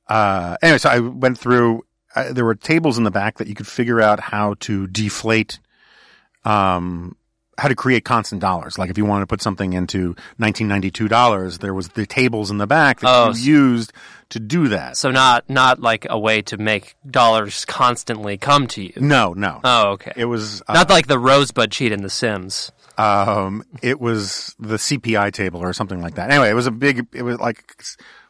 uh, 0.08 0.58
anyway, 0.62 0.78
so 0.78 0.90
I 0.90 0.98
went 0.98 1.38
through. 1.38 1.84
Uh, 2.14 2.32
there 2.32 2.44
were 2.44 2.54
tables 2.54 2.98
in 2.98 3.04
the 3.04 3.10
back 3.10 3.38
that 3.38 3.48
you 3.48 3.54
could 3.54 3.66
figure 3.66 4.00
out 4.00 4.20
how 4.20 4.54
to 4.60 4.86
deflate, 4.86 5.58
um, 6.44 7.16
how 7.58 7.68
to 7.68 7.74
create 7.74 8.04
constant 8.04 8.40
dollars. 8.40 8.78
Like 8.78 8.88
if 8.88 8.96
you 8.96 9.04
wanted 9.04 9.24
to 9.24 9.26
put 9.26 9.42
something 9.42 9.72
into 9.74 10.14
1992 10.38 11.08
dollars, 11.08 11.58
there 11.58 11.74
was 11.74 11.88
the 11.88 12.06
tables 12.06 12.50
in 12.50 12.58
the 12.58 12.66
back 12.66 13.00
that 13.00 13.08
Oh, 13.08 13.32
you 13.34 13.70
used 13.72 13.92
to 14.30 14.40
do 14.40 14.68
that. 14.68 14.96
So 14.96 15.10
not 15.10 15.48
not 15.50 15.80
like 15.80 16.06
a 16.08 16.18
way 16.18 16.40
to 16.42 16.56
make 16.56 16.94
dollars 17.10 17.64
constantly 17.64 18.38
come 18.38 18.66
to 18.68 18.82
you. 18.82 18.92
No, 18.96 19.32
no, 19.34 19.60
Oh, 19.64 19.88
okay. 19.92 20.12
it 20.16 20.26
was 20.26 20.62
uh, 20.68 20.72
not 20.74 20.88
like 20.88 21.06
the 21.08 21.18
Rosebud 21.18 21.70
cheat 21.70 21.92
in 21.92 22.02
The 22.02 22.10
Sims. 22.10 22.70
um, 22.96 23.64
it 23.82 24.00
was 24.00 24.54
the 24.58 24.76
CPI 24.76 25.32
table 25.32 25.60
or 25.60 25.72
something 25.72 26.00
like 26.00 26.14
that. 26.14 26.30
Anyway, 26.30 26.50
it 26.50 26.54
was 26.54 26.66
a 26.66 26.70
big. 26.72 27.06
It 27.12 27.22
was 27.22 27.38
like 27.38 27.82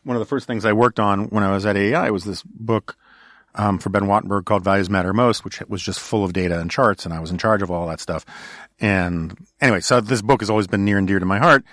one 0.04 0.16
of 0.16 0.20
the 0.20 0.26
first 0.26 0.46
things 0.46 0.64
I 0.64 0.72
worked 0.72 1.00
on 1.00 1.26
when 1.28 1.42
I 1.44 1.50
was 1.52 1.66
at 1.66 1.76
AEI 1.76 2.10
was 2.10 2.24
this 2.24 2.42
book 2.42 2.96
um, 3.54 3.78
for 3.78 3.88
Ben 3.90 4.04
Wattenberg 4.04 4.44
called 4.44 4.62
Values 4.62 4.88
Matter 4.88 5.12
Most, 5.12 5.44
which 5.44 5.60
was 5.68 5.82
just 5.82 5.98
full 6.00 6.24
of 6.24 6.32
data 6.32 6.60
and 6.60 6.70
charts, 6.70 7.04
and 7.04 7.12
I 7.14 7.18
was 7.20 7.30
in 7.30 7.38
charge 7.38 7.60
of 7.62 7.70
all 7.70 7.88
that 7.88 7.98
stuff. 8.00 8.24
And 8.80 9.36
anyway, 9.60 9.80
so 9.80 10.00
this 10.00 10.22
book 10.22 10.40
has 10.40 10.50
always 10.50 10.66
been 10.66 10.84
near 10.84 10.98
and 10.98 11.06
dear 11.06 11.18
to 11.18 11.26
my 11.26 11.38
heart. 11.38 11.64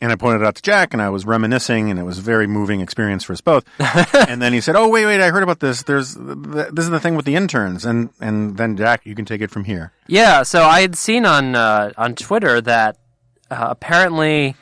And 0.00 0.12
I 0.12 0.16
pointed 0.16 0.42
it 0.42 0.46
out 0.46 0.56
to 0.56 0.62
Jack, 0.62 0.92
and 0.92 1.00
I 1.00 1.08
was 1.08 1.24
reminiscing, 1.24 1.88
and 1.88 1.98
it 1.98 2.02
was 2.02 2.18
a 2.18 2.20
very 2.20 2.46
moving 2.46 2.80
experience 2.80 3.24
for 3.24 3.32
us 3.32 3.40
both. 3.40 3.64
and 4.28 4.42
then 4.42 4.52
he 4.52 4.60
said, 4.60 4.76
"Oh, 4.76 4.88
wait, 4.88 5.06
wait, 5.06 5.20
I 5.20 5.30
heard 5.30 5.42
about 5.42 5.60
this. 5.60 5.84
There's 5.84 6.14
th- 6.14 6.68
this 6.72 6.84
is 6.84 6.90
the 6.90 7.00
thing 7.00 7.14
with 7.14 7.24
the 7.24 7.36
interns." 7.36 7.86
And 7.86 8.10
and 8.20 8.56
then 8.58 8.76
Jack, 8.76 9.06
you 9.06 9.14
can 9.14 9.24
take 9.24 9.40
it 9.40 9.50
from 9.50 9.64
here. 9.64 9.92
Yeah, 10.06 10.42
so 10.42 10.64
I 10.64 10.82
had 10.82 10.96
seen 10.96 11.24
on 11.24 11.54
uh, 11.54 11.92
on 11.96 12.16
Twitter 12.16 12.60
that 12.60 12.98
uh, 13.50 13.68
apparently 13.70 14.56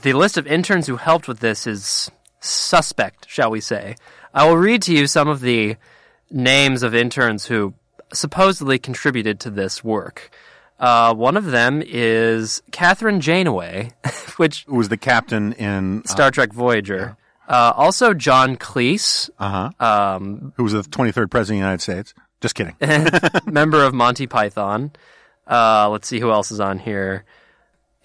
the 0.00 0.14
list 0.14 0.36
of 0.36 0.46
interns 0.46 0.86
who 0.88 0.96
helped 0.96 1.28
with 1.28 1.40
this 1.40 1.66
is 1.66 2.10
suspect, 2.40 3.26
shall 3.28 3.50
we 3.50 3.60
say. 3.60 3.94
I 4.34 4.48
will 4.48 4.56
read 4.56 4.82
to 4.82 4.94
you 4.94 5.06
some 5.06 5.28
of 5.28 5.40
the 5.40 5.76
names 6.30 6.82
of 6.82 6.94
interns 6.94 7.46
who 7.46 7.74
supposedly 8.12 8.78
contributed 8.78 9.38
to 9.40 9.50
this 9.50 9.84
work. 9.84 10.30
Uh, 10.82 11.14
one 11.14 11.36
of 11.36 11.44
them 11.44 11.80
is 11.86 12.60
Catherine 12.72 13.20
Janeway, 13.20 13.92
which 14.36 14.64
Who 14.64 14.74
was 14.74 14.88
the 14.88 14.96
captain 14.96 15.52
in 15.52 16.04
Star 16.06 16.32
Trek 16.32 16.52
Voyager. 16.52 17.16
Uh, 17.48 17.72
also, 17.76 18.12
John 18.14 18.56
Cleese, 18.56 19.30
uh 19.38 19.70
huh, 19.78 20.14
um, 20.16 20.52
who 20.56 20.64
was 20.64 20.72
the 20.72 20.82
23rd 20.82 21.30
president 21.30 21.40
of 21.40 21.46
the 21.46 21.54
United 21.54 21.80
States. 21.82 22.14
Just 22.40 22.56
kidding. 22.56 22.74
member 23.52 23.84
of 23.84 23.94
Monty 23.94 24.26
Python. 24.26 24.90
Uh, 25.46 25.88
let's 25.88 26.08
see 26.08 26.18
who 26.18 26.32
else 26.32 26.50
is 26.50 26.58
on 26.58 26.80
here. 26.80 27.24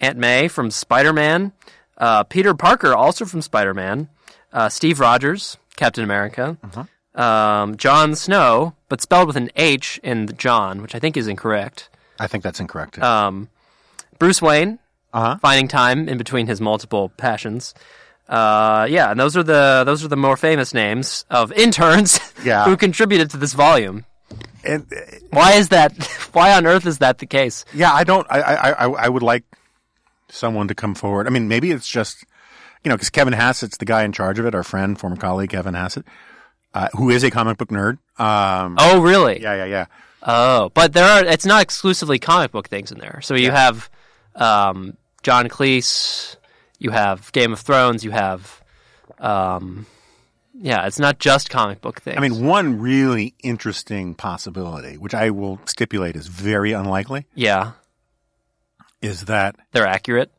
Aunt 0.00 0.16
May 0.16 0.46
from 0.46 0.70
Spider 0.70 1.12
Man. 1.12 1.52
Uh, 1.96 2.22
Peter 2.22 2.54
Parker, 2.54 2.94
also 2.94 3.24
from 3.24 3.42
Spider 3.42 3.74
Man. 3.74 4.08
Uh, 4.52 4.68
Steve 4.68 5.00
Rogers, 5.00 5.56
Captain 5.74 6.04
America. 6.04 6.56
Um, 7.16 7.76
Jon 7.76 8.14
Snow, 8.14 8.76
but 8.88 9.00
spelled 9.00 9.26
with 9.26 9.36
an 9.36 9.50
H 9.56 9.98
in 10.04 10.26
the 10.26 10.32
John, 10.32 10.80
which 10.80 10.94
I 10.94 11.00
think 11.00 11.16
is 11.16 11.26
incorrect. 11.26 11.90
I 12.18 12.26
think 12.26 12.42
that's 12.44 12.60
incorrect. 12.60 12.98
Um, 12.98 13.48
Bruce 14.18 14.42
Wayne, 14.42 14.78
Uh-huh. 15.12 15.38
finding 15.40 15.68
time 15.68 16.08
in 16.08 16.18
between 16.18 16.46
his 16.46 16.60
multiple 16.60 17.10
passions. 17.16 17.74
Uh, 18.28 18.86
yeah, 18.90 19.10
and 19.10 19.18
those 19.18 19.36
are 19.36 19.42
the 19.42 19.82
those 19.86 20.04
are 20.04 20.08
the 20.08 20.16
more 20.16 20.36
famous 20.36 20.74
names 20.74 21.24
of 21.30 21.50
interns 21.52 22.20
Yeah. 22.44 22.64
who 22.64 22.76
contributed 22.76 23.30
to 23.30 23.36
this 23.38 23.54
volume. 23.54 24.04
and, 24.64 24.84
uh, 24.92 24.96
Why 25.30 25.52
is 25.52 25.68
that? 25.70 25.96
Why 26.32 26.52
on 26.54 26.66
earth 26.66 26.84
is 26.86 26.98
that 26.98 27.18
the 27.18 27.26
case? 27.26 27.64
yeah, 27.72 27.92
I 27.92 28.04
don't. 28.04 28.26
I, 28.30 28.40
I 28.40 28.70
I 28.70 28.86
I 29.06 29.08
would 29.08 29.22
like 29.22 29.44
someone 30.28 30.68
to 30.68 30.74
come 30.74 30.94
forward. 30.94 31.26
I 31.26 31.30
mean, 31.30 31.48
maybe 31.48 31.70
it's 31.70 31.88
just 31.88 32.24
you 32.84 32.90
know 32.90 32.96
because 32.96 33.08
Kevin 33.10 33.32
Hassett's 33.32 33.78
the 33.78 33.86
guy 33.86 34.04
in 34.04 34.12
charge 34.12 34.38
of 34.38 34.44
it. 34.44 34.54
Our 34.54 34.62
friend, 34.64 34.98
former 34.98 35.16
colleague 35.16 35.50
Kevin 35.50 35.72
Hassett, 35.74 36.04
uh, 36.74 36.88
who 36.92 37.08
is 37.08 37.24
a 37.24 37.30
comic 37.30 37.56
book 37.56 37.70
nerd. 37.70 37.96
Um, 38.20 38.76
Oh, 38.78 39.00
really? 39.00 39.40
yeah, 39.40 39.54
yeah, 39.54 39.64
yeah. 39.64 39.86
Oh, 40.22 40.70
but 40.74 40.92
there 40.92 41.04
are. 41.04 41.24
It's 41.24 41.46
not 41.46 41.62
exclusively 41.62 42.18
comic 42.18 42.50
book 42.50 42.68
things 42.68 42.90
in 42.92 42.98
there. 42.98 43.20
So 43.22 43.34
you 43.34 43.50
have 43.50 43.88
um, 44.34 44.96
John 45.22 45.48
Cleese, 45.48 46.36
you 46.78 46.90
have 46.90 47.30
Game 47.32 47.52
of 47.52 47.60
Thrones, 47.60 48.04
you 48.04 48.10
have, 48.10 48.62
um, 49.18 49.86
yeah, 50.54 50.86
it's 50.86 50.98
not 50.98 51.18
just 51.18 51.50
comic 51.50 51.80
book 51.80 52.00
things. 52.00 52.16
I 52.16 52.20
mean, 52.20 52.44
one 52.44 52.80
really 52.80 53.34
interesting 53.42 54.14
possibility, 54.14 54.96
which 54.96 55.14
I 55.14 55.30
will 55.30 55.60
stipulate 55.66 56.16
is 56.16 56.26
very 56.28 56.72
unlikely, 56.72 57.26
yeah, 57.34 57.72
is 59.02 59.26
that 59.26 59.56
they're 59.72 59.86
accurate. 59.86 60.30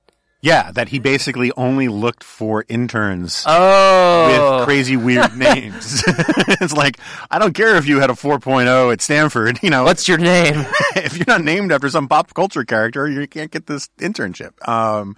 Yeah, 0.41 0.71
that 0.71 0.87
he 0.89 0.99
basically 0.99 1.51
only 1.57 1.87
looked 1.89 2.23
for 2.23 2.65
interns. 2.69 3.43
Oh, 3.45 4.57
with 4.57 4.65
crazy 4.65 4.95
weird 4.97 5.35
names. 5.37 6.03
it's 6.07 6.73
like 6.73 6.97
I 7.29 7.39
don't 7.39 7.53
care 7.53 7.75
if 7.75 7.87
you 7.87 7.99
had 7.99 8.09
a 8.09 8.13
4.0 8.13 8.93
at 8.93 9.01
Stanford, 9.01 9.59
you 9.63 9.69
know, 9.69 9.83
what's 9.83 10.07
your 10.07 10.17
name? 10.17 10.65
if 10.95 11.17
you're 11.17 11.25
not 11.27 11.43
named 11.43 11.71
after 11.71 11.89
some 11.89 12.07
pop 12.07 12.33
culture 12.33 12.63
character, 12.63 13.09
you 13.09 13.27
can't 13.27 13.51
get 13.51 13.65
this 13.67 13.89
internship. 13.99 14.51
Um, 14.67 15.15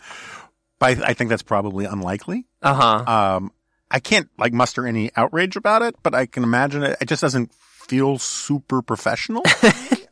but 0.79 0.97
I, 0.99 1.09
I 1.09 1.13
think 1.13 1.29
that's 1.29 1.43
probably 1.43 1.85
unlikely. 1.85 2.45
Uh 2.61 2.73
huh. 2.73 3.35
Um, 3.37 3.51
I 3.91 3.99
can't 3.99 4.29
like 4.37 4.53
muster 4.53 4.87
any 4.87 5.11
outrage 5.15 5.55
about 5.55 5.81
it, 5.81 5.95
but 6.01 6.15
I 6.15 6.25
can 6.25 6.43
imagine 6.43 6.81
it. 6.83 6.97
It 7.01 7.07
just 7.09 7.21
doesn't 7.21 7.53
feel 7.53 8.17
super 8.17 8.81
professional. 8.81 9.43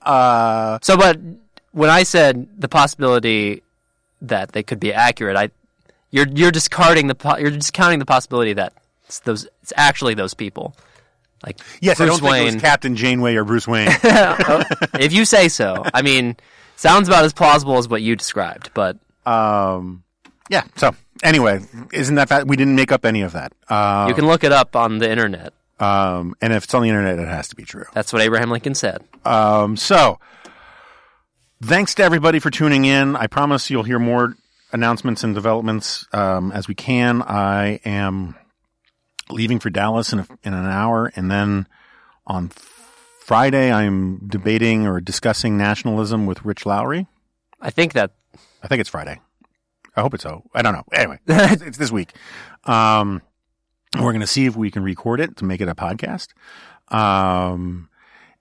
uh, 0.02 0.80
So, 0.82 0.98
but 0.98 1.18
when 1.72 1.90
I 1.90 2.04
said 2.04 2.48
the 2.60 2.68
possibility 2.68 3.64
that 4.22 4.52
they 4.52 4.64
could 4.64 4.80
be 4.80 4.94
accurate, 4.94 5.36
I 5.38 5.50
you're 6.12 6.28
you're 6.28 6.52
discarding 6.52 7.08
the 7.08 7.16
po- 7.16 7.38
you're 7.38 7.52
discounting 7.52 8.00
the 8.00 8.06
possibility 8.06 8.54
that 8.54 8.74
it's 9.06 9.20
those 9.20 9.48
it's 9.62 9.74
actually 9.76 10.14
those 10.14 10.34
people. 10.34 10.76
Like 11.46 11.60
yes, 11.82 12.00
I 12.02 12.06
Bruce 12.06 12.20
don't 12.20 12.30
think 12.30 12.42
it 12.42 12.44
Wayne. 12.46 12.54
was 12.56 12.62
Captain 12.62 12.96
Janeway 12.96 13.36
or 13.36 13.46
Bruce 13.46 13.68
Wayne. 13.68 13.88
if 15.00 15.14
you 15.14 15.24
say 15.26 15.48
so. 15.48 15.86
I 15.94 16.02
mean, 16.02 16.36
sounds 16.76 17.08
about 17.08 17.24
as 17.26 17.32
plausible 17.34 17.78
as 17.78 17.88
what 17.88 18.02
you 18.02 18.16
described, 18.16 18.72
but 18.74 18.98
um, 19.26 20.04
yeah. 20.50 20.64
So 20.76 20.94
anyway, 21.24 21.62
isn't 21.94 22.16
that 22.16 22.28
fa- 22.28 22.44
we 22.46 22.58
didn't 22.58 22.76
make 22.76 22.92
up 22.92 23.06
any 23.06 23.22
of 23.22 23.32
that? 23.34 23.54
Uh, 23.70 24.06
you 24.10 24.16
can 24.16 24.26
look 24.28 24.44
it 24.44 24.52
up 24.52 24.76
on 24.76 24.98
the 24.98 25.10
internet. 25.10 25.54
um, 25.80 26.36
and 26.42 26.52
if 26.52 26.66
it's 26.66 26.74
on 26.74 26.82
the 26.82 26.90
internet, 26.90 27.20
it 27.20 27.28
has 27.28 27.48
to 27.50 27.56
be 27.56 27.64
true. 27.64 27.86
That's 27.94 28.12
what 28.12 28.22
Abraham 28.22 28.50
Lincoln 28.52 28.76
said. 28.76 29.04
Um, 29.24 29.78
so, 29.78 30.20
thanks 31.62 31.96
to 31.96 32.04
everybody 32.04 32.40
for 32.40 32.50
tuning 32.50 32.86
in. 32.86 33.16
I 33.16 33.28
promise 33.28 33.70
you'll 33.70 33.84
hear 33.84 34.00
more 34.00 34.36
announcements 34.72 35.24
and 35.24 35.36
developments 35.36 36.08
um, 36.14 36.52
as 36.52 36.68
we 36.68 36.76
can. 36.76 37.22
I 37.22 37.80
am 37.86 38.36
leaving 39.30 39.60
for 39.60 39.70
Dallas 39.70 40.14
in, 40.14 40.20
a, 40.20 40.28
in 40.44 40.54
an 40.54 40.66
hour, 40.66 41.12
and 41.16 41.30
then 41.30 41.68
on 42.26 42.50
Friday, 42.50 43.72
I'm 43.72 44.28
debating 44.28 44.88
or 44.88 45.02
discussing 45.02 45.58
nationalism 45.58 46.26
with 46.26 46.44
Rich 46.46 46.66
Lowry. 46.66 47.08
I 47.62 47.70
think 47.70 47.94
that 47.94 48.12
I 48.64 48.68
think 48.68 48.82
it's 48.82 48.90
Friday. 48.90 49.20
I 49.96 50.02
hope 50.02 50.14
it's 50.14 50.24
so. 50.24 50.44
I 50.54 50.62
don't 50.62 50.74
know. 50.74 50.86
Anyway, 50.94 51.20
it's, 51.28 51.62
it's 51.62 51.78
this 51.78 51.92
week. 51.92 52.14
Um, 52.64 53.22
we're 53.96 54.12
going 54.12 54.22
to 54.22 54.28
see 54.28 54.46
if 54.46 54.56
we 54.56 54.72
can 54.72 54.84
record 54.84 55.20
it 55.20 55.38
to 55.38 55.46
make 55.46 55.62
it 55.62 55.68
a 55.68 55.76
podcast. 55.76 56.30
Um, 56.90 57.90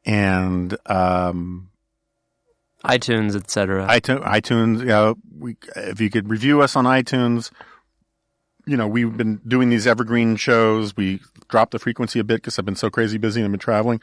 and 0.04 0.76
um, 0.86 1.67
iTunes, 2.84 3.34
etc. 3.34 3.86
iTunes, 3.88 4.22
iTunes. 4.24 4.80
You 4.80 4.86
know, 4.86 5.14
we, 5.38 5.56
if 5.76 6.00
you 6.00 6.10
could 6.10 6.28
review 6.28 6.62
us 6.62 6.76
on 6.76 6.84
iTunes, 6.84 7.50
you 8.66 8.76
know, 8.76 8.86
we've 8.86 9.16
been 9.16 9.40
doing 9.46 9.70
these 9.70 9.86
evergreen 9.86 10.36
shows. 10.36 10.96
We 10.96 11.20
dropped 11.48 11.72
the 11.72 11.78
frequency 11.78 12.18
a 12.18 12.24
bit 12.24 12.36
because 12.36 12.58
I've 12.58 12.64
been 12.64 12.76
so 12.76 12.90
crazy 12.90 13.18
busy 13.18 13.40
and 13.40 13.46
I've 13.46 13.52
been 13.52 13.60
traveling. 13.60 14.00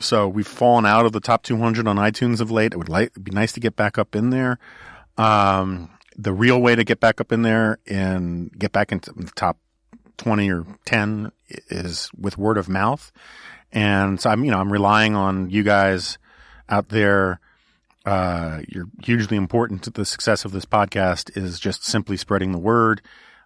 So 0.00 0.28
we've 0.28 0.46
fallen 0.46 0.86
out 0.86 1.06
of 1.06 1.12
the 1.12 1.20
top 1.20 1.42
200 1.42 1.88
on 1.88 1.96
iTunes 1.96 2.40
of 2.40 2.50
late. 2.50 2.72
It 2.72 2.76
would 2.76 2.88
like 2.88 3.12
be 3.20 3.32
nice 3.32 3.52
to 3.52 3.60
get 3.60 3.74
back 3.74 3.98
up 3.98 4.14
in 4.14 4.30
there. 4.30 4.58
Um, 5.16 5.90
the 6.16 6.32
real 6.32 6.60
way 6.60 6.76
to 6.76 6.84
get 6.84 7.00
back 7.00 7.20
up 7.20 7.32
in 7.32 7.42
there 7.42 7.78
and 7.86 8.52
get 8.56 8.72
back 8.72 8.92
into 8.92 9.12
the 9.12 9.30
top 9.34 9.58
20 10.18 10.50
or 10.50 10.66
10 10.84 11.32
is 11.68 12.10
with 12.16 12.38
word 12.38 12.58
of 12.58 12.68
mouth. 12.68 13.10
And 13.72 14.20
so 14.20 14.30
I'm, 14.30 14.44
you 14.44 14.50
know, 14.50 14.58
I'm 14.58 14.72
relying 14.72 15.14
on 15.14 15.50
you 15.50 15.62
guys 15.62 16.18
out 16.68 16.90
there. 16.90 17.40
Uh, 18.04 18.62
you're 18.68 18.88
hugely 19.04 19.36
important 19.36 19.82
to 19.82 19.90
the 19.90 20.04
success 20.04 20.44
of 20.44 20.52
this 20.52 20.64
podcast 20.64 21.36
is 21.36 21.58
just 21.60 21.84
simply 21.84 22.16
spreading 22.16 22.52
the 22.52 22.58
word. 22.58 23.02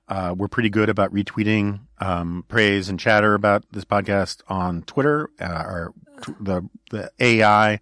Uh, 0.09 0.35
we're 0.37 0.49
pretty 0.49 0.69
good 0.71 0.89
about 0.89 1.13
retweeting 1.13 1.81
um, 1.99 2.45
praise 2.49 2.89
and 2.89 3.01
chatter 3.01 3.35
about 3.35 3.65
this 3.73 3.85
podcast 3.85 4.43
on 4.49 4.83
Twitter. 4.83 5.31
Uh, 5.41 5.45
our 5.45 5.93
t- 6.23 6.35
the 6.41 6.69
the 6.91 7.11
AI 7.19 7.81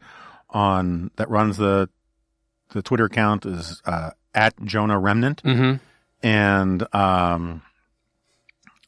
on 0.51 1.11
that 1.17 1.29
runs 1.29 1.57
the 1.57 1.89
the 2.73 2.83
Twitter 2.83 3.07
account 3.07 3.45
is 3.47 3.83
uh, 3.85 4.11
at 4.35 4.55
Jonah 4.65 4.99
Remnant, 4.99 5.41
hmm 5.41 5.75
and 6.23 6.95
um, 6.95 7.63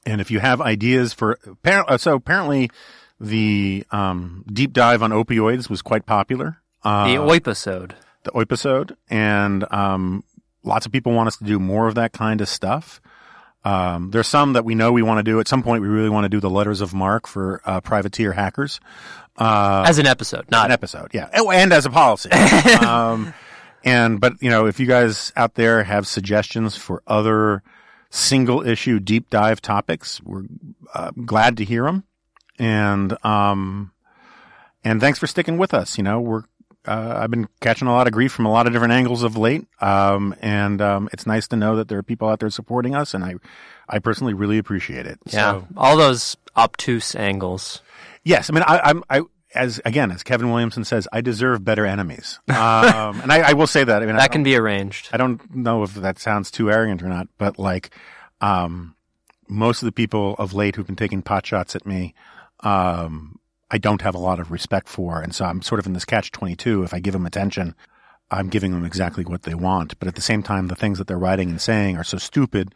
and 0.06 0.20
if 0.20 0.30
you 0.30 0.38
have 0.38 0.60
ideas 0.60 1.12
for 1.12 1.38
uh, 1.64 1.96
so 1.98 2.14
apparently 2.14 2.70
the 3.18 3.84
um, 3.90 4.44
deep 4.52 4.72
dive 4.72 5.02
on 5.02 5.10
opioids 5.10 5.68
was 5.70 5.82
quite 5.82 6.06
popular. 6.06 6.58
Uh, 6.84 7.06
The 7.06 7.34
episode. 7.34 7.94
the 8.24 8.32
episode, 8.36 8.96
and 9.10 9.64
um, 9.72 10.24
lots 10.64 10.86
of 10.86 10.92
people 10.92 11.12
want 11.12 11.28
us 11.28 11.36
to 11.38 11.44
do 11.44 11.58
more 11.58 11.88
of 11.88 11.94
that 11.96 12.12
kind 12.12 12.40
of 12.40 12.48
stuff. 12.48 13.00
Um, 13.64 14.10
there's 14.10 14.26
some 14.26 14.54
that 14.54 14.64
we 14.64 14.74
know 14.74 14.90
we 14.92 15.02
want 15.02 15.18
to 15.18 15.22
do. 15.22 15.38
At 15.38 15.46
some 15.46 15.62
point, 15.62 15.82
we 15.82 15.88
really 15.88 16.08
want 16.10 16.24
to 16.24 16.28
do 16.28 16.40
the 16.40 16.50
letters 16.50 16.80
of 16.80 16.92
marque 16.92 17.26
for 17.28 17.60
uh, 17.64 17.80
privateer 17.80 18.32
hackers. 18.32 18.80
Uh, 19.38 19.84
As 19.86 19.98
an 19.98 20.06
episode, 20.06 20.50
not 20.50 20.66
an 20.66 20.72
episode, 20.72 21.08
yeah, 21.14 21.28
Oh, 21.34 21.50
and 21.50 21.72
as 21.72 21.86
a 21.86 21.90
policy. 21.90 22.30
um, 22.86 23.32
and 23.84 24.20
but 24.20 24.34
you 24.42 24.50
know, 24.50 24.66
if 24.66 24.78
you 24.80 24.86
guys 24.86 25.32
out 25.36 25.54
there 25.54 25.84
have 25.84 26.06
suggestions 26.06 26.76
for 26.76 27.02
other 27.06 27.62
single 28.10 28.66
issue 28.66 28.98
deep 29.00 29.30
dive 29.30 29.62
topics, 29.62 30.20
we're 30.22 30.42
uh, 30.94 31.12
glad 31.24 31.56
to 31.58 31.64
hear 31.64 31.84
them. 31.84 32.04
And 32.58 33.16
um, 33.24 33.92
and 34.84 35.00
thanks 35.00 35.18
for 35.18 35.26
sticking 35.26 35.56
with 35.56 35.72
us. 35.72 35.96
You 35.96 36.04
know, 36.04 36.20
we're 36.20 36.42
uh, 36.86 37.14
I've 37.18 37.30
been 37.30 37.48
catching 37.60 37.86
a 37.88 37.92
lot 37.92 38.06
of 38.06 38.12
grief 38.12 38.32
from 38.32 38.46
a 38.46 38.50
lot 38.50 38.66
of 38.66 38.72
different 38.72 38.92
angles 38.92 39.22
of 39.22 39.36
late, 39.36 39.66
um, 39.80 40.34
and 40.40 40.80
um, 40.82 41.08
it's 41.12 41.26
nice 41.26 41.46
to 41.48 41.56
know 41.56 41.76
that 41.76 41.88
there 41.88 41.98
are 41.98 42.02
people 42.02 42.28
out 42.28 42.40
there 42.40 42.50
supporting 42.50 42.94
us, 42.94 43.14
and 43.14 43.24
I 43.24 43.34
I 43.88 43.98
personally 43.98 44.34
really 44.34 44.58
appreciate 44.58 45.06
it. 45.06 45.18
yeah, 45.26 45.52
So, 45.52 45.68
all 45.76 45.96
those 45.96 46.36
obtuse 46.56 47.14
angles. 47.14 47.82
Yes, 48.24 48.50
I 48.50 48.52
mean, 48.52 48.64
I, 48.66 48.80
I'm, 48.84 49.04
I, 49.10 49.22
as 49.54 49.80
again, 49.84 50.10
as 50.10 50.22
Kevin 50.22 50.50
Williamson 50.50 50.84
says, 50.84 51.06
I 51.12 51.20
deserve 51.20 51.64
better 51.64 51.84
enemies, 51.86 52.40
um, 52.48 53.20
and 53.20 53.32
I, 53.32 53.50
I 53.50 53.52
will 53.52 53.66
say 53.66 53.84
that. 53.84 54.02
I 54.02 54.06
mean, 54.06 54.16
I 54.16 54.20
That 54.20 54.32
can 54.32 54.42
be 54.42 54.56
arranged. 54.56 55.10
I 55.12 55.16
don't 55.18 55.54
know 55.54 55.82
if 55.82 55.94
that 55.94 56.18
sounds 56.18 56.50
too 56.50 56.70
arrogant 56.70 57.02
or 57.02 57.08
not, 57.08 57.28
but 57.38 57.58
like, 57.58 57.90
um, 58.40 58.96
most 59.48 59.82
of 59.82 59.86
the 59.86 59.92
people 59.92 60.34
of 60.38 60.52
late 60.54 60.76
who've 60.76 60.86
been 60.86 60.96
taking 60.96 61.22
pot 61.22 61.46
shots 61.46 61.76
at 61.76 61.86
me, 61.86 62.14
um, 62.60 63.38
I 63.72 63.78
don't 63.78 64.02
have 64.02 64.14
a 64.14 64.18
lot 64.18 64.38
of 64.38 64.50
respect 64.52 64.88
for, 64.88 65.20
and 65.20 65.34
so 65.34 65.44
I'm 65.46 65.62
sort 65.62 65.78
of 65.80 65.86
in 65.86 65.94
this 65.94 66.04
catch 66.04 66.30
twenty 66.30 66.54
two. 66.54 66.82
If 66.84 66.92
I 66.94 67.00
give 67.00 67.14
them 67.14 67.26
attention, 67.26 67.74
I'm 68.30 68.48
giving 68.48 68.72
them 68.72 68.84
exactly 68.84 69.24
what 69.24 69.42
they 69.42 69.54
want, 69.54 69.98
but 69.98 70.06
at 70.08 70.14
the 70.14 70.20
same 70.20 70.42
time, 70.42 70.68
the 70.68 70.76
things 70.76 70.98
that 70.98 71.06
they're 71.06 71.18
writing 71.18 71.50
and 71.50 71.60
saying 71.60 71.96
are 71.96 72.04
so 72.04 72.18
stupid 72.18 72.74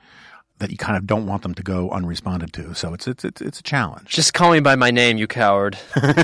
that 0.58 0.70
you 0.70 0.78
kind 0.78 0.96
of 0.96 1.06
don't 1.06 1.26
want 1.26 1.42
them 1.42 1.52
to 1.54 1.62
go 1.62 1.90
unresponded 1.90 2.50
to. 2.54 2.74
So 2.74 2.94
it's 2.94 3.06
it's 3.06 3.24
it's, 3.26 3.42
it's 3.42 3.60
a 3.60 3.62
challenge. 3.62 4.08
Just 4.08 4.32
call 4.32 4.52
me 4.52 4.60
by 4.60 4.74
my 4.74 4.90
name, 4.90 5.18
you 5.18 5.26
coward. 5.26 5.78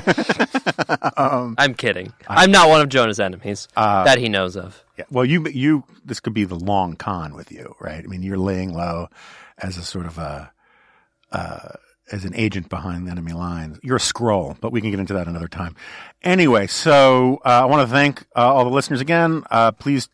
Um, 1.15 1.55
I'm 1.57 1.73
kidding. 1.73 2.13
I'm 2.27 2.51
not 2.51 2.69
one 2.69 2.81
of 2.81 2.89
Jonah's 2.89 3.19
enemies 3.19 3.67
Uh, 3.75 4.03
that 4.03 4.17
he 4.17 4.29
knows 4.29 4.55
of. 4.57 4.83
Yeah. 4.97 5.05
Well, 5.11 5.25
you 5.25 5.47
you 5.47 5.83
this 6.03 6.19
could 6.19 6.33
be 6.33 6.43
the 6.43 6.55
long 6.55 6.95
con 6.95 7.35
with 7.35 7.51
you, 7.51 7.75
right? 7.79 8.03
I 8.03 8.07
mean, 8.07 8.23
you're 8.23 8.37
laying 8.37 8.73
low 8.73 9.09
as 9.57 9.77
a 9.77 9.83
sort 9.83 10.05
of 10.05 10.17
a 10.17 10.51
uh, 11.31 11.69
as 12.11 12.25
an 12.25 12.35
agent 12.35 12.69
behind 12.69 13.09
enemy 13.09 13.33
lines. 13.33 13.79
You're 13.81 13.97
a 13.97 13.99
scroll, 14.01 14.57
but 14.61 14.71
we 14.71 14.81
can 14.81 14.91
get 14.91 14.99
into 14.99 15.13
that 15.13 15.27
another 15.27 15.47
time. 15.47 15.75
Anyway, 16.21 16.67
so 16.67 17.41
uh, 17.45 17.49
I 17.49 17.65
want 17.65 17.87
to 17.87 17.93
thank 17.93 18.21
uh, 18.35 18.53
all 18.53 18.65
the 18.65 18.71
listeners 18.71 19.01
again. 19.01 19.43
Uh, 19.49 19.71
please 19.71 20.09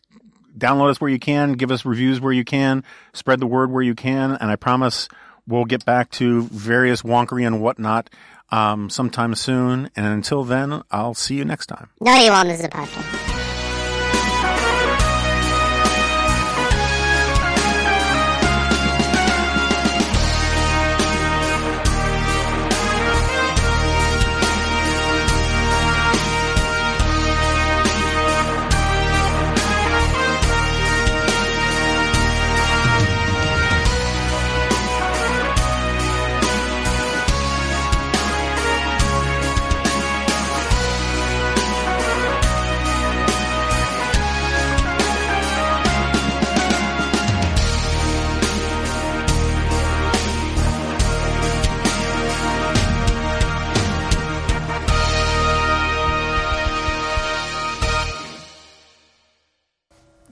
download 0.56 0.90
us 0.90 1.00
where 1.00 1.10
you 1.10 1.18
can, 1.18 1.54
give 1.54 1.70
us 1.70 1.84
reviews 1.84 2.20
where 2.20 2.32
you 2.32 2.44
can, 2.44 2.84
spread 3.12 3.40
the 3.40 3.46
word 3.46 3.70
where 3.70 3.82
you 3.82 3.94
can, 3.94 4.32
and 4.32 4.50
I 4.50 4.56
promise 4.56 5.08
we'll 5.46 5.64
get 5.64 5.84
back 5.84 6.10
to 6.12 6.42
various 6.42 7.02
wonkery 7.02 7.46
and 7.46 7.60
whatnot 7.60 8.10
um, 8.50 8.90
sometime 8.90 9.34
soon. 9.34 9.90
And 9.96 10.06
until 10.06 10.44
then, 10.44 10.82
I'll 10.90 11.14
see 11.14 11.36
you 11.36 11.44
next 11.44 11.66
time. 11.66 11.88
Naughty 12.00 12.28
Wellness 12.28 12.54
is 12.54 12.64
a 12.64 12.68
podcast. 12.68 13.29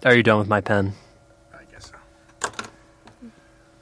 Are 0.05 0.15
you 0.15 0.23
done 0.23 0.39
with 0.39 0.49
my 0.49 0.61
pen? 0.61 0.93
I 1.53 1.65
guess 1.73 1.91
so. 1.91 2.49
We 3.21 3.31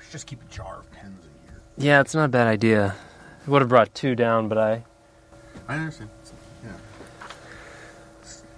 should 0.01 0.13
just 0.13 0.27
keep 0.27 0.41
a 0.43 0.47
jar 0.47 0.79
of 0.79 0.91
pens 0.91 1.25
in 1.25 1.31
here. 1.49 1.61
Yeah, 1.77 2.01
it's 2.01 2.15
not 2.15 2.25
a 2.25 2.29
bad 2.29 2.47
idea. 2.47 2.95
I 3.47 3.51
would 3.51 3.61
have 3.61 3.69
brought 3.69 3.95
two 3.95 4.15
down, 4.15 4.49
but 4.49 4.57
I. 4.57 4.85
I 5.69 5.77
understand. 5.77 6.11
Yeah. 6.65 6.71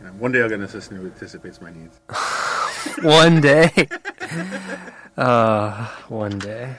You 0.01 0.07
know, 0.07 0.13
one 0.13 0.31
day 0.31 0.41
I'll 0.41 0.49
get 0.49 0.59
an 0.59 0.65
assistant 0.65 1.01
who 1.01 1.07
anticipates 1.07 1.61
my 1.61 1.73
needs. 1.73 1.99
One 3.03 3.41
day. 3.41 3.89
uh, 5.17 5.87
one 6.09 6.39
day. 6.39 6.77